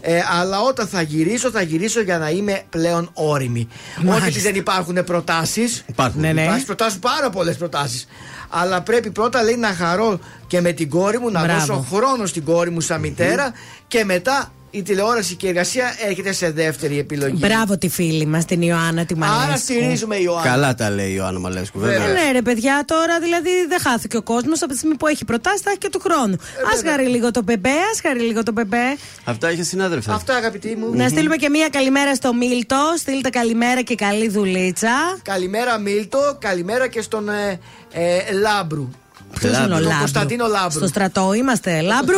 Ε, 0.01 0.19
αλλά 0.39 0.59
όταν 0.61 0.87
θα 0.87 1.01
γυρίσω, 1.01 1.49
θα 1.51 1.61
γυρίσω 1.61 2.01
για 2.01 2.17
να 2.17 2.29
είμαι 2.29 2.61
πλέον 2.69 3.09
όρημη. 3.13 3.67
Όχι 4.09 4.27
ότι 4.27 4.39
δεν 4.39 4.55
υπάρχουν 4.55 5.03
προτάσεις. 5.03 5.83
Υπάρχουν. 5.87 6.21
Ναι, 6.21 6.33
ναι. 6.33 6.41
Υπάρχουν 6.41 6.65
προτάσεις, 6.65 6.99
πάρα 6.99 7.29
πολλές 7.29 7.57
προτάσεις. 7.57 8.07
Αλλά 8.49 8.81
πρέπει 8.81 9.11
πρώτα 9.11 9.43
λέει 9.43 9.55
να 9.55 9.73
χαρώ 9.73 10.19
και 10.47 10.61
με 10.61 10.71
την 10.71 10.89
κόρη 10.89 11.19
μου, 11.19 11.31
να 11.31 11.43
Μπράβο. 11.43 11.59
δώσω 11.65 11.85
χρόνο 11.93 12.25
στην 12.25 12.43
κόρη 12.43 12.69
μου 12.69 12.81
σαν 12.81 12.99
μητέρα 12.99 13.53
και 13.87 14.05
μετά 14.05 14.51
η 14.71 14.81
τηλεόραση 14.81 15.35
και 15.35 15.45
η 15.45 15.49
εργασία 15.49 15.95
έρχεται 16.07 16.31
σε 16.31 16.51
δεύτερη 16.51 16.99
επιλογή. 16.99 17.35
Μπράβο 17.37 17.77
τη 17.77 17.89
φίλη 17.89 18.25
μας, 18.25 18.45
την 18.45 18.61
Ιωάννα 18.61 19.05
τη 19.05 19.15
Μαλέσκου. 19.15 19.43
Άρα 19.43 19.57
στηρίζουμε 19.57 20.15
η 20.15 20.21
Ιωάννα. 20.23 20.49
Καλά 20.49 20.75
τα 20.75 20.89
λέει 20.89 21.09
η 21.09 21.13
Ιωάννα 21.15 21.39
Μαλέσκου, 21.39 21.79
βέβαια. 21.79 22.09
Ε, 22.09 22.11
ναι, 22.11 22.31
ρε 22.31 22.41
παιδιά, 22.41 22.83
τώρα 22.87 23.19
δηλαδή 23.19 23.49
δεν 23.69 23.79
χάθηκε 23.79 24.17
ο 24.17 24.21
κόσμος 24.21 24.61
από 24.61 24.71
τη 24.71 24.77
στιγμή 24.77 24.95
που 24.95 25.07
έχει 25.07 25.25
προτάσει, 25.25 25.61
θα 25.63 25.69
έχει 25.69 25.79
και 25.79 25.89
του 25.89 25.99
χρόνου. 25.99 26.33
Α 26.33 26.89
χαρεί 26.89 27.05
λίγο 27.07 27.31
το 27.31 27.43
πεμπέ, 27.43 27.69
ας 27.93 28.01
χαρεί 28.01 28.19
λίγο 28.19 28.43
το 28.43 28.53
πεμπέ. 28.53 28.97
Αυτά 29.23 29.51
είχε 29.51 29.63
συνάδελφε. 29.63 30.11
Αυτά 30.11 30.35
αγαπητοί 30.35 30.75
μου. 30.75 30.95
Να 30.95 31.07
στείλουμε 31.07 31.35
και 31.35 31.49
μία 31.49 31.67
καλημέρα 31.69 32.15
στο 32.15 32.33
Μίλτο. 32.33 32.93
Στείλτε 32.97 33.29
καλημέρα 33.29 33.81
και 33.81 33.95
καλή 33.95 34.29
δουλίτσα. 34.29 35.19
Καλημέρα 35.21 35.77
Μίλτο, 35.77 36.37
καλημέρα 36.39 36.87
και 36.87 37.01
στον 37.01 37.29
ε, 37.29 37.59
ε, 37.91 38.31
Λάμπρου. 38.31 38.89
Ποιος 39.39 39.57
είναι 39.57 39.65
ο 39.65 39.67
Τον 39.67 39.81
Λάμπρου; 39.81 39.97
Κωνσταντίνο 39.97 40.47
Λάμπρου. 40.47 40.77
Στο 40.77 40.87
στρατό 40.87 41.33
είμαστε. 41.33 41.81
Λάμπρου! 41.81 42.15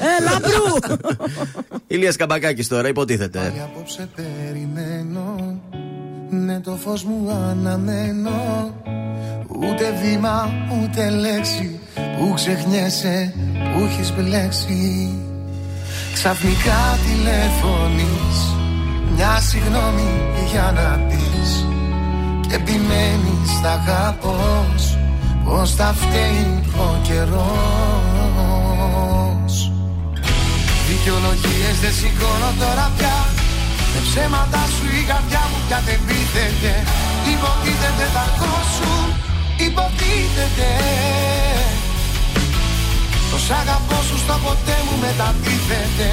ε, 0.00 0.24
Λάμπρου! 0.30 0.96
Ηλίας 1.86 2.16
Καμπακάκης 2.16 2.68
τώρα, 2.68 2.88
υποτίθεται. 2.88 3.38
Πάλι 3.38 3.62
απόψε 3.64 4.08
περιμένω 4.16 5.60
Ναι 6.30 6.60
το 6.60 6.78
φως 6.84 7.04
μου 7.04 7.30
αναμένω 7.50 8.30
Ούτε 9.48 9.98
βήμα 10.02 10.50
ούτε 10.82 11.10
λέξη 11.10 11.80
Που 11.94 12.32
ξεχνιέσαι 12.34 13.34
που 13.54 13.84
έχεις 13.84 14.12
μπλέξει 14.14 15.10
Ξαφνικά 16.12 16.98
τηλεφωνείς 17.06 18.38
Μια 19.14 19.40
συγγνώμη 19.40 20.10
για 20.50 20.72
να 20.74 21.06
πεις 21.08 21.66
Και 22.48 22.54
επιμένεις 22.54 23.50
θα 23.62 23.70
αγαπώς 23.70 24.98
Πως 25.48 25.74
θα 25.74 25.94
φταίει 26.00 26.46
ο 26.86 26.88
καιρός. 27.06 27.44
Δικαιολογίες 30.88 31.76
δεν 31.82 31.94
σηκώνω 31.98 32.50
τώρα 32.62 32.86
πια. 32.96 33.16
Με 33.92 34.00
ψέματα 34.06 34.62
σου 34.74 34.84
η 35.00 35.02
καρδιά 35.10 35.42
μου 35.50 35.58
πια 35.66 35.78
δεν 35.86 35.98
πείθεται. 36.06 36.72
Υποτίθεται 37.32 38.06
τα 38.16 38.26
σου 38.74 38.92
Υποτίθεται. 39.66 40.68
Το 43.30 43.38
σ' 43.44 43.52
αγαπώ 43.60 43.98
σου 44.08 44.16
στο 44.24 44.36
ποτέ 44.44 44.76
μου 44.84 44.94
μετατίθεται 45.04 46.08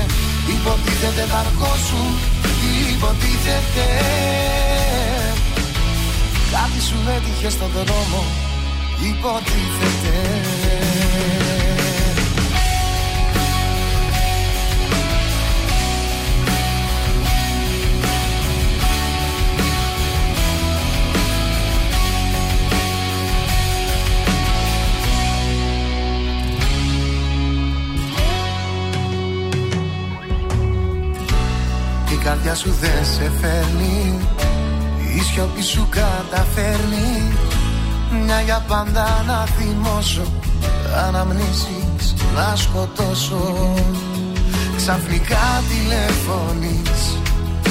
Υποτίθεται 0.55 1.25
τα 1.33 1.41
σου 1.87 2.01
Υποτίθεται. 2.93 3.87
Κάτι 6.53 6.79
σου 6.87 6.97
έτυχε 7.15 7.49
στον 7.49 7.69
δρόμο 7.75 8.21
Υποτίθεται. 9.01 10.43
Η 32.11 32.15
καρδιά 32.15 32.55
σου 32.55 32.71
δεν 32.71 33.05
σε 33.05 33.31
φέρνει 33.41 34.19
Η 35.15 35.19
σιωπή 35.19 35.61
σου 35.61 35.87
καταφέρνει 35.89 37.31
Μια 38.21 38.41
για 38.41 38.63
πάντα 38.67 39.23
να 39.27 39.45
θυμώσω 39.45 40.21
Αναμνήσεις 41.07 42.13
να 42.35 42.55
σκοτώσω. 42.55 43.73
Ξαφνικά 44.75 45.63
τηλεφωνείς 45.69 47.17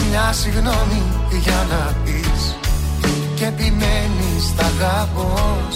Μια 0.08 0.32
συγγνώμη 0.32 1.02
για 1.42 1.66
να 1.70 1.96
πεις. 2.04 2.56
Και 3.34 3.46
επιμένεις 3.46 4.44
θα 4.56 4.64
αγαπώς 4.64 5.74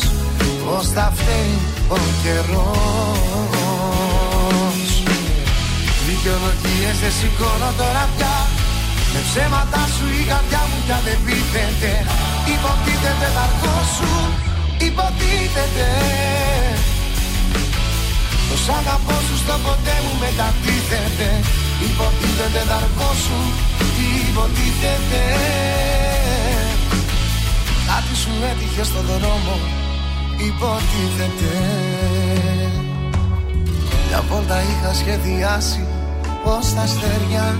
Πως 0.65 0.89
θα 0.89 1.13
φταίει 1.15 1.59
ο 1.89 1.97
καιρός. 2.23 2.87
Δικαιολογίες 6.07 6.97
δεν 7.03 7.13
σηκώνω 7.19 7.71
τώρα 7.81 8.05
πια. 8.17 8.37
Με 9.13 9.21
ψέματα 9.29 9.83
σου 9.95 10.07
η 10.21 10.23
καρδιά 10.31 10.63
μου 10.69 10.79
πια 10.85 10.99
δεν 11.07 11.19
πείθεται. 11.25 11.93
Υποτίθεται 12.55 13.29
τα 13.37 13.43
αργό 13.47 13.79
σου 13.97 14.11
Υποτίθεται 14.79 15.89
Το 18.51 18.57
σ' 18.57 18.69
αγαπώ 18.69 19.17
σου 19.27 19.37
στο 19.37 19.55
ποτέ 19.65 19.97
μου 20.05 20.15
μετατίθεται. 20.23 21.29
Υποτίθεται 21.89 22.63
τα 22.69 22.75
αργό 22.75 23.13
σου 23.25 23.41
Υποτίθεται. 24.29 25.23
Κάτι 27.89 28.15
σου 28.23 28.31
έτυχε 28.51 28.85
στο 28.85 29.01
δρόμο 29.01 29.55
Υποτίθεται. 30.49 31.55
Μια 34.09 34.25
βόλτα 34.29 34.61
είχα 34.61 34.95
σχεδιάσει 34.95 35.87
ως 36.45 36.75
τα 36.75 36.83
αστέρια 36.83 37.59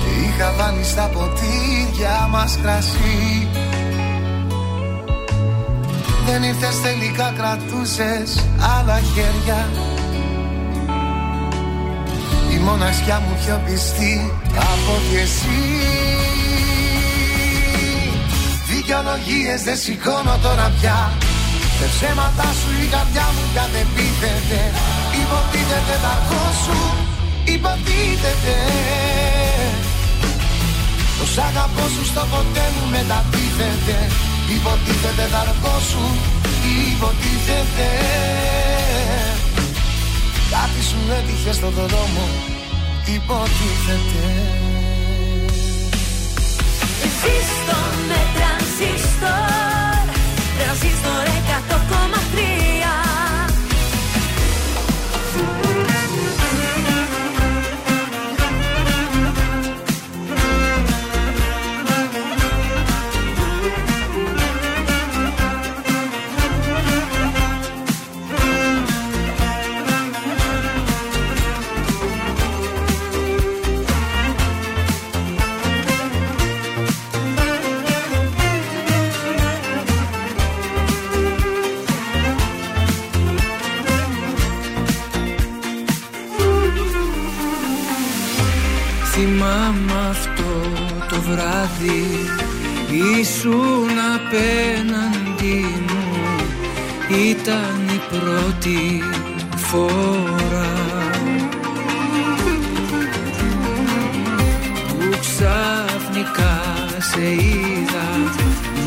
Και 0.00 0.24
είχα 0.24 0.52
βάλει 0.58 0.84
στα 0.84 1.10
ποτήρια 1.14 2.28
μας 2.30 2.58
κρασί 2.62 3.48
Δεν 6.26 6.42
ήρθες 6.42 6.80
τελικά 6.80 7.32
κρατούσες 7.38 8.28
άλλα 8.76 8.98
χέρια. 9.12 9.68
Η 12.54 12.56
μοναξιά 12.58 13.18
μου 13.20 13.34
πιο 13.44 13.62
πιστή 13.66 14.32
από 14.72 14.90
ότι 14.98 15.16
εσύ. 15.24 15.62
Δικαιολογίες 18.70 19.62
δεν 19.62 19.76
σηκώνω 19.76 20.34
τώρα 20.42 20.72
πια. 20.80 21.12
Με 21.80 21.86
ψέματα 21.94 22.46
σου 22.58 22.70
η 22.84 22.86
καρδιά 22.94 23.26
μου 23.34 23.44
πια 23.52 23.64
δεν 23.74 23.86
πείθεται. 23.94 24.60
Υποτίθεται 25.22 25.96
τα 26.04 26.14
σου, 26.62 26.78
υποτίθεται. 27.54 28.56
Το 31.18 31.24
σ' 31.32 31.38
αγαπώ 31.48 31.84
σου 31.94 32.04
στο 32.10 32.22
ποτέ 32.32 32.64
μου 32.74 32.84
μετατίθεται 32.94 33.96
Υποτίθεται 34.48 35.28
τα 35.30 35.80
σου, 35.88 36.04
υποτίθεται. 36.92 37.88
Κάτι 40.50 40.82
σου 40.88 40.96
έτυχε 41.18 41.52
στον 41.52 41.70
δρόμο 41.70 42.28
Υποτίθεται. 43.06 44.24
Τρανζίστορ 47.00 47.92
με 48.08 48.20
τρανζίστορ 48.34 50.04
Τρανζίστορ 50.58 51.24
βράδυ 91.34 92.06
Ήσουν 93.20 93.88
απέναντι 94.14 95.66
μου. 95.86 96.04
Ήταν 97.30 97.88
η 97.94 98.00
πρώτη 98.10 99.02
φορά. 99.56 100.72
Που 104.88 105.18
ξαφνικά 105.20 106.62
σε 106.98 107.32
είδα 107.32 108.08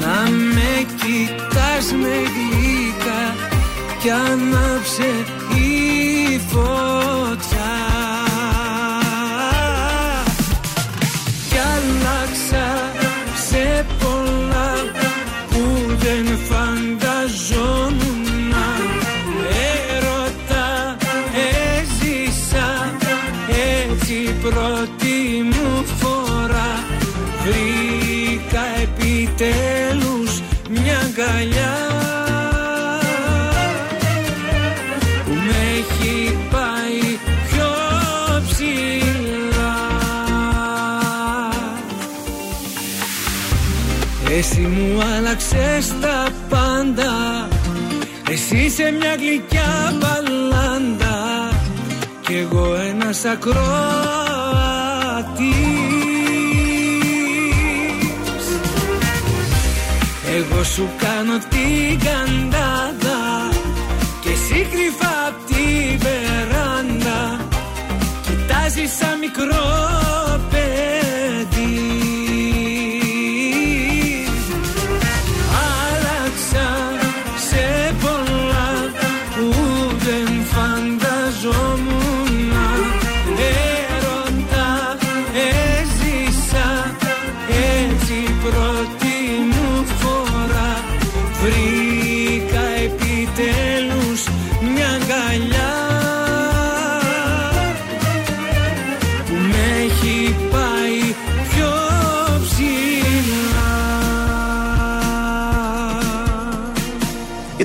Να 0.02 0.30
με 0.30 0.86
κοιτάς 0.96 1.92
με 2.02 2.16
γλυκά 2.34 3.36
Κι 4.02 4.10
άναψε 4.10 5.26
η 5.56 6.40
φωτιά 6.48 6.97
μου 44.68 45.02
άλλαξες 45.18 45.94
τα 46.02 46.28
πάντα. 46.50 47.48
Εσύ 48.30 48.58
είσαι 48.58 48.92
μια 49.00 49.16
γλυκιά 49.16 49.94
μπαλάντα 49.98 51.50
Κι 52.22 52.34
εγώ 52.34 52.76
ένας 52.76 53.26
ακροατής. 53.26 53.58
Εγώ 60.38 60.64
σου 60.64 60.90
κάνω 60.98 61.38
την 61.38 62.00
καντάδα 62.00 62.77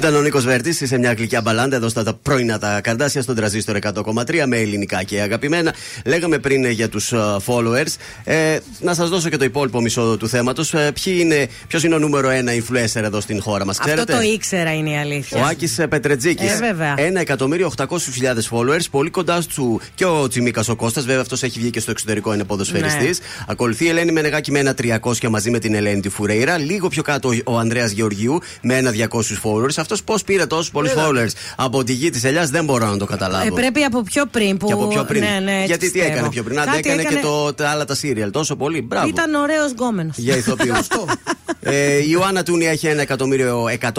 Ήταν 0.02 0.16
ο 0.16 0.20
Νίκος 0.20 0.44
Βέρτης 0.44 0.82
σε 0.84 0.98
μια 0.98 1.12
γλυκιά 1.12 1.40
μπαλάντα 1.40 1.76
εδώ 1.76 1.88
στα 1.88 2.04
τα 2.04 2.14
πρωινά 2.32 2.58
τα 2.58 2.80
καρδάσια 2.80 3.22
στον 3.22 3.34
τραζίστορ 3.34 3.78
100,3 3.80 4.44
με 4.46 4.56
ελληνικά 4.56 5.02
και 5.02 5.20
αγαπημένα. 5.20 5.74
Λέγαμε 6.04 6.38
πριν 6.38 6.64
ε, 6.64 6.70
για 6.70 6.88
τους 6.88 7.12
followers. 7.46 7.94
Ε, 8.24 8.58
να 8.80 8.94
σας 8.94 9.08
δώσω 9.08 9.28
και 9.28 9.36
το 9.36 9.44
υπόλοιπο 9.44 9.80
μισό 9.80 10.16
του 10.16 10.28
θέματος. 10.28 10.74
Ε, 10.74 10.92
είναι, 11.04 11.48
Ποιος 11.68 11.84
είναι 11.84 11.94
ο 11.94 11.98
νούμερο 11.98 12.28
ένα 12.28 12.52
influencer 12.52 13.02
εδώ 13.02 13.20
στην 13.20 13.42
χώρα 13.42 13.64
μας, 13.64 13.78
Αυτό 13.78 13.92
ξέρετε. 13.92 14.12
το 14.12 14.20
ήξερα 14.20 14.74
είναι 14.74 14.90
η 14.90 14.96
αλήθεια. 14.96 15.42
Ο 15.42 15.44
Άκης 15.44 15.80
Πετρετζίκης. 15.88 16.50
Ε, 16.50 16.58
βέβαια. 16.60 16.94
1.800.000 16.96 18.48
followers. 18.50 18.84
Πολύ 18.90 19.10
κοντά 19.10 19.42
του 19.54 19.80
και 19.94 20.04
ο 20.04 20.28
Τσιμίκας 20.28 20.68
ο 20.68 20.76
Κώστας. 20.76 21.04
Βέβαια 21.04 21.20
αυτός 21.20 21.42
έχει 21.42 21.58
βγει 21.58 21.70
και 21.70 21.80
στο 21.80 21.90
εξωτερικό, 21.90 22.34
είναι 22.34 22.44
ποδοσφαιριστής. 22.44 23.18
Ναι. 23.20 23.26
Ακολουθεί 23.48 23.84
η 23.84 23.88
Ελένη 23.88 24.12
Μενεγάκη 24.12 24.50
με 24.50 24.58
ένα 24.58 24.74
300 24.82 25.28
μαζί 25.30 25.50
με 25.50 25.58
την 25.58 25.74
Ελένη 25.74 26.00
τη 26.00 26.08
Φουρέιρα. 26.08 26.58
Λίγο 26.58 26.88
πιο 26.88 27.02
κάτω 27.02 27.30
ο 27.44 27.58
Ανδρέας 27.58 27.90
Γεωργίου 27.90 28.40
με 28.62 28.76
ένα 28.76 28.90
200 28.90 29.38
followers. 29.42 29.76
Αυτός 29.76 30.02
πώς 30.02 30.22
πήρε 30.22 30.46
τόσους 30.46 30.70
πολλούς 30.70 30.92
followers; 30.96 31.30
Από 31.56 31.84
τη 31.84 31.92
γη 31.92 32.10
της 32.10 32.21
Ελιάς 32.24 32.50
δεν 32.50 32.64
μπορώ 32.64 32.86
να 32.90 32.96
το 32.96 33.04
καταλάβω. 33.06 33.46
Ε, 33.46 33.50
πρέπει 33.50 33.82
από 33.82 34.02
πιο 34.02 34.26
πριν 34.26 34.56
που. 34.56 34.66
Και 34.66 34.72
από 34.72 34.86
πιο 34.86 35.04
πριν. 35.04 35.22
Ναι, 35.22 35.40
ναι, 35.44 35.52
έτσι 35.52 35.66
Γιατί 35.66 35.86
τι 35.86 35.92
πιστεύω. 35.92 36.12
έκανε 36.14 36.28
πιο 36.28 36.42
πριν; 36.42 36.60
Άντε, 36.60 36.70
Κάτι 36.70 36.88
έκανε, 36.90 37.02
και 37.02 37.20
το, 37.22 37.54
τα 37.54 37.68
άλλα 37.68 37.84
τα 37.84 37.94
σύριαλ. 37.94 38.30
Τόσο 38.30 38.56
πολύ. 38.56 38.82
Μπράβο. 38.82 39.08
Ήταν 39.08 39.34
ωραίος 39.34 39.70
γκόμενος. 39.70 40.16
Για 40.16 40.36
ηθοποιούς. 40.36 40.86
ε, 41.60 41.96
η 41.96 42.06
Ιωάννα 42.10 42.42
Τούνη 42.42 42.66
έχει 42.66 42.86
ένα 42.86 43.02
εκατομμύριο 43.02 43.64
100.000 43.80 43.90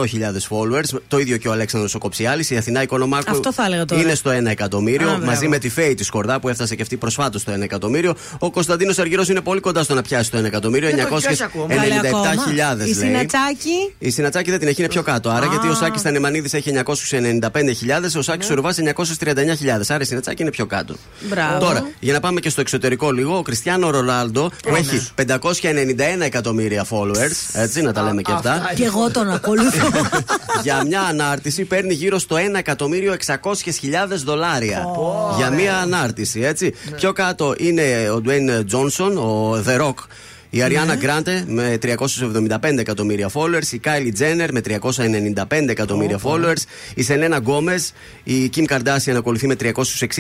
followers. 0.49 0.99
Το 1.07 1.17
ίδιο 1.19 1.37
και 1.37 1.47
ο 1.47 1.51
Αλέξανδρος 1.51 1.95
ο 1.95 1.97
Κοψιάλης. 1.97 2.49
Η 2.49 2.57
Αθηνά 2.57 2.81
Οικονομάκου 2.81 3.31
Αυτό 3.31 3.53
θα 3.53 3.65
έλεγα 3.65 3.85
τώρα. 3.85 4.01
είναι 4.01 4.15
στο 4.15 4.31
1 4.31 4.45
εκατομμύριο. 4.45 5.07
Α, 5.07 5.09
μπράβο. 5.09 5.25
μαζί 5.25 5.47
με 5.47 5.57
τη 5.57 5.69
Φέη 5.69 5.93
της 5.93 6.05
Σκορδά 6.05 6.39
που 6.39 6.49
έφτασε 6.49 6.75
και 6.75 6.81
αυτή 6.81 6.97
προσφάτως 6.97 7.41
στο 7.41 7.53
1 7.53 7.61
εκατομμύριο. 7.61 8.15
Ο 8.39 8.51
Κωνσταντίνος 8.51 8.99
Αργυρός 8.99 9.29
είναι 9.29 9.41
πολύ 9.41 9.59
κοντά 9.59 9.83
στο 9.83 9.93
να 9.93 10.01
πιάσει 10.01 10.31
το 10.31 10.37
1 10.37 10.43
εκατομμύριο. 10.43 10.89
Δεν 10.89 11.07
το 11.09 11.15
πιάσει 11.15 11.43
ακόμα. 11.43 11.67
Καλέ, 11.75 11.95
ακόμα. 12.07 12.29
997.000 12.31 12.75
Η 12.75 12.77
λέει. 12.77 12.93
Συνατσάκη. 12.93 13.93
Η 13.99 14.09
Συνατσάκη 14.09 14.49
δεν 14.49 14.59
την 14.59 14.67
έχει, 14.67 14.81
είναι 14.81 14.89
πιο 14.89 15.01
κάτω. 15.01 15.29
Άρα 15.29 15.45
Α. 15.45 15.49
γιατί 15.49 15.67
ο 15.67 15.73
Σάκης 15.73 16.01
Τανεμανίδη 16.01 16.57
έχει 16.57 16.71
995.000, 16.85 18.02
ο 18.15 18.21
Σάκης 18.21 18.49
Ναι. 18.49 18.55
Ουρβά 18.55 18.73
939.000. 18.73 19.87
Άρα 19.87 20.01
η 20.01 20.05
Συνατσάκη 20.05 20.41
είναι 20.41 20.51
πιο 20.51 20.65
κάτω. 20.65 20.95
Μπράβο. 21.29 21.59
Τώρα, 21.65 21.89
για 21.99 22.13
να 22.13 22.19
πάμε 22.19 22.39
και 22.39 22.49
στο 22.49 22.61
εξωτερικό 22.61 23.11
λίγο, 23.11 23.37
ο 23.37 23.41
Κριστιανό 23.41 23.89
Ρονάλντο 23.89 24.51
που 24.63 24.75
έχει 24.75 25.07
591 25.15 26.19
εκατομμύρια 26.19 26.85
followers. 26.89 27.53
Έτσι, 27.53 27.81
να 27.81 27.93
τα 27.93 28.01
λέμε 28.01 28.21
και 28.21 28.31
αυτά. 28.31 28.71
Και 28.75 28.83
εγώ 28.85 29.11
τον 29.11 29.29
ακολουθώ. 29.31 29.87
για 30.63 30.83
μια 30.85 31.01
ανάρτηση 31.01 31.63
παίρνει 31.65 31.93
γύρω 31.93 32.19
στο 32.19 32.35
1 32.35 32.39
εκατομμύριο 32.55 33.15
600.000 33.25 33.35
δολάρια. 34.23 34.85
Για 35.37 35.49
μια 35.49 35.77
ανάρτηση, 35.77 36.41
έτσι. 36.41 36.73
Πιο 36.95 37.13
κάτω 37.13 37.55
είναι 37.57 38.09
ο 38.09 38.21
Dwayne 38.25 38.63
Johnson, 38.71 39.15
ο 39.15 39.53
The 39.67 39.81
Rock. 39.81 39.93
Η 40.55 40.61
Αριάννα 40.61 40.95
Γκράντε 40.95 41.43
με 41.47 41.77
375 41.81 42.77
εκατομμύρια 42.77 43.29
followers. 43.33 43.71
Η 43.71 43.77
Κάιλι 43.77 44.11
Τζένερ 44.11 44.51
με 44.51 44.61
395 44.67 45.67
εκατομμύρια 45.67 46.19
followers. 46.23 46.61
Η 46.95 47.03
Σελένα 47.03 47.37
Γκόμεζ. 47.37 47.75
Η 48.23 48.49
Kim 48.55 48.63
Kardashian 48.73 49.13
ακολουθεί 49.17 49.47
με 49.47 49.55
360 49.61 49.73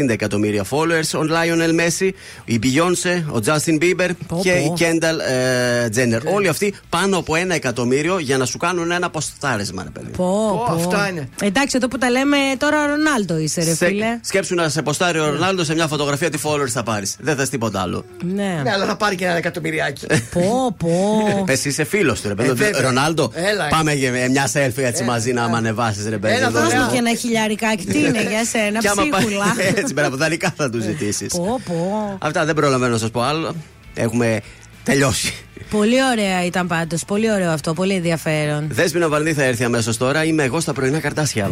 εκατομμύρια 0.09 0.65
followers. 0.69 1.19
Ο 1.19 1.23
Λάιονελ 1.23 1.73
Μέσι. 1.73 2.15
Η 2.45 2.59
Beyoncé. 2.63 3.23
Ο 3.33 3.39
Justin 3.45 3.81
Bieber. 3.83 4.09
και 4.41 4.51
η 4.51 4.73
Kendall 4.79 5.19
ε, 5.29 5.87
Jenner. 5.95 6.33
Όλοι 6.33 6.47
αυτοί 6.47 6.73
πάνω 6.89 7.17
από 7.17 7.35
ένα 7.35 7.53
εκατομμύριο 7.55 8.19
για 8.19 8.37
να 8.37 8.45
σου 8.45 8.57
κάνουν 8.57 8.91
ένα 8.91 9.09
ποστάρισμα, 9.09 9.83
ρε 9.83 9.89
παιδί. 9.89 10.11
Πω, 10.17 10.63
πω. 10.67 10.73
αυτά 10.73 11.09
είναι. 11.09 11.29
Εντάξει, 11.41 11.77
εδώ 11.77 11.87
που 11.87 11.97
τα 11.97 12.09
λέμε 12.09 12.37
τώρα 12.57 12.83
ο 12.83 12.87
Ρονάλντο 12.87 13.37
είσαι, 13.37 13.63
ρε 13.63 13.73
Σε- 13.73 13.85
φίλε. 13.85 14.19
Σκέψου 14.21 14.55
να 14.55 14.69
σε 14.69 14.81
ποστάρει 14.81 15.19
ο 15.19 15.25
Ρονάλντο 15.29 15.63
σε 15.63 15.73
μια 15.73 15.87
φωτογραφία 15.87 16.29
τι 16.29 16.39
followers 16.43 16.69
θα 16.69 16.83
πάρεις. 16.83 17.15
Δεν 17.19 17.35
θες 17.35 17.49
τίποτα 17.49 17.81
άλλο. 17.81 18.05
Ναι. 18.33 18.59
Ναι, 18.63 18.71
αλλά 18.71 18.85
θα 18.85 18.95
πάρει 18.95 19.15
και 19.15 19.25
ένα 19.25 19.35
εκατομμυριάκι. 19.37 20.05
Πω, 20.31 20.75
πω. 20.77 21.43
Πες 21.45 21.65
είσαι 21.65 21.83
φίλος 21.83 22.21
του, 22.21 22.27
ρε 22.27 22.35
παιδί. 22.35 22.49
Ε, 22.49 22.53
βέβαια. 22.53 22.81
Ρονάλντο, 22.81 23.31
Έλα, 23.33 23.65
ε. 23.65 23.69
πάμε 23.69 23.93
για 23.93 24.11
μια 24.29 24.47
selfie 24.53 24.83
έτσι 24.83 25.03
Ε, 25.03 25.05
μαζί 25.05 25.33
να 25.33 25.47
μ' 25.47 25.55
ανεβάσεις, 25.55 26.07
ρε 26.07 26.17
παιδί. 26.17 26.33
Ένα 26.35 26.45
εδώ. 26.47 26.59
Δώσ' 26.59 26.73
μου 26.73 26.89
και 26.91 26.97
ένα 26.97 27.15
χιλιαρικάκι. 27.15 27.85
Τι 27.85 27.99
είναι 27.99 28.21
για 28.29 28.45
σένα, 28.45 28.79
Κι 28.79 28.87
άμα 28.87 29.03
πάει- 29.09 29.21
ψίχουλα. 29.25 29.45
Έτσι, 29.79 29.93
πέρα 29.93 30.07
από 30.07 30.15
δανεικά 30.15 30.53
θα 30.57 30.69
τους 30.69 30.83
ζητήσεις. 30.83 31.27
Πω, 31.33 31.61
πω. 31.65 32.17
Αυτά 32.21 32.45
δεν 32.45 32.55
προλαβαίνω 32.55 32.91
να 32.91 32.97
σας 32.97 33.09
πω 33.11 33.21
άλλο. 33.21 33.55
Έχουμε 33.93 34.39
τελειώσει. 34.83 35.33
Πολύ 35.69 35.95
ωραία 36.11 36.45
ήταν 36.45 36.67
πάντως. 36.67 37.05
Πολύ 37.05 37.31
ωραίο 37.31 37.51
αυτό. 37.51 37.73
Πολύ 37.73 37.93
ενδιαφέρον. 37.93 38.67
Δέσποινα 38.71 39.09
Βαρνή 39.09 39.33
θα 39.33 39.43
έρθει 39.43 39.63
αμέσως 39.63 39.97
τώρα. 39.97 40.23
Είμαι 40.23 40.43
εγώ 40.43 40.59
στα 40.59 40.73
πρωινά 40.73 40.99
καρτάσια. 40.99 41.51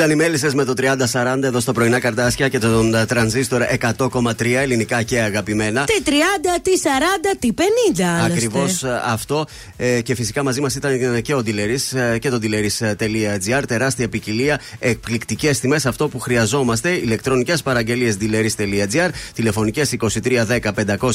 Ήταν 0.00 0.12
οι 0.12 0.16
μέλισσε 0.16 0.50
με 0.54 0.64
το 0.64 0.72
30-40 0.76 1.42
εδώ 1.42 1.60
στο 1.60 1.72
πρωινά 1.72 2.00
καρτάσια 2.00 2.48
και 2.48 2.58
τον 2.58 2.94
ε, 2.94 3.06
τρανζίστορ 3.06 3.62
100,3 3.98 4.44
ελληνικά 4.44 5.02
και 5.02 5.20
αγαπημένα. 5.20 5.84
Τι 5.84 5.92
30, 6.06 6.10
τι 6.62 6.70
40, 7.32 7.36
τι 7.38 7.48
50. 7.56 8.02
άλλωστε. 8.02 8.32
Ακριβώς 8.32 8.84
αυτό. 9.04 9.46
Ε, 9.76 10.00
και 10.00 10.14
φυσικά 10.14 10.42
μαζί 10.42 10.60
μας 10.60 10.74
ήταν 10.74 11.22
και 11.22 11.34
ο 11.34 11.42
Ντιλερής 11.42 11.94
και 12.18 12.30
το 12.30 12.38
dealeris.gr. 12.42 13.62
Τεράστια 13.66 14.08
ποικιλία, 14.08 14.60
εκπληκτικές 14.78 15.60
τιμές. 15.60 15.86
Αυτό 15.86 16.08
που 16.08 16.18
χρειαζόμαστε. 16.18 16.90
Ηλεκτρονικές 16.90 17.62
παραγγελίες 17.62 18.16
dealeris.gr. 18.20 19.10
Τηλεφωνικές 19.34 19.94
2310 20.00 20.58
500 20.58 21.10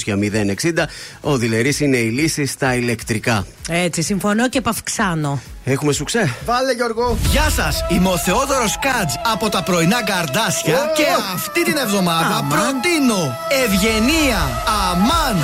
060. 0.61 0.85
Ο 1.22 1.38
Ντιλερής 1.38 1.80
είναι 1.80 1.97
η 1.97 2.09
λύση 2.09 2.45
στα 2.45 2.75
ηλεκτρικά. 2.75 3.47
Έτσι, 3.69 4.01
συμφωνώ 4.01 4.49
και 4.49 4.61
παυξάνω. 4.61 5.41
Έχουμε 5.68 5.94
σουξέ; 5.94 6.35
Βάλε 6.45 6.72
Γιώργο. 6.72 7.18
Γεια 7.32 7.50
σας, 7.50 7.85
είμαι 7.90 8.10
ο 8.10 8.18
Θεόδωρος 8.18 8.77
Κάτζ 8.80 9.14
από 9.34 9.50
τα 9.50 9.64
πρωινά 9.64 10.03
καρδάσια 10.03 10.76
Ω! 10.82 10.94
και 10.95 11.06
αυτή 11.34 11.64
την 11.64 11.77
εβδομάδα 11.77 12.35
Αμάν. 12.35 12.48
προτείνω 12.50 13.38
Ευγενία 13.64 14.38
Αμάν. 14.92 15.38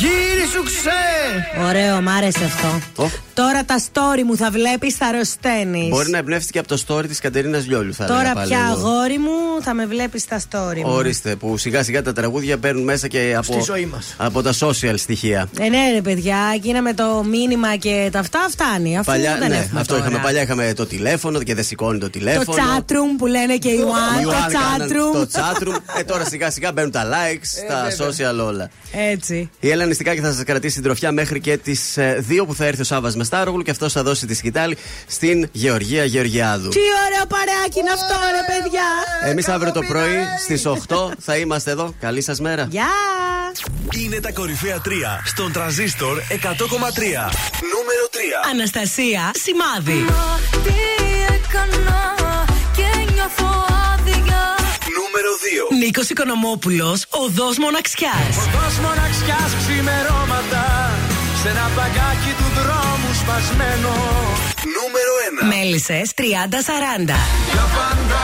Θα 0.00 0.06
γύρει 0.06 0.46
σου 0.52 0.62
ξέ. 0.62 1.62
Ωραίο, 1.68 2.00
μ' 2.00 2.08
άρεσε 2.08 2.44
αυτό. 2.44 3.02
Ω. 3.02 3.08
Τώρα 3.34 3.64
τα 3.64 3.80
story 3.92 4.22
μου 4.26 4.36
θα 4.36 4.50
βλέπεις, 4.50 4.94
θα 4.94 5.06
αρρωσταίνει. 5.06 5.86
Μπορεί 5.90 6.10
να 6.10 6.18
εμπνεύστηκε 6.18 6.58
από 6.58 6.68
το 6.68 6.82
story 6.88 7.06
της 7.08 7.20
Κατερίνας 7.20 7.66
Λιόλου, 7.66 7.94
θα 7.94 8.04
Τώρα 8.04 8.18
έλεγα 8.20 8.34
πάλι 8.34 8.48
πια 8.48 8.58
εγώ. 8.76 8.88
αγόρι 8.88 9.18
μου 9.18 9.30
θα 9.62 9.74
με 9.74 9.86
βλέπεις 9.86 10.22
στα 10.22 10.40
story 10.40 10.76
μου. 10.84 10.90
Ορίστε, 10.92 11.36
που 11.36 11.56
σιγά 11.56 11.82
σιγά 11.82 12.02
τα 12.02 12.12
τραγούδια 12.12 12.58
παίρνουν 12.58 12.84
μέσα 12.84 13.08
και 13.08 13.34
από, 13.36 13.52
Στη 13.52 13.62
ζωή 13.62 13.86
μας. 13.86 14.14
από 14.18 14.42
τα 14.42 14.52
social 14.60 14.94
στοιχεία. 14.96 15.48
Ε, 15.60 15.68
ναι, 15.68 15.90
ρε 15.94 16.00
παιδιά, 16.00 16.36
εκείνα 16.54 16.82
με 16.82 16.92
το 16.94 17.24
μήνυμα 17.28 17.76
και 17.76 18.08
τα 18.12 18.18
αυτά 18.18 18.46
φτάνει. 18.50 18.98
Αφού 18.98 19.10
Παλιά, 19.10 19.36
δεν 19.38 19.48
ναι, 19.48 19.56
έχουμε 19.56 19.80
αυτό 19.80 19.94
τώρα. 19.94 20.06
είχαμε. 20.06 20.22
Παλιά 20.24 20.42
είχαμε 20.42 20.72
το 20.76 20.86
τηλέφωνο 20.86 21.42
και 21.42 21.54
δεν 21.54 21.64
σηκώνει 21.64 21.98
το 21.98 22.04
Το 22.04 22.10
τηλέφωνο. 22.10 22.58
chatroom 22.62 23.14
που 23.18 23.26
λένε 23.26 23.56
και 23.56 23.68
οι 23.68 23.72
Οι 23.74 23.80
One, 24.18 24.22
το 24.22 24.30
One 24.30 24.52
κάναν 24.52 24.88
chatroom. 24.88 25.12
Το 25.12 25.28
chatroom. 25.40 25.98
ε, 25.98 26.02
τώρα 26.04 26.24
σιγά 26.24 26.50
σιγά 26.50 26.72
μπαίνουν 26.72 26.90
τα 26.90 27.04
likes, 27.04 27.68
τα 27.68 27.86
βέβαια. 27.98 28.08
social 28.08 28.46
όλα. 28.46 28.70
Έτσι. 29.10 29.50
Η 29.60 29.70
Έλενα 29.70 29.87
Νηστικάκη 29.88 30.20
θα 30.20 30.32
σας 30.32 30.42
κρατήσει 30.44 30.74
συντροφιά 30.74 31.12
μέχρι 31.12 31.40
και 31.40 31.56
τις 31.56 31.98
2 31.98 32.46
που 32.46 32.54
θα 32.54 32.64
έρθει 32.64 32.80
ο 32.80 32.84
Σάβα 32.84 33.12
Μεστάρογλου 33.16 33.62
και 33.62 33.70
αυτός 33.70 33.92
θα 33.92 34.02
δώσει 34.02 34.26
τη 34.26 34.34
σκητάλη 34.34 34.76
στην 35.06 35.48
Γεωργία 35.52 36.04
Γεωργιάδου. 36.04 36.68
Τι 36.68 36.78
ωραίο 36.78 37.26
παρεάκι 37.26 37.78
είναι 37.78 37.90
αυτό, 37.90 38.14
ρε 38.30 38.52
παιδιά. 38.52 39.30
Εμείς 39.30 39.48
αύριο 39.48 39.72
το 39.72 39.80
πρωί 39.88 40.18
στις 40.44 40.66
8 40.66 41.10
θα 41.18 41.36
είμαστε 41.36 41.70
εδώ. 41.70 41.94
Καλή 42.00 42.22
σας 42.22 42.40
μέρα. 42.40 42.66
Γεια! 42.70 42.86
Είναι 44.00 44.20
τα 44.20 44.32
κορυφαία 44.32 44.80
3 44.84 44.88
στον 45.24 45.52
τραζίστορ 45.52 46.18
100,3. 46.18 46.32
Νούμερο 47.74 48.04
3. 48.10 48.50
Αναστασία 48.50 49.30
Σημάδη. 49.34 50.04
Τι 50.64 50.74
έκανα 51.34 51.98
Νίκος 55.78 56.08
Οικονομόπουλος, 56.10 57.06
οδός 57.10 57.58
Μοναξιάς. 57.58 58.32
Οδός 58.42 58.74
μοναξιάς 58.84 59.50
ξημερώματα 59.60 60.64
Σε 61.42 61.48
ένα 61.48 61.70
παγκάκι 61.76 62.32
του 62.38 62.48
δρόμου 62.58 63.10
σπασμένο 63.20 63.92
Νούμερο 64.76 65.12
1 65.42 65.56
Μέλισσες 65.56 66.10
30-40. 66.14 66.22
Για 67.52 67.66
πάντα 67.76 68.22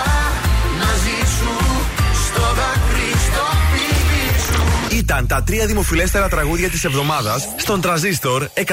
μαζί 0.82 1.18
σου 1.36 1.52
Στο 2.26 2.40
δάκρυ 2.58 3.10
στο 3.26 3.46
πίδι 3.72 4.26
σου 4.46 4.96
Ήταν 4.96 5.26
τα 5.26 5.42
τρία 5.42 5.66
δημοφιλέστερα 5.66 6.28
τραγούδια 6.28 6.68
της 6.68 6.84
εβδομάδας 6.84 7.48
στον 7.56 7.80
Τραζίστορ 7.80 8.48
100,3. 8.54 8.64